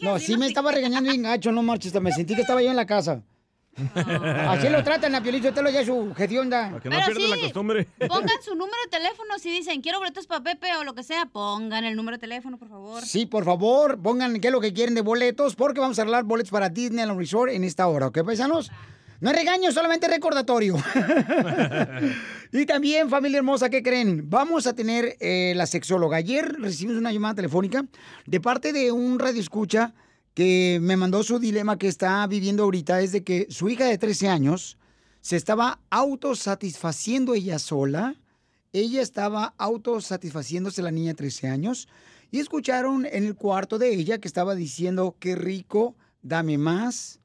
no, 0.02 0.18
sí 0.18 0.36
me 0.36 0.46
estaba 0.46 0.72
regañando 0.72 1.10
bien 1.10 1.22
gacho, 1.22 1.52
no 1.52 1.62
marches. 1.62 1.94
Me 2.00 2.12
sentí 2.12 2.34
que 2.34 2.42
estaba 2.42 2.62
yo 2.62 2.70
en 2.70 2.76
la 2.76 2.86
casa. 2.86 3.22
Así 3.94 4.68
lo 4.68 4.84
tratan 4.84 5.14
a 5.14 5.22
Piolín, 5.22 5.42
te 5.42 5.62
lo 5.62 5.70
ya 5.70 5.84
su 5.84 6.12
hedionda. 6.18 6.78
Que 6.82 6.90
no 6.90 6.96
pierda 6.96 7.36
la 7.36 7.40
costumbre. 7.40 7.88
Pongan 8.06 8.42
su 8.44 8.50
número 8.54 8.76
de 8.84 8.90
teléfono 8.90 9.38
si 9.38 9.50
dicen 9.50 9.80
quiero 9.80 9.98
boletos 9.98 10.26
para 10.26 10.42
Pepe 10.42 10.74
o 10.76 10.84
lo 10.84 10.94
que 10.94 11.02
sea. 11.02 11.26
Pongan 11.26 11.84
el 11.84 11.96
número 11.96 12.18
de 12.18 12.20
teléfono, 12.20 12.58
por 12.58 12.68
favor. 12.68 13.02
Sí, 13.02 13.24
por 13.24 13.44
favor, 13.44 13.98
pongan 14.00 14.40
qué 14.40 14.48
es 14.48 14.52
lo 14.52 14.60
que 14.60 14.74
quieren 14.74 14.94
de 14.94 15.00
boletos, 15.00 15.56
porque 15.56 15.80
vamos 15.80 15.98
a 15.98 16.02
arreglar 16.02 16.24
boletos 16.24 16.50
para 16.50 16.68
Disneyland 16.68 17.18
Resort 17.18 17.52
en 17.52 17.64
esta 17.64 17.86
hora, 17.88 18.08
¿ok, 18.08 18.22
paisanos? 18.24 18.70
No 19.22 19.30
es 19.30 19.36
regaño, 19.36 19.70
solamente 19.70 20.08
recordatorio. 20.08 20.74
y 22.52 22.66
también, 22.66 23.08
familia 23.08 23.38
hermosa, 23.38 23.70
¿qué 23.70 23.80
creen? 23.80 24.28
Vamos 24.28 24.66
a 24.66 24.74
tener 24.74 25.16
eh, 25.20 25.52
la 25.54 25.66
sexóloga. 25.66 26.16
Ayer 26.16 26.56
recibimos 26.58 26.98
una 26.98 27.12
llamada 27.12 27.36
telefónica 27.36 27.86
de 28.26 28.40
parte 28.40 28.72
de 28.72 28.90
un 28.90 29.20
radio 29.20 29.40
escucha 29.40 29.94
que 30.34 30.80
me 30.82 30.96
mandó 30.96 31.22
su 31.22 31.38
dilema 31.38 31.78
que 31.78 31.86
está 31.86 32.26
viviendo 32.26 32.64
ahorita, 32.64 33.00
es 33.00 33.12
de 33.12 33.22
que 33.22 33.46
su 33.48 33.68
hija 33.68 33.84
de 33.84 33.96
13 33.96 34.28
años 34.28 34.76
se 35.20 35.36
estaba 35.36 35.78
autosatisfaciendo 35.90 37.34
ella 37.34 37.60
sola. 37.60 38.16
Ella 38.72 39.02
estaba 39.02 39.54
autosatisfaciéndose 39.56 40.82
la 40.82 40.90
niña 40.90 41.10
de 41.10 41.18
13 41.18 41.46
años. 41.46 41.86
Y 42.32 42.40
escucharon 42.40 43.06
en 43.06 43.22
el 43.22 43.36
cuarto 43.36 43.78
de 43.78 43.94
ella 43.94 44.18
que 44.18 44.26
estaba 44.26 44.56
diciendo, 44.56 45.14
qué 45.20 45.36
rico, 45.36 45.94
dame 46.22 46.58
más, 46.58 47.20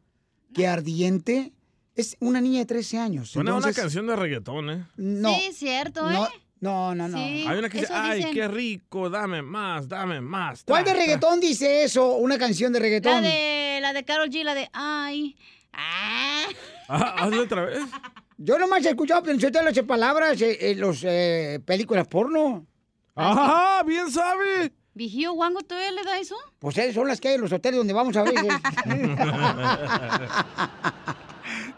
qué 0.53 0.67
ardiente. 0.67 1.53
Es 1.97 2.15
una 2.19 2.39
niña 2.39 2.59
de 2.59 2.67
13 2.67 2.99
años. 2.99 3.31
Suena 3.31 3.49
Entonces, 3.49 3.75
una 3.75 3.81
canción 3.83 4.05
de 4.05 4.15
reggaetón, 4.15 4.69
¿eh? 4.69 4.85
No. 4.97 5.33
Sí, 5.33 5.51
cierto, 5.51 6.07
¿eh? 6.11 6.15
No, 6.59 6.93
no, 6.93 6.95
no. 6.95 7.07
no. 7.07 7.17
Sí, 7.17 7.43
Hay 7.47 7.57
una 7.57 7.69
que 7.69 7.79
dice, 7.79 7.91
ay, 7.91 8.17
dicen. 8.19 8.33
qué 8.35 8.47
rico, 8.47 9.09
dame 9.09 9.41
más, 9.41 9.87
dame 9.87 10.21
más. 10.21 10.63
¿Cuál 10.63 10.83
de 10.85 10.91
tra". 10.91 10.99
reggaetón 10.99 11.39
dice 11.39 11.83
eso? 11.83 12.13
Una 12.17 12.37
canción 12.37 12.71
de 12.71 12.79
La 12.79 12.83
reggaetón. 12.83 13.23
de, 13.23 13.79
la 13.81 13.93
de 13.93 14.05
Carol 14.05 14.29
G, 14.29 14.43
la 14.43 14.53
de 14.53 14.69
ay. 14.73 15.35
Ah. 15.79 16.43
Ah, 16.87 17.15
hazlo 17.19 17.43
otra 17.43 17.65
vez. 17.65 17.79
Yo 18.37 18.57
nomás 18.57 18.83
he 18.85 18.89
escuchado 18.89 19.21
pensé 19.21 19.51
las 19.51 19.77
palabras 19.81 20.41
eh, 20.41 20.71
en 20.71 20.79
los 20.79 21.03
eh, 21.03 21.59
películas 21.65 22.07
porno. 22.07 22.65
¡Ajá! 23.13 23.83
¡Bien 23.83 24.09
sabe! 24.11 24.71
¿Vigío 24.93 25.33
Wango 25.33 25.61
todavía 25.61 25.91
le 25.91 26.03
da 26.03 26.17
eso? 26.19 26.35
Pues 26.57 26.77
esas 26.77 26.95
son 26.95 27.07
las 27.07 27.19
que 27.19 27.27
hay 27.27 27.35
en 27.35 27.41
los 27.41 27.51
hoteles 27.51 27.77
donde 27.77 27.93
vamos 27.93 28.15
a 28.17 28.23
veces. 28.23 28.41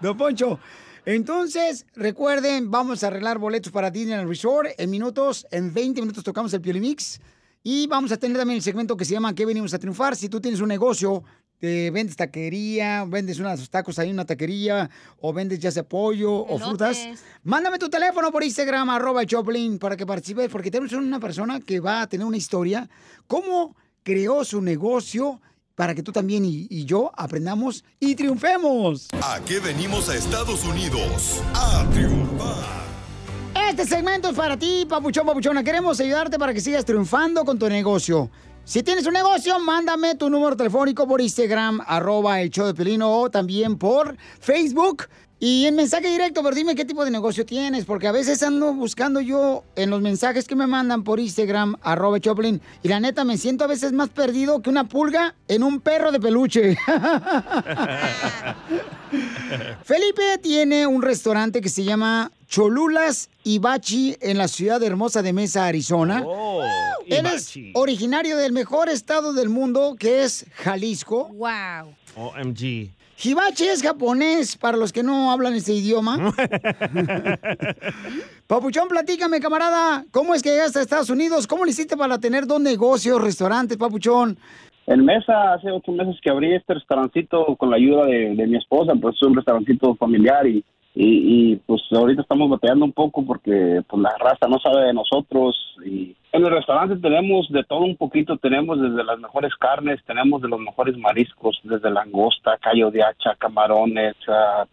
Don 0.02 0.18
Poncho, 0.18 0.60
entonces, 1.06 1.86
recuerden, 1.96 2.70
vamos 2.72 3.04
a 3.04 3.08
arreglar 3.08 3.38
boletos 3.38 3.72
para 3.72 3.90
Disneyland 3.90 4.30
Resort 4.30 4.70
en 4.78 4.90
minutos, 4.90 5.48
en 5.52 5.74
20 5.74 6.02
minutos 6.02 6.24
tocamos 6.24 6.54
el 6.54 6.62
Piolimix 6.62 7.20
y 7.64 7.88
vamos 7.88 8.12
a 8.12 8.18
tener 8.18 8.38
también 8.38 8.58
el 8.58 8.64
segmento 8.64 8.96
que 8.96 9.06
se 9.06 9.14
llama 9.14 9.34
¿Qué 9.34 9.46
venimos 9.46 9.74
a 9.74 9.80
triunfar? 9.80 10.16
Si 10.16 10.30
tú 10.30 10.40
tienes 10.40 10.62
un 10.62 10.68
negocio 10.70 11.24
te 11.60 11.92
vendes 11.92 12.16
taquería, 12.16 13.06
vendes 13.06 13.38
unos 13.40 13.70
tacos 13.70 14.00
ahí 14.00 14.08
en 14.10 14.16
una 14.16 14.26
taquería, 14.26 14.90
o 15.20 15.34
vendes 15.34 15.60
ya 15.60 15.72
sea 15.72 15.84
pollo 15.84 16.32
o 16.32 16.58
frutas, 16.58 17.06
mándame 17.44 17.78
tu 17.78 17.90
teléfono 17.90 18.32
por 18.32 18.44
Instagram, 18.44 18.90
arroba 18.90 19.26
Choplin, 19.26 19.78
para 19.78 19.98
que 19.98 20.06
participes, 20.06 20.50
porque 20.50 20.72
tenemos 20.72 20.94
una 20.94 21.20
persona 21.20 21.60
que 21.60 21.82
va 21.82 22.02
a 22.02 22.08
tener 22.08 22.26
una 22.26 22.38
historia, 22.38 22.90
cómo 23.28 23.76
creó 24.04 24.46
su 24.46 24.62
negocio, 24.62 25.42
para 25.80 25.96
que 25.96 26.04
tú 26.04 26.12
también 26.12 26.44
y, 26.44 26.68
y 26.70 26.84
yo 26.84 27.10
aprendamos 27.16 27.86
y 28.02 28.14
triunfemos. 28.14 29.08
¿A 29.24 29.40
qué 29.46 29.62
venimos 29.62 30.10
a 30.10 30.16
Estados 30.18 30.66
Unidos? 30.66 31.40
A 31.54 31.90
triunfar. 31.94 32.66
Este 33.70 33.86
segmento 33.86 34.28
es 34.28 34.36
para 34.36 34.60
ti, 34.60 34.86
papuchón, 34.90 35.26
papuchona. 35.26 35.64
Queremos 35.64 35.98
ayudarte 36.02 36.38
para 36.38 36.54
que 36.54 36.60
sigas 36.60 36.84
triunfando 36.84 37.46
con 37.46 37.58
tu 37.58 37.70
negocio. 37.70 38.30
Si 38.66 38.84
tienes 38.84 39.06
un 39.06 39.14
negocio, 39.14 39.58
mándame 39.58 40.16
tu 40.16 40.30
número 40.30 40.58
telefónico 40.58 41.08
por 41.08 41.22
Instagram, 41.22 41.80
arroba 41.88 42.42
el 42.42 42.50
show 42.50 42.68
de 42.68 42.74
Pelino, 42.74 43.10
o 43.18 43.30
también 43.30 43.78
por 43.78 44.18
Facebook. 44.42 45.06
Y 45.42 45.66
en 45.66 45.76
mensaje 45.76 46.10
directo, 46.10 46.44
pero 46.44 46.54
dime 46.54 46.76
qué 46.76 46.84
tipo 46.84 47.06
de 47.06 47.12
negocio 47.12 47.46
tienes, 47.46 47.86
porque 47.86 48.08
a 48.08 48.12
veces 48.12 48.44
ando 48.44 48.74
buscando 48.74 49.22
yo 49.22 49.64
en 49.78 49.90
los 49.90 50.02
mensajes 50.02 50.46
que 50.46 50.56
me 50.56 50.68
mandan 50.68 51.06
por 51.06 51.18
Instagram, 51.18 51.78
arroba 51.82 52.20
Choplin, 52.20 52.60
y 52.84 52.90
la 52.90 53.00
neta 53.00 53.24
me 53.24 53.38
siento 53.38 53.64
a 53.64 53.68
veces 53.68 53.94
más 53.94 54.10
perdido 54.10 54.62
que 54.62 54.70
una 54.70 54.84
pulga 54.84 55.36
en 55.48 55.64
un 55.64 55.80
perro 55.80 56.12
de 56.12 56.20
peluche. 56.20 56.76
Felipe 59.84 60.38
tiene 60.42 60.86
un 60.86 61.02
restaurante 61.02 61.62
que 61.62 61.70
se 61.70 61.86
llama 61.86 62.34
Cholulas 62.50 63.30
Ibachi 63.46 64.18
en 64.20 64.38
la 64.38 64.50
ciudad 64.50 64.84
hermosa 64.84 65.22
de 65.22 65.32
Mesa, 65.32 65.68
Arizona. 65.68 66.22
Oh, 66.26 66.62
Él 67.08 67.26
es 67.28 67.54
originario 67.76 68.36
del 68.36 68.52
mejor 68.52 68.90
estado 68.90 69.32
del 69.32 69.48
mundo, 69.48 69.96
que 69.98 70.24
es 70.24 70.46
Jalisco. 70.56 71.30
Wow. 71.30 71.96
OMG. 72.16 72.99
Hibachi 73.22 73.66
es 73.66 73.84
japonés, 73.84 74.56
para 74.56 74.78
los 74.78 74.94
que 74.94 75.04
no 75.04 75.30
hablan 75.32 75.54
este 75.54 75.74
idioma. 75.74 76.18
Papuchón, 78.48 78.88
platícame, 78.88 79.42
camarada, 79.42 80.06
¿cómo 80.12 80.34
es 80.34 80.42
que 80.42 80.52
llegaste 80.52 80.80
a 80.80 80.84
Estados 80.84 81.10
Unidos? 81.10 81.46
¿Cómo 81.46 81.66
le 81.66 81.72
hiciste 81.72 81.98
para 81.98 82.18
tener 82.18 82.48
dos 82.48 82.62
negocios, 82.62 83.22
restaurantes, 83.22 83.78
Papuchón? 83.78 84.38
En 84.88 85.04
Mesa, 85.04 85.54
hace 85.54 85.70
ocho 85.70 85.92
meses 85.92 86.16
que 86.24 86.30
abrí 86.30 86.56
este 86.56 86.76
restaurancito 86.76 87.58
con 87.58 87.70
la 87.70 87.76
ayuda 87.76 88.06
de, 88.06 88.36
de 88.36 88.48
mi 88.48 88.58
esposa, 88.58 88.94
pues 89.00 89.18
es 89.18 89.24
un 89.24 89.36
restaurancito 89.36 89.96
familiar 89.96 90.48
y, 90.48 90.64
y, 90.96 91.52
y, 91.52 91.56
pues 91.58 91.82
ahorita 91.92 92.22
estamos 92.22 92.50
batallando 92.50 92.86
un 92.86 92.94
poco 92.94 93.26
porque 93.26 93.82
pues 93.88 94.02
la 94.02 94.16
raza 94.18 94.48
no 94.48 94.60
sabe 94.60 94.86
de 94.86 94.94
nosotros 94.94 95.56
y 95.86 96.16
en 96.32 96.46
el 96.46 96.52
restaurante 96.52 96.96
tenemos 96.98 97.48
de 97.50 97.64
todo 97.64 97.80
un 97.82 97.98
poquito, 97.98 98.38
tenemos 98.38 98.80
desde 98.80 99.04
las 99.04 99.20
mejores 99.20 99.54
carnes, 99.56 100.00
tenemos 100.06 100.42
de 100.42 100.48
los 100.48 100.60
mejores 100.60 100.98
mariscos, 100.98 101.60
desde 101.64 101.90
langosta, 101.90 102.58
callo 102.62 102.92
de 102.92 103.04
hacha, 103.04 103.36
camarones, 103.38 104.16
ah, 104.28 104.66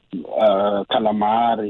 calamar, 0.88 1.60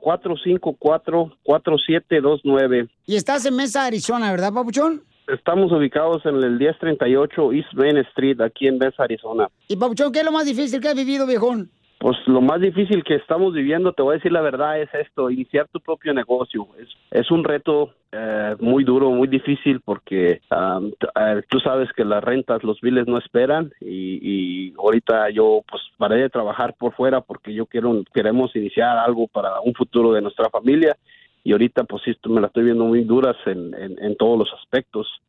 480-454-4729. 0.02 2.88
Y 3.06 3.16
estás 3.16 3.44
en 3.46 3.56
Mesa, 3.56 3.84
Arizona, 3.84 4.30
¿verdad, 4.30 4.52
Papuchón? 4.52 5.02
Estamos 5.28 5.72
ubicados 5.72 6.24
en 6.24 6.36
el 6.36 6.58
1038 6.58 7.52
East 7.52 7.74
Main 7.74 7.98
Street, 7.98 8.40
aquí 8.40 8.66
en 8.66 8.78
Mesa, 8.78 9.02
Arizona. 9.02 9.48
Y 9.68 9.76
Papuchón, 9.76 10.10
¿qué 10.10 10.20
es 10.20 10.24
lo 10.24 10.32
más 10.32 10.46
difícil 10.46 10.80
que 10.80 10.88
has 10.88 10.94
vivido, 10.94 11.26
viejón? 11.26 11.70
Pues 12.00 12.16
lo 12.26 12.40
más 12.40 12.60
difícil 12.60 13.02
que 13.02 13.16
estamos 13.16 13.52
viviendo, 13.52 13.92
te 13.92 14.02
voy 14.02 14.12
a 14.12 14.18
decir 14.18 14.30
la 14.30 14.40
verdad, 14.40 14.80
es 14.80 14.88
esto, 14.94 15.30
iniciar 15.30 15.66
tu 15.66 15.80
propio 15.80 16.14
negocio. 16.14 16.68
Es, 16.78 16.88
es 17.10 17.28
un 17.32 17.42
reto 17.42 17.92
eh, 18.12 18.54
muy 18.60 18.84
duro, 18.84 19.10
muy 19.10 19.26
difícil 19.26 19.80
porque 19.80 20.40
eh, 20.50 21.42
tú 21.48 21.58
sabes 21.58 21.92
que 21.96 22.04
las 22.04 22.22
rentas, 22.22 22.62
los 22.62 22.80
biles 22.80 23.08
no 23.08 23.18
esperan 23.18 23.72
y, 23.80 24.20
y 24.22 24.74
ahorita 24.78 25.30
yo 25.30 25.62
pues 25.68 25.82
paré 25.96 26.22
de 26.22 26.30
trabajar 26.30 26.76
por 26.78 26.94
fuera 26.94 27.20
porque 27.20 27.52
yo 27.52 27.66
quiero, 27.66 28.04
queremos 28.14 28.54
iniciar 28.54 28.96
algo 28.96 29.26
para 29.26 29.60
un 29.60 29.74
futuro 29.74 30.12
de 30.12 30.22
nuestra 30.22 30.48
familia 30.50 30.96
y 31.42 31.50
ahorita 31.50 31.82
pues 31.82 32.02
sí 32.04 32.14
me 32.28 32.40
la 32.40 32.46
estoy 32.46 32.62
viendo 32.62 32.84
muy 32.84 33.02
duras 33.02 33.36
en, 33.46 33.74
en, 33.74 33.96
en 34.04 34.16
todos 34.16 34.38
los 34.38 34.52
aspectos. 34.54 35.20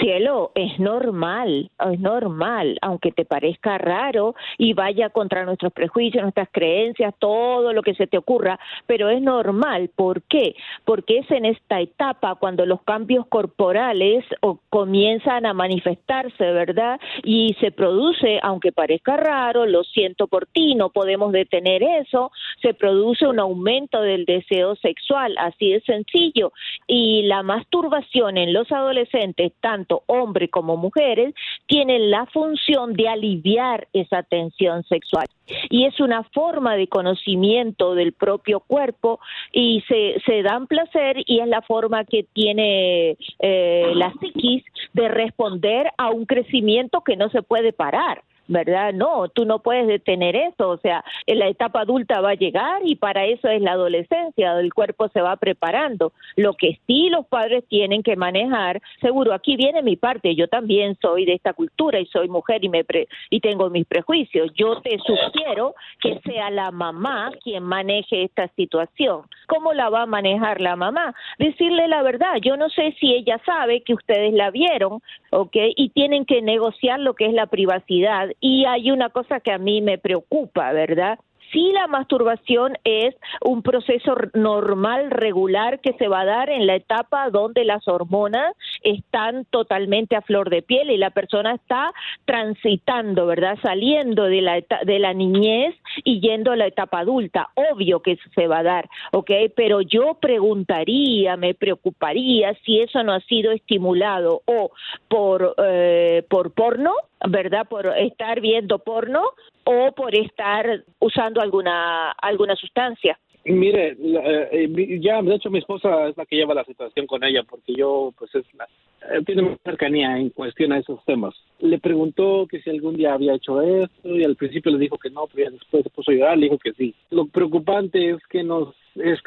cielo, 0.00 0.50
es 0.54 0.78
normal, 0.78 1.70
es 1.92 2.00
normal, 2.00 2.78
aunque 2.80 3.12
te 3.12 3.26
parezca 3.26 3.76
raro 3.76 4.34
y 4.56 4.72
vaya 4.72 5.10
contra 5.10 5.44
nuestros 5.44 5.74
prejuicios, 5.74 6.22
nuestras 6.22 6.48
creencias, 6.50 7.14
todo 7.18 7.74
lo 7.74 7.82
que 7.82 7.94
se 7.94 8.06
te 8.06 8.16
ocurra, 8.16 8.58
pero 8.86 9.10
es 9.10 9.20
normal. 9.20 9.90
¿Por 9.94 10.22
qué? 10.22 10.56
Porque 10.86 11.18
es 11.18 11.30
en 11.30 11.44
esta 11.44 11.80
etapa 11.80 12.36
cuando 12.36 12.64
los 12.64 12.80
cambios 12.80 13.26
corporales 13.26 14.24
comienzan 14.70 15.44
a 15.44 15.52
manifestarse, 15.52 16.52
¿verdad? 16.52 16.98
Y 17.24 17.54
se 17.60 17.72
produce, 17.72 18.40
aunque 18.42 18.72
parezca 18.72 19.18
raro, 19.18 19.66
lo 19.66 19.84
siento 19.84 20.28
por 20.28 20.46
ti, 20.46 20.74
no 20.74 20.88
podemos 20.88 21.30
detener 21.32 21.82
eso, 21.82 22.32
se 22.62 22.72
produce 22.72 23.26
un 23.26 23.38
aumento 23.38 24.00
del 24.00 24.24
deseo 24.24 24.76
sexual, 24.76 25.34
así 25.36 25.72
de 25.72 25.82
sencillo. 25.82 26.52
Y 26.86 27.24
la 27.24 27.42
masturbación 27.42 28.38
en 28.38 28.54
los 28.54 28.61
adolescentes, 28.70 29.52
tanto 29.60 30.02
hombres 30.06 30.50
como 30.50 30.76
mujeres, 30.76 31.34
tienen 31.66 32.10
la 32.10 32.26
función 32.26 32.92
de 32.94 33.08
aliviar 33.08 33.88
esa 33.92 34.22
tensión 34.22 34.84
sexual. 34.84 35.26
Y 35.70 35.86
es 35.86 35.98
una 36.00 36.22
forma 36.22 36.76
de 36.76 36.88
conocimiento 36.88 37.94
del 37.94 38.12
propio 38.12 38.60
cuerpo 38.60 39.20
y 39.52 39.82
se, 39.88 40.20
se 40.24 40.42
dan 40.42 40.66
placer 40.66 41.16
y 41.26 41.40
es 41.40 41.48
la 41.48 41.62
forma 41.62 42.04
que 42.04 42.24
tiene 42.32 43.16
eh, 43.38 43.92
la 43.94 44.12
psiquis 44.20 44.64
de 44.92 45.08
responder 45.08 45.90
a 45.98 46.10
un 46.10 46.26
crecimiento 46.26 47.02
que 47.02 47.16
no 47.16 47.28
se 47.30 47.42
puede 47.42 47.72
parar. 47.72 48.22
¿Verdad? 48.52 48.92
No, 48.92 49.28
tú 49.28 49.44
no 49.44 49.60
puedes 49.60 49.86
detener 49.86 50.36
eso, 50.36 50.68
o 50.68 50.76
sea, 50.76 51.04
en 51.26 51.38
la 51.38 51.48
etapa 51.48 51.80
adulta 51.80 52.20
va 52.20 52.30
a 52.30 52.34
llegar 52.34 52.82
y 52.84 52.96
para 52.96 53.24
eso 53.24 53.48
es 53.48 53.60
la 53.62 53.72
adolescencia, 53.72 54.58
el 54.58 54.72
cuerpo 54.74 55.08
se 55.08 55.20
va 55.20 55.36
preparando. 55.36 56.12
Lo 56.36 56.54
que 56.54 56.78
sí 56.86 57.08
los 57.08 57.26
padres 57.26 57.64
tienen 57.68 58.02
que 58.02 58.16
manejar, 58.16 58.80
seguro, 59.00 59.32
aquí 59.32 59.56
viene 59.56 59.82
mi 59.82 59.96
parte, 59.96 60.34
yo 60.34 60.48
también 60.48 60.96
soy 61.00 61.24
de 61.24 61.34
esta 61.34 61.52
cultura 61.54 61.98
y 61.98 62.06
soy 62.06 62.28
mujer 62.28 62.64
y 62.64 62.68
me 62.68 62.84
pre- 62.84 63.08
y 63.30 63.40
tengo 63.40 63.70
mis 63.70 63.86
prejuicios. 63.86 64.52
Yo 64.54 64.80
te 64.82 64.98
sugiero 64.98 65.74
que 66.00 66.20
sea 66.20 66.50
la 66.50 66.70
mamá 66.70 67.32
quien 67.42 67.62
maneje 67.62 68.24
esta 68.24 68.48
situación. 68.56 69.22
¿Cómo 69.46 69.72
la 69.72 69.88
va 69.88 70.02
a 70.02 70.06
manejar 70.06 70.60
la 70.60 70.76
mamá? 70.76 71.14
Decirle 71.38 71.88
la 71.88 72.02
verdad. 72.02 72.36
Yo 72.42 72.56
no 72.56 72.68
sé 72.68 72.94
si 73.00 73.14
ella 73.14 73.40
sabe 73.44 73.82
que 73.82 73.94
ustedes 73.94 74.32
la 74.32 74.50
vieron, 74.50 75.00
¿ok? 75.30 75.56
Y 75.76 75.90
tienen 75.90 76.24
que 76.24 76.42
negociar 76.42 77.00
lo 77.00 77.14
que 77.14 77.26
es 77.26 77.32
la 77.32 77.46
privacidad. 77.46 78.30
Y 78.44 78.64
hay 78.64 78.90
una 78.90 79.08
cosa 79.10 79.38
que 79.38 79.52
a 79.52 79.58
mí 79.58 79.80
me 79.80 79.98
preocupa, 79.98 80.72
¿verdad? 80.72 81.20
Sí, 81.52 81.70
la 81.72 81.86
masturbación 81.86 82.78
es 82.82 83.14
un 83.44 83.62
proceso 83.62 84.14
normal, 84.32 85.10
regular, 85.10 85.80
que 85.80 85.92
se 85.94 86.08
va 86.08 86.20
a 86.20 86.24
dar 86.24 86.48
en 86.48 86.66
la 86.66 86.76
etapa 86.76 87.28
donde 87.28 87.66
las 87.66 87.86
hormonas 87.86 88.54
están 88.82 89.44
totalmente 89.50 90.16
a 90.16 90.22
flor 90.22 90.48
de 90.48 90.62
piel 90.62 90.90
y 90.90 90.96
la 90.96 91.10
persona 91.10 91.54
está 91.54 91.92
transitando, 92.24 93.26
¿verdad? 93.26 93.58
Saliendo 93.62 94.24
de 94.24 94.40
la, 94.40 94.62
de 94.84 94.98
la 94.98 95.12
niñez 95.12 95.74
y 96.04 96.20
yendo 96.20 96.52
a 96.52 96.56
la 96.56 96.66
etapa 96.66 97.00
adulta. 97.00 97.50
Obvio 97.54 98.00
que 98.00 98.16
se 98.34 98.46
va 98.46 98.60
a 98.60 98.62
dar, 98.62 98.88
¿ok? 99.12 99.30
Pero 99.54 99.82
yo 99.82 100.14
preguntaría, 100.20 101.36
me 101.36 101.52
preocuparía 101.52 102.54
si 102.64 102.80
eso 102.80 103.02
no 103.02 103.12
ha 103.12 103.20
sido 103.20 103.52
estimulado 103.52 104.40
o 104.46 104.70
por, 105.08 105.54
eh, 105.58 106.24
por 106.30 106.52
porno, 106.52 106.94
¿verdad? 107.28 107.68
Por 107.68 107.86
estar 107.98 108.40
viendo 108.40 108.78
porno 108.78 109.32
o 109.64 109.92
por 109.92 110.14
estar 110.14 110.84
usando 110.98 111.40
alguna 111.40 112.10
alguna 112.12 112.56
sustancia. 112.56 113.18
Mire, 113.44 113.96
eh, 114.00 114.68
mi- 114.68 115.00
ya 115.00 115.20
de 115.20 115.34
hecho 115.34 115.50
mi 115.50 115.58
esposa 115.58 116.06
es 116.08 116.16
la 116.16 116.24
que 116.26 116.36
lleva 116.36 116.54
la 116.54 116.64
situación 116.64 117.08
con 117.08 117.24
ella 117.24 117.42
porque 117.42 117.74
yo 117.74 118.12
pues 118.16 118.32
es 118.36 118.44
la, 118.54 118.66
eh, 119.10 119.20
tiene 119.26 119.42
más 119.42 119.58
cercanía 119.64 120.16
en 120.16 120.30
cuestión 120.30 120.70
a 120.72 120.78
esos 120.78 121.04
temas. 121.04 121.34
Le 121.58 121.80
preguntó 121.80 122.46
que 122.48 122.60
si 122.62 122.70
algún 122.70 122.96
día 122.96 123.14
había 123.14 123.34
hecho 123.34 123.60
esto 123.60 124.08
y 124.16 124.22
al 124.22 124.36
principio 124.36 124.70
le 124.70 124.78
dijo 124.78 124.96
que 124.96 125.10
no, 125.10 125.26
pero 125.26 125.50
ya 125.50 125.56
después 125.56 125.82
se 125.82 125.90
puso 125.90 126.12
a 126.12 126.14
llorar, 126.14 126.38
le 126.38 126.44
dijo 126.46 126.58
que 126.58 126.72
sí. 126.74 126.94
Lo 127.10 127.26
preocupante 127.26 128.10
es 128.10 128.18
que 128.30 128.44
nos 128.44 128.76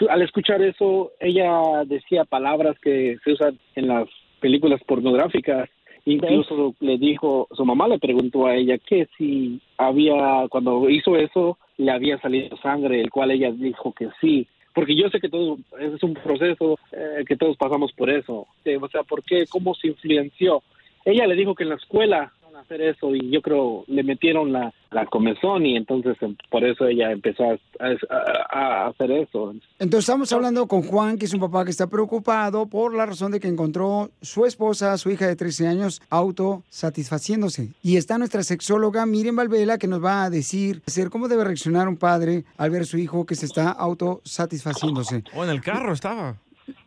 al 0.07 0.21
escuchar 0.21 0.61
eso 0.61 1.11
ella 1.19 1.83
decía 1.85 2.23
palabras 2.23 2.79
que 2.79 3.17
se 3.21 3.33
usan 3.33 3.59
en 3.75 3.87
las 3.89 4.07
películas 4.39 4.81
pornográficas. 4.85 5.69
Incluso 6.05 6.75
le 6.79 6.97
dijo, 6.97 7.47
su 7.51 7.65
mamá 7.65 7.87
le 7.87 7.97
preguntó 7.97 8.45
a 8.45 8.55
ella 8.55 8.77
que 8.77 9.07
si 9.17 9.59
había, 9.77 10.47
cuando 10.49 10.87
hizo 10.89 11.15
eso, 11.15 11.57
le 11.77 11.91
había 11.91 12.19
salido 12.19 12.55
sangre, 12.57 13.01
el 13.01 13.09
cual 13.09 13.31
ella 13.31 13.51
dijo 13.51 13.91
que 13.91 14.09
sí. 14.21 14.47
Porque 14.73 14.95
yo 14.95 15.09
sé 15.09 15.19
que 15.19 15.29
todo 15.29 15.57
es 15.79 16.03
un 16.03 16.13
proceso 16.13 16.77
eh, 16.91 17.23
que 17.27 17.35
todos 17.35 17.57
pasamos 17.57 17.91
por 17.93 18.09
eso. 18.09 18.45
Eh, 18.65 18.77
o 18.79 18.87
sea, 18.89 19.03
¿por 19.03 19.23
qué? 19.23 19.45
¿Cómo 19.47 19.73
se 19.73 19.87
influenció? 19.87 20.61
Ella 21.05 21.25
le 21.25 21.35
dijo 21.35 21.55
que 21.55 21.63
en 21.63 21.69
la 21.69 21.75
escuela 21.75 22.31
a 22.55 22.61
hacer 22.61 22.81
eso 22.81 23.13
y 23.15 23.29
yo 23.31 23.41
creo 23.41 23.83
le 23.87 24.03
metieron 24.03 24.51
la, 24.51 24.73
la 24.91 25.05
comezón 25.05 25.65
y 25.65 25.75
entonces 25.75 26.15
em, 26.21 26.35
por 26.49 26.63
eso 26.63 26.87
ella 26.87 27.11
empezó 27.11 27.43
a, 27.43 27.57
a- 27.79 28.83
a 28.85 28.87
hacer 28.87 29.11
eso. 29.11 29.51
Entonces 29.79 30.07
estamos 30.07 30.31
hablando 30.33 30.67
con 30.67 30.81
Juan, 30.83 31.17
que 31.17 31.25
es 31.25 31.33
un 31.33 31.39
papá 31.41 31.65
que 31.65 31.71
está 31.71 31.87
preocupado 31.87 32.65
por 32.67 32.93
la 32.95 33.05
razón 33.05 33.31
de 33.31 33.39
que 33.39 33.47
encontró 33.47 34.09
su 34.21 34.45
esposa, 34.45 34.97
su 34.97 35.09
hija 35.11 35.27
de 35.27 35.35
13 35.35 35.67
años, 35.67 36.01
autosatisfaciéndose. 36.09 37.69
Y 37.83 37.97
está 37.97 38.17
nuestra 38.17 38.43
sexóloga 38.43 39.05
Miriam 39.05 39.35
Valvela 39.35 39.77
que 39.77 39.87
nos 39.87 40.03
va 40.03 40.23
a 40.23 40.29
decir 40.29 40.81
hacer 40.87 41.09
cómo 41.09 41.27
debe 41.27 41.43
reaccionar 41.43 41.87
un 41.87 41.97
padre 41.97 42.43
al 42.57 42.69
ver 42.69 42.81
a 42.83 42.85
su 42.85 42.97
hijo 42.97 43.25
que 43.25 43.35
se 43.35 43.45
está 43.45 43.69
autosatisfaciéndose. 43.71 45.23
O 45.35 45.43
en 45.43 45.49
el 45.49 45.61
carro 45.61 45.93
estaba. 45.93 46.35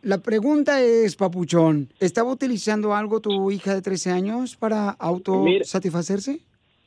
La 0.01 0.17
pregunta 0.17 0.81
es, 0.81 1.15
Papuchón, 1.15 1.89
¿estaba 1.99 2.31
utilizando 2.31 2.93
algo 2.95 3.19
tu 3.19 3.49
hija 3.51 3.73
de 3.75 3.81
13 3.81 4.11
años 4.11 4.55
para 4.55 4.89
autosatisfacerse? 4.91 6.39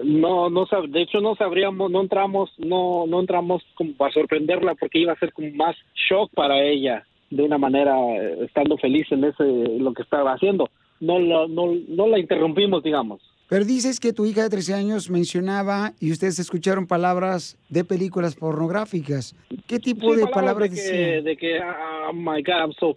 No, 0.03 0.51
no 0.51 0.67
sab- 0.67 0.91
de 0.91 1.03
hecho 1.03 1.21
no 1.21 1.37
sabríamos, 1.37 1.91
no 1.91 2.01
entramos, 2.01 2.51
no, 2.59 3.07
no 3.07 3.21
entramos 3.21 3.63
como 3.75 3.93
para 3.95 4.13
sorprenderla 4.13 4.75
porque 4.75 4.99
iba 4.99 5.13
a 5.13 5.19
ser 5.19 5.33
como 5.33 5.51
más 5.55 5.77
shock 6.09 6.31
para 6.35 6.61
ella 6.63 7.05
de 7.31 7.43
una 7.45 7.57
manera 7.57 7.95
eh, 8.17 8.45
estando 8.45 8.77
feliz 8.79 9.07
en 9.11 9.25
ese 9.25 9.45
lo 9.45 9.93
que 9.95 10.03
estaba 10.03 10.33
haciendo. 10.33 10.69
No, 11.01 11.19
la- 11.19 11.47
no, 11.49 11.73
no 11.89 12.07
la 12.09 12.19
interrumpimos, 12.19 12.83
digamos. 12.83 13.21
Pero 13.49 13.65
dices 13.67 14.01
que 14.01 14.15
tu 14.15 14.25
hija 14.25 14.43
de 14.45 14.49
13 14.51 14.73
años 14.75 15.11
mencionaba 15.11 15.93
y 16.01 16.11
ustedes 16.11 16.39
escucharon 16.39 16.87
palabras 16.87 17.59
de 17.69 17.85
películas 17.85 18.35
pornográficas. 18.35 19.37
¿Qué 19.67 19.79
tipo 19.79 20.15
Sí, 20.15 20.21
de 20.21 20.27
palabras 20.27 20.71
de 20.71 20.77
decía? 20.77 20.93
que, 20.93 21.23
de 21.23 21.37
que 21.37 21.59
ah, 21.59 22.02
oh 22.13 22.15
my 22.15 22.43
God, 22.43 22.61
I'm 22.61 22.73
so, 22.79 22.97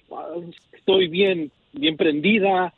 estoy 0.74 1.08
bien, 1.08 1.52
bien 1.74 1.98
prendida, 1.98 2.74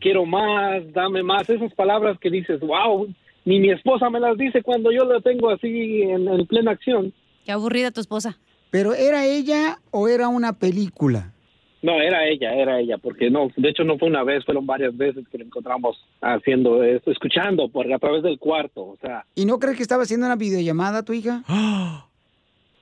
quiero 0.00 0.26
más, 0.26 0.92
dame 0.92 1.22
más, 1.22 1.48
esas 1.48 1.72
palabras 1.74 2.18
que 2.18 2.30
dices, 2.30 2.60
wow, 2.60 3.08
ni 3.44 3.60
mi 3.60 3.70
esposa 3.70 4.10
me 4.10 4.20
las 4.20 4.36
dice 4.36 4.62
cuando 4.62 4.90
yo 4.90 5.04
la 5.04 5.20
tengo 5.20 5.50
así 5.50 6.02
en, 6.02 6.28
en 6.28 6.46
plena 6.46 6.72
acción. 6.72 7.12
Qué 7.44 7.52
aburrida 7.52 7.90
tu 7.90 8.00
esposa. 8.00 8.38
¿Pero 8.70 8.92
era 8.94 9.24
ella 9.24 9.78
o 9.90 10.08
era 10.08 10.28
una 10.28 10.58
película? 10.58 11.32
No, 11.80 12.00
era 12.00 12.26
ella, 12.26 12.52
era 12.54 12.80
ella, 12.80 12.98
porque 12.98 13.30
no, 13.30 13.50
de 13.56 13.68
hecho 13.68 13.84
no 13.84 13.98
fue 13.98 14.08
una 14.08 14.24
vez, 14.24 14.44
fueron 14.44 14.66
varias 14.66 14.96
veces 14.96 15.26
que 15.28 15.38
la 15.38 15.44
encontramos 15.44 15.96
haciendo 16.20 16.82
esto, 16.82 17.12
escuchando 17.12 17.68
por 17.68 17.90
a 17.90 17.98
través 18.00 18.24
del 18.24 18.38
cuarto, 18.38 18.82
o 18.82 18.96
sea, 19.00 19.24
¿Y 19.36 19.46
no 19.46 19.60
crees 19.60 19.76
que 19.76 19.82
estaba 19.82 20.02
haciendo 20.02 20.26
una 20.26 20.34
videollamada 20.34 21.04
tu 21.04 21.12
hija? 21.12 21.44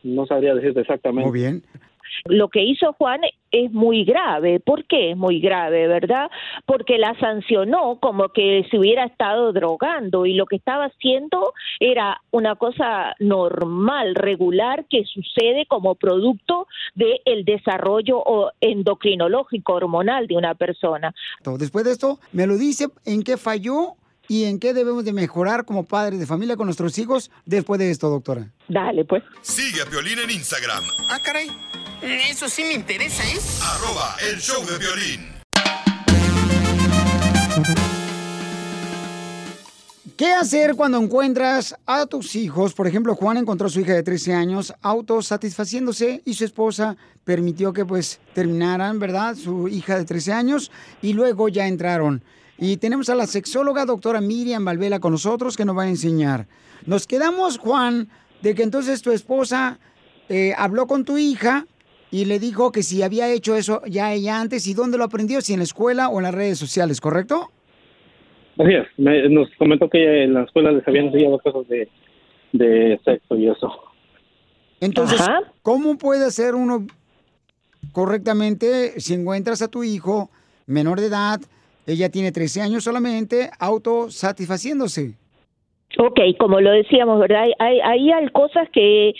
no 0.03 0.26
sabría 0.26 0.55
decirte 0.55 0.80
exactamente. 0.80 1.28
Muy 1.28 1.38
bien. 1.38 1.62
Lo 2.24 2.48
que 2.48 2.62
hizo 2.64 2.92
Juan 2.94 3.20
es 3.50 3.70
muy 3.72 4.04
grave. 4.04 4.60
¿Por 4.60 4.84
qué 4.86 5.12
es 5.12 5.16
muy 5.16 5.40
grave, 5.40 5.86
verdad? 5.86 6.30
Porque 6.66 6.98
la 6.98 7.18
sancionó 7.20 7.98
como 8.00 8.28
que 8.30 8.66
se 8.70 8.78
hubiera 8.78 9.04
estado 9.04 9.52
drogando 9.52 10.26
y 10.26 10.34
lo 10.34 10.46
que 10.46 10.56
estaba 10.56 10.86
haciendo 10.86 11.52
era 11.80 12.20
una 12.30 12.56
cosa 12.56 13.14
normal, 13.18 14.14
regular, 14.14 14.84
que 14.90 15.04
sucede 15.04 15.66
como 15.66 15.94
producto 15.94 16.66
del 16.94 17.44
desarrollo 17.44 18.18
o- 18.18 18.50
endocrinológico 18.60 19.74
hormonal 19.74 20.26
de 20.26 20.36
una 20.36 20.54
persona. 20.54 21.14
Después 21.58 21.84
de 21.84 21.92
esto, 21.92 22.18
me 22.32 22.46
lo 22.46 22.56
dice 22.56 22.88
en 23.04 23.22
qué 23.22 23.36
falló 23.36 23.94
y 24.28 24.44
en 24.44 24.58
qué 24.58 24.74
debemos 24.74 25.04
de 25.04 25.12
mejorar 25.12 25.64
como 25.64 25.84
padres 25.86 26.18
de 26.18 26.26
familia 26.26 26.56
con 26.56 26.66
nuestros 26.66 26.98
hijos 26.98 27.30
después 27.44 27.78
de 27.78 27.90
esto, 27.90 28.10
doctora. 28.10 28.50
Dale, 28.68 29.04
pues. 29.04 29.22
Sigue 29.42 29.82
a 29.82 29.86
Piolín 29.86 30.18
en 30.18 30.30
Instagram, 30.30 30.82
Ah, 31.10 31.18
caray. 31.24 31.46
Eso 32.03 32.49
sí 32.51 32.62
me 32.62 32.74
interesa, 32.74 33.24
¿eh? 33.24 33.38
arroba 33.62 34.16
el 34.30 34.38
show 34.38 34.62
de 34.66 34.78
violín. 34.78 35.36
¿Qué 40.14 40.30
hacer 40.32 40.74
cuando 40.76 40.99
encuentras 40.99 41.74
a 41.86 42.05
tus 42.05 42.36
hijos? 42.36 42.74
Por 42.74 42.86
ejemplo, 42.86 43.14
Juan 43.14 43.38
encontró 43.38 43.66
a 43.66 43.70
su 43.70 43.80
hija 43.80 43.94
de 43.94 44.03
13 44.03 44.34
años 44.34 44.74
autosatisfaciéndose 44.82 46.20
y 46.26 46.34
su 46.34 46.44
esposa 46.44 46.99
permitió 47.24 47.72
que 47.72 47.86
pues 47.86 48.20
terminaran, 48.34 48.99
¿verdad? 48.99 49.34
Su 49.34 49.66
hija 49.66 49.97
de 49.97 50.05
13 50.05 50.32
años 50.34 50.70
y 51.01 51.14
luego 51.14 51.49
ya 51.49 51.66
entraron. 51.66 52.22
Y 52.59 52.76
tenemos 52.76 53.09
a 53.09 53.14
la 53.14 53.26
sexóloga 53.26 53.86
doctora 53.86 54.20
Miriam 54.20 54.64
Valvela 54.64 55.01
con 55.01 55.12
nosotros 55.12 55.57
que 55.57 55.64
nos 55.64 55.76
va 55.76 55.84
a 55.84 55.88
enseñar. 55.88 56.47
Nos 56.84 57.07
quedamos, 57.07 57.59
Juan, 57.59 58.11
de 58.42 58.55
que 58.55 58.62
entonces 58.62 59.01
tu 59.01 59.12
esposa 59.12 59.78
eh, 60.28 60.55
habló 60.57 60.86
con 60.86 61.05
tu 61.05 61.16
hija 61.16 61.66
y 62.16 62.24
le 62.24 62.38
dijo 62.38 62.72
que 62.72 62.82
si 62.82 63.02
había 63.02 63.30
hecho 63.30 63.56
eso 63.56 63.82
ya 63.86 64.12
ella 64.14 64.40
antes 64.40 64.66
y 64.66 64.72
dónde 64.74 64.96
lo 64.96 65.04
aprendió, 65.04 65.40
si 65.42 65.52
en 65.52 65.58
la 65.58 65.64
escuela 65.64 66.08
o 66.08 66.18
en 66.18 66.22
las 66.22 66.34
redes 66.34 66.58
sociales, 66.58 67.00
¿correcto? 67.00 67.50
Así 68.58 68.72
es, 68.72 68.86
me- 68.96 69.28
nos 69.28 69.48
comentó 69.58 69.90
que 69.90 70.24
en 70.24 70.32
la 70.32 70.44
escuela 70.44 70.72
les 70.72 70.86
habían 70.88 71.06
enseñado 71.06 71.38
cosas 71.40 71.68
de, 71.68 71.88
de 72.52 72.98
sexo 73.04 73.36
y 73.36 73.48
eso. 73.50 73.70
Entonces, 74.80 75.20
¿cómo 75.62 75.98
puede 75.98 76.24
hacer 76.24 76.54
uno 76.54 76.86
correctamente 77.92 78.98
si 79.01 79.12
encuentras 79.14 79.60
a 79.60 79.68
tu 79.68 79.84
hijo 79.84 80.30
menor 80.66 81.01
de 81.01 81.06
edad, 81.09 81.40
ella 81.86 82.09
tiene 82.10 82.32
13 82.32 82.62
años 82.62 82.84
solamente, 82.84 83.51
autosatisfaciéndose? 83.59 85.14
Ok, 85.98 86.20
como 86.38 86.60
lo 86.60 86.72
decíamos, 86.72 87.18
¿verdad? 87.20 87.44
Hay, 87.58 87.80
hay, 87.80 88.10
hay 88.10 88.28
cosas 88.28 88.68
que 88.70 89.14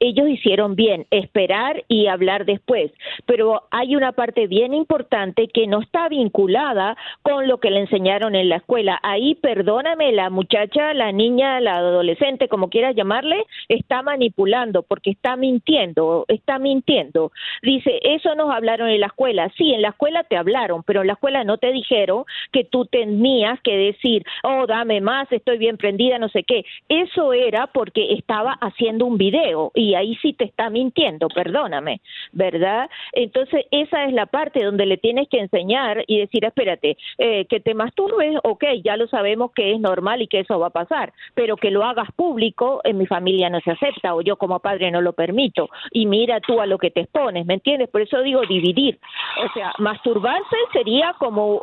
ellos 0.00 0.28
hicieron 0.28 0.74
bien, 0.74 1.06
esperar 1.10 1.84
y 1.86 2.08
hablar 2.08 2.44
después, 2.44 2.90
pero 3.26 3.62
hay 3.70 3.94
una 3.94 4.12
parte 4.12 4.48
bien 4.48 4.74
importante 4.74 5.46
que 5.46 5.68
no 5.68 5.80
está 5.80 6.08
vinculada 6.08 6.96
con 7.22 7.46
lo 7.46 7.58
que 7.58 7.70
le 7.70 7.80
enseñaron 7.80 8.34
en 8.34 8.48
la 8.48 8.56
escuela. 8.56 8.98
Ahí, 9.02 9.36
perdóname, 9.36 10.10
la 10.10 10.28
muchacha, 10.28 10.92
la 10.92 11.12
niña, 11.12 11.60
la 11.60 11.76
adolescente, 11.76 12.48
como 12.48 12.68
quieras 12.68 12.96
llamarle, 12.96 13.44
está 13.68 14.02
manipulando 14.02 14.82
porque 14.82 15.10
está 15.10 15.36
mintiendo, 15.36 16.24
está 16.26 16.58
mintiendo. 16.58 17.30
Dice, 17.62 18.00
eso 18.02 18.34
nos 18.34 18.50
hablaron 18.50 18.88
en 18.88 19.00
la 19.00 19.06
escuela. 19.06 19.52
Sí, 19.56 19.72
en 19.72 19.82
la 19.82 19.90
escuela 19.90 20.24
te 20.24 20.36
hablaron, 20.36 20.82
pero 20.82 21.02
en 21.02 21.08
la 21.08 21.12
escuela 21.12 21.44
no 21.44 21.58
te 21.58 21.70
dijeron 21.70 22.24
que 22.50 22.64
tú 22.64 22.86
tenías 22.86 23.60
que 23.60 23.76
decir, 23.76 24.24
oh, 24.42 24.66
dame 24.66 25.00
más, 25.00 25.30
estoy 25.30 25.58
bien 25.58 25.76
no 26.18 26.28
sé 26.28 26.44
qué. 26.44 26.64
Eso 26.88 27.32
era 27.32 27.66
porque 27.66 28.12
estaba 28.14 28.52
haciendo 28.60 29.04
un 29.04 29.18
video 29.18 29.72
y 29.74 29.94
ahí 29.94 30.16
sí 30.22 30.32
te 30.32 30.44
está 30.44 30.70
mintiendo, 30.70 31.28
perdóname, 31.28 32.00
¿verdad? 32.32 32.88
Entonces, 33.12 33.66
esa 33.70 34.04
es 34.04 34.12
la 34.12 34.26
parte 34.26 34.64
donde 34.64 34.86
le 34.86 34.96
tienes 34.96 35.28
que 35.28 35.40
enseñar 35.40 36.04
y 36.06 36.18
decir, 36.20 36.44
espérate, 36.44 36.96
eh, 37.18 37.46
que 37.46 37.60
te 37.60 37.74
masturbes, 37.74 38.36
ok, 38.44 38.64
ya 38.84 38.96
lo 38.96 39.08
sabemos 39.08 39.50
que 39.52 39.72
es 39.72 39.80
normal 39.80 40.22
y 40.22 40.28
que 40.28 40.40
eso 40.40 40.58
va 40.58 40.68
a 40.68 40.70
pasar, 40.70 41.12
pero 41.34 41.56
que 41.56 41.70
lo 41.70 41.84
hagas 41.84 42.08
público, 42.14 42.80
en 42.84 42.98
mi 42.98 43.06
familia 43.06 43.50
no 43.50 43.60
se 43.60 43.72
acepta 43.72 44.14
o 44.14 44.20
yo 44.20 44.36
como 44.36 44.60
padre 44.60 44.90
no 44.90 45.00
lo 45.00 45.12
permito. 45.12 45.68
Y 45.90 46.06
mira 46.06 46.40
tú 46.40 46.60
a 46.60 46.66
lo 46.66 46.78
que 46.78 46.90
te 46.90 47.00
expones, 47.00 47.44
¿me 47.44 47.54
entiendes? 47.54 47.88
Por 47.88 48.02
eso 48.02 48.22
digo 48.22 48.42
dividir. 48.48 48.98
O 49.44 49.52
sea, 49.52 49.72
masturbarse 49.78 50.56
sería 50.72 51.14
como 51.18 51.62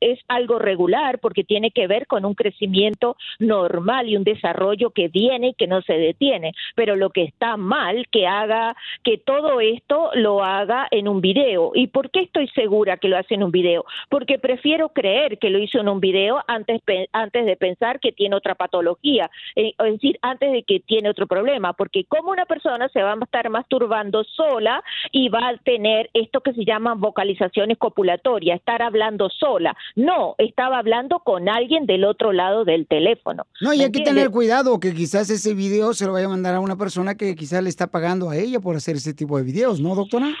es 0.00 0.20
algo 0.28 0.58
regular 0.58 1.18
porque 1.18 1.42
tiene 1.42 1.70
que 1.72 1.86
ver 1.86 2.06
con 2.06 2.24
un 2.24 2.34
crecimiento 2.34 3.16
normal 3.40 3.63
y 4.06 4.16
un 4.16 4.24
desarrollo 4.24 4.90
que 4.90 5.08
viene 5.08 5.48
y 5.48 5.54
que 5.54 5.66
no 5.66 5.82
se 5.82 5.94
detiene. 5.94 6.52
Pero 6.74 6.96
lo 6.96 7.10
que 7.10 7.22
está 7.22 7.56
mal 7.56 8.06
que 8.10 8.26
haga 8.26 8.76
que 9.02 9.18
todo 9.18 9.60
esto 9.60 10.10
lo 10.14 10.42
haga 10.42 10.86
en 10.90 11.08
un 11.08 11.20
video. 11.20 11.72
¿Y 11.74 11.88
por 11.88 12.10
qué 12.10 12.20
estoy 12.20 12.48
segura 12.48 12.96
que 12.96 13.08
lo 13.08 13.16
hace 13.16 13.34
en 13.34 13.42
un 13.42 13.50
video? 13.50 13.84
Porque 14.08 14.38
prefiero 14.38 14.90
creer 14.90 15.38
que 15.38 15.50
lo 15.50 15.58
hizo 15.58 15.80
en 15.80 15.88
un 15.88 16.00
video 16.00 16.42
antes 16.46 16.80
antes 17.12 17.46
de 17.46 17.56
pensar 17.56 18.00
que 18.00 18.12
tiene 18.12 18.36
otra 18.36 18.54
patología, 18.54 19.30
eh, 19.56 19.72
es 19.78 19.92
decir, 19.92 20.18
antes 20.22 20.52
de 20.52 20.62
que 20.62 20.80
tiene 20.80 21.08
otro 21.08 21.26
problema, 21.26 21.72
porque 21.72 22.04
como 22.04 22.30
una 22.30 22.46
persona 22.46 22.88
se 22.88 23.02
va 23.02 23.12
a 23.12 23.24
estar 23.24 23.48
masturbando 23.50 24.24
sola 24.24 24.82
y 25.12 25.28
va 25.28 25.48
a 25.48 25.56
tener 25.58 26.10
esto 26.14 26.40
que 26.40 26.52
se 26.52 26.64
llaman 26.64 27.00
vocalizaciones 27.00 27.78
copulatorias, 27.78 28.58
estar 28.58 28.82
hablando 28.82 29.28
sola. 29.30 29.76
No, 29.94 30.34
estaba 30.38 30.78
hablando 30.78 31.20
con 31.20 31.48
alguien 31.48 31.86
del 31.86 32.04
otro 32.04 32.32
lado 32.32 32.64
del 32.64 32.86
teléfono. 32.86 33.46
No, 33.60 33.72
y 33.72 33.78
¿Me 33.78 33.84
hay 33.84 33.92
que 33.92 34.02
tener 34.02 34.30
cuidado 34.30 34.80
que 34.80 34.92
quizás 34.94 35.30
ese 35.30 35.54
video 35.54 35.94
se 35.94 36.06
lo 36.06 36.12
vaya 36.12 36.26
a 36.26 36.30
mandar 36.30 36.54
a 36.54 36.60
una 36.60 36.76
persona 36.76 37.14
que 37.14 37.36
quizás 37.36 37.62
le 37.62 37.70
está 37.70 37.86
pagando 37.86 38.30
a 38.30 38.36
ella 38.36 38.58
por 38.58 38.74
hacer 38.74 38.96
ese 38.96 39.14
tipo 39.14 39.36
de 39.36 39.44
videos, 39.44 39.80
¿no, 39.80 39.94
doctora? 39.94 40.34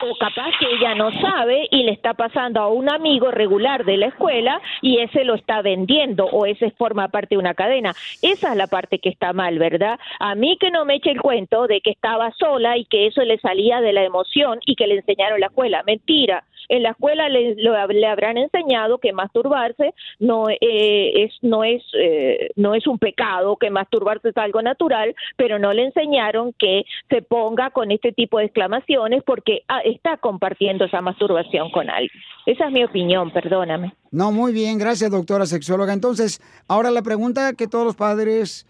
O 0.00 0.16
capaz 0.18 0.50
que 0.58 0.66
ella 0.76 0.94
no 0.94 1.10
sabe 1.20 1.68
y 1.70 1.82
le 1.84 1.92
está 1.92 2.14
pasando 2.14 2.60
a 2.60 2.68
un 2.68 2.88
amigo 2.90 3.30
regular 3.30 3.84
de 3.84 3.96
la 3.96 4.06
escuela 4.06 4.60
y 4.82 4.98
ese 4.98 5.24
lo 5.24 5.34
está 5.34 5.62
vendiendo 5.62 6.26
o 6.26 6.46
ese 6.46 6.70
forma 6.72 7.08
parte 7.08 7.34
de 7.34 7.38
una 7.38 7.54
cadena. 7.54 7.94
Esa 8.22 8.50
es 8.50 8.56
la 8.56 8.66
parte 8.66 8.98
que 8.98 9.08
está 9.08 9.32
mal, 9.32 9.58
¿verdad? 9.58 9.98
A 10.18 10.34
mí 10.34 10.56
que 10.58 10.70
no 10.70 10.84
me 10.84 10.94
eche 10.96 11.10
el 11.10 11.20
cuento 11.20 11.66
de 11.66 11.80
que 11.80 11.90
estaba 11.90 12.32
sola 12.38 12.76
y 12.78 12.84
que 12.84 13.06
eso 13.06 13.22
le 13.22 13.38
salía 13.38 13.80
de 13.80 13.92
la 13.92 14.04
emoción 14.04 14.58
y 14.66 14.74
que 14.76 14.86
le 14.86 14.96
enseñaron 14.96 15.34
en 15.36 15.40
la 15.40 15.46
escuela. 15.46 15.82
Mentira. 15.86 16.44
En 16.68 16.84
la 16.84 16.90
escuela 16.90 17.28
le, 17.28 17.56
lo- 17.56 17.86
le 17.88 18.06
habrán 18.06 18.36
enseñado 18.38 18.98
que 18.98 19.12
masturbarse 19.12 19.92
no 20.20 20.48
eh, 20.50 21.24
es 21.24 21.32
no 21.42 21.64
es 21.64 21.82
eh, 21.98 22.50
no 22.54 22.74
es 22.74 22.86
un 22.86 22.98
pecado, 22.98 23.56
que 23.56 23.70
masturbarse 23.70 24.28
es 24.28 24.36
algo 24.36 24.62
natural, 24.62 25.14
pero 25.36 25.58
no 25.58 25.72
le 25.72 25.82
enseñaron 25.86 26.52
que 26.52 26.84
se 27.08 27.22
ponga 27.22 27.70
con 27.70 27.90
este 27.90 28.12
tipo 28.12 28.38
de 28.38 28.44
exclamaciones 28.44 29.24
porque 29.24 29.62
ah, 29.66 29.79
está 29.84 30.16
compartiendo 30.16 30.84
esa 30.84 31.00
masturbación 31.00 31.70
con 31.70 31.90
alguien. 31.90 32.10
Esa 32.46 32.66
es 32.66 32.72
mi 32.72 32.84
opinión, 32.84 33.30
perdóname. 33.32 33.94
No, 34.10 34.32
muy 34.32 34.52
bien, 34.52 34.78
gracias, 34.78 35.10
doctora 35.10 35.46
sexóloga. 35.46 35.92
Entonces, 35.92 36.40
ahora 36.68 36.90
la 36.90 37.02
pregunta 37.02 37.52
que 37.54 37.66
todos 37.66 37.84
los 37.84 37.96
padres 37.96 38.66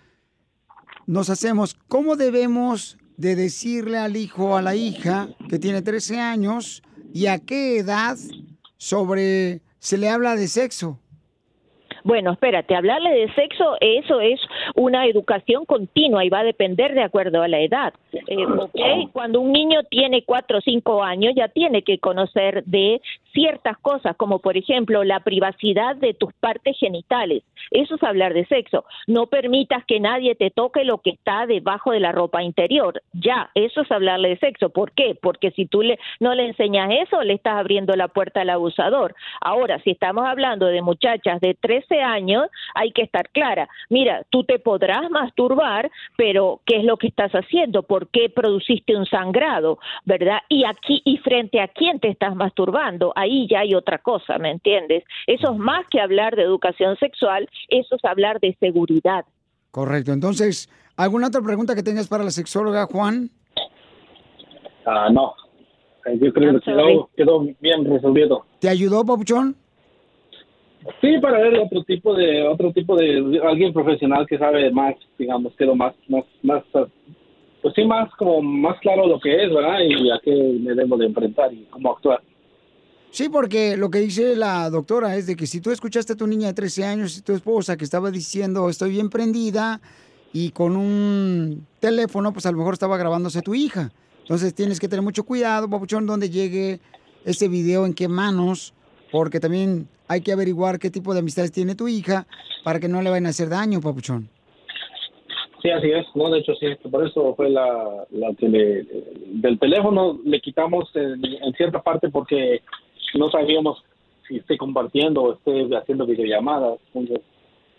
nos 1.07 1.31
hacemos, 1.31 1.75
¿cómo 1.89 2.17
debemos 2.17 2.99
de 3.17 3.37
decirle 3.37 3.99
al 3.99 4.17
hijo 4.17 4.51
o 4.51 4.57
a 4.57 4.63
la 4.63 4.75
hija 4.75 5.29
que 5.49 5.59
tiene 5.59 5.83
13 5.83 6.19
años 6.21 6.83
y 7.13 7.27
a 7.27 7.39
qué 7.39 7.79
edad 7.79 8.17
sobre 8.77 9.61
se 9.79 9.99
le 9.99 10.09
habla 10.09 10.37
de 10.37 10.49
sexo? 10.49 10.99
Bueno, 12.05 12.33
espérate, 12.33 12.75
hablarle 12.75 13.11
de 13.11 13.33
sexo, 13.35 13.77
eso 13.81 14.21
es 14.21 14.41
una 14.75 15.07
educación 15.07 15.65
continua 15.67 16.25
y 16.25 16.31
va 16.31 16.41
a 16.41 16.45
depender 16.45 16.95
de 16.95 17.03
acuerdo 17.03 17.43
a 17.43 17.49
la 17.49 17.61
edad. 17.61 17.93
Eh, 18.13 18.47
¿ok? 18.47 19.11
Cuando 19.13 19.41
un 19.41 19.53
niño 19.53 19.83
tiene 19.85 20.25
cuatro 20.25 20.59
o 20.59 20.61
cinco 20.61 21.03
años, 21.03 21.35
ya 21.37 21.49
tiene 21.49 21.83
que 21.83 21.99
conocer 21.99 22.65
de 22.65 23.01
ciertas 23.33 23.79
cosas, 23.79 24.17
como 24.17 24.41
por 24.41 24.57
ejemplo 24.57 25.05
la 25.05 25.21
privacidad 25.21 25.97
de 25.97 26.15
tus 26.15 26.33
partes 26.35 26.77
genitales. 26.79 27.43
Eso 27.71 27.95
es 27.95 28.03
hablar 28.03 28.35
de 28.35 28.47
sexo. 28.47 28.85
No 29.07 29.27
permitas 29.27 29.85
que 29.85 30.01
nadie 30.01 30.35
te 30.35 30.51
toque 30.51 30.85
lo 30.85 30.99
que 30.99 31.11
está 31.11 31.47
debajo 31.47 31.93
de 31.93 32.01
la 32.01 32.13
ropa 32.13 32.43
interior. 32.43 33.03
Ya, 33.13 33.51
eso 33.55 33.83
es 33.83 33.91
hablarle 33.91 34.31
de 34.31 34.39
sexo. 34.39 34.71
¿Por 34.71 34.93
qué? 34.93 35.17
Porque 35.21 35.51
si 35.53 35.67
tú 35.67 35.83
le, 35.83 35.99
no 36.19 36.35
le 36.35 36.47
enseñas 36.47 36.91
eso, 36.91 37.23
le 37.23 37.35
estás 37.35 37.55
abriendo 37.55 37.95
la 37.97 38.09
puerta 38.09 38.41
al 38.41 38.51
abusador. 38.51 39.15
Ahora, 39.41 39.79
si 39.83 39.91
estamos 39.91 40.25
hablando 40.27 40.67
de 40.67 40.83
muchachas 40.83 41.41
de 41.41 41.55
13 41.55 42.01
años, 42.01 42.49
hay 42.75 42.93
que 42.93 43.03
estar 43.03 43.29
clara. 43.31 43.69
Mira, 43.89 44.25
tú 44.31 44.45
te 44.45 44.59
podrás 44.59 45.11
masturbar, 45.11 45.91
pero 46.17 46.61
¿qué 46.67 46.79
es 46.79 46.85
lo 46.85 46.97
que 46.97 47.09
estás 47.09 47.33
haciendo? 47.33 47.83
¿Por 47.83 48.09
qué 48.09 48.29
produciste 48.31 48.97
un 48.97 49.07
sangrado? 49.07 49.79
¿Verdad? 50.05 50.41
Y 50.49 50.65
aquí 50.65 51.03
y 51.05 51.19
frente 51.19 51.61
a 51.61 51.69
quién 51.69 52.01
te 52.01 52.09
estás 52.09 52.35
masturbando, 52.35 53.13
ahí 53.21 53.47
ya 53.49 53.61
hay 53.61 53.75
otra 53.75 53.99
cosa, 53.99 54.39
¿me 54.39 54.51
entiendes? 54.51 55.05
Eso 55.27 55.53
es 55.53 55.59
más 55.59 55.87
que 55.91 56.01
hablar 56.01 56.37
de 56.37 56.43
educación 56.43 56.97
sexual, 56.99 57.49
eso 57.69 57.97
es 57.97 58.05
hablar 58.05 58.41
de 58.41 58.57
seguridad. 58.61 59.25
Correcto. 59.71 60.13
Entonces, 60.13 60.69
¿alguna 60.97 61.29
otra 61.29 61.41
pregunta 61.43 61.75
que 61.75 61.83
tengas 61.83 62.09
para 62.09 62.25
la 62.25 62.31
sexóloga, 62.31 62.87
Juan? 62.87 63.31
Ah, 64.87 65.09
no. 65.13 65.35
Yo 66.21 66.33
creo 66.33 66.55
que 66.55 66.61
quedó, 66.61 67.11
quedó 67.17 67.47
bien 67.61 67.85
resolvido. 67.85 68.45
¿Te 68.59 68.69
ayudó, 68.69 69.05
Papuchón? 69.05 69.55
Sí, 71.01 71.19
para 71.21 71.39
ver 71.39 71.59
otro 71.59 71.83
tipo 71.85 72.15
de 72.15 72.49
otro 72.49 72.73
tipo 72.73 72.97
de 72.97 73.41
alguien 73.45 73.73
profesional 73.73 74.27
que 74.27 74.39
sabe 74.39 74.71
más, 74.71 74.95
digamos, 75.19 75.55
quedó 75.57 75.75
más 75.75 75.95
más 76.09 76.25
más 76.43 76.63
pues 77.61 77.75
sí 77.75 77.85
más 77.85 78.11
como 78.17 78.41
más 78.41 78.79
claro 78.81 79.07
lo 79.07 79.21
que 79.21 79.45
es, 79.45 79.53
¿verdad? 79.53 79.81
Y 79.81 80.11
a 80.11 80.19
qué 80.25 80.33
me 80.33 80.75
debo 80.75 80.97
de 80.97 81.07
enfrentar 81.07 81.53
y 81.53 81.67
cómo 81.71 81.93
actuar. 81.93 82.23
Sí, 83.11 83.29
porque 83.29 83.77
lo 83.77 83.91
que 83.91 83.99
dice 83.99 84.37
la 84.37 84.71
doctora 84.71 85.17
es 85.17 85.27
de 85.27 85.35
que 85.35 85.47
si 85.47 85.61
tú 85.61 85.73
escuchaste 85.73 86.13
a 86.13 86.17
tu 86.17 86.27
niña 86.27 86.49
de 86.49 86.55
13 86.55 86.85
años 86.85 87.19
y 87.19 87.23
tu 87.23 87.33
esposa 87.33 87.77
que 87.77 87.85
estaba 87.85 88.11
diciendo 88.11 88.71
estoy 88.71 88.91
bien 88.91 89.11
prendida 89.11 89.81
y 90.33 90.51
con 90.51 90.77
un 90.77 91.67
teléfono, 91.81 92.33
pues 92.33 92.47
a 92.47 92.53
lo 92.53 92.59
mejor 92.59 92.75
estaba 92.75 92.97
grabándose 92.97 93.43
tu 93.43 93.55
hija. 93.55 93.91
Entonces 94.23 94.55
tienes 94.55 94.79
que 94.79 94.87
tener 94.87 95.03
mucho 95.03 95.25
cuidado, 95.25 95.69
papuchón, 95.69 96.07
donde 96.07 96.31
llegue 96.31 96.79
ese 97.25 97.49
video, 97.49 97.85
en 97.85 97.95
qué 97.95 98.07
manos, 98.07 98.75
porque 99.11 99.41
también 99.41 99.89
hay 100.07 100.21
que 100.21 100.33
averiguar 100.33 100.79
qué 100.79 100.89
tipo 100.89 101.13
de 101.13 101.19
amistades 101.19 101.51
tiene 101.51 101.75
tu 101.75 101.89
hija 101.89 102.29
para 102.63 102.79
que 102.79 102.89
no 102.89 103.03
le 103.03 103.11
vayan 103.11 103.27
a 103.27 103.31
hacer 103.31 103.49
daño, 103.49 103.81
papuchón. 103.81 104.29
Sí, 105.61 105.71
así 105.71 105.91
es, 105.91 106.07
no, 106.15 106.31
de 106.31 106.39
hecho 106.39 106.53
sí, 106.55 106.67
por 106.89 107.05
eso 107.05 107.35
fue 107.35 107.51
la, 107.51 108.07
la 108.13 108.29
del 108.39 109.59
teléfono 109.59 110.19
le 110.25 110.41
quitamos 110.41 110.89
en 110.95 111.53
cierta 111.55 111.83
parte 111.83 112.09
porque 112.09 112.63
no 113.19 113.31
sabíamos 113.31 113.83
si 114.27 114.37
esté 114.37 114.57
compartiendo 114.57 115.23
o 115.23 115.33
esté 115.35 115.77
haciendo 115.77 116.07
videollamadas, 116.07 116.79
entonces 116.95 117.25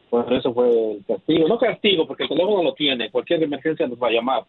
por 0.10 0.32
eso 0.34 0.54
fue 0.54 0.94
el 0.94 1.06
castigo, 1.06 1.48
no 1.48 1.58
castigo 1.58 2.06
porque 2.06 2.24
el 2.24 2.30
teléfono 2.30 2.64
lo 2.64 2.74
tiene, 2.74 3.10
cualquier 3.10 3.42
emergencia 3.44 3.88
nos 3.88 3.98
va 3.98 4.08
a 4.08 4.12
llamar, 4.12 4.44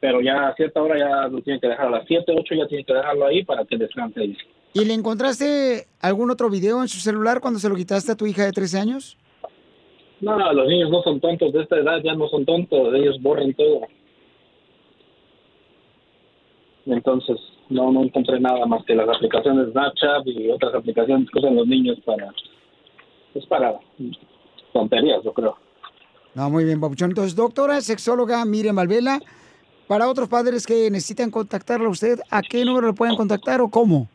pero 0.00 0.20
ya 0.22 0.48
a 0.48 0.54
cierta 0.54 0.82
hora 0.82 0.98
ya 0.98 1.28
lo 1.28 1.42
tienen 1.42 1.60
que 1.60 1.68
dejar, 1.68 1.86
a 1.86 1.90
las 1.90 2.06
7, 2.06 2.32
8 2.34 2.54
ya 2.54 2.66
tienen 2.66 2.86
que 2.86 2.94
dejarlo 2.94 3.26
ahí 3.26 3.44
para 3.44 3.64
que 3.64 3.76
descanse 3.76 4.20
ahí. 4.20 4.36
¿Y 4.74 4.84
le 4.86 4.94
encontraste 4.94 5.86
algún 6.00 6.30
otro 6.30 6.48
video 6.48 6.80
en 6.80 6.88
su 6.88 6.98
celular 6.98 7.40
cuando 7.40 7.60
se 7.60 7.68
lo 7.68 7.74
quitaste 7.74 8.12
a 8.12 8.16
tu 8.16 8.24
hija 8.24 8.44
de 8.44 8.52
13 8.52 8.78
años? 8.78 9.18
No, 10.22 10.52
los 10.52 10.66
niños 10.68 10.88
no 10.88 11.02
son 11.02 11.20
tontos, 11.20 11.52
de 11.52 11.62
esta 11.62 11.76
edad 11.76 12.00
ya 12.02 12.14
no 12.14 12.28
son 12.28 12.46
tontos, 12.46 12.94
ellos 12.94 13.20
borran 13.20 13.52
todo. 13.52 13.82
Entonces, 16.86 17.36
no, 17.68 17.92
no 17.92 18.02
encontré 18.02 18.40
nada 18.40 18.66
más 18.66 18.84
que 18.84 18.94
las 18.94 19.08
aplicaciones 19.08 19.70
Snapchat 19.72 20.26
y 20.26 20.50
otras 20.50 20.74
aplicaciones 20.74 21.28
que 21.30 21.38
usan 21.38 21.56
los 21.56 21.66
niños 21.66 21.98
para, 22.04 22.28
pues 23.32 23.46
para 23.46 23.78
tonterías, 24.72 25.22
yo 25.24 25.32
creo. 25.32 25.56
No, 26.34 26.48
muy 26.50 26.64
bien, 26.64 26.80
papuchón. 26.80 27.10
Entonces, 27.10 27.36
doctora 27.36 27.80
sexóloga 27.80 28.44
Miriam 28.44 28.76
Valvela, 28.76 29.20
para 29.86 30.08
otros 30.08 30.28
padres 30.28 30.66
que 30.66 30.90
necesitan 30.90 31.30
contactarla 31.30 31.88
usted, 31.88 32.20
¿a 32.30 32.40
qué 32.42 32.64
número 32.64 32.88
le 32.88 32.94
pueden 32.94 33.16
contactar 33.16 33.60
o 33.60 33.68
cómo? 33.68 34.08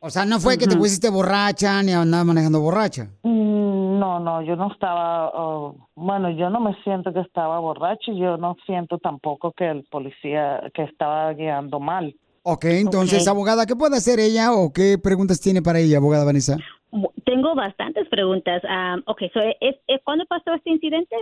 O 0.00 0.10
sea, 0.10 0.24
no 0.24 0.38
fue 0.40 0.58
que 0.58 0.66
te 0.66 0.76
pusiste 0.76 1.10
borracha 1.10 1.82
ni 1.82 1.92
andabas 1.92 2.26
manejando 2.26 2.60
borracha. 2.60 3.08
Mm, 3.22 3.98
No, 3.98 4.20
no, 4.20 4.42
yo 4.42 4.56
no 4.56 4.70
estaba, 4.70 5.30
oh, 5.34 5.88
bueno, 5.94 6.30
yo 6.30 6.50
no 6.50 6.60
me 6.60 6.74
siento 6.84 7.12
que 7.12 7.20
estaba 7.20 7.58
borracho 7.58 8.12
y 8.12 8.20
yo 8.20 8.36
no 8.36 8.56
siento 8.66 8.98
tampoco 8.98 9.52
que 9.52 9.68
el 9.68 9.84
policía 9.90 10.62
que 10.74 10.82
estaba 10.84 11.32
guiando 11.32 11.80
mal. 11.80 12.14
Ok, 12.42 12.64
entonces, 12.66 13.26
abogada, 13.26 13.66
¿qué 13.66 13.74
puede 13.74 13.96
hacer 13.96 14.20
ella 14.20 14.52
o 14.52 14.72
qué 14.72 14.98
preguntas 15.02 15.40
tiene 15.40 15.62
para 15.62 15.80
ella, 15.80 15.96
abogada 15.98 16.24
Vanessa? 16.24 16.56
Tengo 17.24 17.54
bastantes 17.56 18.08
preguntas. 18.08 18.62
Um, 18.64 19.02
ok, 19.06 19.22
so, 19.32 19.40
¿es, 19.60 19.76
es, 19.88 20.00
¿cuándo 20.04 20.24
pasó 20.26 20.54
este 20.54 20.70
incidente? 20.70 21.16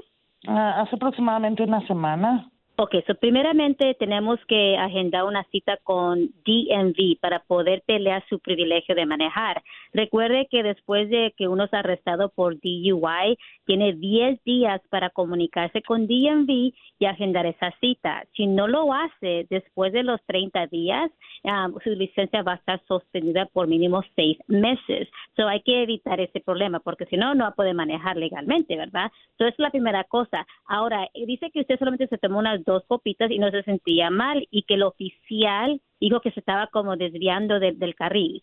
Ah, 0.46 0.82
hace 0.82 0.96
aproximadamente 0.96 1.62
una 1.62 1.86
semana. 1.86 2.51
Ok, 2.76 2.96
so 3.06 3.14
primeramente 3.14 3.94
tenemos 4.01 4.40
que 4.48 4.76
agendar 4.76 5.22
una 5.26 5.44
cita 5.52 5.78
con 5.84 6.30
DMV 6.44 7.20
para 7.20 7.38
poder 7.38 7.84
pelear 7.86 8.24
su 8.28 8.40
privilegio 8.40 8.96
de 8.96 9.06
manejar. 9.06 9.62
Recuerde 9.92 10.48
que 10.51 10.64
después 10.64 11.09
de 11.09 11.32
que 11.36 11.46
uno 11.46 11.64
es 11.64 11.72
arrestado 11.72 12.30
por 12.30 12.56
DUI, 12.56 13.38
tiene 13.64 13.92
10 13.92 14.42
días 14.42 14.80
para 14.90 15.10
comunicarse 15.10 15.82
con 15.82 16.09
DMV 16.09 16.72
y 16.98 17.06
agendar 17.06 17.46
esa 17.46 17.70
cita. 17.80 18.24
Si 18.34 18.48
no 18.48 18.66
lo 18.66 18.92
hace 18.92 19.46
después 19.51 19.92
de 19.92 20.02
los 20.02 20.20
30 20.26 20.66
días, 20.66 21.12
ah, 21.44 21.68
su 21.84 21.90
licencia 21.90 22.42
va 22.42 22.55
a 22.55 22.56
estar 22.56 22.82
suspendida 22.88 23.46
por 23.46 23.68
mínimo 23.68 24.02
seis 24.16 24.36
meses. 24.48 25.09
So 25.36 25.46
hay 25.46 25.62
que 25.62 25.84
evitar 25.84 26.20
ese 26.20 26.40
problema 26.40 26.80
porque 26.80 27.06
si 27.06 27.16
no, 27.16 27.36
no 27.36 27.44
va 27.44 27.51
a 27.51 27.55
poder 27.55 27.74
manejar 27.74 28.16
legalmente, 28.16 28.76
¿verdad? 28.76 29.12
Entonces, 29.30 29.55
es 29.55 29.59
la 29.60 29.70
primera 29.70 30.02
cosa. 30.02 30.44
Ahora, 30.66 31.09
dice 31.14 31.52
que 31.52 31.60
usted 31.60 31.78
solamente 31.78 32.09
se 32.09 32.18
tomó 32.18 32.40
unas 32.40 32.64
dos 32.65 32.82
copitas 32.86 33.31
y 33.31 33.39
no 33.39 33.51
se 33.51 33.62
sentía 33.62 34.11
mal 34.11 34.47
y 34.51 34.62
que 34.62 34.74
el 34.74 34.82
oficial 34.82 35.81
dijo 36.01 36.20
que 36.20 36.31
se 36.32 36.41
estaba 36.41 36.66
como 36.69 36.97
desviando 36.97 37.59
de- 37.61 37.73
del 37.73 37.95
carril. 37.95 38.43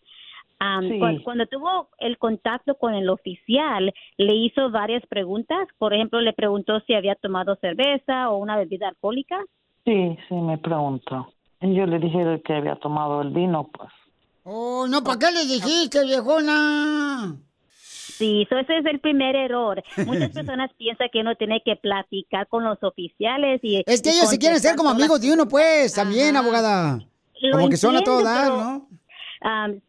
Sí. 0.88 1.00
Cuando 1.24 1.46
tuvo 1.46 1.88
el 1.98 2.18
contacto 2.18 2.76
con 2.76 2.94
el 2.94 3.08
oficial, 3.08 3.92
le 4.16 4.34
hizo 4.34 4.70
varias 4.70 5.04
preguntas. 5.08 5.66
Por 5.76 5.92
ejemplo, 5.92 6.20
le 6.20 6.32
preguntó 6.32 6.78
si 6.86 6.94
había 6.94 7.16
tomado 7.16 7.56
cerveza 7.56 8.30
o 8.30 8.36
una 8.36 8.56
bebida 8.56 8.88
alcohólica. 8.88 9.42
Sí, 9.84 10.16
sí, 10.28 10.34
me 10.36 10.58
preguntó. 10.58 11.26
Y 11.60 11.74
yo 11.74 11.84
le 11.86 11.98
dije 11.98 12.40
que 12.44 12.52
había 12.54 12.76
tomado 12.76 13.22
el 13.22 13.30
vino, 13.30 13.68
pues. 13.76 13.90
Oh, 14.44 14.86
no, 14.88 15.02
¿para 15.02 15.18
qué 15.18 15.26
le 15.32 15.40
dijiste, 15.52 16.04
viejona? 16.04 17.34
Sí, 18.18 18.46
so 18.48 18.58
ese 18.58 18.78
es 18.78 18.86
el 18.86 19.00
primer 19.00 19.34
error. 19.36 19.82
Muchas 20.06 20.30
personas 20.32 20.70
piensan 20.74 21.08
que 21.12 21.20
uno 21.20 21.34
tiene 21.36 21.62
que 21.64 21.76
platicar 21.76 22.46
con 22.48 22.64
los 22.64 22.82
oficiales 22.82 23.60
y 23.62 23.82
Es 23.86 24.02
que 24.02 24.10
ellos 24.10 24.28
se 24.28 24.38
quieren 24.38 24.58
ser 24.60 24.76
como 24.76 24.90
amigos 24.90 25.20
de 25.20 25.32
uno, 25.32 25.46
pues, 25.48 25.94
también, 25.94 26.36
abogada. 26.36 26.98
Lo 27.40 27.56
Como 27.56 27.68
que 27.68 27.76
son 27.76 27.96
a 27.96 28.02
todo 28.02 28.22
dar, 28.22 28.48
¿no? 28.52 28.86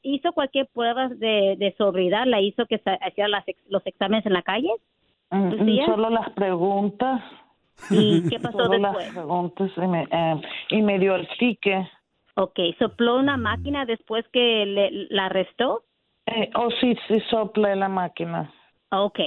¿Hizo 0.01 0.31
cualquier 0.33 0.67
prueba 0.67 1.09
de, 1.09 1.55
de 1.59 1.75
sobriedad? 1.77 2.23
¿La 2.25 2.41
hizo 2.41 2.65
que 2.65 2.81
hacía 3.01 3.27
las 3.27 3.47
ex- 3.47 3.61
los 3.69 3.85
exámenes 3.85 4.25
en 4.25 4.33
la 4.33 4.41
calle? 4.41 4.71
Mm. 5.29 5.85
Solo 5.85 6.09
las 6.09 6.29
preguntas. 6.31 7.21
¿Y 7.91 8.27
qué 8.29 8.39
pasó 8.41 8.57
Solo 8.57 8.69
después? 8.79 9.05
las 9.05 9.13
preguntas 9.13 9.71
y 9.77 9.87
me, 9.87 10.07
eh, 10.11 10.41
y 10.69 10.81
me 10.81 10.97
dio 10.99 11.15
el 11.15 11.27
ticket. 11.37 11.85
Ok, 12.35 12.59
¿sopló 12.79 13.17
una 13.17 13.37
máquina 13.37 13.85
después 13.85 14.25
que 14.33 14.65
le, 14.65 14.89
la 15.11 15.25
arrestó? 15.27 15.83
Eh, 16.25 16.49
oh, 16.55 16.69
sí, 16.81 16.95
sí, 17.07 17.19
soplé 17.29 17.75
la 17.75 17.89
máquina. 17.89 18.53
Ok, 18.91 19.19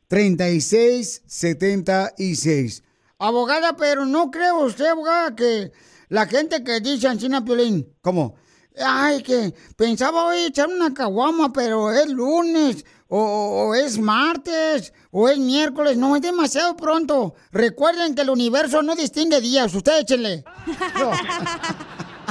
3676. 0.08 2.82
Abogada, 3.18 3.76
pero 3.76 4.06
no 4.06 4.30
creo 4.30 4.64
usted, 4.66 4.86
abogada, 4.86 5.34
que 5.34 5.72
la 6.10 6.26
gente 6.26 6.64
que 6.64 6.80
dice 6.80 7.08
Ancina 7.08 7.42
Piolín, 7.42 7.88
¿cómo? 8.02 8.34
Ay, 8.78 9.22
que 9.22 9.54
pensaba 9.76 10.26
hoy 10.26 10.44
echar 10.44 10.68
una 10.68 10.92
caguama, 10.92 11.50
pero 11.52 11.90
es 11.90 12.10
lunes, 12.10 12.84
o, 13.14 13.74
es 13.74 13.98
martes, 13.98 14.94
o 15.10 15.28
es 15.28 15.36
miércoles. 15.38 15.98
No, 15.98 16.16
es 16.16 16.22
demasiado 16.22 16.74
pronto. 16.76 17.34
Recuerden 17.50 18.14
que 18.14 18.22
el 18.22 18.30
universo 18.30 18.80
no 18.82 18.96
distingue 18.96 19.42
días. 19.42 19.74
Usted 19.74 20.00
échenle. 20.00 20.44